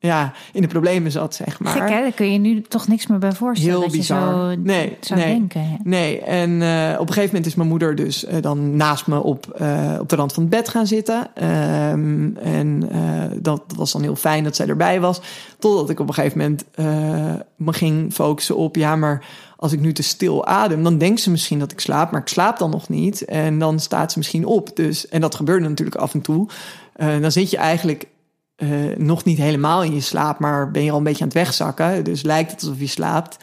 ja, 0.00 0.32
in 0.52 0.62
de 0.62 0.68
problemen 0.68 1.10
zat, 1.10 1.34
zeg 1.34 1.60
maar. 1.60 1.72
Gek, 1.72 1.88
hè? 1.88 2.00
Daar 2.00 2.12
kun 2.12 2.32
je 2.32 2.38
nu 2.38 2.62
toch 2.62 2.88
niks 2.88 3.06
meer 3.06 3.18
bij 3.18 3.32
voorstellen. 3.32 3.72
Heel 3.72 3.82
dat 3.88 3.96
bizar. 3.96 4.48
Je 4.48 4.54
zo 4.54 4.62
nee, 4.62 4.96
zou 5.00 5.20
nee, 5.20 5.28
denken. 5.28 5.62
Ja. 5.62 5.76
nee. 5.82 6.20
En 6.20 6.50
uh, 6.50 6.92
op 6.92 7.06
een 7.06 7.12
gegeven 7.12 7.26
moment 7.26 7.46
is 7.46 7.54
mijn 7.54 7.68
moeder 7.68 7.94
dus 7.94 8.24
uh, 8.24 8.30
dan 8.40 8.76
naast 8.76 9.06
me 9.06 9.22
op, 9.22 9.58
uh, 9.60 9.96
op 10.00 10.08
de 10.08 10.16
rand 10.16 10.32
van 10.32 10.42
het 10.42 10.52
bed 10.52 10.68
gaan 10.68 10.86
zitten. 10.86 11.44
Um, 11.44 12.36
en 12.36 12.80
dat, 13.34 13.42
dat, 13.42 13.76
was 13.76 13.92
dan 13.92 14.02
heel 14.02 14.16
fijn 14.16 14.44
dat 14.44 14.56
zij 14.56 14.66
erbij 14.66 15.00
was. 15.00 15.20
Totdat 15.58 15.90
ik 15.90 16.00
op 16.00 16.08
een 16.08 16.14
gegeven 16.14 16.38
moment 16.38 16.64
me 17.56 17.72
ging 17.72 18.12
focussen 18.12 18.56
op, 18.56 18.76
ja, 18.76 18.96
maar 18.96 19.24
als 19.56 19.72
ik 19.72 19.80
nu 19.80 19.92
te 19.92 20.02
stil 20.02 20.46
adem, 20.46 20.82
dan 20.82 20.98
denkt 20.98 21.20
ze 21.20 21.30
misschien 21.30 21.58
dat 21.58 21.72
ik 21.72 21.80
slaap, 21.80 22.10
maar 22.10 22.20
ik 22.20 22.28
slaap 22.28 22.58
dan 22.58 22.70
nog 22.70 22.88
niet. 22.88 23.24
En 23.24 23.58
dan 23.58 23.80
staat 23.80 24.12
ze 24.12 24.18
misschien 24.18 24.44
op. 24.44 24.76
Dus, 24.76 25.08
en 25.08 25.20
dat 25.20 25.34
gebeurde 25.34 25.68
natuurlijk 25.68 25.96
af 25.96 26.14
en 26.14 26.20
toe. 26.20 26.48
dan 26.96 27.32
zit 27.32 27.50
je 27.50 27.56
eigenlijk 27.56 28.06
uh, 28.58 28.96
nog 28.96 29.24
niet 29.24 29.38
helemaal 29.38 29.82
in 29.82 29.94
je 29.94 30.00
slaap, 30.00 30.38
maar 30.38 30.70
ben 30.70 30.84
je 30.84 30.90
al 30.90 30.98
een 30.98 31.02
beetje 31.04 31.20
aan 31.22 31.28
het 31.28 31.36
wegzakken. 31.36 32.04
Dus 32.04 32.22
lijkt 32.22 32.50
het 32.50 32.60
alsof 32.60 32.78
je 32.80 32.86
slaapt. 32.86 33.36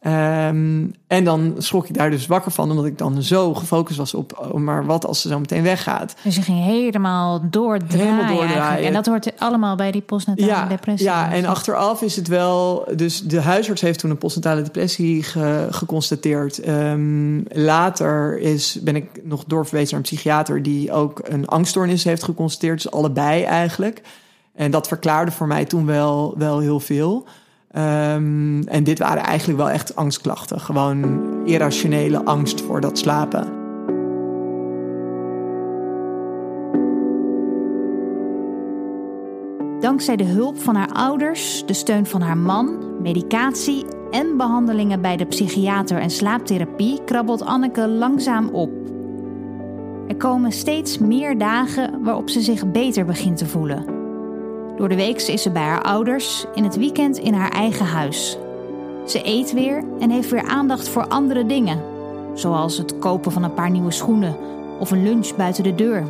Ehm, 0.00 0.84
en 1.06 1.24
dan 1.24 1.54
schrok 1.58 1.88
ik 1.88 1.94
daar 1.94 2.10
dus 2.10 2.26
wakker 2.26 2.52
van, 2.52 2.70
omdat 2.70 2.84
ik 2.84 2.98
dan 2.98 3.22
zo 3.22 3.54
gefocust 3.54 3.98
was 3.98 4.14
op, 4.14 4.48
oh, 4.52 4.60
maar 4.60 4.86
wat 4.86 5.06
als 5.06 5.20
ze 5.20 5.28
zo 5.28 5.38
meteen 5.38 5.62
weggaat. 5.62 6.14
Dus 6.22 6.36
je 6.36 6.42
ging 6.42 6.64
helemaal 6.64 7.40
doordraaien. 7.50 8.04
Helemaal 8.04 8.26
doordraaien. 8.26 8.56
eigenlijk. 8.60 8.86
En 8.86 8.92
dat 8.92 9.06
hoort 9.06 9.32
allemaal 9.40 9.76
bij 9.76 9.90
die 9.92 10.00
postnatale 10.00 10.46
Ja, 10.48 10.66
depressie. 10.66 11.06
ja, 11.08 11.32
en 11.32 11.44
achteraf 11.44 12.02
is 12.02 12.16
het 12.16 12.28
wel. 12.28 12.88
Dus 12.96 13.22
de 13.22 13.40
huisarts 13.40 13.80
heeft 13.80 13.98
toen 13.98 14.10
een 14.10 14.18
postnatale 14.18 14.62
depressie 14.62 15.22
ge- 15.22 15.66
geconstateerd. 15.70 16.58
Ehm, 16.60 17.40
later 17.48 18.38
is, 18.38 18.78
ben 18.82 18.96
ik 18.96 19.06
nog 19.22 19.44
doorverwezen 19.46 19.90
naar 19.90 19.98
een 20.10 20.16
psychiater 20.16 20.62
die 20.62 20.92
ook 20.92 21.20
een 21.24 21.46
angststoornis 21.46 22.04
heeft 22.04 22.22
geconstateerd. 22.22 22.82
Dus 22.82 22.92
allebei 22.92 23.42
eigenlijk. 23.42 24.00
En 24.56 24.70
dat 24.70 24.88
verklaarde 24.88 25.30
voor 25.30 25.46
mij 25.46 25.64
toen 25.64 25.86
wel, 25.86 26.34
wel 26.38 26.58
heel 26.58 26.80
veel. 26.80 27.26
Ehm, 27.70 28.62
en 28.62 28.84
dit 28.84 28.98
waren 28.98 29.22
eigenlijk 29.22 29.58
wel 29.58 29.70
echt 29.70 29.96
angstklachten. 29.96 30.60
Gewoon 30.60 31.22
irrationele 31.44 32.24
angst 32.24 32.60
voor 32.60 32.80
dat 32.80 32.98
slapen. 32.98 33.64
Dankzij 39.80 40.16
de 40.16 40.24
hulp 40.24 40.62
van 40.62 40.74
haar 40.74 40.92
ouders, 40.92 41.66
de 41.66 41.72
steun 41.72 42.06
van 42.06 42.20
haar 42.20 42.38
man, 42.38 42.78
medicatie 43.02 43.84
en 44.10 44.36
behandelingen 44.36 45.00
bij 45.00 45.16
de 45.16 45.24
psychiater 45.24 45.98
en 45.98 46.10
slaaptherapie 46.10 47.04
krabbelt 47.04 47.42
Anneke 47.42 47.88
langzaam 47.88 48.48
op. 48.48 48.70
Er 50.08 50.16
komen 50.16 50.52
steeds 50.52 50.98
meer 50.98 51.38
dagen 51.38 52.02
waarop 52.02 52.30
ze 52.30 52.40
zich 52.40 52.70
beter 52.70 53.04
begint 53.04 53.36
te 53.36 53.46
voelen. 53.46 54.05
Door 54.76 54.88
de 54.88 54.94
week 54.94 55.22
is 55.22 55.42
ze 55.42 55.50
bij 55.50 55.62
haar 55.62 55.82
ouders, 55.82 56.44
in 56.54 56.64
het 56.64 56.76
weekend 56.76 57.18
in 57.18 57.34
haar 57.34 57.50
eigen 57.50 57.86
huis. 57.86 58.38
Ze 59.06 59.20
eet 59.24 59.52
weer 59.52 59.84
en 60.00 60.10
heeft 60.10 60.30
weer 60.30 60.42
aandacht 60.42 60.88
voor 60.88 61.06
andere 61.06 61.46
dingen, 61.46 61.80
zoals 62.34 62.78
het 62.78 62.98
kopen 62.98 63.32
van 63.32 63.42
een 63.42 63.54
paar 63.54 63.70
nieuwe 63.70 63.90
schoenen 63.90 64.36
of 64.80 64.90
een 64.90 65.02
lunch 65.02 65.36
buiten 65.36 65.62
de 65.62 65.74
deur. 65.74 66.06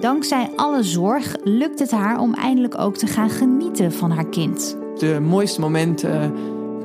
Dankzij 0.00 0.50
alle 0.56 0.82
zorg 0.82 1.36
lukt 1.44 1.78
het 1.78 1.90
haar 1.90 2.20
om 2.20 2.34
eindelijk 2.34 2.78
ook 2.78 2.96
te 2.96 3.06
gaan 3.06 3.30
genieten 3.30 3.92
van 3.92 4.10
haar 4.10 4.26
kind. 4.26 4.76
de 4.98 5.20
mooiste 5.20 5.60
momenten 5.60 6.32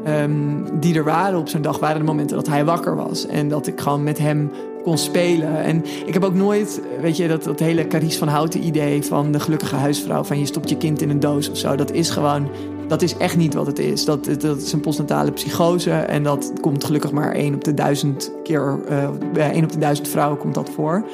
ehm, 0.03 0.79
die 0.79 0.95
er 0.95 1.03
waren 1.03 1.39
op 1.39 1.47
zo'n 1.47 1.61
dag 1.61 1.79
waren 1.79 1.99
de 1.99 2.05
momenten 2.05 2.35
dat 2.35 2.47
hij 2.47 2.65
wakker 2.65 2.95
was. 2.95 3.27
En 3.27 3.49
dat 3.49 3.67
ik 3.67 3.79
gewoon 3.79 4.03
met 4.03 4.17
hem 4.17 4.51
kon 4.89 4.97
spelen. 4.97 5.63
En 5.63 5.83
ik 6.05 6.13
heb 6.13 6.23
ook 6.23 6.33
nooit, 6.33 6.81
weet 7.01 7.17
je, 7.17 7.27
dat, 7.27 7.43
dat 7.43 7.59
hele 7.59 7.87
Carice 7.87 8.17
van 8.17 8.27
Houten 8.27 8.65
idee 8.65 9.03
van 9.03 9.31
de 9.31 9.39
gelukkige 9.39 9.75
huisvrouw. 9.75 10.23
Van 10.23 10.39
je 10.39 10.45
stopt 10.45 10.69
je 10.69 10.77
kind 10.77 11.01
in 11.01 11.09
een 11.09 11.19
doos 11.19 11.49
of 11.49 11.57
zo. 11.57 11.75
Dat 11.75 11.91
is 11.91 12.09
gewoon, 12.09 12.49
dat 12.87 13.01
is 13.01 13.17
echt 13.17 13.37
niet 13.37 13.53
wat 13.53 13.67
het 13.67 13.79
is. 13.79 14.05
Dat, 14.05 14.25
dat 14.39 14.57
is 14.61 14.73
een 14.73 14.79
postnatale 14.79 15.31
psychose. 15.31 15.91
En 15.91 16.23
dat 16.23 16.53
komt 16.61 16.83
gelukkig 16.83 17.11
maar 17.11 17.31
één 17.31 17.55
op 17.55 17.63
de 17.63 17.73
duizend 17.73 18.31
keer, 18.43 18.79
eh, 18.87 19.09
bij 19.33 19.51
één 19.51 19.63
op 19.63 19.71
de 19.71 19.77
duizend 19.77 20.07
vrouwen 20.07 20.37
komt 20.37 20.55
dat 20.55 20.69
voor. 20.69 21.05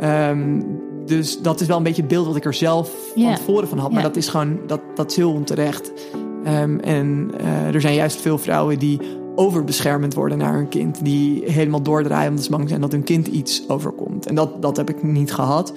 Ehm, 0.00 0.60
dus 1.06 1.40
dat 1.40 1.60
is 1.60 1.66
wel 1.66 1.76
een 1.76 1.82
beetje 1.82 2.02
het 2.02 2.10
beeld 2.10 2.26
wat 2.26 2.36
ik 2.36 2.44
er 2.44 2.54
zelf 2.54 2.90
van 3.12 3.22
Ja. 3.22 3.34
tevoren 3.34 3.68
van 3.68 3.78
had. 3.78 3.92
Maar 3.92 4.02
dat 4.02 4.16
is 4.16 4.28
gewoon, 4.28 4.58
dat, 4.66 4.80
dat 4.94 5.10
is 5.10 5.16
heel 5.16 5.32
onterecht. 5.32 5.92
Ehm, 6.44 6.78
en 6.78 7.30
eh, 7.38 7.74
er 7.74 7.80
zijn 7.80 7.94
juist 7.94 8.20
veel 8.20 8.38
vrouwen 8.38 8.78
die 8.78 9.00
overbeschermend 9.36 10.14
worden 10.14 10.38
naar 10.38 10.54
hun 10.54 10.68
kind. 10.68 11.04
Die 11.04 11.42
helemaal 11.52 11.82
doordraaien 11.82 12.28
omdat 12.28 12.44
ze 12.44 12.50
bang 12.50 12.68
zijn 12.68 12.80
dat 12.80 12.92
hun 12.92 13.04
kind 13.04 13.26
iets 13.26 13.68
overkomt. 13.68 14.26
En 14.26 14.34
dat, 14.34 14.62
dat 14.62 14.76
heb 14.76 14.90
ik 14.90 15.02
niet 15.02 15.32
gehad. 15.32 15.72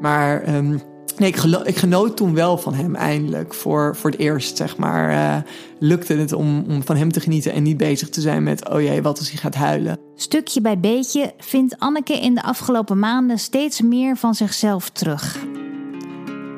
Maar 0.00 0.42
ehm, 0.42 0.78
nee, 1.16 1.28
ik, 1.28 1.42
ik 1.64 1.76
genoot 1.76 2.16
toen 2.16 2.34
wel 2.34 2.58
van 2.58 2.74
hem 2.74 2.94
eindelijk. 2.94 3.54
Voor, 3.54 3.96
voor 3.96 4.10
het 4.10 4.20
eerst, 4.20 4.56
zeg 4.56 4.76
maar, 4.76 5.10
eh, 5.10 5.42
lukte 5.78 6.14
het 6.14 6.32
om, 6.32 6.64
om 6.68 6.82
van 6.82 6.96
hem 6.96 7.12
te 7.12 7.20
genieten... 7.20 7.52
en 7.52 7.62
niet 7.62 7.76
bezig 7.76 8.08
te 8.08 8.20
zijn 8.20 8.42
met, 8.42 8.68
oh 8.68 8.80
jee, 8.80 9.02
wat 9.02 9.18
als 9.18 9.30
hij 9.30 9.38
gaat 9.38 9.54
huilen. 9.54 9.98
Stukje 10.14 10.60
bij 10.60 10.78
beetje 10.78 11.32
vindt 11.38 11.78
Anneke 11.78 12.20
in 12.20 12.34
de 12.34 12.42
afgelopen 12.42 12.98
maanden 12.98 13.38
steeds 13.38 13.80
meer 13.80 14.16
van 14.16 14.34
zichzelf 14.34 14.90
terug. 14.90 15.38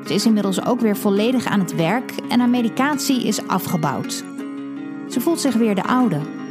Ze 0.06 0.14
is 0.14 0.26
inmiddels 0.26 0.64
ook 0.64 0.80
weer 0.80 0.96
volledig 0.96 1.46
aan 1.46 1.60
het 1.60 1.74
werk 1.74 2.12
en 2.28 2.38
haar 2.38 2.48
medicatie 2.48 3.26
is 3.26 3.46
afgebouwd. 3.46 4.24
Ze 5.08 5.20
voelt 5.20 5.40
zich 5.40 5.54
weer 5.54 5.74
de 5.74 5.84
oude. 5.84 6.43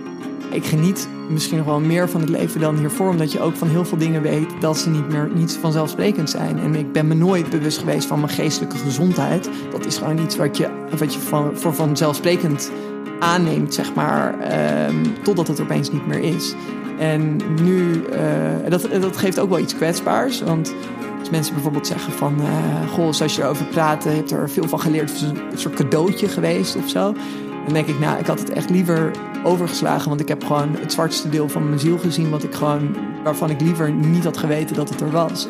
Ik 0.54 0.66
geniet 0.66 1.08
misschien 1.30 1.58
nog 1.58 1.66
wel 1.66 1.80
meer 1.80 2.10
van 2.10 2.22
het 2.22 2.30
leven 2.30 2.60
dan 2.62 2.78
hiervoor, 2.78 3.10
omdat 3.10 3.32
je 3.32 3.42
ook 3.42 3.56
van 3.56 3.68
heel 3.68 3.86
veel 3.86 3.98
dingen 3.98 4.22
weet 4.22 4.50
dat 4.60 4.78
ze 4.78 4.90
niet 4.90 5.10
meer 5.10 5.30
niet 5.34 5.58
vanzelfsprekend 5.62 6.30
zijn. 6.30 6.60
En 6.60 6.76
ik 6.76 6.92
ben 6.92 7.08
me 7.08 7.14
nooit 7.14 7.50
bewust 7.50 7.78
geweest 7.78 8.08
van 8.08 8.20
mijn 8.20 8.32
geestelijke 8.32 8.78
gezondheid. 8.78 9.50
Dat 9.72 9.86
is 9.86 9.98
gewoon 9.98 10.18
iets 10.18 10.36
wat 10.36 10.58
je, 10.58 10.70
wat 10.98 11.14
je 11.14 11.20
van, 11.20 11.58
voor 11.58 11.74
vanzelfsprekend 11.74 12.72
aanneemt, 13.20 13.74
zeg 13.74 13.94
maar, 13.94 14.40
ehm, 14.40 14.96
totdat 15.24 15.48
het 15.48 15.62
opeens 15.62 15.92
niet 15.92 16.08
meer 16.08 16.20
is. 16.20 16.56
En 16.98 17.40
nu, 17.62 18.04
eh, 18.04 18.70
dat, 18.70 18.88
dat 19.02 19.18
geeft 19.18 19.40
ook 19.40 19.50
wel 19.50 19.60
iets 19.60 19.76
kwetsbaars, 19.76 20.42
want 20.42 20.74
als 21.20 21.30
mensen 21.30 21.54
bijvoorbeeld 21.54 21.88
zeggen 21.88 22.14
van, 22.14 22.42
eh 22.42 22.92
goh, 22.92 23.12
zoals 23.12 23.36
je 23.36 23.42
erover 23.42 23.66
praat, 23.66 24.04
je 24.04 24.10
hebt 24.10 24.32
er 24.32 24.50
veel 24.50 24.68
van 24.68 24.80
geleerd, 24.80 25.10
het 25.10 25.22
is 25.22 25.28
een 25.28 25.38
soort 25.56 25.76
cadeautje 25.76 26.28
geweest 26.28 26.76
of 26.76 26.90
zo. 26.90 27.14
Dan 27.66 27.74
denk 27.74 27.88
ik, 27.88 28.00
nou, 28.00 28.20
ik 28.20 28.26
had 28.26 28.40
het 28.40 28.50
echt 28.50 28.70
liever 28.70 29.12
overgeslagen. 29.44 30.10
Want 30.10 30.22
ik 30.22 30.28
heb 30.28 30.44
gewoon 30.44 30.76
het 30.80 30.92
zwartste 30.92 31.30
deel 31.30 31.50
van 31.50 31.68
mijn 31.68 31.80
ziel 31.80 31.98
gezien. 31.98 32.30
Wat 32.30 32.44
ik 32.44 32.54
gewoon, 32.54 32.96
waarvan 33.24 33.50
ik 33.50 33.62
liever 33.62 33.92
niet 33.92 34.24
had 34.24 34.38
geweten 34.38 34.76
dat 34.76 34.90
het 34.90 35.02
er 35.02 35.12
was. 35.12 35.48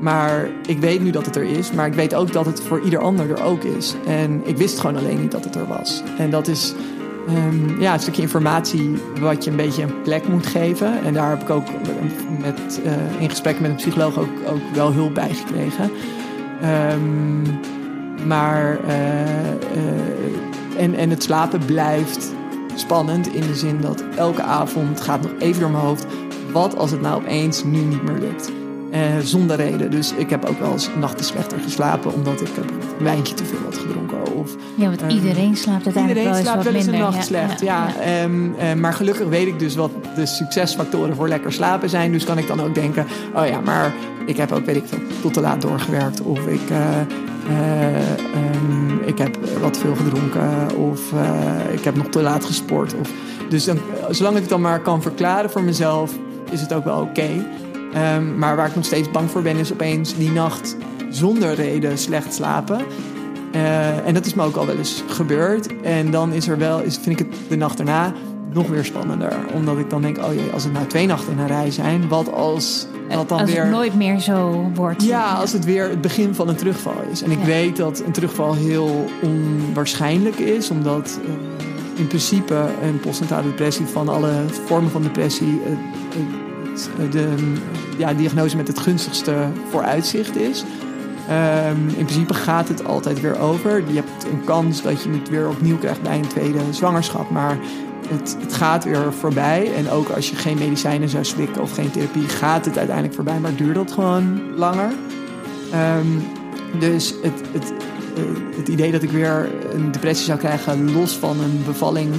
Maar 0.00 0.48
ik 0.66 0.78
weet 0.78 1.02
nu 1.02 1.10
dat 1.10 1.26
het 1.26 1.36
er 1.36 1.42
is. 1.44 1.72
Maar 1.72 1.86
ik 1.86 1.94
weet 1.94 2.14
ook 2.14 2.32
dat 2.32 2.46
het 2.46 2.60
voor 2.60 2.80
ieder 2.80 2.98
ander 2.98 3.30
er 3.30 3.42
ook 3.42 3.64
is. 3.64 3.94
En 4.06 4.42
ik 4.44 4.56
wist 4.56 4.80
gewoon 4.80 4.96
alleen 4.96 5.20
niet 5.20 5.32
dat 5.32 5.44
het 5.44 5.54
er 5.54 5.66
was. 5.66 6.02
En 6.18 6.30
dat 6.30 6.48
is 6.48 6.74
ehm, 7.28 7.80
ja, 7.80 7.92
een 7.92 8.00
stukje 8.00 8.22
informatie 8.22 9.02
wat 9.20 9.44
je 9.44 9.50
een 9.50 9.56
beetje 9.56 9.82
een 9.82 10.02
plek 10.02 10.28
moet 10.28 10.46
geven. 10.46 11.02
En 11.04 11.14
daar 11.14 11.30
heb 11.30 11.42
ik 11.42 11.50
ook 11.50 11.66
met, 12.40 12.80
eh, 12.84 13.22
in 13.22 13.30
gesprek 13.30 13.60
met 13.60 13.70
een 13.70 13.76
psycholoog 13.76 14.18
ook, 14.18 14.60
wel 14.74 14.92
hulp 14.92 15.14
bij 15.14 15.34
gekregen. 15.34 15.90
Ehm, 16.60 17.42
maar 18.26 18.78
eh, 18.86 19.50
eh, 19.50 19.56
en, 20.76 20.94
en 20.94 21.10
het 21.10 21.22
slapen 21.22 21.64
blijft 21.64 22.32
spannend 22.74 23.34
in 23.34 23.46
de 23.46 23.54
zin 23.54 23.80
dat 23.80 24.04
elke 24.16 24.42
avond 24.42 25.00
gaat 25.00 25.22
nog 25.22 25.32
even 25.38 25.60
door 25.60 25.70
mijn 25.70 25.84
hoofd. 25.84 26.06
Wat 26.52 26.76
als 26.76 26.90
het 26.90 27.00
nou 27.00 27.22
opeens 27.22 27.64
nu 27.64 27.78
niet 27.78 28.02
meer 28.02 28.18
lukt? 28.18 28.52
Eh, 28.90 29.00
zonder 29.22 29.56
reden. 29.56 29.90
Dus 29.90 30.12
ik 30.12 30.30
heb 30.30 30.44
ook 30.44 30.58
wel 30.58 30.72
eens 30.72 30.88
nachten 30.98 31.24
slechter 31.24 31.58
geslapen 31.58 32.12
omdat 32.12 32.40
ik 32.40 32.48
een 32.56 33.04
wijntje 33.04 33.34
te 33.34 33.44
veel 33.44 33.58
had 33.64 33.78
gedronken. 33.78 34.34
Of 34.36 34.56
Ja, 34.74 34.84
want 34.84 35.02
Ehm, 35.02 35.10
iedereen 35.10 35.56
slaapt 35.56 35.84
uiteindelijk 35.84 36.08
Iedereen 36.08 36.24
wel 36.24 36.36
eens 36.36 36.48
slaapt 36.48 36.64
wel 36.64 36.74
eens 36.74 36.86
een 36.86 36.98
nacht 36.98 37.26
slecht, 37.26 37.60
ja. 37.60 37.86
Ehm, 38.00 38.54
eh, 38.58 38.74
maar 38.74 38.92
gelukkig 38.92 39.28
weet 39.28 39.46
ik 39.46 39.58
dus 39.58 39.74
wat 39.74 39.90
de 40.14 40.26
succesfactoren 40.26 41.16
voor 41.16 41.28
lekker 41.28 41.52
slapen 41.52 41.88
zijn. 41.90 42.12
Dus 42.12 42.24
kan 42.24 42.38
ik 42.38 42.46
dan 42.46 42.60
ook 42.60 42.74
denken, 42.74 43.06
oh 43.34 43.46
ja, 43.46 43.60
maar 43.60 43.94
ik 44.26 44.36
heb 44.36 44.52
ook, 44.52 44.64
weet 44.64 44.76
ik 44.76 44.86
veel, 44.86 44.98
tot 45.22 45.32
te 45.32 45.40
laat 45.40 45.60
doorgewerkt. 45.62 46.20
Of 46.20 46.46
ik, 46.46 46.70
eh, 47.48 47.96
eh, 47.96 48.10
ehm, 48.10 48.98
ik 49.04 49.18
heb 49.18 49.36
wat 49.60 49.78
veel 49.78 49.94
gedronken. 49.94 50.76
Of 50.76 51.12
eh, 51.12 51.72
ik 51.72 51.84
heb 51.84 51.96
nog 51.96 52.06
te 52.06 52.22
laat 52.22 52.44
gesport. 52.44 52.94
Of, 52.94 53.10
dus 53.48 53.64
dan, 53.64 53.78
zolang 54.10 54.34
ik 54.34 54.40
het 54.40 54.50
dan 54.50 54.60
maar 54.60 54.80
kan 54.80 55.02
verklaren 55.02 55.50
voor 55.50 55.62
mezelf, 55.62 56.12
is 56.50 56.60
het 56.60 56.72
ook 56.72 56.84
wel 56.84 57.00
oké. 57.00 57.46
Ehm, 57.92 58.38
maar 58.38 58.56
waar 58.56 58.68
ik 58.68 58.74
nog 58.74 58.84
steeds 58.84 59.10
bang 59.10 59.30
voor 59.30 59.42
ben, 59.42 59.56
is 59.56 59.72
opeens 59.72 60.16
die 60.16 60.30
nacht 60.30 60.76
zonder 61.08 61.54
reden 61.54 61.98
slecht 61.98 62.34
slapen. 62.34 62.78
Eh, 63.52 64.06
en 64.06 64.14
dat 64.14 64.26
is 64.26 64.34
me 64.34 64.42
ook 64.42 64.56
al 64.56 64.66
wel 64.66 64.76
eens 64.76 65.02
gebeurd. 65.08 65.80
En 65.82 66.10
dan 66.10 66.32
is 66.32 66.48
er 66.48 66.58
wel, 66.58 66.80
is, 66.80 66.96
vind 66.96 67.20
ik 67.20 67.26
het 67.26 67.36
de 67.48 67.56
nacht 67.56 67.76
daarna 67.76 68.12
nog 68.52 68.68
weer 68.68 68.84
spannender. 68.84 69.32
Omdat 69.52 69.78
ik 69.78 69.90
dan 69.90 70.02
denk, 70.02 70.18
oh 70.18 70.34
jee, 70.34 70.50
als 70.52 70.64
het 70.64 70.72
nou 70.72 70.86
twee 70.86 71.06
nachten 71.06 71.32
in 71.32 71.38
een 71.38 71.46
rij 71.46 71.70
zijn, 71.70 72.08
wat 72.08 72.32
als 72.32 72.86
dat 73.08 73.28
dan 73.28 73.38
Als 73.40 73.50
weer. 73.50 73.60
het 73.62 73.70
nooit 73.70 73.94
meer 73.94 74.18
zo 74.20 74.70
wordt. 74.74 75.02
Ja, 75.04 75.32
als 75.32 75.52
het 75.52 75.64
weer 75.64 75.88
het 75.88 76.00
begin 76.00 76.34
van 76.34 76.48
een 76.48 76.56
terugval 76.56 76.94
is. 77.10 77.22
En 77.22 77.30
ik 77.30 77.38
Ja. 77.38 77.44
weet 77.44 77.76
dat 77.76 78.02
een 78.06 78.12
terugval 78.12 78.54
heel 78.54 79.06
onwaarschijnlijk 79.22 80.38
is, 80.38 80.70
omdat 80.70 81.18
eh, 81.24 81.30
in 82.00 82.06
principe 82.06 82.54
een 82.82 83.00
postnatale 83.00 83.42
depressie 83.48 83.86
van 83.86 84.08
alle 84.08 84.32
vormen 84.66 84.90
van 84.90 85.02
depressie 85.02 85.60
eh, 85.66 85.72
eh, 85.72 87.10
de 87.10 87.28
ja, 87.98 88.12
diagnose 88.14 88.56
met 88.56 88.68
het 88.68 88.78
gunstigste 88.78 89.34
vooruitzicht 89.70 90.36
is. 90.36 90.64
Ehm, 91.28 91.88
in 91.96 92.04
principe 92.04 92.34
gaat 92.34 92.68
het 92.68 92.84
altijd 92.84 93.20
weer 93.20 93.38
over. 93.38 93.82
Je 93.88 93.94
hebt 93.94 94.24
een 94.32 94.44
kans 94.44 94.82
dat 94.82 95.02
je 95.02 95.10
het 95.10 95.28
weer 95.28 95.48
opnieuw 95.48 95.78
krijgt 95.78 96.02
bij 96.02 96.18
een 96.18 96.26
tweede 96.26 96.58
zwangerschap. 96.70 97.30
Maar 97.30 97.58
het, 98.08 98.36
het 98.40 98.52
gaat 98.52 98.84
weer 98.84 99.12
voorbij. 99.12 99.74
En 99.74 99.90
ook 99.90 100.08
als 100.08 100.30
je 100.30 100.36
geen 100.36 100.58
medicijnen 100.58 101.08
zou 101.08 101.24
slikken 101.24 101.62
of 101.62 101.74
geen 101.74 101.90
therapie, 101.90 102.28
gaat 102.28 102.64
het 102.64 102.76
uiteindelijk 102.76 103.14
voorbij. 103.14 103.40
Maar 103.40 103.54
duurt 103.54 103.74
dat 103.74 103.92
gewoon 103.92 104.40
langer. 104.56 104.92
Ehm, 105.72 106.06
dus 106.78 107.14
het, 107.22 107.42
het, 107.52 107.72
eh, 108.16 108.22
het 108.56 108.68
idee 108.68 108.92
dat 108.92 109.02
ik 109.02 109.10
weer 109.10 109.50
een 109.72 109.92
depressie 109.92 110.26
zou 110.26 110.38
krijgen 110.38 110.92
los 110.92 111.12
van 111.12 111.40
een 111.40 111.62
bevalling, 111.64 112.14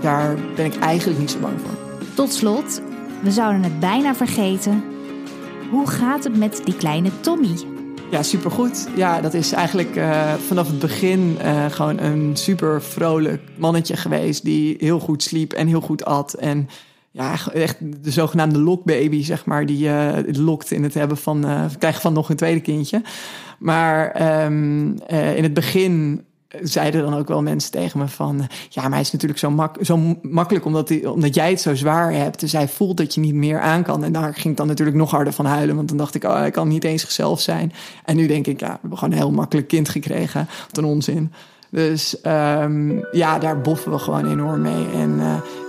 daar 0.00 0.36
ben 0.56 0.64
ik 0.64 0.78
eigenlijk 0.78 1.20
niet 1.20 1.30
zo 1.30 1.38
bang 1.38 1.60
voor. 1.60 2.04
Tot 2.14 2.32
slot, 2.32 2.80
we 3.22 3.30
zouden 3.30 3.62
het 3.62 3.80
bijna 3.80 4.14
vergeten. 4.14 4.84
Hoe 5.70 5.88
gaat 5.88 6.24
het 6.24 6.36
met 6.36 6.60
die 6.64 6.76
kleine 6.76 7.10
Tommy? 7.20 7.77
Ja, 8.10 8.22
supergoed. 8.22 8.88
Ja, 8.96 9.20
dat 9.20 9.34
is 9.34 9.52
eigenlijk 9.52 9.96
uh, 9.96 10.32
vanaf 10.34 10.66
het 10.66 10.78
begin 10.78 11.38
uh, 11.42 11.64
gewoon 11.70 11.98
een 12.00 12.36
super 12.36 12.82
vrolijk 12.82 13.42
mannetje 13.56 13.96
geweest. 13.96 14.44
Die 14.44 14.76
heel 14.78 14.98
goed 14.98 15.22
sliep 15.22 15.52
en 15.52 15.66
heel 15.66 15.80
goed 15.80 16.04
at. 16.04 16.34
En 16.34 16.68
ja, 17.10 17.36
echt 17.52 17.76
de 17.80 18.10
zogenaamde 18.10 18.58
lokbaby, 18.58 19.22
zeg 19.22 19.44
maar. 19.44 19.66
Die 19.66 19.88
uh, 19.88 20.12
lokt 20.24 20.70
in 20.70 20.82
het 20.82 20.94
hebben 20.94 21.16
van, 21.16 21.46
krijgen 21.78 22.00
van 22.00 22.12
nog 22.12 22.28
een 22.30 22.36
tweede 22.36 22.60
kindje. 22.60 23.02
Maar 23.58 24.22
um, 24.44 24.94
in 25.34 25.42
het 25.42 25.54
begin 25.54 26.24
zeiden 26.62 27.02
dan 27.02 27.14
ook 27.14 27.28
wel 27.28 27.42
mensen 27.42 27.70
tegen 27.70 27.98
me 27.98 28.08
van... 28.08 28.48
ja, 28.68 28.82
maar 28.82 28.90
hij 28.90 29.00
is 29.00 29.12
natuurlijk 29.12 29.40
zo, 29.40 29.50
mak 29.50 29.76
zo 29.80 30.16
makkelijk 30.22 30.64
omdat, 30.64 30.88
hij, 30.88 31.06
omdat 31.06 31.34
jij 31.34 31.50
het 31.50 31.60
zo 31.60 31.74
zwaar 31.74 32.12
hebt. 32.12 32.40
Dus 32.40 32.52
hij 32.52 32.68
voelt 32.68 32.96
dat 32.96 33.14
je 33.14 33.20
niet 33.20 33.34
meer 33.34 33.60
aan 33.60 33.82
kan. 33.82 34.04
En 34.04 34.12
daar 34.12 34.34
ging 34.34 34.46
ik 34.46 34.56
dan 34.56 34.66
natuurlijk 34.66 34.96
nog 34.96 35.10
harder 35.10 35.32
van 35.32 35.44
huilen. 35.44 35.76
Want 35.76 35.88
dan 35.88 35.96
dacht 35.96 36.14
ik, 36.14 36.24
oh, 36.24 36.36
hij 36.36 36.50
kan 36.50 36.68
niet 36.68 36.84
eens 36.84 37.02
zichzelf 37.02 37.40
zijn. 37.40 37.72
En 38.04 38.16
nu 38.16 38.26
denk 38.26 38.46
ik, 38.46 38.60
ja, 38.60 38.66
we 38.66 38.78
hebben 38.80 38.98
gewoon 38.98 39.14
een 39.14 39.20
heel 39.20 39.30
makkelijk 39.30 39.68
kind 39.68 39.88
gekregen. 39.88 40.48
Wat 40.66 40.78
een 40.78 40.84
onzin. 40.84 41.32
Dus 41.70 42.16
um, 42.26 43.06
ja, 43.12 43.38
daar 43.38 43.60
boffen 43.60 43.92
we 43.92 43.98
gewoon 43.98 44.30
enorm 44.30 44.60
mee. 44.60 44.86
En 44.94 45.16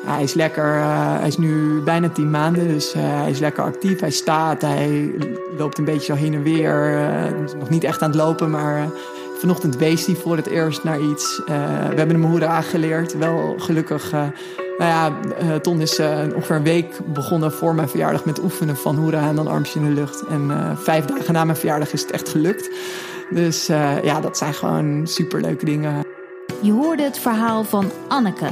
ja, 0.06 0.14
hij 0.14 0.24
is 0.24 0.34
lekker, 0.34 0.76
uh, 0.76 1.18
hij 1.20 1.28
is 1.28 1.38
nu 1.38 1.82
bijna 1.82 2.10
tien 2.10 2.30
maanden, 2.30 2.68
dus 2.68 2.94
hij 2.94 3.30
is 3.30 3.40
lekker 3.40 3.64
actief. 3.64 4.00
Hij 4.00 4.12
staat, 4.12 4.62
hij 4.62 5.12
loopt 5.58 5.78
een 5.78 5.86
beetje 5.86 6.14
zo 6.14 6.14
heen 6.14 6.34
en 6.34 6.44
weer. 6.44 7.02
nog 7.58 7.70
niet 7.70 7.84
echt 7.84 8.02
aan 8.02 8.10
het 8.10 8.20
lopen, 8.20 8.50
maar 8.50 8.90
Vanochtend 9.40 9.76
wees 9.76 10.06
hij 10.06 10.16
voor 10.16 10.36
het 10.36 10.48
eerst 10.48 10.84
naar 10.84 11.00
iets. 11.00 11.40
Uh, 11.40 11.46
we 11.90 11.96
hebben 11.96 12.22
hem 12.22 12.24
hoera 12.24 12.62
geleerd. 12.62 13.18
Wel 13.18 13.56
gelukkig. 13.58 14.14
Uh, 14.14 14.28
nou 14.78 14.92
ja, 14.92 15.20
uh, 15.42 15.56
Ton 15.56 15.82
is 15.82 16.00
ongeveer 16.36 16.56
een 16.56 16.64
week 16.64 17.00
begonnen 17.06 17.52
voor 17.52 17.76
mijn 17.76 17.90
verjaardag 17.90 18.26
met 18.26 18.44
oefenen 18.44 18.78
van 18.78 18.96
hoera 18.96 19.28
en 19.28 19.36
dan 19.36 19.48
armpje 19.48 19.80
in 19.80 19.86
de 19.86 19.92
lucht. 19.92 20.24
En 20.30 20.78
vijf 20.78 21.06
dagen 21.06 21.34
na 21.34 21.44
mijn 21.44 21.58
verjaardag 21.58 21.94
is 21.94 22.02
het 22.02 22.12
echt 22.12 22.30
gelukt. 22.30 22.70
Dus 23.30 23.66
ja, 24.04 24.22
dat 24.22 24.38
zijn 24.38 24.54
gewoon 24.54 25.08
superleuke 25.08 25.66
dingen. 25.66 26.06
Je 26.62 26.72
hoorde 26.72 27.04
het 27.04 27.20
verhaal 27.20 27.64
van 27.64 27.92
Anneke. 28.08 28.48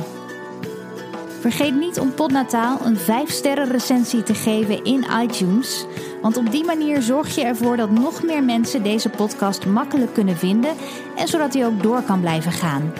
Vergeet 1.39 1.75
niet 1.75 1.99
om 1.99 2.13
Podnataal 2.13 2.79
een 2.83 2.97
5-sterren 2.97 3.71
recensie 3.71 4.23
te 4.23 4.33
geven 4.33 4.83
in 4.83 5.05
iTunes. 5.21 5.85
Want 6.21 6.37
op 6.37 6.51
die 6.51 6.65
manier 6.65 7.01
zorg 7.01 7.35
je 7.35 7.43
ervoor 7.43 7.77
dat 7.77 7.89
nog 7.89 8.23
meer 8.23 8.43
mensen 8.43 8.83
deze 8.83 9.09
podcast 9.09 9.65
makkelijk 9.65 10.13
kunnen 10.13 10.37
vinden 10.37 10.71
en 11.15 11.27
zodat 11.27 11.53
hij 11.53 11.65
ook 11.65 11.83
door 11.83 12.01
kan 12.01 12.19
blijven 12.19 12.51
gaan. 12.51 12.93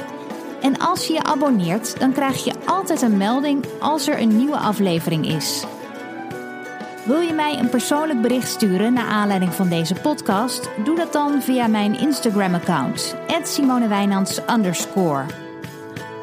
En 0.61 0.77
als 0.77 1.07
je 1.07 1.13
je 1.13 1.23
abonneert, 1.23 1.99
dan 1.99 2.11
krijg 2.11 2.43
je 2.43 2.53
altijd 2.65 3.01
een 3.01 3.17
melding 3.17 3.65
als 3.79 4.07
er 4.07 4.21
een 4.21 4.37
nieuwe 4.37 4.57
aflevering 4.57 5.27
is. 5.27 5.65
Wil 7.05 7.19
je 7.19 7.33
mij 7.33 7.59
een 7.59 7.69
persoonlijk 7.69 8.21
bericht 8.21 8.47
sturen 8.47 8.93
naar 8.93 9.07
aanleiding 9.07 9.53
van 9.53 9.69
deze 9.69 9.93
podcast? 9.93 10.69
Doe 10.83 10.95
dat 10.95 11.13
dan 11.13 11.41
via 11.41 11.67
mijn 11.67 11.99
Instagram-account, 11.99 13.15
@simonewijnands 13.43 14.39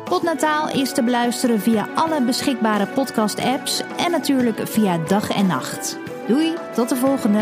Podnataal 0.04 0.70
is 0.70 0.92
te 0.92 1.02
beluisteren 1.02 1.60
via 1.60 1.88
alle 1.94 2.22
beschikbare 2.22 2.86
podcast-apps 2.86 3.82
en 3.96 4.10
natuurlijk 4.10 4.60
via 4.64 4.98
dag 4.98 5.30
en 5.30 5.46
nacht. 5.46 5.98
Doei, 6.28 6.54
tot 6.74 6.88
de 6.88 6.96
volgende. 6.96 7.38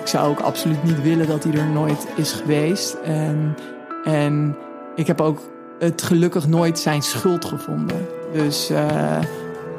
Ik 0.00 0.06
zou 0.06 0.30
ook 0.30 0.40
absoluut 0.40 0.82
niet 0.82 1.02
willen 1.02 1.26
dat 1.26 1.44
hij 1.44 1.52
er 1.52 1.66
nooit 1.66 2.06
is 2.16 2.32
geweest. 2.32 2.94
En, 2.94 3.56
en 4.04 4.56
ik 4.94 5.06
heb 5.06 5.20
ook 5.20 5.40
het 5.78 6.02
gelukkig 6.02 6.46
nooit 6.46 6.78
zijn 6.78 7.02
schuld 7.02 7.44
gevonden. 7.44 8.06
Dus 8.32 8.70
uh, 8.70 9.18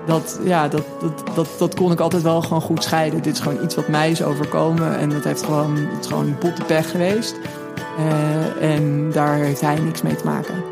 dat, 0.05 0.39
ja, 0.43 0.67
dat, 0.67 0.83
dat, 0.99 1.35
dat, 1.35 1.47
dat 1.57 1.75
kon 1.75 1.91
ik 1.91 1.99
altijd 1.99 2.23
wel 2.23 2.41
gewoon 2.41 2.61
goed 2.61 2.83
scheiden. 2.83 3.21
Dit 3.21 3.33
is 3.33 3.39
gewoon 3.39 3.63
iets 3.63 3.75
wat 3.75 3.87
mij 3.87 4.11
is 4.11 4.23
overkomen. 4.23 4.97
En 4.97 5.09
dat 5.09 5.23
heeft 5.23 5.43
gewoon, 5.43 5.77
is 5.99 6.07
gewoon 6.07 6.35
botte 6.39 6.63
pech 6.63 6.91
geweest. 6.91 7.35
Uh, 7.99 8.73
en 8.73 9.11
daar 9.11 9.35
heeft 9.35 9.61
hij 9.61 9.79
niks 9.79 10.01
mee 10.01 10.15
te 10.15 10.25
maken. 10.25 10.70